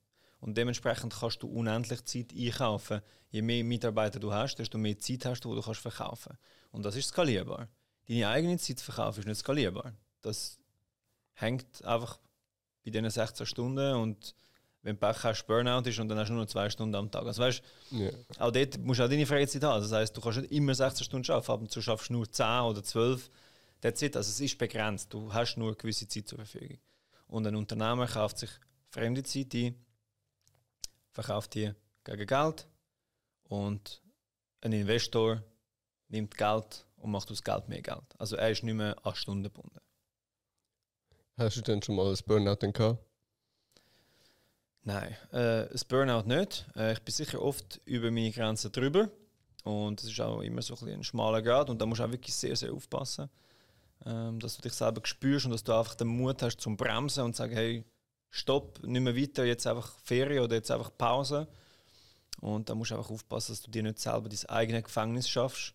Und 0.41 0.57
dementsprechend 0.57 1.15
kannst 1.19 1.43
du 1.43 1.49
unendlich 1.49 2.05
Zeit 2.05 2.33
einkaufen. 2.33 3.01
Je 3.31 3.43
mehr 3.43 3.65
Mitarbeiter 3.65 4.21
du 4.21 4.33
hast, 4.33 4.57
desto 4.57 4.79
mehr 4.79 4.99
Zeit 4.99 5.25
hast 5.25 5.45
du, 5.45 5.51
die 5.51 5.57
du 5.57 5.63
kannst 5.63 5.81
verkaufen 5.81 6.39
Und 6.71 6.85
das 6.85 6.95
ist 6.95 7.09
skalierbar. 7.09 7.69
Deine 8.07 8.29
eigene 8.29 8.57
Zeit 8.59 8.81
verkaufen 8.81 9.21
ist 9.21 9.27
nicht 9.27 9.41
skalierbar. 9.41 9.93
Das 10.23 10.59
hängt 11.35 11.85
einfach 11.85 12.21
bei 12.85 12.91
diesen 12.93 13.11
16 13.11 13.47
Stunden 13.47 13.97
und 13.97 14.35
wenn 14.89 14.99
du 14.99 15.01
Pech 15.07 15.23
hast, 15.23 15.47
Burnout 15.47 15.89
ist 15.89 15.99
und 15.99 16.09
dann 16.09 16.19
hast 16.19 16.29
du 16.29 16.33
nur 16.33 16.43
noch 16.43 16.49
zwei 16.51 16.71
Stunden 16.71 16.95
am 16.95 17.11
Tag. 17.11 17.25
Also 17.27 17.43
weißt, 17.43 17.63
Ja. 17.91 18.11
auch 18.39 18.51
dort 18.51 18.79
musst 18.79 19.01
du 19.01 19.05
auch 19.05 19.09
deine 19.09 19.27
Freizeit 19.27 19.63
haben. 19.63 19.83
Das 19.83 19.93
heißt, 19.93 20.17
du 20.17 20.21
kannst 20.21 20.41
nicht 20.41 20.51
immer 20.53 20.75
16 20.75 21.05
Stunden 21.05 21.31
arbeiten, 21.31 21.53
ab 21.53 21.61
und 21.61 21.71
zu 21.71 21.83
schaffst 21.83 22.09
du 22.09 22.15
nur 22.15 22.31
10 22.31 22.61
oder 22.63 22.83
12. 22.83 23.31
That's 23.81 24.03
it. 24.03 24.17
Also 24.17 24.31
es 24.31 24.41
ist 24.41 24.57
begrenzt. 24.59 25.13
Du 25.13 25.33
hast 25.33 25.57
nur 25.57 25.69
eine 25.69 25.77
gewisse 25.77 26.09
Zeit 26.09 26.27
zur 26.27 26.39
Verfügung. 26.39 26.79
Und 27.29 27.47
ein 27.47 27.55
Unternehmer 27.55 28.07
kauft 28.07 28.39
sich 28.39 28.51
fremde 28.91 29.23
Zeit 29.23 29.55
ein, 29.55 29.75
verkauft 31.13 31.55
die 31.55 31.73
gegen 32.05 32.27
Geld 32.27 32.67
und 33.45 34.03
ein 34.63 34.73
Investor 34.73 35.43
nimmt 36.09 36.37
Geld 36.37 36.87
und 36.97 37.11
macht 37.11 37.31
aus 37.31 37.43
Geld 37.43 37.69
mehr 37.69 37.83
Geld. 37.83 38.05
Also 38.19 38.37
er 38.37 38.51
ist 38.51 38.63
nicht 38.63 38.75
mehr 38.75 38.97
an 39.07 39.15
Stunden 39.15 39.43
gebunden. 39.45 39.79
Hast 41.37 41.57
du 41.59 41.61
denn 41.61 41.83
schon 41.83 41.95
mal 41.97 42.11
ein 42.11 42.19
Burnout 42.27 42.57
gehabt? 42.73 43.05
Nein, 44.89 45.15
äh, 45.33 45.69
das 45.71 45.85
Burnout 45.85 46.23
nicht. 46.27 46.65
Äh, 46.75 46.95
ich 46.95 47.03
bin 47.03 47.13
sicher 47.13 47.43
oft 47.43 47.79
über 47.85 48.11
meine 48.11 48.31
Grenzen 48.31 48.73
drüber. 48.73 49.11
Und 49.63 50.01
es 50.01 50.09
ist 50.09 50.19
auch 50.19 50.41
immer 50.41 50.63
so 50.63 50.75
ein, 50.81 50.89
ein 50.89 51.05
schmaler 51.05 51.43
Grad. 51.43 51.69
Und 51.69 51.79
da 51.79 51.85
musst 51.85 52.01
du 52.01 52.05
auch 52.05 52.11
wirklich 52.11 52.35
sehr, 52.35 52.57
sehr 52.57 52.73
aufpassen, 52.73 53.29
ähm, 54.07 54.41
dass 54.41 54.57
du 54.57 54.63
dich 54.63 54.73
selber 54.73 55.03
spürst 55.05 55.45
und 55.45 55.53
dass 55.53 55.63
du 55.63 55.75
einfach 55.75 55.95
den 55.95 56.07
Mut 56.07 56.41
hast 56.41 56.63
zum 56.63 56.79
Bremsen 56.79 57.23
und 57.25 57.35
zu 57.35 57.43
sagen, 57.43 57.55
hey, 57.55 57.85
stopp, 58.31 58.83
nicht 58.83 59.03
mehr 59.03 59.15
weiter, 59.15 59.45
jetzt 59.45 59.67
einfach 59.67 59.93
Ferien 60.05 60.43
oder 60.43 60.57
jetzt 60.57 60.71
einfach 60.71 60.91
Pause. 60.97 61.49
Und 62.41 62.71
da 62.71 62.75
musst 62.75 62.91
du 62.91 62.97
einfach 62.97 63.11
aufpassen, 63.11 63.53
dass 63.53 63.61
du 63.61 63.71
dir 63.71 63.83
nicht 63.83 63.99
selber 63.99 64.31
dein 64.31 64.49
eigenes 64.49 64.85
Gefängnis 64.85 65.29
schaffst, 65.29 65.75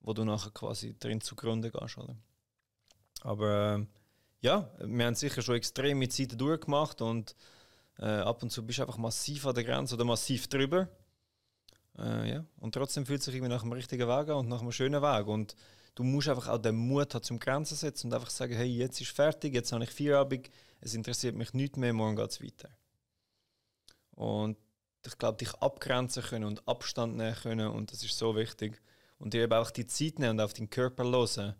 wo 0.00 0.14
du 0.14 0.24
nachher 0.24 0.50
quasi 0.52 0.98
drin 0.98 1.20
zugrunde 1.20 1.70
gehst. 1.70 1.98
Oder? 1.98 2.16
Aber 3.20 3.74
ähm, 3.74 3.88
ja, 4.40 4.70
wir 4.78 5.04
haben 5.04 5.14
sicher 5.14 5.42
schon 5.42 5.56
extreme 5.56 6.08
Zeiten 6.08 6.38
durchgemacht 6.38 7.02
und 7.02 7.36
äh, 7.98 8.06
ab 8.06 8.42
und 8.42 8.50
zu 8.50 8.64
bist 8.64 8.78
du 8.78 8.82
einfach 8.82 8.98
massiv 8.98 9.46
an 9.46 9.54
der 9.54 9.64
Grenze 9.64 9.94
oder 9.94 10.04
massiv 10.04 10.48
drüber. 10.48 10.88
Äh, 11.98 12.30
ja. 12.30 12.44
Und 12.58 12.74
trotzdem 12.74 13.06
fühlt 13.06 13.20
es 13.20 13.24
sich 13.26 13.34
irgendwie 13.34 13.52
nach 13.52 13.62
einem 13.62 13.72
richtigen 13.72 14.06
Weg 14.06 14.28
an 14.28 14.36
und 14.36 14.48
nach 14.48 14.60
einem 14.60 14.72
schönen 14.72 15.02
Weg. 15.02 15.26
Und 15.26 15.56
du 15.94 16.04
musst 16.04 16.28
einfach 16.28 16.48
auch 16.48 16.58
den 16.58 16.76
Mut 16.76 17.14
haben 17.14 17.22
zum 17.22 17.38
Grenzen 17.38 17.76
setzen 17.76 18.08
und 18.08 18.14
einfach 18.14 18.30
sagen, 18.30 18.54
hey, 18.54 18.66
jetzt 18.66 19.00
ist 19.00 19.10
fertig, 19.10 19.54
jetzt 19.54 19.72
habe 19.72 19.84
ich 19.84 19.90
Feierabend, 19.90 20.50
es 20.80 20.94
interessiert 20.94 21.34
mich 21.34 21.54
nicht 21.54 21.76
mehr, 21.76 21.92
morgen 21.92 22.16
geht 22.16 22.30
es 22.30 22.42
weiter. 22.42 22.68
Und 24.10 24.58
ich 25.06 25.18
glaube, 25.18 25.38
dich 25.38 25.54
abgrenzen 25.54 26.22
können 26.22 26.44
und 26.44 26.66
Abstand 26.68 27.16
nehmen 27.16 27.34
können 27.34 27.68
und 27.68 27.92
das 27.92 28.02
ist 28.02 28.18
so 28.18 28.36
wichtig. 28.36 28.80
Und 29.18 29.32
dir 29.32 29.44
eben 29.44 29.52
auch 29.52 29.70
die 29.70 29.86
Zeit 29.86 30.18
nehmen 30.18 30.32
und 30.32 30.40
auf 30.40 30.52
den 30.52 30.68
Körper 30.68 31.04
hören, 31.04 31.54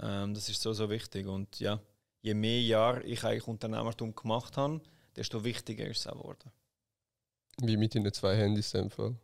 ähm, 0.00 0.34
das 0.34 0.48
ist 0.48 0.60
so, 0.62 0.72
so 0.72 0.90
wichtig. 0.90 1.26
Und 1.26 1.58
ja, 1.58 1.80
je 2.20 2.34
mehr 2.34 2.60
Jahre 2.62 3.02
ich 3.02 3.24
eigentlich 3.24 3.48
Unternehmertum 3.48 4.14
gemacht 4.14 4.56
habe, 4.56 4.80
desto 5.16 5.42
wichtiger 5.44 5.86
ist 5.86 6.00
es 6.00 6.06
auch 6.06 6.18
geworden. 6.18 6.50
Wie 7.60 7.76
mit 7.76 7.94
deinen 7.94 8.12
zwei 8.12 8.36
Handys 8.36 8.74
in 8.74 8.82
dem 8.82 8.90
Fall? 8.90 9.14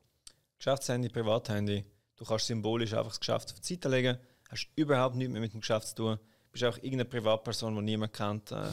Geschäftshandy, 0.59 1.09
Privathandy. 1.09 1.85
Du 2.17 2.25
kannst 2.25 2.47
symbolisch 2.47 2.93
einfach 2.93 3.11
das 3.11 3.21
Geschäft 3.21 3.53
auf 3.53 3.61
die 3.61 3.75
Seite 3.75 3.89
legen, 3.89 4.19
hast 4.51 4.69
überhaupt 4.77 5.17
nichts 5.17 5.33
mehr 5.33 5.41
mit 5.41 5.53
dem 5.53 5.61
Geschäft 5.61 5.89
zu 5.89 5.95
tun. 5.95 6.19
Bist 6.53 6.65
auch 6.65 6.77
irgendeine 6.77 7.07
Privatperson, 7.07 7.75
die 7.77 7.83
niemand 7.83 8.13
kennt. 8.13 8.53
Äh, 8.53 8.71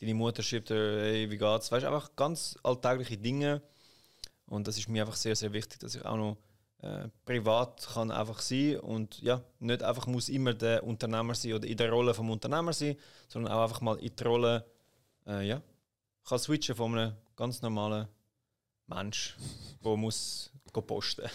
deine 0.00 0.14
Mutter 0.14 0.42
schreibt 0.42 0.70
dir, 0.70 1.00
hey, 1.00 1.30
wie 1.30 1.38
geht's? 1.38 1.72
Weißt 1.72 1.86
einfach 1.86 2.14
ganz 2.16 2.58
alltägliche 2.62 3.16
Dinge. 3.16 3.62
Und 4.46 4.66
das 4.66 4.76
ist 4.78 4.88
mir 4.88 5.02
einfach 5.02 5.16
sehr, 5.16 5.36
sehr 5.36 5.52
wichtig, 5.52 5.78
dass 5.80 5.94
ich 5.94 6.04
auch 6.04 6.16
noch 6.16 6.36
äh, 6.82 7.08
privat 7.24 7.88
kann 7.92 8.10
einfach 8.10 8.40
sein 8.40 8.80
und 8.80 9.20
ja, 9.20 9.42
nicht 9.58 9.82
einfach 9.82 10.06
muss 10.06 10.28
immer 10.28 10.54
der 10.54 10.82
Unternehmer 10.82 11.34
sein 11.34 11.52
oder 11.52 11.66
in 11.66 11.76
der 11.76 11.90
Rolle 11.90 12.14
vom 12.14 12.30
Unternehmer 12.30 12.72
sein, 12.72 12.96
sondern 13.28 13.52
auch 13.52 13.62
einfach 13.62 13.80
mal 13.80 13.98
in 13.98 14.14
die 14.16 14.24
Rolle, 14.24 14.64
äh, 15.26 15.46
ja, 15.46 15.62
kann 16.30 16.38
switchen 16.38 16.76
von 16.76 16.96
einem 16.96 17.16
ganz 17.34 17.60
normalen 17.60 18.06
Mensch, 18.86 19.36
der 19.84 19.96
muss 19.96 20.52
posten. 20.72 21.28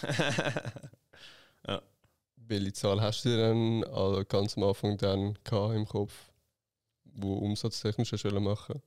Welche 2.36 2.72
Zahl 2.72 3.00
hast 3.00 3.24
du 3.24 3.36
dann 3.36 3.82
äh, 3.82 4.24
ganz 4.24 4.56
am 4.56 4.62
Anfang 4.62 4.96
dann 4.96 5.36
im 5.74 5.86
Kopf, 5.86 6.12
wo 7.04 7.34
umsatztechnisch 7.38 8.12
hast 8.12 8.22
du 8.24 8.40
machen? 8.40 8.80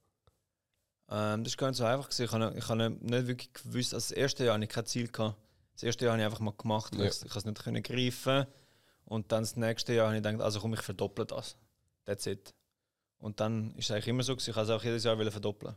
Ähm, 1.09 1.43
das 1.43 1.53
war 1.53 1.57
gar 1.57 1.67
nicht 1.67 1.77
so 1.77 1.83
einfach. 1.85 2.09
Ich 2.09 2.31
habe 2.31 2.57
ich 2.57 2.67
habe 2.69 2.89
nicht 2.89 3.27
wirklich 3.27 3.53
gewusst, 3.53 3.93
also 3.93 4.09
das 4.09 4.17
erste 4.17 4.45
Jahr 4.45 4.55
hatte 4.55 4.63
ich 4.63 4.69
kein 4.69 4.85
Ziel. 4.85 5.09
Gehabt. 5.09 5.37
Das 5.73 5.83
erste 5.83 6.05
Jahr 6.05 6.13
habe 6.13 6.21
ich 6.21 6.25
einfach 6.25 6.39
mal 6.39 6.53
gemacht, 6.57 6.93
weil 6.97 7.05
Ja. 7.05 7.11
ich, 7.11 7.23
ich 7.23 7.35
es 7.35 7.45
nicht 7.45 7.63
können 7.63 7.83
greifen 7.83 8.47
Und 9.05 9.31
dann 9.31 9.43
das 9.43 9.55
nächste 9.57 9.93
Jahr 9.93 10.07
habe 10.07 10.17
ich 10.17 10.23
gedacht, 10.23 10.41
also 10.41 10.59
komm, 10.59 10.73
ich 10.73 10.81
verdopple 10.81 11.25
das. 11.25 11.57
That's 12.05 12.25
it. 12.25 12.53
Und 13.17 13.39
dann 13.39 13.75
ist 13.75 13.85
es 13.85 13.91
eigentlich 13.91 14.07
immer 14.07 14.23
so, 14.23 14.33
ich 14.33 14.47
wollte 14.47 14.61
es 14.61 14.69
auch 14.69 14.83
jedes 14.83 15.03
Jahr 15.03 15.17
verdoppeln. 15.31 15.75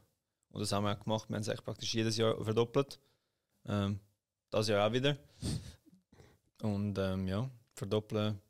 Und 0.53 0.61
das 0.61 0.73
haben 0.73 0.85
wir 0.85 0.93
auch 0.93 1.03
gemacht. 1.03 1.29
Wir 1.29 1.37
haben 1.37 1.43
es 1.43 1.49
eigentlich 1.49 1.65
praktisch 1.65 1.95
jedes 1.95 2.17
Jahr 2.17 2.43
verdoppelt. 2.43 3.01
Ähm, 3.67 4.01
das 4.51 4.69
Jahr 4.69 4.89
auch 4.89 4.93
wieder. 4.93 5.17
Und 6.63 6.97
ähm, 6.99 7.27
ja, 7.27 7.51
verdoppeln 7.75 8.41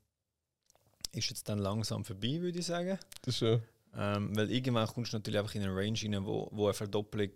ist 1.12 1.30
jetzt 1.30 1.48
dann 1.48 1.58
langsam 1.58 2.04
vorbei, 2.04 2.40
würde 2.40 2.58
ich 2.58 2.66
sagen. 2.66 2.98
Das 3.22 3.36
ist 3.36 3.40
ja. 3.40 3.60
Ähm, 3.94 4.34
weil 4.36 4.50
irgendwann 4.50 4.86
kommst 4.86 5.12
du 5.12 5.16
natürlich 5.16 5.38
einfach 5.38 5.54
in 5.54 5.62
eine 5.62 5.74
Range 5.74 5.98
rein, 6.02 6.24
wo, 6.24 6.48
wo 6.50 6.64
eine 6.66 6.74
Verdopplung 6.74 7.30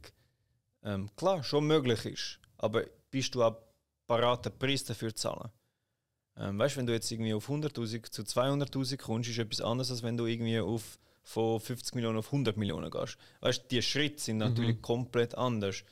ähm, 0.82 1.10
klar 1.16 1.42
schon 1.42 1.66
möglich 1.66 2.04
ist. 2.06 2.40
Aber 2.58 2.84
bist 3.10 3.34
du 3.34 3.42
auch 3.42 3.56
parat, 4.06 4.46
den 4.46 4.58
Preis 4.58 4.84
dafür 4.84 5.14
zu 5.14 5.28
zahlen? 5.28 5.50
Ähm, 6.36 6.58
weißt 6.58 6.76
du, 6.76 6.78
wenn 6.78 6.86
du 6.86 6.92
jetzt 6.92 7.10
irgendwie 7.10 7.34
auf 7.34 7.48
100.000 7.48 8.10
zu 8.10 8.22
200.000 8.22 8.96
kommst, 8.96 9.30
ist 9.30 9.38
etwas 9.38 9.60
anderes, 9.60 9.90
als 9.90 10.02
wenn 10.02 10.16
du 10.16 10.26
irgendwie 10.26 10.60
auf 10.60 10.98
von 11.26 11.58
50 11.58 11.96
Millionen 11.96 12.18
auf 12.18 12.26
100 12.26 12.56
Millionen 12.56 12.88
gehst. 12.88 13.18
Weißt 13.40 13.64
du, 13.64 13.68
die 13.68 13.82
Schritte 13.82 14.22
sind 14.22 14.38
natürlich 14.38 14.80
komplett 14.80 15.34
anders. 15.34 15.82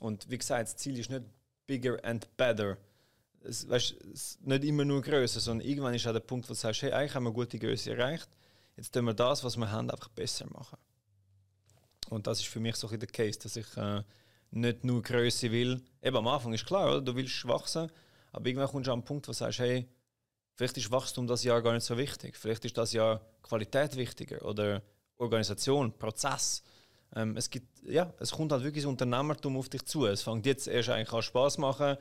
Und 0.00 0.28
wie 0.30 0.38
gesagt, 0.38 0.62
das 0.62 0.76
Ziel 0.76 0.98
ist 0.98 1.10
nicht 1.10 1.24
bigger 1.66 2.02
and 2.02 2.26
better. 2.38 2.78
Es, 3.44 3.68
weißt, 3.68 3.96
es 4.14 4.36
ist 4.36 4.46
nicht 4.46 4.64
immer 4.64 4.86
nur 4.86 5.02
größer, 5.02 5.40
sondern 5.40 5.68
irgendwann 5.68 5.94
ist 5.94 6.06
auch 6.06 6.14
der 6.14 6.20
Punkt, 6.20 6.48
wo 6.48 6.54
du 6.54 6.58
sagst, 6.58 6.80
hey, 6.82 6.90
eigentlich 6.90 7.14
haben 7.14 7.24
wir 7.24 7.28
eine 7.28 7.34
gute 7.34 7.58
Größe 7.58 7.90
erreicht. 7.90 8.30
Jetzt 8.76 8.94
tun 8.94 9.04
wir 9.04 9.12
das, 9.12 9.44
was 9.44 9.58
wir 9.58 9.70
haben, 9.70 9.90
einfach 9.90 10.08
besser 10.08 10.46
machen. 10.50 10.78
Und 12.08 12.26
das 12.26 12.40
ist 12.40 12.48
für 12.48 12.60
mich 12.60 12.76
so 12.76 12.88
ein 12.88 12.98
der 12.98 13.08
Case, 13.08 13.38
dass 13.40 13.56
ich 13.56 13.76
äh, 13.76 14.02
nicht 14.52 14.84
nur 14.84 15.02
Größe 15.02 15.50
will. 15.50 15.82
Eben 16.02 16.16
am 16.16 16.28
Anfang 16.28 16.54
ist 16.54 16.64
klar, 16.64 16.88
oder? 16.88 17.02
du 17.02 17.14
willst 17.14 17.46
wachsen, 17.46 17.90
aber 18.32 18.46
irgendwann 18.46 18.68
kommst 18.68 18.86
du 18.86 18.92
an 18.92 19.00
einen 19.00 19.04
Punkt, 19.04 19.28
wo 19.28 19.32
du 19.32 19.36
sagst, 19.36 19.58
hey, 19.58 19.86
vielleicht 20.54 20.76
ist 20.76 20.90
Wachstum 20.90 21.26
das 21.26 21.44
Jahr 21.44 21.62
gar 21.62 21.72
nicht 21.72 21.84
so 21.84 21.96
wichtig. 21.96 22.36
Vielleicht 22.36 22.64
ist 22.64 22.76
das 22.76 22.92
Jahr 22.92 23.20
Qualität 23.42 23.96
wichtiger 23.96 24.44
oder 24.44 24.82
Organisation, 25.16 25.96
Prozess. 25.98 26.62
Ähm, 27.14 27.36
es 27.36 27.50
gibt, 27.50 27.66
ja, 27.84 28.12
es 28.18 28.32
kommt 28.32 28.52
halt 28.52 28.62
wirklich 28.62 28.84
das 28.84 28.90
Unternehmertum 28.90 29.56
auf 29.56 29.68
dich 29.68 29.84
zu. 29.84 30.06
Es 30.06 30.22
fängt 30.22 30.46
jetzt 30.46 30.66
erst 30.66 30.88
eigentlich 30.88 31.12
an 31.12 31.22
Spaß 31.22 31.58
machen 31.58 31.96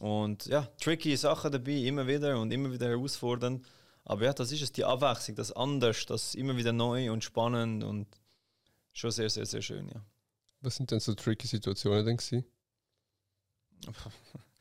Und 0.00 0.46
ja, 0.46 0.68
tricky 0.80 1.16
Sachen 1.16 1.52
dabei, 1.52 1.72
immer 1.72 2.06
wieder 2.06 2.38
und 2.38 2.50
immer 2.52 2.72
wieder 2.72 2.88
herausfordernd. 2.88 3.64
Aber 4.04 4.24
ja, 4.24 4.32
das 4.32 4.52
ist 4.52 4.62
es, 4.62 4.72
die 4.72 4.84
Abwechslung, 4.84 5.36
das 5.36 5.52
anders, 5.52 6.06
das 6.06 6.34
immer 6.34 6.56
wieder 6.56 6.72
neu 6.72 7.10
und 7.10 7.24
spannend 7.24 7.82
und 7.82 8.06
schon 8.92 9.10
sehr, 9.10 9.30
sehr, 9.30 9.46
sehr 9.46 9.62
schön, 9.62 9.88
ja. 9.88 10.04
Was 10.60 10.76
sind 10.76 10.90
denn 10.90 11.00
so 11.00 11.14
tricky 11.14 11.46
Situationen 11.46 12.04
denn 12.04 12.16
gewesen? 12.16 12.44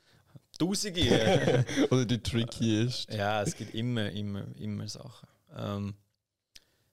Tausende. 0.57 1.65
Oder 1.91 2.05
die 2.05 2.21
tricky 2.21 2.83
ist? 2.83 3.11
ja, 3.11 3.41
es 3.41 3.55
gibt 3.55 3.73
immer, 3.75 4.09
immer, 4.11 4.45
immer 4.57 4.87
Sachen. 4.87 5.27
Ähm, 5.55 5.95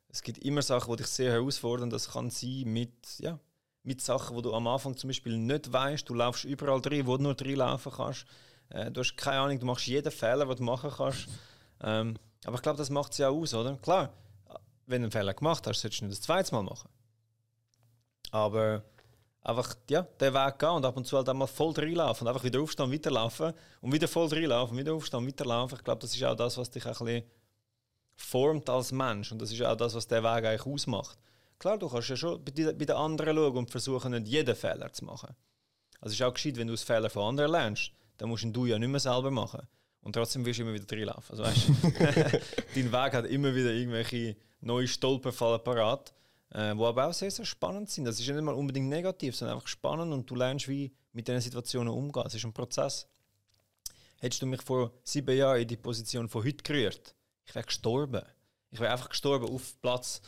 es 0.09 0.23
gibt 0.23 0.39
immer 0.39 0.63
Sachen, 0.63 0.91
die 0.93 1.03
dich 1.03 1.07
sehr 1.07 1.33
herausfordern. 1.33 1.91
Das 1.91 2.11
kann 2.11 2.31
sein 2.31 2.65
mit, 2.67 2.93
ja, 3.19 3.39
mit 3.83 4.01
Sachen, 4.01 4.37
wo 4.37 4.41
du 4.41 4.53
am 4.55 4.67
Anfang 4.67 4.97
zum 4.97 5.09
Beispiel 5.09 5.39
nicht 5.39 5.73
weißt. 5.73 6.09
Du 6.09 6.15
laufst 6.15 6.45
überall 6.45 6.81
drin, 6.81 7.07
wo 7.07 7.17
du 7.17 7.23
nur 7.23 7.35
drin 7.35 7.57
laufen 7.57 7.93
kannst. 7.93 8.27
Äh, 8.69 8.91
du 8.91 9.01
hast 9.01 9.17
keine 9.17 9.41
Ahnung, 9.41 9.59
du 9.59 9.67
machst 9.67 9.87
jeden 9.87 10.13
Fehler, 10.13 10.47
den 10.47 10.57
du 10.57 10.63
machen 10.65 10.91
kannst. 10.95 11.29
Ähm, 11.81 12.17
aber 12.45 12.57
ich 12.57 12.63
glaube, 12.63 12.79
das 12.79 12.91
macht 12.91 13.13
es 13.13 13.19
ja 13.19 13.29
aus, 13.29 13.55
oder? 13.55 13.77
Klar, 13.77 14.13
wenn 14.87 15.03
du 15.03 15.07
einen 15.07 15.13
Fehler 15.13 15.35
gemacht 15.35 15.67
hast, 15.67 15.81
solltest 15.81 16.03
du 16.03 16.07
nicht 16.07 16.19
das 16.19 16.25
zweite 16.25 16.55
Mal 16.55 16.63
machen. 16.63 16.91
Aber 18.31 18.85
einfach 19.43 19.77
ja, 19.91 20.03
den 20.03 20.35
Weg 20.35 20.59
gehen 20.59 20.69
und 20.71 20.85
ab 20.85 20.97
und 20.97 21.07
zu 21.07 21.17
halt 21.17 21.29
einmal 21.29 21.49
voll 21.49 21.73
reinlaufen 21.73 22.27
und 22.27 22.33
einfach 22.33 22.45
wieder 22.45 22.61
aufstehen, 22.61 22.93
weiterlaufen 22.93 23.53
und 23.81 23.93
wieder 23.93 24.09
voll 24.09 24.29
reinlaufen, 24.29 24.77
wieder 24.77 24.95
aufstehen, 24.95 25.27
weiterlaufen. 25.27 25.79
Ich 25.79 25.85
glaube, 25.85 26.01
das 26.01 26.15
ist 26.15 26.23
auch 26.25 26.37
das, 26.37 26.57
was 26.57 26.71
dich 26.71 26.87
ein 26.87 26.93
bisschen 26.93 27.25
formt 28.17 28.69
als 28.69 28.93
Mensch 28.93 29.33
und 29.33 29.43
das 29.43 29.53
ist 29.53 29.63
auch 29.63 29.77
das, 29.77 29.95
was 29.95 30.07
der 30.07 30.23
Weg 30.23 30.45
eigentlich 30.45 30.67
ausmacht. 30.67 31.19
Klar, 31.59 31.79
du 31.79 31.89
kannst 31.89 32.09
ja 32.09 32.17
schon 32.17 32.45
bei 32.45 32.51
den 32.51 32.91
anderen 32.91 33.37
schauen 33.37 33.57
und 33.57 33.71
versuchen, 33.71 34.13
nicht 34.13 34.29
jeden 34.29 34.57
Fehler 34.57 34.93
zu 34.93 35.05
machen. 35.05 35.35
Also 36.01 36.13
es 36.13 36.21
ist 36.21 36.23
auch 36.23 36.35
gescheit, 36.35 36.57
wenn 36.57 36.67
du 36.67 36.73
aus 36.73 36.83
Fehlern 36.83 37.11
von 37.11 37.29
anderen 37.29 37.53
lernst, 37.53 37.93
dann 38.19 38.29
musst 38.29 38.45
du 38.45 38.67
ja 38.67 38.79
nicht 38.79 38.89
mehr 38.89 39.01
selber 39.01 39.31
machen. 39.31 39.67
Und 40.03 40.15
trotzdem 40.15 40.45
wirst 40.45 40.59
du 40.59 40.65
immer 40.65 40.75
wieder 40.75 40.97
reinlaufen. 40.97 41.39
Also, 41.39 41.45
weißt, 41.45 41.69
dein 42.75 42.93
Weg 42.93 43.13
hat 43.15 43.27
immer 43.27 43.55
wieder 43.55 43.73
irgendwelche 43.73 44.37
neue 44.61 44.89
Stolperfallen 44.89 45.63
parat 45.63 46.13
äh, 46.55 46.77
wo 46.77 46.87
aber 46.87 47.09
auch 47.09 47.15
sehr, 47.15 47.31
sehr 47.31 47.45
spannend 47.45 47.91
sind. 47.91 48.05
Das 48.05 48.21
ist 48.21 48.27
ja 48.27 48.35
nicht 48.35 48.45
mal 48.45 48.55
unbedingt 48.55 48.89
negativ, 48.89 49.37
sondern 49.37 49.57
einfach 49.57 49.69
spannend 49.69 50.13
und 50.13 50.29
du 50.31 50.35
lernst, 50.35 50.69
wie 50.69 50.93
mit 51.13 51.29
diesen 51.29 51.41
Situationen 51.41 51.93
umgehen. 51.93 52.25
Es 52.27 52.35
ist 52.35 52.45
ein 52.45 52.53
Prozess. 52.53 53.07
Hättest 54.21 54.43
du 54.43 54.47
mich 54.47 54.63
vor 54.63 54.93
sieben 55.03 55.37
Jahren 55.37 55.61
in 55.63 55.69
die 55.69 55.77
Position 55.77 56.29
von 56.29 56.45
heute 56.45 56.63
gerührt, 56.63 57.15
ich 57.45 57.55
wäre 57.55 57.67
gestorben. 57.67 58.23
Ich 58.71 58.81
wäre 58.81 58.93
einfach 58.93 59.09
gestorben 59.09 59.49
auf 59.49 59.81
Platz. 59.83 60.23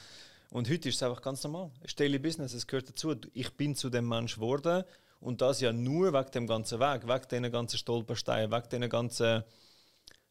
Und 0.51 0.69
heute 0.69 0.89
ist 0.89 0.97
es 0.97 1.03
einfach 1.03 1.23
ganz 1.23 1.43
normal. 1.45 1.71
Daily 1.97 2.19
Business, 2.19 2.53
es 2.53 2.67
gehört 2.67 2.89
dazu. 2.89 3.15
Ich 3.33 3.57
bin 3.57 3.75
zu 3.75 3.89
dem 3.91 4.09
Mensch 4.09 4.35
geworden 4.35 4.85
und 5.21 5.41
das 5.41 5.61
ja 5.61 5.73
nur 5.73 6.13
wegen 6.13 6.31
dem 6.33 6.47
ganzen 6.47 6.81
Weg, 6.81 7.09
wegen 7.09 7.29
diesen 7.29 7.53
ganzen 7.53 7.79
Stolpersteinen, 7.79 8.51
wegen 8.51 8.69
diesen 8.69 8.89
ganzen 8.91 9.45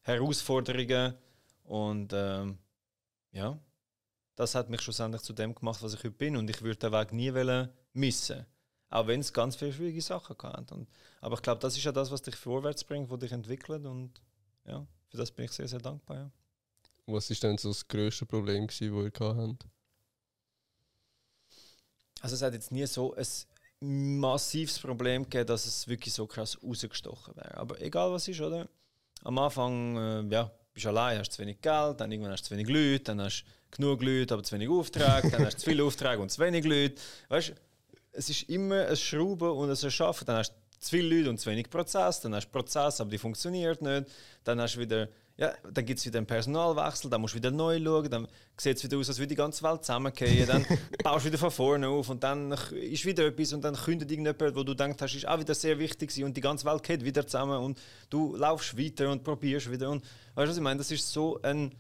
Herausforderungen. 0.02 1.16
Und 1.64 2.14
ähm, 2.14 2.60
ja, 3.32 3.58
das 4.36 4.56
hat 4.56 4.70
mich 4.70 4.82
schlussendlich 4.82 5.22
zu 5.22 5.34
dem 5.34 5.54
gemacht, 5.54 5.82
was 5.82 5.94
ich 5.94 6.00
heute 6.00 6.12
bin. 6.12 6.36
Und 6.38 6.50
ich 6.50 6.62
würde 6.62 6.78
den 6.78 6.92
Weg 6.92 7.14
nie 7.14 7.68
missen. 7.94 8.46
Auch 8.90 9.08
wenn 9.08 9.22
es 9.22 9.34
ganz 9.34 9.56
viele 9.56 9.74
schwierige 9.74 10.02
Sachen 10.02 10.36
hat. 10.44 10.72
Und, 10.72 10.88
aber 11.22 11.36
ich 11.36 11.42
glaube, 11.42 11.60
das 11.62 11.76
ist 11.76 11.84
ja 11.84 11.92
das, 11.92 12.12
was 12.12 12.22
dich 12.22 12.36
vorwärts 12.36 12.84
bringt, 12.84 13.10
was 13.10 13.20
dich 13.20 13.32
entwickelt. 13.32 13.86
Und 13.86 14.22
ja, 14.66 14.86
für 15.10 15.18
das 15.18 15.32
bin 15.32 15.46
ich 15.46 15.52
sehr, 15.52 15.68
sehr 15.68 15.80
dankbar. 15.80 16.18
Ja. 16.18 16.32
Was 17.06 17.30
war 17.30 17.38
denn 17.38 17.58
so 17.58 17.70
das 17.70 17.88
grösste 17.88 18.26
Problem, 18.26 18.68
das 18.68 18.80
ihr 18.82 18.94
hattet? 18.94 19.66
Also 22.22 22.36
es 22.36 22.42
hat 22.42 22.54
jetzt 22.54 22.72
nie 22.72 22.86
so 22.86 23.14
ein 23.16 24.20
massives 24.20 24.80
Problem 24.80 25.24
gegeben, 25.24 25.48
dass 25.48 25.66
es 25.66 25.88
wirklich 25.88 26.14
so 26.14 26.26
krass 26.26 26.58
rausgestochen 26.64 27.36
wäre. 27.36 27.58
Aber 27.58 27.82
egal 27.82 28.12
was 28.14 28.28
ist, 28.28 28.40
oder? 28.40 28.70
Am 29.24 29.38
Anfang, 29.38 29.98
äh, 29.98 30.34
ja, 30.34 30.52
bist 30.74 30.86
du 30.86 30.90
allein, 30.90 31.20
hast 31.20 31.34
zu 31.34 31.42
wenig 31.42 31.62
Geld, 31.62 32.00
dann 32.00 32.12
irgendwann 32.12 32.32
hast 32.32 32.44
du 32.44 32.50
zu 32.50 32.56
wenig 32.56 32.70
Leute, 32.70 33.04
dann 33.04 33.22
hast 33.22 33.44
du 33.44 33.63
genug 33.76 34.02
Leute, 34.02 34.34
aber 34.34 34.44
zu 34.44 34.56
wenig 34.56 34.70
Aufträge, 34.70 35.30
dann 35.32 35.46
hast 35.46 35.56
du 35.56 35.62
zu 35.62 35.70
viele 35.70 35.84
Aufträge 35.84 36.22
und 36.22 36.30
zu 36.32 36.42
wenig 36.42 36.66
Leute. 36.66 36.96
Weißt 37.30 37.50
du, 37.50 37.54
es 38.12 38.30
ist 38.30 38.50
immer 38.50 38.88
ein 38.88 38.96
Schrauben 38.96 39.52
und 39.52 39.70
ein 39.70 39.92
Schaffen. 39.92 40.26
Dann 40.26 40.38
hast 40.38 40.52
du 40.52 40.80
zu 40.80 40.90
viele 40.92 41.16
Leute 41.16 41.30
und 41.30 41.40
zu 41.40 41.50
wenig 41.50 41.70
Prozess, 41.70 42.22
dann 42.22 42.36
hast 42.36 42.48
du 42.48 42.52
Prozess, 42.52 43.02
aber 43.02 43.10
die 43.10 43.18
funktioniert 43.18 43.82
nicht. 43.82 44.06
Dann 44.44 44.62
hast 44.62 44.76
du 44.76 44.80
wieder 44.80 45.10
ja, 45.36 45.52
dann 45.72 45.86
gibt 45.86 46.00
es 46.00 46.06
wieder 46.06 46.20
einen 46.20 46.28
Personalwechsel, 46.28 47.10
dann 47.10 47.20
musst 47.22 47.34
du 47.34 47.38
wieder 47.38 47.50
neu 47.50 47.84
schauen, 47.84 48.10
dann 48.10 48.28
sieht 48.56 48.78
es 48.78 48.84
wieder 48.84 48.98
aus, 48.98 49.10
als 49.10 49.18
würde 49.18 49.30
die 49.30 49.36
ganze 49.36 49.64
Welt 49.64 49.84
zusammenfallen, 49.84 50.46
dann 50.46 50.66
baust 51.04 51.26
du 51.26 51.30
wieder 51.30 51.40
von 51.40 51.50
vorne 51.50 51.88
auf 51.88 52.10
und 52.10 52.24
dann 52.24 52.52
ist 52.72 53.06
wieder 53.06 53.26
etwas 53.26 53.52
und 53.54 53.64
dann 53.64 53.76
kündet 53.76 54.12
irgendjemand, 54.12 54.56
wo 54.56 54.64
du 54.64 54.76
denkst, 54.76 55.02
hast, 55.02 55.16
ist 55.16 55.28
auch 55.28 55.40
wieder 55.40 55.56
sehr 55.56 55.80
wichtig 55.80 56.24
und 56.24 56.38
die 56.38 56.42
ganze 56.42 56.66
Welt 56.66 56.84
geht 56.84 57.04
wieder 57.04 57.26
zusammen 57.26 57.58
und 57.58 57.82
du 58.12 58.36
laufst 58.36 58.78
weiter 58.78 59.10
und 59.10 59.24
probierst 59.24 59.72
wieder 59.72 59.90
und 59.90 60.04
weißt 60.36 60.46
du, 60.46 60.50
was 60.50 60.58
ich 60.58 60.64
meine? 60.64 60.78
Das 60.78 60.92
ist 60.92 61.12
so 61.12 61.42
ein 61.42 61.74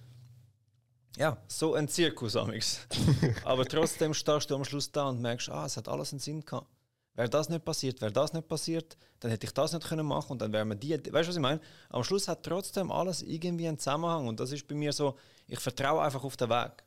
ja, 1.17 1.37
so 1.47 1.75
ein 1.75 1.87
Zirkus 1.87 2.35
Aber 3.45 3.65
trotzdem 3.65 4.13
stehst 4.13 4.49
du 4.49 4.55
am 4.55 4.65
Schluss 4.65 4.91
da 4.91 5.09
und 5.09 5.21
merkst, 5.21 5.49
ah, 5.49 5.65
es 5.65 5.77
hat 5.77 5.87
alles 5.87 6.11
einen 6.11 6.19
Sinn 6.19 6.41
gehabt. 6.41 6.67
Wäre 7.15 7.29
das 7.29 7.47
nicht 7.47 7.63
passiert, 7.63 8.01
wäre 8.01 8.11
das 8.11 8.33
nicht 8.33 8.47
passiert, 8.47 8.97
dann 9.19 9.29
hätte 9.29 9.45
ich 9.45 9.53
das 9.53 9.71
nicht 9.71 9.87
können 9.87 10.05
machen 10.05 10.31
und 10.31 10.41
dann 10.41 10.51
wären 10.51 10.67
wir 10.69 10.75
die. 10.75 10.93
Weißt 10.93 11.05
du, 11.05 11.13
was 11.29 11.35
ich 11.35 11.41
meine? 11.41 11.61
Am 11.89 12.03
Schluss 12.03 12.27
hat 12.27 12.41
trotzdem 12.41 12.91
alles 12.91 13.21
irgendwie 13.21 13.67
einen 13.67 13.77
Zusammenhang 13.77 14.27
und 14.27 14.39
das 14.39 14.51
ist 14.51 14.67
bei 14.67 14.73
mir 14.73 14.91
so, 14.91 15.15
ich 15.45 15.59
vertraue 15.59 16.01
einfach 16.01 16.23
auf 16.23 16.35
den 16.37 16.49
Weg. 16.49 16.83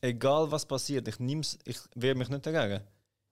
Egal 0.00 0.50
was 0.50 0.64
passiert, 0.64 1.08
ich, 1.08 1.16
ich 1.64 1.78
wehre 1.94 2.14
mich 2.14 2.30
nicht 2.30 2.46
dagegen. 2.46 2.82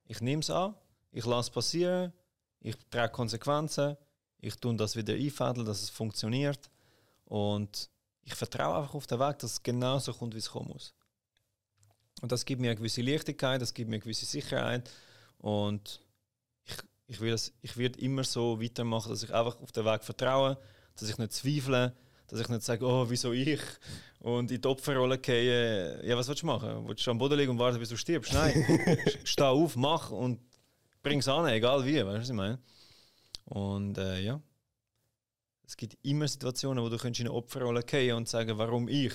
Ich 0.05 0.21
nehme 0.21 0.41
es 0.41 0.51
an, 0.51 0.75
ich 1.13 1.25
lasse 1.25 1.49
es 1.49 1.55
passieren, 1.55 2.13
ich 2.61 2.77
trage 2.91 3.13
Konsequenzen, 3.13 3.97
ich 4.39 4.57
tue 4.57 4.77
das 4.77 4.97
wieder 4.97 5.15
einfädeln, 5.15 5.65
dass 5.65 5.83
es 5.83 5.89
funktioniert 5.89 6.69
und 7.25 7.89
ich 8.27 8.35
vertraue 8.35 8.77
einfach 8.77 8.95
auf 8.95 9.07
den 9.07 9.21
Weg, 9.21 9.39
dass 9.39 9.53
es 9.53 9.63
genau 9.63 9.99
so 10.01 10.13
kommt, 10.13 10.35
wie 10.35 10.39
es 10.39 10.51
kommen 10.51 10.69
muss. 10.69 10.93
Und 12.21 12.33
das 12.33 12.45
gibt 12.45 12.61
mir 12.61 12.69
eine 12.71 12.77
gewisse 12.77 13.01
Leichtigkeit, 13.01 13.63
das 13.63 13.73
gibt 13.73 13.89
mir 13.89 13.97
eine 13.97 14.03
gewisse 14.03 14.27
Sicherheit 14.27 14.91
und 15.39 16.01
ich, 16.65 16.77
ich, 17.07 17.21
will 17.21 17.31
das, 17.31 17.53
ich 17.63 17.77
werde 17.77 18.01
immer 18.01 18.25
so 18.25 18.61
weitermachen, 18.61 19.11
dass 19.11 19.23
ich 19.23 19.33
einfach 19.33 19.61
auf 19.61 19.71
den 19.71 19.85
Weg 19.85 20.03
vertraue, 20.03 20.59
dass 20.97 21.09
ich 21.09 21.19
nicht 21.19 21.33
zweifle, 21.33 21.95
dass 22.27 22.41
ich 22.41 22.49
nicht 22.49 22.63
sage, 22.63 22.85
oh, 22.85 23.09
wieso 23.09 23.33
ich? 23.33 23.61
Und 24.19 24.51
in 24.51 24.61
die 24.61 24.69
Opferrolle 24.69 25.19
gehe. 25.19 26.05
Ja, 26.05 26.17
was 26.17 26.27
willst 26.27 26.43
du 26.43 26.47
machen? 26.47 26.89
Willst 26.89 27.07
du 27.07 27.11
am 27.13 27.19
Boden 27.19 27.39
liegen 27.39 27.53
und 27.53 27.59
warten, 27.61 27.79
bis 27.79 27.91
du 27.91 27.97
stirbst? 27.97 28.33
Nein. 28.33 28.99
Steh 29.25 29.45
auf, 29.45 29.77
mach 29.77 30.11
und 30.11 30.41
bring 31.03 31.21
es 31.21 31.29
an, 31.29 31.47
egal 31.47 31.85
wie. 31.87 32.05
Weißt 32.05 32.17
du, 32.17 32.21
was 32.21 32.29
ich 32.31 32.35
meine? 32.35 32.59
Und 33.45 33.99
äh, 33.99 34.21
ja. 34.21 34.41
Es 35.67 35.77
gibt 35.77 35.99
immer 36.03 36.29
Situationen, 36.29 36.83
wo 36.83 36.89
du 36.89 36.97
in 36.97 37.15
eine 37.15 37.33
Opferrolle 37.33 37.83
gehen 37.83 38.17
und 38.17 38.29
sagen, 38.29 38.57
warum 38.57 38.89
ich? 38.89 39.13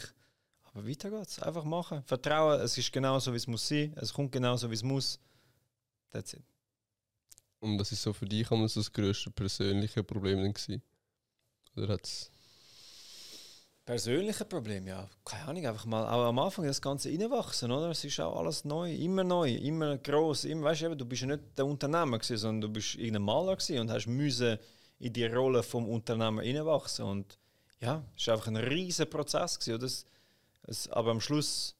Aber 0.63 0.87
weiter 0.87 1.09
geht's. 1.09 1.39
Einfach 1.39 1.63
machen. 1.63 2.03
Vertrauen, 2.03 2.59
es 2.61 2.77
ist 2.77 2.91
genau 2.91 3.19
so, 3.19 3.31
wie 3.31 3.37
es 3.37 3.47
muss 3.47 3.67
sein. 3.67 3.93
Es 3.95 4.13
kommt 4.13 4.31
genau 4.31 4.57
so, 4.57 4.69
wie 4.69 4.75
es 4.75 4.83
muss. 4.83 5.19
That's 6.11 6.33
it. 6.33 6.43
Und 7.59 7.77
das 7.77 7.91
ist 7.91 8.01
so 8.01 8.11
für 8.11 8.25
dich 8.25 8.47
so 8.47 8.67
das 8.67 8.91
größte 8.91 9.31
persönliche 9.31 10.03
Problem 10.03 10.39
gewesen? 10.53 10.81
Oder 11.75 11.93
hat's 11.93 12.29
Persönliche 13.83 14.45
Problem, 14.45 14.87
ja. 14.87 15.09
Keine 15.25 15.47
Ahnung, 15.47 15.65
einfach 15.65 15.85
mal 15.85 16.07
auch 16.07 16.27
am 16.27 16.39
Anfang 16.39 16.65
das 16.65 16.81
Ganze 16.81 17.09
reinwachsen, 17.09 17.71
oder? 17.71 17.89
Es 17.89 18.03
ist 18.03 18.19
auch 18.19 18.37
alles 18.37 18.63
neu, 18.63 18.93
immer 18.93 19.23
neu, 19.23 19.53
immer 19.53 19.97
groß. 19.97 20.45
Immer, 20.45 20.65
weißt 20.65 20.83
du, 20.83 20.95
du 20.95 21.05
bist 21.05 21.23
ja 21.23 21.27
nicht 21.27 21.57
der 21.57 21.65
Unternehmer 21.65 22.19
gewesen, 22.19 22.37
sondern 22.37 22.61
du 22.61 22.69
bist 22.69 22.95
irgendein 22.95 23.23
Maler 23.23 23.57
und 23.79 23.91
hast 23.91 24.07
müssen 24.07 24.59
in 25.01 25.13
die 25.13 25.25
Rolle 25.25 25.63
vom 25.63 25.89
Unternehmer 25.89 26.41
reinwachsen. 26.41 27.05
Und 27.05 27.37
ja, 27.79 28.03
es 28.15 28.27
war 28.27 28.35
einfach 28.35 28.47
ein 28.47 28.57
riesiger 28.57 29.09
Prozess 29.09 29.59
gewesen, 29.59 29.75
oder? 29.75 29.85
Es, 29.85 30.05
es, 30.63 30.87
aber 30.89 31.11
am 31.11 31.19
Schluss 31.19 31.75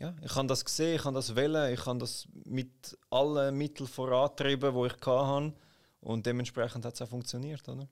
ja, 0.00 0.14
ich 0.24 0.34
habe 0.34 0.48
das 0.48 0.64
gesehen, 0.64 0.96
ich 0.96 1.04
habe 1.04 1.14
das 1.14 1.36
wählen, 1.36 1.74
ich 1.74 1.84
habe 1.84 1.98
das 1.98 2.26
mit 2.44 2.98
allen 3.10 3.56
Mitteln 3.56 3.86
vorantrieben, 3.86 4.74
die 4.74 4.86
ich 4.86 5.06
hatte. 5.06 5.52
Und 6.00 6.24
dementsprechend 6.24 6.86
hat 6.86 6.94
es 6.94 7.02
auch 7.02 7.08
funktioniert, 7.08 7.68
oder? 7.68 7.86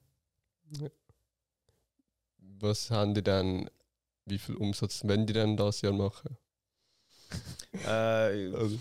Ja. 0.71 0.89
Was 2.39 2.91
haben 2.91 3.13
die 3.13 3.23
dann, 3.23 3.69
wie 4.25 4.39
viel 4.39 4.57
Umsatz 4.57 5.05
wollen 5.05 5.27
die 5.27 5.35
denn 5.35 5.59
das 5.59 5.83
Jahr 5.83 5.93
machen? 5.93 6.39
Äh, 7.85 8.55
also. 8.55 8.79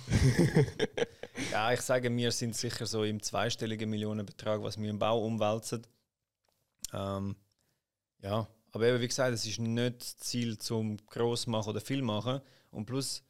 ja, 1.52 1.74
ich 1.74 1.82
sage, 1.82 2.16
wir 2.16 2.32
sind 2.32 2.56
sicher 2.56 2.86
so 2.86 3.04
im 3.04 3.22
zweistelligen 3.22 3.90
Millionenbetrag, 3.90 4.62
was 4.62 4.80
wir 4.80 4.90
im 4.90 5.00
Bau 5.00 5.26
umwälzen. 5.26 5.86
Ähm, 6.94 7.36
ja, 8.22 8.48
aber 8.72 8.88
eben, 8.88 9.02
wie 9.02 9.08
gesagt, 9.08 9.34
es 9.34 9.46
ist 9.46 9.60
nicht 9.60 10.02
das 10.02 10.18
Ziel 10.18 10.58
zum 10.58 10.98
gross 11.08 11.48
machen 11.48 11.70
oder 11.70 11.82
viel 11.82 12.02
machen, 12.02 12.42
und 12.72 12.86
plus 12.86 13.24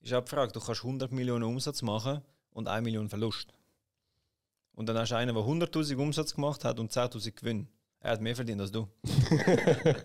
ist 0.00 0.12
auch 0.12 0.24
die 0.24 0.30
Frage, 0.30 0.52
du 0.52 0.60
kannst 0.60 0.82
100 0.82 1.12
Millionen 1.12 1.44
Umsatz 1.44 1.82
machen 1.82 2.22
und 2.50 2.68
1 2.68 2.84
Million 2.84 3.08
Verlust. 3.08 3.54
Und 4.74 4.86
dann 4.86 4.98
hast 4.98 5.12
du 5.12 5.16
einen, 5.16 5.34
der 5.34 5.44
100.000 5.44 5.96
Umsatz 5.96 6.34
gemacht 6.34 6.64
hat 6.64 6.80
und 6.80 6.92
10.000 6.92 7.32
Gewinn. 7.32 7.68
Er 8.00 8.12
hat 8.12 8.20
mehr 8.20 8.34
verdient 8.34 8.60
als 8.60 8.72
du. 8.72 8.88
Verstehst 9.04 10.02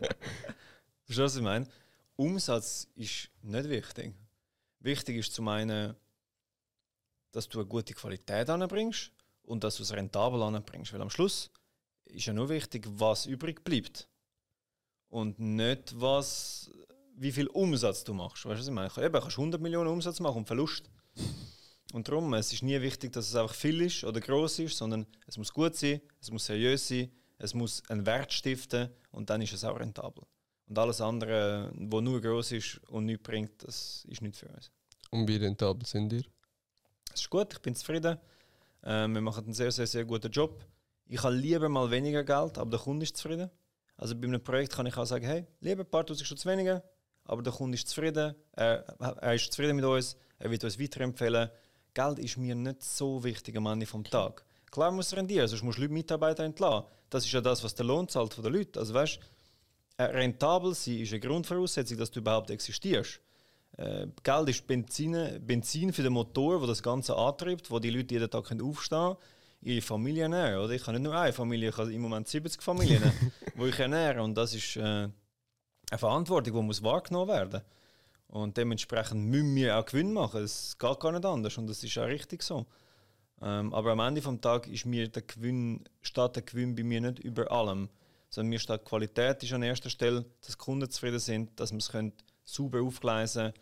du, 1.08 1.24
was 1.24 1.36
ich 1.36 1.42
meine? 1.42 1.68
Umsatz 2.16 2.88
ist 2.96 3.30
nicht 3.42 3.70
wichtig. 3.70 4.14
Wichtig 4.80 5.18
ist 5.18 5.34
zum 5.34 5.48
einen, 5.48 5.96
dass 7.32 7.48
du 7.50 7.60
eine 7.60 7.68
gute 7.68 7.94
Qualität 7.94 8.50
anbringst 8.50 9.12
und 9.44 9.64
dass 9.64 9.78
du 9.78 9.84
es 9.84 9.94
rentabel 9.94 10.42
anbringst. 10.44 10.94
Weil 10.94 11.02
am 11.02 11.10
Schluss 11.10 11.50
ist 12.06 12.26
ja 12.26 12.34
nur 12.34 12.50
wichtig, 12.50 12.86
was 12.90 13.26
übrig 13.26 13.64
bleibt. 13.64 14.08
Und 15.10 15.40
nicht, 15.40 16.00
was, 16.00 16.70
wie 17.16 17.32
viel 17.32 17.48
Umsatz 17.48 18.04
du 18.04 18.14
machst. 18.14 18.46
Weißt 18.46 18.56
du, 18.56 18.60
was 18.60 18.68
ich 18.68 18.74
meine? 18.74 19.06
Eben, 19.06 19.22
kannst 19.22 19.38
100 19.38 19.62
Millionen 19.62 19.90
Umsatz 19.90 20.20
machen 20.20 20.38
und 20.38 20.48
Verlust. 20.48 20.90
Und 21.94 22.08
darum, 22.08 22.34
es 22.34 22.52
ist 22.52 22.64
nie 22.64 22.80
wichtig, 22.82 23.14
dass 23.14 23.30
es 23.30 23.36
einfach 23.36 23.56
viel 23.56 23.82
ist 23.82 24.04
oder 24.04 24.20
groß 24.20 24.60
ist, 24.60 24.78
sondern 24.78 25.08
es 25.26 25.38
muss 25.38 25.54
gut 25.54 25.76
sein, 25.76 26.02
es 26.20 26.30
muss 26.30 26.46
seriös 26.46 26.88
sein, 26.88 27.10
es 27.38 27.54
muss 27.54 27.82
einen 27.90 28.06
Wert 28.06 28.34
stiften 28.34 28.90
und 29.12 29.30
dann 29.30 29.42
ist 29.42 29.54
es 29.54 29.64
auch 29.64 29.80
rentabel. 29.80 30.24
Und 30.68 30.78
alles 30.78 31.00
andere, 31.02 31.72
wo 31.76 32.02
nur 32.02 32.22
groß 32.22 32.52
ist 32.52 32.82
und 32.90 33.06
nichts 33.06 33.24
bringt, 33.24 33.64
das 33.64 34.06
ist 34.10 34.22
nicht 34.22 34.36
für 34.36 34.48
uns. 34.48 34.70
Und 35.12 35.28
wie 35.28 35.38
rentabel 35.38 35.86
sind 35.86 36.12
ihr? 36.12 36.24
Es 37.14 37.22
ist 37.22 37.30
gut, 37.30 37.54
ich 37.54 37.62
bin 37.62 37.74
zufrieden. 37.74 38.18
Ähm, 38.84 39.14
wir 39.14 39.22
machen 39.22 39.46
einen 39.46 39.54
sehr, 39.54 39.72
sehr, 39.72 39.88
sehr 39.88 40.04
guten 40.04 40.32
Job. 40.32 40.62
Ich 41.08 41.24
habe 41.24 41.36
lieber 41.36 41.70
mal 41.70 41.90
weniger 41.90 42.24
Geld, 42.24 42.58
aber 42.58 42.70
der 42.70 42.80
Kunde 42.80 43.04
ist 43.04 43.16
zufrieden. 43.16 43.50
Also 43.96 44.16
bei 44.16 44.28
einem 44.28 44.44
Projekt 44.44 44.74
kann 44.74 44.86
ich 44.86 44.98
auch 44.98 45.06
sagen, 45.06 45.26
hey, 45.26 45.46
lieber 45.62 45.84
ein 45.84 45.90
paar 45.90 46.06
tausend 46.06 46.28
Stutz 46.28 46.46
weniger, 46.46 46.84
aber 47.24 47.42
der 47.42 47.54
Kunde 47.54 47.76
ist 47.76 47.88
zufrieden, 47.88 48.36
er, 48.52 48.84
er 49.00 49.34
ist 49.34 49.52
zufrieden 49.52 49.76
mit 49.76 49.86
uns, 49.86 50.16
er 50.38 50.52
wird 50.52 50.64
uns 50.64 50.80
weiterempfehlen. 50.80 51.50
Geld 51.94 52.20
ist 52.20 52.38
mir 52.38 52.54
nicht 52.54 52.84
so 52.84 53.24
wichtig 53.24 53.56
am 53.58 53.66
Ende 53.66 53.86
des 53.86 54.12
Tages. 54.12 54.44
Klar 54.70 54.92
muss 54.92 55.08
es 55.08 55.18
rendieren, 55.18 55.48
sonst 55.48 55.64
musst 55.64 55.78
du 55.78 55.82
Leute 55.82 55.94
Mitarbeiter 55.94 56.44
entlassen. 56.44 56.86
Das 57.10 57.26
ist 57.26 57.32
ja 57.32 57.42
das, 57.42 57.64
was 57.64 57.74
der 57.74 57.86
Lohn 57.86 58.08
zahlt 58.08 58.34
von 58.34 58.44
den 58.44 58.54
Leuten. 58.54 58.78
Also 58.78 58.94
weißt, 58.94 59.20
rentabel 60.00 60.74
sein 60.74 61.00
ist 61.00 61.12
eine 61.12 61.20
Grundvoraussetzung, 61.20 61.98
dass 61.98 62.12
du 62.12 62.20
überhaupt 62.20 62.50
existierst. 62.50 63.20
Äh, 63.78 64.08
Geld 64.24 64.50
ist 64.50 64.68
Benzin, 64.68 65.40
Benzin 65.46 65.94
für 65.94 66.04
den 66.04 66.14
Motor, 66.14 66.60
der 66.60 66.68
das 66.68 66.82
Ganze 66.82 67.16
antreibt, 67.16 67.70
wo 67.70 67.80
die 67.80 67.90
Leute 67.90 68.16
jeden 68.16 68.30
Tag 68.30 68.52
aufstehen 68.62 69.00
können, 69.00 69.18
ihre 69.62 69.82
Familie 69.82 70.24
ernähren. 70.24 70.64
Oder? 70.64 70.74
Ich 70.74 70.82
habe 70.84 70.94
nicht 70.94 71.04
nur 71.04 71.16
eine 71.16 71.34
Familie, 71.34 71.70
ich 71.70 71.78
habe 71.78 71.94
im 71.94 72.02
Moment 72.02 72.28
70 72.28 72.62
Familien, 72.62 73.02
die 73.56 73.66
ich 73.66 73.80
ernähre. 73.80 74.22
Und 74.24 74.36
das 74.36 74.54
ist 74.54 74.78
äh, 74.78 74.82
eine 74.82 75.14
Verantwortung, 75.96 76.54
die 76.54 76.62
muss 76.62 76.84
wahrgenommen 76.84 77.30
werden 77.30 77.62
Und 78.28 78.58
dementsprechend 78.58 79.26
müssen 79.26 79.56
wir 79.56 79.78
auch 79.78 79.86
Gewinn 79.86 80.14
machen. 80.14 80.44
Es 80.44 80.78
geht 80.78 81.00
gar 81.00 81.12
nicht 81.12 81.26
anders 81.26 81.58
und 81.58 81.68
das 81.68 81.84
ist 81.84 81.98
auch 81.98 82.08
richtig 82.08 82.44
so. 82.44 82.66
Ähm, 83.42 83.74
aber 83.74 83.92
am 83.92 84.00
Ende 84.00 84.22
des 84.22 84.42
Tages 84.42 84.72
ist 84.72 84.86
mir 84.86 85.08
der 85.08 85.22
Gewinn, 85.22 85.84
steht 86.02 86.36
der 86.36 86.44
Gewinn 86.44 86.76
bei 86.76 86.84
mir 86.84 87.02
nicht 87.02 87.20
über 87.20 87.52
allem. 87.52 87.90
Sondern 88.30 88.50
mir 88.50 88.60
steht 88.60 88.86
Qualität 88.86 89.42
ist 89.44 89.54
an 89.54 89.64
erster 89.64 89.90
Stelle, 89.90 90.26
dass 90.42 90.52
die 90.52 90.58
Kunden 90.58 90.90
zufrieden 90.90 91.20
sind, 91.20 91.60
dass 91.60 91.72
man 91.72 91.80
es 91.80 91.92
sauber 92.44 92.82
aufgleisen 92.82 93.54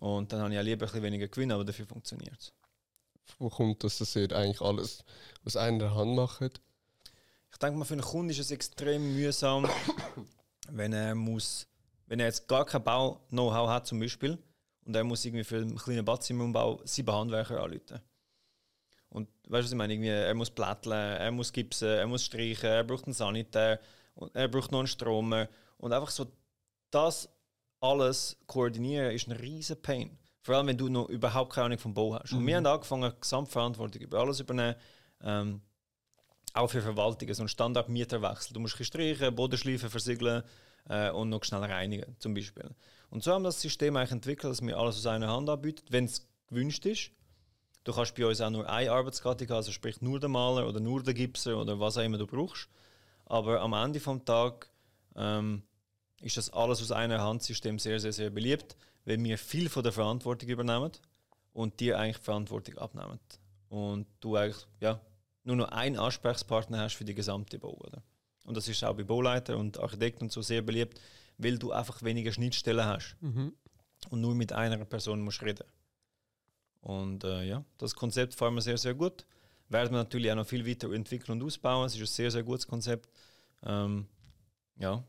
Und 0.00 0.32
dann 0.32 0.40
habe 0.40 0.52
ich 0.52 0.58
auch 0.58 0.62
lieber 0.62 0.86
ein 0.86 0.88
bisschen 0.88 1.02
weniger 1.02 1.28
Gewinn, 1.28 1.52
aber 1.52 1.64
dafür 1.64 1.86
funktioniert 1.86 2.38
es. 2.38 2.52
Wo 3.38 3.48
kommt 3.48 3.84
das, 3.84 3.98
dass 3.98 4.16
ihr 4.16 4.30
eigentlich 4.32 4.60
alles 4.60 5.04
aus 5.44 5.56
einer 5.56 5.94
Hand 5.94 6.14
macht? 6.14 6.60
Ich 7.52 7.58
denke 7.58 7.78
mal, 7.78 7.84
für 7.84 7.94
einen 7.94 8.02
Kunden 8.02 8.30
ist 8.30 8.38
es 8.38 8.50
extrem 8.50 9.14
mühsam, 9.14 9.68
wenn 10.70 10.92
er 10.92 11.14
muss, 11.14 11.66
wenn 12.06 12.20
er 12.20 12.26
jetzt 12.26 12.48
gar 12.48 12.64
kein 12.64 12.82
Bau-Know-how 12.82 13.68
hat 13.68 13.86
zum 13.86 14.00
Beispiel 14.00 14.38
und 14.84 14.96
er 14.96 15.04
muss 15.04 15.24
irgendwie 15.24 15.44
für 15.44 15.58
einen 15.58 15.76
kleinen 15.76 16.04
Badzimmerumbau 16.04 16.80
sieben 16.84 17.12
Handwerker 17.12 17.62
anrufen. 17.62 18.00
Weißt 19.50 19.62
du, 19.62 19.64
was 19.64 19.72
ich 19.72 19.78
meine? 19.78 19.92
Irgendwie, 19.92 20.10
er 20.10 20.34
muss 20.34 20.50
plätteln, 20.50 20.92
er 20.92 21.30
muss 21.32 21.52
gipsen, 21.52 21.88
er 21.88 22.06
muss 22.06 22.24
streichen, 22.24 22.70
er 22.70 22.84
braucht 22.84 23.04
einen 23.04 23.14
Sanitär, 23.14 23.80
er 24.32 24.48
braucht 24.48 24.70
noch 24.70 24.78
einen 24.78 24.88
Stromer. 24.88 25.48
Und 25.78 25.92
einfach 25.92 26.10
so 26.10 26.26
das 26.90 27.28
alles 27.80 28.36
koordinieren 28.46 29.12
ist 29.12 29.26
ein 29.26 29.32
riesen 29.32 29.80
Pain. 29.80 30.18
Vor 30.42 30.56
allem, 30.56 30.68
wenn 30.68 30.78
du 30.78 30.88
noch 30.88 31.08
überhaupt 31.08 31.52
keine 31.52 31.66
Ahnung 31.66 31.78
vom 31.78 31.94
Bau 31.94 32.14
hast. 32.14 32.32
Und 32.32 32.46
wir 32.46 32.60
mhm. 32.60 32.66
haben 32.66 32.74
angefangen, 32.74 33.12
Gesamtverantwortung 33.20 34.02
über 34.02 34.20
alles 34.20 34.40
übernehmen. 34.40 34.76
Ähm, 35.22 35.60
auch 36.52 36.68
für 36.68 36.82
Verwaltung, 36.82 37.32
so 37.32 37.42
ein 37.42 37.48
Standard-Mieterwechsel. 37.48 38.54
Du 38.54 38.60
musst 38.60 38.82
streichen, 38.84 39.34
Boden 39.34 39.58
schleifen, 39.58 39.90
versiegeln 39.90 40.42
äh, 40.88 41.10
und 41.10 41.28
noch 41.28 41.44
schnell 41.44 41.64
reinigen, 41.64 42.16
zum 42.18 42.34
Beispiel. 42.34 42.70
Und 43.10 43.22
so 43.22 43.32
haben 43.32 43.42
wir 43.42 43.48
das 43.48 43.60
System 43.60 43.96
eigentlich 43.96 44.12
entwickelt, 44.12 44.52
dass 44.52 44.62
wir 44.62 44.76
alles 44.76 44.96
aus 44.96 45.06
einer 45.06 45.28
Hand 45.28 45.48
anbieten, 45.48 45.84
wenn 45.90 46.06
es 46.06 46.26
gewünscht 46.48 46.86
ist. 46.86 47.10
Du 47.90 47.96
kannst 47.96 48.14
bei 48.14 48.24
uns 48.24 48.40
auch 48.40 48.50
nur 48.50 48.70
eine 48.70 48.92
Arbeitsgattung 48.92 49.48
haben, 49.48 49.56
also 49.56 49.72
sprich 49.72 50.00
nur 50.00 50.20
den 50.20 50.30
Maler 50.30 50.68
oder 50.68 50.78
nur 50.78 51.02
den 51.02 51.12
Gipser 51.12 51.60
oder 51.60 51.80
was 51.80 51.98
auch 51.98 52.02
immer 52.02 52.18
du 52.18 52.26
brauchst. 52.28 52.68
Aber 53.26 53.60
am 53.60 53.72
Ende 53.72 53.98
des 53.98 54.24
Tages 54.24 54.70
ähm, 55.16 55.64
ist 56.20 56.36
das 56.36 56.52
alles 56.52 56.80
aus 56.82 56.92
einer 56.92 57.20
Handsystem 57.20 57.80
sehr, 57.80 57.98
sehr, 57.98 58.12
sehr 58.12 58.30
beliebt, 58.30 58.76
weil 59.06 59.20
wir 59.24 59.36
viel 59.36 59.68
von 59.68 59.82
der 59.82 59.90
Verantwortung 59.90 60.48
übernehmen 60.48 60.92
und 61.52 61.80
dir 61.80 61.98
eigentlich 61.98 62.18
die 62.18 62.22
Verantwortung 62.22 62.78
abnehmen. 62.78 63.18
Und 63.70 64.06
du 64.20 64.36
eigentlich 64.36 64.64
ja, 64.78 65.00
nur 65.42 65.56
noch 65.56 65.70
einen 65.70 65.98
Ansprechpartner 65.98 66.78
hast 66.78 66.94
für 66.94 67.04
die 67.04 67.16
gesamte 67.16 67.58
Bau. 67.58 67.74
Oder? 67.74 68.04
Und 68.44 68.56
das 68.56 68.68
ist 68.68 68.84
auch 68.84 68.94
bei 68.94 69.02
Bauleiter 69.02 69.58
und 69.58 69.80
Architekten 69.80 70.26
und 70.26 70.32
so 70.32 70.42
sehr 70.42 70.62
beliebt, 70.62 71.00
weil 71.38 71.58
du 71.58 71.72
einfach 71.72 72.04
weniger 72.04 72.30
Schnittstellen 72.30 72.86
hast 72.86 73.16
mhm. 73.20 73.52
und 74.10 74.20
nur 74.20 74.36
mit 74.36 74.52
einer 74.52 74.84
Person 74.84 75.22
musst 75.22 75.42
reden. 75.42 75.64
Und 76.80 77.24
äh, 77.24 77.44
ja, 77.44 77.64
das 77.78 77.94
Konzept 77.94 78.34
fahren 78.34 78.54
wir 78.54 78.62
sehr, 78.62 78.78
sehr 78.78 78.94
gut. 78.94 79.26
Werden 79.68 79.92
wir 79.92 79.98
natürlich 79.98 80.30
auch 80.30 80.36
noch 80.36 80.46
viel 80.46 80.66
weiter 80.66 80.92
entwickeln 80.92 81.40
und 81.40 81.46
ausbauen. 81.46 81.86
Es 81.86 81.94
ist 81.94 82.00
ein 82.00 82.06
sehr, 82.06 82.30
sehr 82.30 82.42
gutes 82.42 82.66
Konzept. 82.66 83.08
Ähm, 83.62 84.06
ja, 84.76 85.04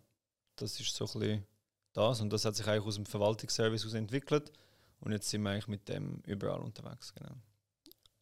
das 0.56 0.80
ist 0.80 0.93
so 0.93 1.06
ein 1.06 1.19
bisschen 1.19 1.48
das. 1.93 2.22
Und 2.22 2.31
das 2.31 2.45
hat 2.45 2.56
sich 2.56 2.68
eigentlich 2.68 2.85
aus 2.85 2.95
dem 2.95 3.06
Verwaltungsservice 3.06 3.85
aus 3.85 3.93
entwickelt. 3.93 4.52
Und 4.99 5.11
jetzt 5.11 5.30
sind 5.30 5.41
wir 5.41 5.52
eigentlich 5.52 5.68
mit 5.68 5.89
dem 5.89 6.22
überall 6.26 6.61
unterwegs. 6.61 7.14
Genau. 7.15 7.35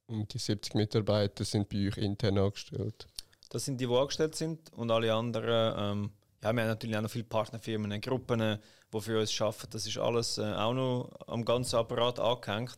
Und 0.08 0.34
die 0.34 0.40
70 0.40 0.76
Mitarbeiter 0.76 1.44
sind 1.44 1.70
bei 1.70 1.88
euch 1.88 1.98
intern 1.98 2.38
angestellt? 2.38 3.08
Das 3.50 3.66
sind 3.66 3.80
die, 3.80 3.88
die 3.88 3.94
angestellt 3.94 4.36
sind. 4.36 4.72
Und 4.74 4.92
alle 4.92 5.14
anderen, 5.14 5.74
ähm, 5.78 6.12
ja, 6.42 6.54
wir 6.54 6.62
haben 6.62 6.70
natürlich 6.70 6.96
auch 6.96 7.02
noch 7.02 7.12
viele 7.12 7.26
Partnerfirmen, 7.26 8.00
Gruppen, 8.00 8.60
die 8.94 9.02
für 9.02 9.20
uns 9.20 9.42
arbeiten. 9.42 9.68
Das 9.72 9.86
ist 9.86 9.98
alles 9.98 10.38
äh, 10.38 10.54
auch 10.54 10.74
noch 10.74 11.12
am 11.28 11.44
ganzen 11.44 11.76
Apparat 11.76 12.20
angehängt. 12.20 12.78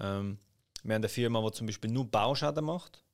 Ähm, 0.00 0.38
wir 0.82 0.94
haben 0.94 1.02
eine 1.02 1.08
Firma, 1.08 1.42
die 1.42 1.52
zum 1.52 1.66
Beispiel 1.66 1.90
nur 1.90 2.10
Bauschäden 2.10 2.64
macht. 2.64 3.04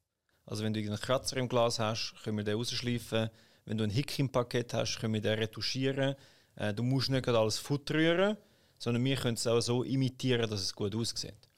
Also 0.44 0.62
wenn 0.62 0.72
du 0.72 0.80
einen 0.80 0.96
Kratzer 0.96 1.36
im 1.36 1.48
Glas 1.48 1.78
hast, 1.78 2.14
können 2.22 2.36
wir 2.36 2.44
den 2.44 2.56
rausschleifen. 2.56 3.28
Wenn 3.64 3.78
du 3.78 3.84
ein 3.84 3.90
Hick 3.90 4.18
im 4.20 4.30
Paket 4.30 4.72
hast, 4.72 4.98
können 5.00 5.14
wir 5.14 5.20
den 5.20 5.38
retuschieren. 5.38 6.14
Äh, 6.54 6.72
du 6.72 6.82
musst 6.84 7.10
nicht 7.10 7.28
alles 7.28 7.58
Futter 7.58 7.94
rühren, 7.94 8.36
sondern 8.78 9.04
wir 9.04 9.16
können 9.16 9.34
es 9.34 9.46
auch 9.46 9.60
so 9.60 9.82
imitieren, 9.82 10.48
dass 10.48 10.60
es 10.60 10.74
gut 10.74 10.94
aussieht. 10.94 11.48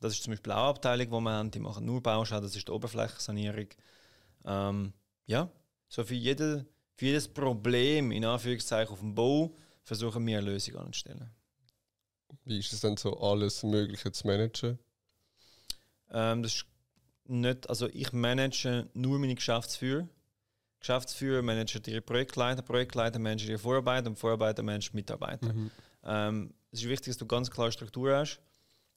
Das 0.00 0.12
ist 0.12 0.24
zum 0.24 0.32
Beispiel 0.32 0.52
auch 0.52 0.56
eine 0.56 0.68
Abteilung, 0.68 1.06
die 1.06 1.24
wir 1.24 1.30
haben, 1.30 1.50
die 1.50 1.60
machen 1.60 1.86
nur 1.86 2.02
Bauschäden, 2.02 2.42
das 2.42 2.56
ist 2.56 2.66
die 2.66 2.72
Oberflächensanierung. 2.72 3.68
Ähm, 4.44 4.92
ja, 5.26 5.48
so 5.88 6.04
für, 6.04 6.14
jede, 6.14 6.66
für 6.94 7.06
jedes 7.06 7.28
Problem, 7.28 8.10
in 8.10 8.24
Anführungszeichen, 8.24 8.92
auf 8.92 9.00
dem 9.00 9.14
Bau, 9.14 9.56
versuchen 9.84 10.26
wir 10.26 10.38
eine 10.38 10.50
Lösung 10.50 10.76
anzustellen. 10.76 11.30
Wie 12.44 12.58
ist 12.58 12.72
es 12.72 12.80
denn 12.80 12.96
so, 12.96 13.18
alles 13.18 13.62
Mögliche 13.62 14.12
zu 14.12 14.26
managen? 14.26 14.78
Ähm, 16.10 16.42
das 16.42 16.56
ist 16.56 16.66
nicht, 17.26 17.68
also 17.68 17.88
ich 17.88 18.12
manage 18.12 18.88
nur 18.94 19.18
meine 19.18 19.34
Geschäftsführer. 19.34 20.08
Geschäftsführer 20.80 21.42
managen 21.42 21.82
ihre 21.86 22.00
Projektleiter, 22.00 22.62
Projektleiter 22.62 23.18
managen 23.18 23.50
ihre 23.50 23.58
Vorarbeiter 23.58 24.08
und 24.08 24.16
Vorarbeiter 24.16 24.62
managen 24.62 24.94
Mitarbeiter. 24.94 25.52
Mhm. 25.52 25.70
Ähm, 26.04 26.54
es 26.70 26.82
ist 26.82 26.88
wichtig, 26.88 27.08
dass 27.08 27.18
du 27.18 27.26
ganz 27.26 27.50
klare 27.50 27.72
Struktur 27.72 28.16
hast, 28.16 28.40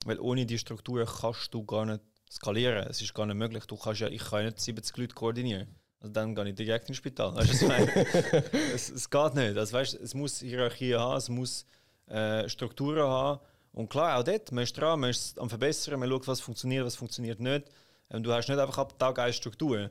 weil 0.05 0.19
ohne 0.19 0.45
die 0.45 0.59
Struktur 0.59 1.05
kannst 1.05 1.53
du 1.53 1.63
gar 1.63 1.85
nicht 1.85 2.01
skalieren. 2.31 2.85
Es 2.87 3.01
ist 3.01 3.13
gar 3.13 3.25
nicht 3.25 3.35
möglich. 3.35 3.65
Du 3.65 3.75
kannst 3.75 4.01
ja, 4.01 4.07
ich 4.07 4.23
kann 4.23 4.45
nicht 4.45 4.59
70 4.59 4.97
Leute 4.97 5.15
koordinieren. 5.15 5.67
Also 5.99 6.13
dann 6.13 6.35
gehe 6.35 6.47
ich 6.47 6.55
direkt 6.55 6.87
ins 6.87 6.97
Spital. 6.97 7.35
Weißt, 7.35 7.63
es, 8.73 8.89
es 8.89 9.09
geht 9.09 9.35
nicht. 9.35 9.57
Also, 9.57 9.73
weißt, 9.73 9.95
es 9.95 10.13
muss 10.13 10.39
Hierarchie 10.39 10.95
haben, 10.95 11.17
es 11.17 11.27
muss 11.27 11.65
äh, 12.09 12.49
Strukturen 12.49 13.07
haben. 13.07 13.39
Und 13.71 13.89
klar, 13.89 14.17
auch 14.19 14.23
dort, 14.23 14.51
man 14.51 14.63
ist 14.63 14.77
dran, 14.77 14.99
man 14.99 15.11
ist 15.11 15.37
am 15.39 15.49
Verbessern, 15.49 15.99
man 15.99 16.09
schaut, 16.09 16.27
was 16.27 16.41
funktioniert, 16.41 16.85
was 16.85 16.95
funktioniert 16.95 17.39
nicht. 17.39 17.65
Und 18.09 18.23
du 18.23 18.33
hast 18.33 18.47
nicht 18.49 18.59
einfach 18.59 18.79
ab 18.79 18.97
Tag 18.97 19.19
eine 19.19 19.31
Struktur, 19.31 19.89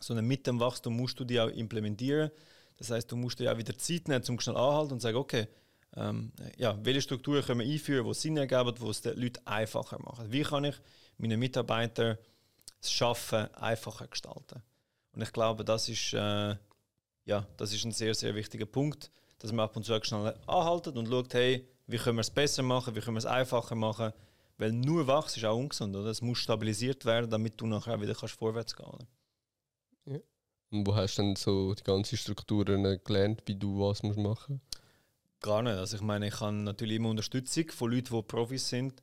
sondern 0.00 0.26
mit 0.26 0.46
dem 0.46 0.58
Wachstum 0.58 0.96
musst 0.96 1.18
du 1.20 1.24
die 1.24 1.40
auch 1.40 1.48
implementieren. 1.48 2.30
Das 2.76 2.90
heißt, 2.90 3.10
du 3.10 3.16
musst 3.16 3.38
dir 3.38 3.52
auch 3.52 3.58
wieder 3.58 3.76
Zeit 3.78 4.08
nehmen, 4.08 4.24
um 4.28 4.40
schnell 4.40 4.56
anhalten 4.56 4.92
und 4.94 5.00
sagen, 5.00 5.16
okay, 5.16 5.48
ähm, 5.96 6.32
ja, 6.56 6.76
welche 6.82 7.02
Strukturen 7.02 7.42
können 7.42 7.60
wir 7.60 7.66
einführen, 7.66 8.06
die 8.06 8.14
Sinn 8.14 8.36
ergeben, 8.36 8.74
die 8.74 8.86
es 8.86 9.00
den 9.00 9.18
Leuten 9.18 9.46
einfacher 9.46 9.98
machen. 10.00 10.30
Wie 10.30 10.42
kann 10.42 10.64
ich 10.64 10.76
meinen 11.16 11.38
Mitarbeitern 11.38 12.18
das 12.80 12.92
Schaffen 12.92 13.52
einfacher 13.54 14.06
gestalten? 14.06 14.62
Und 15.12 15.22
ich 15.22 15.32
glaube, 15.32 15.64
das 15.64 15.88
ist, 15.88 16.12
äh, 16.12 16.56
ja, 17.24 17.46
das 17.56 17.72
ist 17.72 17.84
ein 17.84 17.92
sehr, 17.92 18.14
sehr 18.14 18.34
wichtiger 18.34 18.66
Punkt 18.66 19.10
dass 19.38 19.52
man 19.52 19.64
ab 19.64 19.76
und 19.76 19.84
zu 19.84 19.98
schnell 20.02 20.34
anhaltet 20.46 20.96
und 20.96 21.08
schaut, 21.08 21.34
hey, 21.34 21.66
wie 21.86 21.96
können 21.96 22.16
wir 22.16 22.22
es 22.22 22.30
besser 22.30 22.62
machen, 22.62 22.94
wie 22.94 23.00
können 23.00 23.16
wir 23.16 23.20
es 23.20 23.26
einfacher 23.26 23.74
machen. 23.74 24.12
Weil 24.58 24.72
nur 24.72 25.06
Wachs 25.06 25.36
ist 25.36 25.44
auch 25.44 25.56
ungesund, 25.56 25.94
oder? 25.94 26.10
Es 26.10 26.20
muss 26.20 26.38
stabilisiert 26.38 27.04
werden, 27.04 27.30
damit 27.30 27.60
du 27.60 27.66
nachher 27.66 27.94
auch 27.94 28.00
wieder 28.00 28.14
kannst 28.14 28.34
vorwärts 28.34 28.74
gehen 28.74 28.86
kannst. 28.90 29.06
Ja. 30.06 30.18
Und 30.70 30.86
wo 30.86 30.94
hast 30.94 31.16
du 31.16 31.22
denn 31.22 31.36
so 31.36 31.74
die 31.74 31.84
ganzen 31.84 32.18
Strukturen 32.18 33.00
gelernt, 33.04 33.42
wie 33.46 33.54
du 33.54 33.80
was 33.80 34.02
musst 34.02 34.18
machen 34.18 34.60
Gar 35.40 35.62
nicht. 35.62 35.76
Also 35.76 35.96
ich 35.96 36.02
meine, 36.02 36.26
ich 36.26 36.40
habe 36.40 36.56
natürlich 36.56 36.96
immer 36.96 37.10
Unterstützung 37.10 37.70
von 37.70 37.92
Leuten, 37.92 38.14
die 38.14 38.22
Profis 38.22 38.68
sind. 38.68 39.00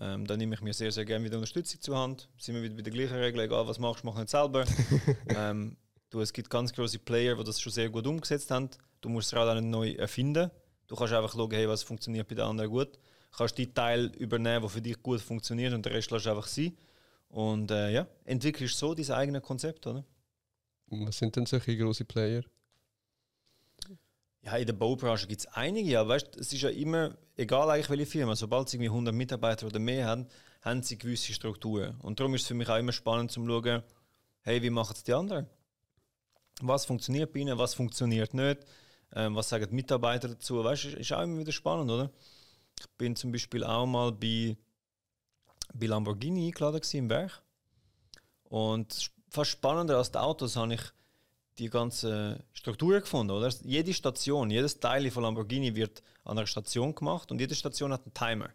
Ähm, 0.00 0.26
da 0.26 0.36
nehme 0.36 0.54
ich 0.54 0.62
mir 0.62 0.72
sehr, 0.72 0.90
sehr 0.90 1.04
gerne 1.04 1.24
wieder 1.24 1.36
Unterstützung 1.36 1.80
zur 1.82 1.98
Hand. 1.98 2.28
Sind 2.38 2.54
wir 2.54 2.62
wieder 2.62 2.74
bei 2.74 2.82
der 2.82 2.92
gleichen 2.92 3.16
Regel, 3.16 3.40
egal 3.40 3.68
was 3.68 3.78
machst, 3.78 4.02
mach 4.02 4.16
nicht 4.16 4.30
selber. 4.30 4.64
ähm, 5.28 5.76
Du, 6.14 6.20
es 6.20 6.32
gibt 6.32 6.48
ganz 6.48 6.72
große 6.72 7.00
Player, 7.00 7.34
die 7.34 7.42
das 7.42 7.60
schon 7.60 7.72
sehr 7.72 7.90
gut 7.90 8.06
umgesetzt 8.06 8.48
haben. 8.52 8.70
Du 9.00 9.08
musst 9.08 9.32
das 9.32 9.40
Rad 9.40 9.48
auch 9.48 9.60
nicht 9.60 9.68
neu 9.68 9.90
erfinden. 9.94 10.48
Du 10.86 10.94
kannst 10.94 11.12
einfach 11.12 11.32
schauen, 11.32 11.50
hey, 11.50 11.68
was 11.68 11.82
funktioniert 11.82 12.28
bei 12.28 12.36
den 12.36 12.44
anderen 12.44 12.70
gut. 12.70 12.94
Du 13.32 13.38
kannst 13.38 13.58
die 13.58 13.74
Teil 13.74 14.12
übernehmen, 14.16 14.62
die 14.62 14.68
für 14.68 14.80
dich 14.80 15.02
gut 15.02 15.20
funktioniert 15.20 15.74
und 15.74 15.84
der 15.84 15.92
Rest 15.92 16.12
lässt 16.12 16.28
einfach 16.28 16.46
sein. 16.46 16.76
Und 17.30 17.72
äh, 17.72 17.90
ja, 17.90 18.06
entwickelst 18.26 18.78
so 18.78 18.94
dein 18.94 19.10
eigenes 19.10 19.42
Konzept, 19.42 19.88
oder? 19.88 20.04
Was 20.86 21.18
sind 21.18 21.34
denn 21.34 21.46
solche 21.46 21.76
große 21.76 22.04
Player? 22.04 22.44
Ja, 24.42 24.56
in 24.56 24.66
der 24.66 24.74
Baubranche 24.74 25.26
gibt 25.26 25.40
es 25.40 25.46
einige, 25.48 25.98
aber 25.98 26.10
weißt, 26.10 26.36
es 26.36 26.52
ist 26.52 26.62
ja 26.62 26.68
immer, 26.68 27.18
egal 27.36 27.68
eigentlich 27.70 27.90
welche 27.90 28.06
Firma, 28.06 28.36
sobald 28.36 28.68
sie 28.68 28.76
irgendwie 28.76 28.90
100 28.90 29.12
Mitarbeiter 29.12 29.66
oder 29.66 29.80
mehr 29.80 30.06
haben, 30.06 30.28
haben 30.62 30.80
sie 30.80 30.96
gewisse 30.96 31.32
Strukturen. 31.32 31.98
Und 32.02 32.20
darum 32.20 32.36
ist 32.36 32.42
es 32.42 32.46
für 32.46 32.54
mich 32.54 32.68
auch 32.68 32.78
immer 32.78 32.92
spannend 32.92 33.32
zu 33.32 33.44
schauen, 33.44 33.82
hey, 34.42 34.62
wie 34.62 34.70
machen 34.70 34.94
es 34.94 35.02
die 35.02 35.12
anderen? 35.12 35.48
Was 36.60 36.84
funktioniert 36.84 37.32
bei 37.32 37.40
ihnen, 37.40 37.58
was 37.58 37.74
funktioniert 37.74 38.34
nicht? 38.34 38.60
Ähm, 39.14 39.34
was 39.34 39.48
sagen 39.48 39.66
die 39.68 39.74
Mitarbeiter 39.74 40.28
dazu? 40.28 40.62
Weißt 40.62 40.84
du, 40.84 40.88
ist 40.90 41.12
auch 41.12 41.22
immer 41.22 41.38
wieder 41.38 41.52
spannend, 41.52 41.90
oder? 41.90 42.10
Ich 42.78 42.88
bin 42.98 43.16
zum 43.16 43.32
Beispiel 43.32 43.64
auch 43.64 43.86
mal 43.86 44.12
bei, 44.12 44.56
bei 45.72 45.86
Lamborghini 45.86 46.46
eingeladen 46.46 46.80
im 46.92 47.10
Werk. 47.10 47.42
Und 48.44 49.10
fast 49.28 49.50
spannender 49.50 49.96
als 49.98 50.10
die 50.10 50.18
Autos 50.18 50.56
habe 50.56 50.74
ich 50.74 50.82
die 51.58 51.70
ganze 51.70 52.44
Struktur 52.52 53.00
gefunden. 53.00 53.32
Oder? 53.32 53.52
Jede 53.62 53.94
Station, 53.94 54.50
jedes 54.50 54.80
Teil 54.80 55.10
von 55.10 55.22
Lamborghini 55.22 55.74
wird 55.74 56.02
an 56.24 56.38
einer 56.38 56.46
Station 56.46 56.94
gemacht 56.94 57.30
und 57.30 57.40
jede 57.40 57.54
Station 57.54 57.92
hat 57.92 58.02
einen 58.04 58.14
Timer. 58.14 58.50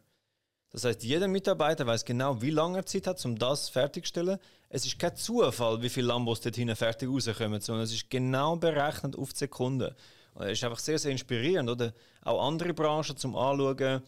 Das 0.71 0.83
heißt, 0.83 1.03
jeder 1.03 1.27
Mitarbeiter 1.27 1.87
weiß 1.87 2.05
genau, 2.05 2.41
wie 2.41 2.51
lange 2.51 2.79
er 2.79 2.85
Zeit 2.85 3.07
hat, 3.07 3.23
um 3.25 3.37
das 3.37 3.69
fertigzustellen. 3.69 4.39
Es 4.69 4.85
ist 4.85 4.99
kein 4.99 5.15
Zufall, 5.15 5.81
wie 5.81 5.89
viele 5.89 6.07
Lambos 6.07 6.41
dort 6.41 6.55
hinten 6.55 6.75
fertig 6.75 7.09
rauskommen, 7.09 7.59
sondern 7.59 7.83
es 7.83 7.93
ist 7.93 8.09
genau 8.09 8.55
berechnet 8.55 9.15
auf 9.15 9.33
die 9.33 9.39
Sekunde. 9.39 9.95
Und 10.35 10.43
das 10.43 10.51
ist 10.53 10.63
einfach 10.63 10.79
sehr, 10.79 10.99
sehr 10.99 11.11
inspirierend. 11.11 11.69
Oder? 11.69 11.93
Auch 12.21 12.47
andere 12.47 12.73
Branchen 12.73 13.17
zum 13.17 13.35
Anschauen. 13.35 14.03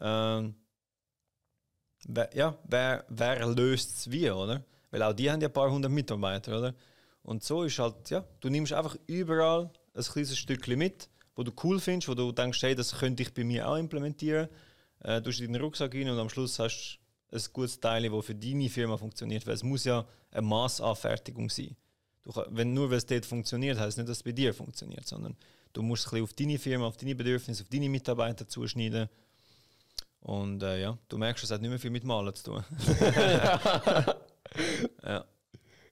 Ähm, 0.00 0.54
wer, 2.04 2.30
ja, 2.34 2.58
wer, 2.64 3.04
wer 3.08 3.46
löst 3.46 3.96
es 3.96 4.10
wie, 4.10 4.28
oder? 4.28 4.64
Weil 4.90 5.02
auch 5.04 5.12
die 5.12 5.30
haben 5.30 5.40
ja 5.40 5.48
ein 5.48 5.52
paar 5.52 5.70
hundert 5.70 5.92
Mitarbeiter, 5.92 6.58
oder? 6.58 6.74
Und 7.22 7.44
so 7.44 7.62
ist 7.62 7.78
halt, 7.78 8.10
ja, 8.10 8.24
du 8.40 8.48
nimmst 8.48 8.72
einfach 8.72 8.96
überall 9.06 9.70
ein 9.94 10.02
kleines 10.02 10.36
Stückchen 10.36 10.78
mit, 10.78 11.08
wo 11.36 11.44
du 11.44 11.52
cool 11.62 11.78
findest, 11.78 12.08
wo 12.08 12.14
du 12.14 12.32
denkst, 12.32 12.60
hey, 12.62 12.74
das 12.74 12.98
könnte 12.98 13.22
ich 13.22 13.32
bei 13.32 13.44
mir 13.44 13.68
auch 13.68 13.76
implementieren. 13.76 14.48
Äh, 15.00 15.22
du 15.22 15.30
hast 15.30 15.40
in 15.40 15.52
den 15.52 15.62
Rucksack 15.62 15.94
rein 15.94 16.10
und 16.10 16.18
am 16.18 16.28
Schluss 16.28 16.58
hast 16.58 16.98
ein 17.32 17.42
gutes 17.52 17.80
Teil, 17.80 18.08
das 18.08 18.24
für 18.24 18.34
deine 18.34 18.68
Firma 18.68 18.96
funktioniert. 18.96 19.46
Weil 19.46 19.54
es 19.54 19.62
muss 19.62 19.84
ja 19.84 20.06
eine 20.30 20.42
Massanfertigung 20.42 21.50
sein. 21.50 21.76
Du, 22.22 22.32
wenn 22.50 22.72
nur 22.72 22.90
weil 22.90 22.98
es 22.98 23.06
dort 23.06 23.26
funktioniert, 23.26 23.78
heißt 23.78 23.98
nicht, 23.98 24.08
dass 24.08 24.18
es 24.18 24.22
bei 24.22 24.32
dir 24.32 24.54
funktioniert, 24.54 25.06
sondern 25.06 25.36
du 25.72 25.82
musst 25.82 26.06
es 26.06 26.12
ein 26.12 26.22
auf 26.22 26.32
deine 26.34 26.58
Firma, 26.58 26.86
auf 26.86 26.96
deine 26.96 27.14
Bedürfnisse, 27.14 27.62
auf 27.62 27.68
deine 27.68 27.88
Mitarbeiter 27.88 28.46
zuschneiden. 28.46 29.08
Und 30.20 30.62
äh, 30.62 30.80
ja, 30.80 30.96
du 31.08 31.18
merkst, 31.18 31.42
es 31.42 31.50
hat 31.50 31.60
nicht 31.60 31.70
mehr 31.70 31.80
viel 31.80 31.90
mit 31.90 32.04
Malen 32.04 32.34
zu 32.34 32.44
tun. 32.44 32.64
ja. 35.02 35.24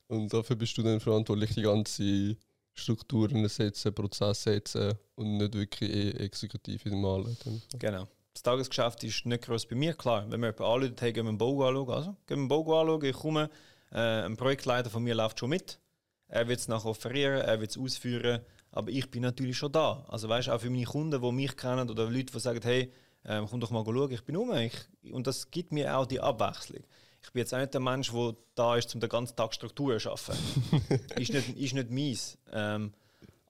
Und 0.07 0.33
dafür 0.33 0.57
bist 0.57 0.77
du 0.79 0.83
dann 0.83 1.01
verantwortlich, 1.01 1.55
die 1.55 1.63
ganze 1.63 2.37
Strukturen 2.75 3.49
setzen, 3.49 3.95
Prozesse 3.95 4.53
setzen 4.53 4.95
und 5.17 5.37
nicht 5.37 5.55
wirklich 5.55 5.91
eh 5.91 6.11
exekutiv 6.11 6.87
in 6.87 7.01
Malen. 7.01 7.37
Genau. 7.79 8.07
Das 8.33 8.43
Tagesgeschäft 8.43 9.03
ist 9.05 9.27
nicht 9.27 9.45
groß 9.45 9.67
bei 9.67 9.77
mir. 9.77 9.95
Klar, 9.95 10.25
wenn 10.31 10.41
wir 10.41 10.49
jemanden 10.49 10.63
anrufen, 10.63 10.97
hey, 11.01 11.13
gehen 11.13 11.25
wir 11.25 11.31
einen 11.31 11.39
Bau 11.39 11.67
anschauen. 11.67 11.91
Also, 11.91 12.17
gehen 12.27 12.37
wir 12.37 12.37
einen 12.37 12.49
Bau 12.49 12.81
anschauen, 12.81 13.05
ich 13.05 13.17
komme, 13.17 13.51
äh, 13.93 13.99
ein 13.99 14.37
Projektleiter 14.37 14.91
von 14.91 15.03
mir 15.03 15.15
läuft 15.15 15.39
schon 15.39 15.51
mit. 15.51 15.81
Er 16.29 16.47
wird 16.47 16.61
es 16.61 16.69
nachher 16.69 16.91
offerieren, 16.91 17.41
er 17.41 17.61
wird 17.61 17.71
es 17.71 17.79
ausführen, 17.79 18.41
aber 18.71 18.91
ich 18.91 19.11
bin 19.11 19.23
natürlich 19.23 19.59
schon 19.59 19.73
da. 19.73 20.05
Also 20.09 20.29
weißt 20.29 20.49
du, 20.49 20.53
auch 20.53 20.61
für 20.61 20.71
meine 20.71 20.85
Kunden, 20.85 21.21
die 21.21 21.33
mich 21.33 21.57
kennen 21.57 21.91
oder 21.91 22.05
Leute, 22.05 22.33
die 22.33 22.39
sagen, 22.39 22.61
hey, 22.63 22.93
ähm, 23.25 23.47
komm 23.51 23.61
doch 23.61 23.71
mal 23.71 23.85
schauen, 23.85 24.13
ich 24.13 24.25
bin 24.25 24.37
um. 24.37 24.55
Ich, 24.55 24.75
und 25.13 25.27
das 25.27 25.51
gibt 25.51 25.73
mir 25.73 25.97
auch 25.97 26.07
die 26.07 26.21
Abwechslung 26.21 26.85
ich 27.23 27.33
bin 27.33 27.41
jetzt 27.41 27.55
auch 27.55 27.59
nicht 27.59 27.75
der 27.75 27.81
Mensch, 27.81 28.11
der 28.11 28.35
da 28.55 28.77
ist, 28.77 28.95
um 28.95 29.01
den 29.01 29.09
ganzen 29.09 29.37
Tag 29.37 29.55
Strukturen 29.55 29.99
zu 29.99 30.01
schaffen. 30.01 30.35
ist, 31.17 31.33
nicht, 31.33 31.57
ist 31.57 31.75
nicht 31.75 31.91
meins. 31.91 32.39
Ähm, 32.53 32.93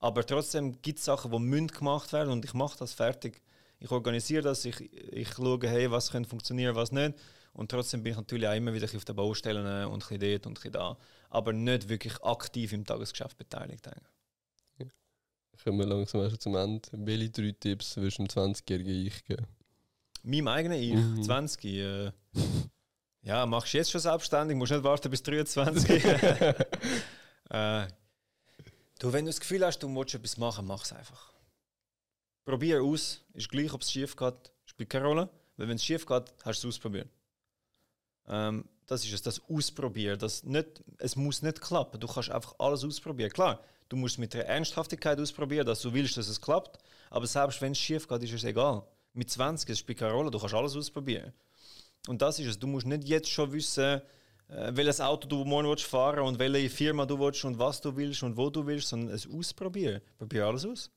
aber 0.01 0.27
trotzdem 0.27 0.81
gibt 0.83 0.99
es 0.99 1.05
Sachen, 1.05 1.31
die 1.31 1.39
müssen 1.39 1.69
gemacht 1.69 2.13
werden 2.13 2.33
und 2.33 2.45
ich 2.45 2.55
mache 2.55 2.79
das 2.79 2.93
fertig. 2.93 3.43
Ich 3.81 3.91
organisiere 3.91 4.43
das, 4.43 4.65
ich, 4.67 4.81
ich 5.13 5.33
schaue, 5.33 5.59
hey, 5.67 5.91
was 5.91 6.11
könnte 6.11 6.29
funktionieren, 6.29 6.77
was 6.77 6.93
nicht. 6.93 7.15
Und 7.53 7.71
trotzdem 7.71 8.03
bin 8.03 8.13
ich 8.13 8.17
natürlich 8.17 8.47
auch 8.47 8.55
immer 8.55 8.73
wieder 8.73 8.87
auf 8.95 9.05
den 9.05 9.17
Baustellen 9.17 9.87
und 9.87 10.11
ein 10.11 10.21
dort 10.21 10.47
und 10.47 10.65
ein 10.65 10.73
da. 10.73 10.97
Aber 11.31 11.53
nicht 11.53 11.89
wirklich 11.89 12.23
aktiv 12.23 12.73
im 12.73 12.85
Tagesgeschäft 12.85 13.37
beteiligt. 13.39 13.87
Ja. 14.79 14.87
Kommen 15.65 15.79
wir 15.79 15.87
langsam 15.87 16.39
zum 16.39 16.57
Ende. 16.57 16.89
Welche 16.93 17.31
drei 17.31 17.55
Tipps 17.59 17.97
würdest 17.97 18.19
du 18.19 18.25
20-jährigen 18.25 19.07
Ich 19.07 19.25
geben? 19.25 19.47
Meinem 20.23 20.49
eigenen 20.49 20.79
Ich, 20.79 20.95
mhm. 20.95 21.23
20. 21.23 21.65
Äh, 21.65 22.13
ja, 23.23 23.47
machst 23.47 23.73
du 23.73 23.79
jetzt 23.79 23.91
schon 23.91 24.01
selbstständig, 24.01 24.57
musst 24.57 24.73
nicht 24.73 24.85
warten 24.85 25.11
bis 25.11 25.23
23. 25.23 26.05
äh, 27.51 27.87
du, 28.99 29.13
wenn 29.13 29.25
du 29.25 29.31
das 29.31 29.41
Gefühl 29.41 29.65
hast, 29.65 29.79
du 29.79 29.89
musst 29.89 30.15
etwas 30.15 30.37
machen, 30.37 30.67
mach 30.67 30.85
es 30.85 30.93
einfach. 30.93 31.30
Probier 32.51 32.83
aus, 32.83 33.23
ist 33.33 33.49
gleich, 33.49 33.73
ob 33.73 33.83
es 33.83 33.93
schief 33.93 34.17
geht, 34.17 34.53
spielt 34.67 34.91
keine 34.91 35.07
Rolle. 35.07 35.29
Weil 35.57 35.69
wenn 35.69 35.77
es 35.77 35.85
schief 35.85 36.05
geht, 36.05 36.25
hast 36.45 36.65
du 36.65 36.69
es 36.69 36.75
ausprobiert. 36.75 37.09
Ähm, 38.27 38.65
das 38.87 39.05
ist 39.05 39.13
es, 39.13 39.23
das 39.23 39.41
Ausprobieren. 39.49 40.19
Das 40.19 40.43
nicht, 40.43 40.83
es 40.99 41.15
muss 41.15 41.43
nicht 41.43 41.61
klappen. 41.61 42.01
Du 42.01 42.09
kannst 42.09 42.31
einfach 42.31 42.55
alles 42.59 42.85
ausprobieren. 42.85 43.31
Klar, 43.31 43.61
du 43.89 43.97
musst 43.97 44.19
mit 44.19 44.35
der 44.35 44.49
Ernsthaftigkeit 44.49 45.21
ausprobieren, 45.21 45.67
dass 45.67 45.81
du 45.81 45.93
willst, 45.93 46.17
dass 46.17 46.29
es 46.29 46.41
klappt. 46.41 46.79
Aber 47.09 47.27
selbst 47.27 47.61
wenn 47.61 47.73
es 47.73 47.79
schief 47.79 48.09
geht, 48.09 48.23
ist 48.25 48.33
es 48.33 48.45
egal. 48.45 48.83
Mit 49.13 49.31
20, 49.31 49.71
es 49.71 49.79
spielt 49.79 49.99
keine 49.99 50.13
Rolle, 50.13 50.31
du 50.31 50.39
kannst 50.39 50.55
alles 50.55 50.77
ausprobieren. 50.77 51.33
Und 52.09 52.21
das 52.21 52.39
ist 52.39 52.47
es. 52.47 52.59
Du 52.59 52.67
musst 52.67 52.87
nicht 52.87 53.05
jetzt 53.05 53.29
schon 53.29 53.53
wissen, 53.53 54.01
äh, 54.49 54.73
welches 54.73 55.01
Auto 55.01 55.29
du 55.29 55.45
morgen 55.45 55.69
willst 55.69 55.85
fahren 55.85 56.21
und 56.21 56.39
welche 56.39 56.71
Firma 56.71 57.07
du 57.07 57.19
willst 57.19 57.45
und 57.45 57.59
was 57.59 57.81
du 57.81 57.95
willst 57.97 58.23
und 58.23 58.37
wo 58.37 58.51
du 58.51 58.67
willst, 58.67 58.89
sondern 58.89 59.15
es 59.15 59.29
ausprobieren. 59.29 60.01
Probier 60.19 60.47
alles 60.47 60.65
aus. 60.65 60.91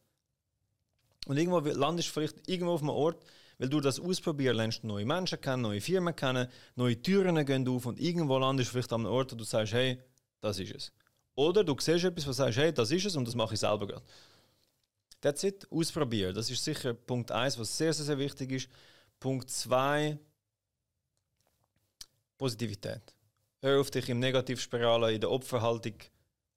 Und 1.26 1.38
irgendwo 1.38 1.60
landest 1.60 2.10
du 2.10 2.14
vielleicht 2.14 2.48
irgendwo 2.48 2.74
auf 2.74 2.82
einem 2.82 2.90
Ort, 2.90 3.24
weil 3.58 3.70
du 3.70 3.80
das 3.80 4.00
ausprobieren 4.00 4.58
lernst 4.58 4.84
neue 4.84 5.06
Menschen 5.06 5.40
kennen, 5.40 5.62
neue 5.62 5.80
Firmen 5.80 6.16
kennen, 6.16 6.48
neue 6.76 7.02
Türen 7.02 7.46
gehen 7.46 7.68
auf 7.68 7.86
und 7.86 8.00
irgendwo 8.00 8.38
landest 8.38 8.70
du 8.70 8.74
vielleicht 8.74 8.92
an 8.94 9.06
einem 9.06 9.14
Ort, 9.14 9.32
wo 9.32 9.36
du 9.36 9.44
sagst, 9.44 9.74
hey, 9.74 10.00
das 10.42 10.60
ist 10.60 10.76
es. 10.76 10.92
Oder 11.36 11.64
du 11.64 11.76
siehst 11.80 12.04
etwas, 12.04 12.26
wo 12.26 12.30
du 12.30 12.34
sagst, 12.34 12.58
hey, 12.58 12.74
das 12.74 12.92
ist 12.92 13.06
es 13.06 13.16
und 13.16 13.26
das 13.26 13.36
mache 13.36 13.54
ich 13.54 13.60
selber 13.60 13.88
gerade. 13.88 14.06
That's 15.22 15.44
it, 15.44 15.66
ausprobieren. 15.72 16.36
Das 16.36 16.50
ist 16.50 16.64
sicher 16.64 16.94
Punkt 16.94 17.32
1, 17.32 17.58
was 17.58 17.78
sehr, 17.78 17.94
sehr, 17.94 18.06
sehr 18.06 18.18
wichtig 18.18 18.52
ist. 18.52 18.70
Punkt 19.20 19.50
2, 19.50 20.20
Positivität. 22.38 23.16
Hör 23.62 23.80
auf 23.80 23.90
dich 23.90 24.10
im 24.10 24.20
Negativspirale, 24.20 25.14
in 25.14 25.22
der 25.22 25.32
Opferhaltung 25.32 25.94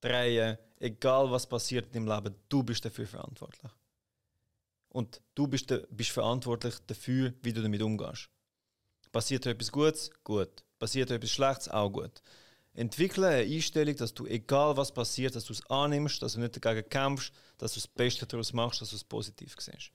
drehen. 0.01 0.59
Egal 0.81 1.31
was 1.31 1.47
passiert 1.47 1.95
im 1.95 2.09
Leben, 2.09 2.35
du 2.49 2.65
bist 2.65 2.85
dafür 2.85 3.07
verantwortlich. 3.07 3.71
Und 4.97 5.21
du 5.35 5.47
bist, 5.47 5.69
de, 5.69 5.87
bist 5.91 6.09
verantwortlich 6.09 6.77
dafür, 6.87 7.35
wie 7.43 7.53
du 7.53 7.61
damit 7.61 7.83
umgehst. 7.83 8.31
Passiert 9.13 9.45
etwas 9.45 9.71
Gutes? 9.71 10.11
Gut. 10.25 10.65
Passiert 10.79 11.11
etwas 11.11 11.31
Schlechtes? 11.33 11.69
Auch 11.69 11.91
gut. 11.91 12.23
Entwickle 12.73 13.29
eine 13.29 13.55
Einstellung, 13.55 13.95
dass 13.97 14.15
du, 14.15 14.25
egal 14.25 14.75
was 14.79 14.95
passiert, 14.95 15.37
dass 15.37 15.45
du 15.45 15.53
es 15.53 15.67
annimmst, 15.69 16.23
dass 16.23 16.33
du 16.33 16.41
nicht 16.41 16.65
dagegen 16.65 16.89
kämpfst, 16.89 17.31
dass 17.59 17.75
du 17.75 17.81
das 17.81 17.89
Beste 17.89 18.25
daraus 18.25 18.55
machst, 18.55 18.81
dass 18.81 18.89
du 18.89 18.97
es 18.97 19.05
positiv 19.05 19.55
siehst. 19.59 19.91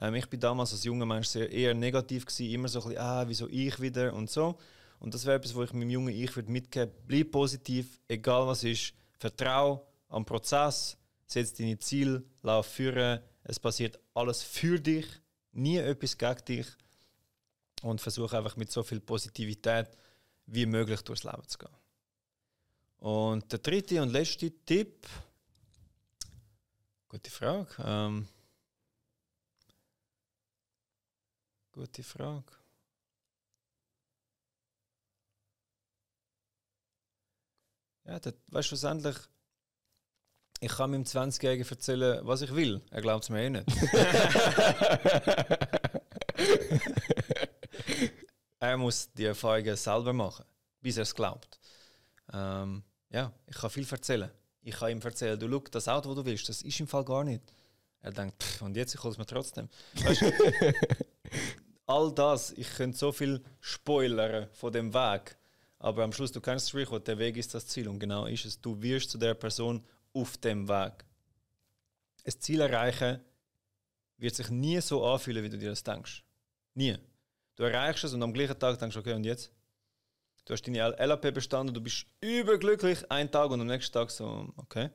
Ähm, 0.00 0.14
ich 0.14 0.26
bin 0.30 0.40
damals 0.40 0.72
als 0.72 0.84
junger 0.84 1.04
Mensch 1.04 1.28
sehr 1.28 1.52
eher 1.52 1.74
negativ 1.74 2.24
gewesen, 2.24 2.50
immer 2.50 2.68
so 2.68 2.80
ein 2.80 2.88
bisschen, 2.88 3.02
ah, 3.02 3.28
wieso 3.28 3.48
ich 3.50 3.78
wieder 3.78 4.14
und 4.14 4.30
so. 4.30 4.56
Und 5.00 5.12
das 5.12 5.26
wäre 5.26 5.36
etwas, 5.36 5.54
wo 5.54 5.64
ich 5.64 5.74
meinem 5.74 5.90
jungen 5.90 6.14
Ich 6.14 6.34
würde 6.34 6.50
mitgeben 6.50 6.94
bleib 7.06 7.30
positiv, 7.30 8.00
egal 8.08 8.46
was 8.46 8.64
ist. 8.64 8.94
Vertrau 9.18 9.86
am 10.08 10.24
Prozess, 10.24 10.96
setz 11.26 11.52
deine 11.52 11.78
Ziele, 11.78 12.24
lauf 12.40 12.64
führen. 12.64 13.20
Es 13.44 13.60
passiert 13.60 13.98
alles 14.16 14.42
für 14.42 14.80
dich, 14.80 15.06
nie 15.52 15.76
etwas 15.76 16.16
gegen 16.16 16.44
dich. 16.44 16.66
Und 17.82 18.00
versuche 18.00 18.38
einfach 18.38 18.56
mit 18.56 18.72
so 18.72 18.82
viel 18.82 19.00
Positivität 19.00 19.88
wie 20.46 20.66
möglich 20.66 21.02
durchs 21.02 21.24
Leben 21.24 21.46
zu 21.46 21.58
gehen. 21.58 21.76
Und 22.98 23.52
der 23.52 23.58
dritte 23.58 24.00
und 24.02 24.10
letzte 24.10 24.50
Tipp, 24.64 25.06
gute 27.08 27.30
Frage. 27.30 27.68
Ähm, 27.78 28.26
gute 31.72 32.02
Frage. 32.02 32.52
Ja, 38.04 38.18
das, 38.20 38.34
weißt 38.46 38.66
du, 38.66 38.68
schlussendlich, 38.68 39.16
ich 40.60 40.72
kann 40.72 40.90
meinem 40.90 41.02
20-Jährigen 41.02 41.68
erzählen, 41.68 42.26
was 42.26 42.40
ich 42.42 42.54
will. 42.54 42.80
Er 42.90 43.02
glaubt 43.02 43.24
es 43.24 43.30
mir 43.30 43.42
eh 43.42 43.50
nicht. 43.50 43.66
er 48.58 48.76
muss 48.76 49.12
die 49.12 49.26
Erfahrungen 49.26 49.76
selber 49.76 50.12
machen, 50.12 50.44
bis 50.80 50.96
er 50.96 51.02
es 51.02 51.14
glaubt. 51.14 51.60
Ähm, 52.32 52.82
ja, 53.10 53.32
ich 53.46 53.56
kann 53.56 53.70
viel 53.70 53.86
erzählen. 53.88 54.30
Ich 54.62 54.80
habe 54.80 54.90
ihm 54.90 55.00
erzählt, 55.00 55.40
du, 55.40 55.48
schau, 55.48 55.62
das 55.70 55.88
Auto, 55.88 56.14
das 56.14 56.24
du 56.24 56.30
willst, 56.30 56.48
das 56.48 56.62
ist 56.62 56.80
im 56.80 56.88
Fall 56.88 57.04
gar 57.04 57.24
nicht. 57.24 57.42
Er 58.00 58.12
denkt, 58.12 58.42
pff, 58.42 58.62
und 58.62 58.76
jetzt, 58.76 58.94
ich 58.94 59.02
hole 59.02 59.12
es 59.12 59.18
mir 59.18 59.26
trotzdem. 59.26 59.68
Weißt, 59.94 60.24
all 61.86 62.12
das, 62.12 62.52
ich 62.52 62.68
könnte 62.70 62.96
so 62.96 63.12
viel 63.12 63.42
spoilern 63.60 64.48
von 64.52 64.72
dem 64.72 64.92
Weg, 64.92 65.36
aber 65.78 66.02
am 66.02 66.12
Schluss, 66.12 66.32
du 66.32 66.40
kannst 66.40 66.74
es 66.74 66.88
der 67.04 67.18
Weg 67.18 67.36
ist 67.36 67.54
das 67.54 67.66
Ziel 67.66 67.88
und 67.88 67.98
genau 67.98 68.26
ist 68.26 68.44
es. 68.44 68.60
Du 68.60 68.80
wirst 68.80 69.10
zu 69.10 69.18
der 69.18 69.34
Person 69.34 69.84
auf 70.20 70.38
dem 70.38 70.68
Weg. 70.68 71.04
Ein 72.24 72.40
Ziel 72.40 72.60
erreichen 72.60 73.20
wird 74.18 74.34
sich 74.34 74.48
nie 74.50 74.80
so 74.80 75.04
anfühlen, 75.04 75.44
wie 75.44 75.50
du 75.50 75.58
dir 75.58 75.70
das 75.70 75.82
denkst. 75.82 76.24
Nie. 76.74 76.98
Du 77.56 77.62
erreichst 77.64 78.04
es 78.04 78.14
und 78.14 78.22
am 78.22 78.32
gleichen 78.32 78.58
Tag 78.58 78.78
denkst 78.78 78.94
du, 78.94 79.00
okay, 79.00 79.14
und 79.14 79.24
jetzt? 79.24 79.52
Du 80.44 80.52
hast 80.52 80.62
deine 80.62 80.78
LAP 80.78 81.34
bestanden, 81.34 81.74
du 81.74 81.80
bist 81.80 82.06
überglücklich, 82.20 83.10
einen 83.10 83.30
Tag 83.30 83.50
und 83.50 83.60
am 83.60 83.66
nächsten 83.66 83.92
Tag 83.92 84.10
so, 84.10 84.52
okay. 84.56 84.90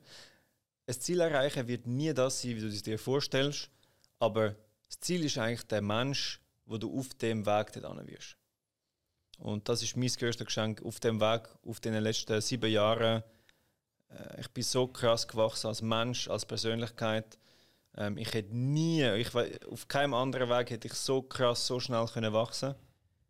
Ein 0.86 1.00
Ziel 1.00 1.20
erreichen 1.20 1.68
wird 1.68 1.86
nie 1.86 2.12
das 2.12 2.40
sein, 2.40 2.56
wie 2.56 2.60
du 2.60 2.68
es 2.68 2.82
dir 2.82 2.98
vorstellst, 2.98 3.70
aber 4.18 4.56
das 4.86 5.00
Ziel 5.00 5.24
ist 5.24 5.38
eigentlich 5.38 5.66
der 5.66 5.82
Mensch, 5.82 6.40
wo 6.64 6.78
du 6.78 6.98
auf 6.98 7.14
dem 7.14 7.44
Weg 7.46 7.72
dorthin 7.72 8.06
wirst. 8.06 8.36
Und 9.38 9.68
das 9.68 9.82
ist 9.82 9.96
mein 9.96 10.08
größtes 10.08 10.46
Geschenk 10.46 10.82
auf 10.82 11.00
dem 11.00 11.20
Weg, 11.20 11.48
auf 11.66 11.80
den 11.80 11.94
letzten 11.94 12.40
sieben 12.40 12.70
Jahren. 12.70 13.22
Äh, 14.12 14.40
ich 14.40 14.50
bin 14.50 14.62
so 14.62 14.86
krass 14.86 15.26
gewachsen 15.26 15.68
als 15.68 15.82
Mensch, 15.82 16.28
als 16.28 16.46
Persönlichkeit. 16.46 17.38
Ähm, 17.96 18.16
ich 18.18 18.32
hätte 18.32 18.54
nie, 18.54 19.04
ich, 19.16 19.34
auf 19.70 19.88
keinem 19.88 20.14
anderen 20.14 20.48
Weg 20.48 20.70
hätte 20.70 20.88
ich 20.88 20.94
so 20.94 21.22
krass, 21.22 21.66
so 21.66 21.80
schnell 21.80 22.06
können 22.06 22.32
wachsen 22.32 22.74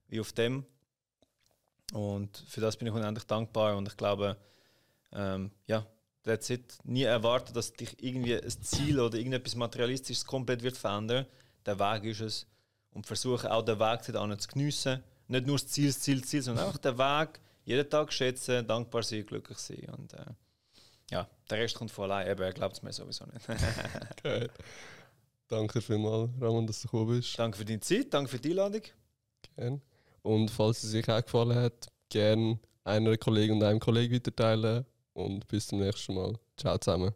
wie 0.09 0.21
auf 0.21 0.33
dem. 0.33 0.65
Und 1.93 2.45
für 2.47 2.61
das 2.61 2.77
bin 2.77 2.89
ich 2.89 2.95
unendlich 2.95 3.27
dankbar 3.27 3.77
und 3.77 3.89
ich 3.89 3.97
glaube, 3.97 4.37
ähm, 5.13 5.51
ja, 5.67 5.87
that's 6.23 6.51
it. 6.51 6.79
Nie 6.85 7.03
erwarten, 7.03 7.53
dass 7.55 7.73
dich 7.73 8.03
irgendwie 8.03 8.35
ein 8.35 8.63
Ziel 8.63 9.01
oder 9.01 9.17
irgendetwas 9.17 9.55
Materialistisches 9.55 10.25
komplett 10.25 10.63
wird 10.63 10.77
verändern. 10.77 11.27
Der 11.67 11.79
Weg 11.79 12.05
ist 12.05 12.21
es. 12.21 12.47
Und 12.91 13.07
versuche 13.07 13.51
auch 13.51 13.63
den 13.63 13.79
Weg 13.79 14.05
zu 14.05 14.13
geniessen. 14.49 15.03
Nicht 15.29 15.47
nur 15.47 15.57
das 15.57 15.67
Ziel, 15.67 15.87
das 15.87 16.01
Ziel, 16.01 16.21
das 16.21 16.29
Ziel, 16.29 16.43
sondern 16.43 16.67
auch 16.67 16.77
den 16.77 16.99
Weg 16.99 17.41
jeden 17.65 17.89
Tag 17.89 18.13
schätzen, 18.13 18.67
dankbar 18.67 19.03
sein, 19.03 19.25
glücklich 19.25 19.59
sein. 19.59 19.89
Und 19.97 20.13
äh, 20.13 20.27
ja, 21.13 21.29
der 21.51 21.59
Rest 21.59 21.75
kommt 21.75 21.91
von 21.91 22.11
allein, 22.11 22.29
aber 22.29 22.47
er 22.47 22.53
glaubt 22.53 22.77
es 22.77 22.83
mir 22.83 22.93
sowieso 22.93 23.27
nicht. 23.27 23.47
Geil. 24.23 24.51
Danke 25.47 25.83
vielmals, 25.83 26.31
Ramon, 26.41 26.67
dass 26.67 26.81
du 26.81 26.89
gekommen 26.89 27.17
bist. 27.17 27.39
Danke 27.39 27.59
für 27.59 27.65
deine 27.65 27.81
Zeit, 27.81 28.13
danke 28.13 28.31
für 28.31 28.39
die 28.39 28.51
Einladung. 28.51 28.83
Gerne. 29.55 29.81
Und 30.23 30.51
falls 30.51 30.83
es 30.83 30.95
euch 30.95 31.09
auch 31.11 31.23
gefallen 31.23 31.55
hat, 31.55 31.89
gerne 32.09 32.59
einer 32.85 33.17
Kollegin 33.19 33.57
und 33.57 33.63
einem 33.63 33.81
Kollegen 33.81 34.15
weiterteilen. 34.15 34.87
Und 35.13 35.47
bis 35.47 35.67
zum 35.67 35.81
nächsten 35.81 36.15
Mal. 36.15 36.39
Ciao 36.57 36.79
zusammen. 36.79 37.11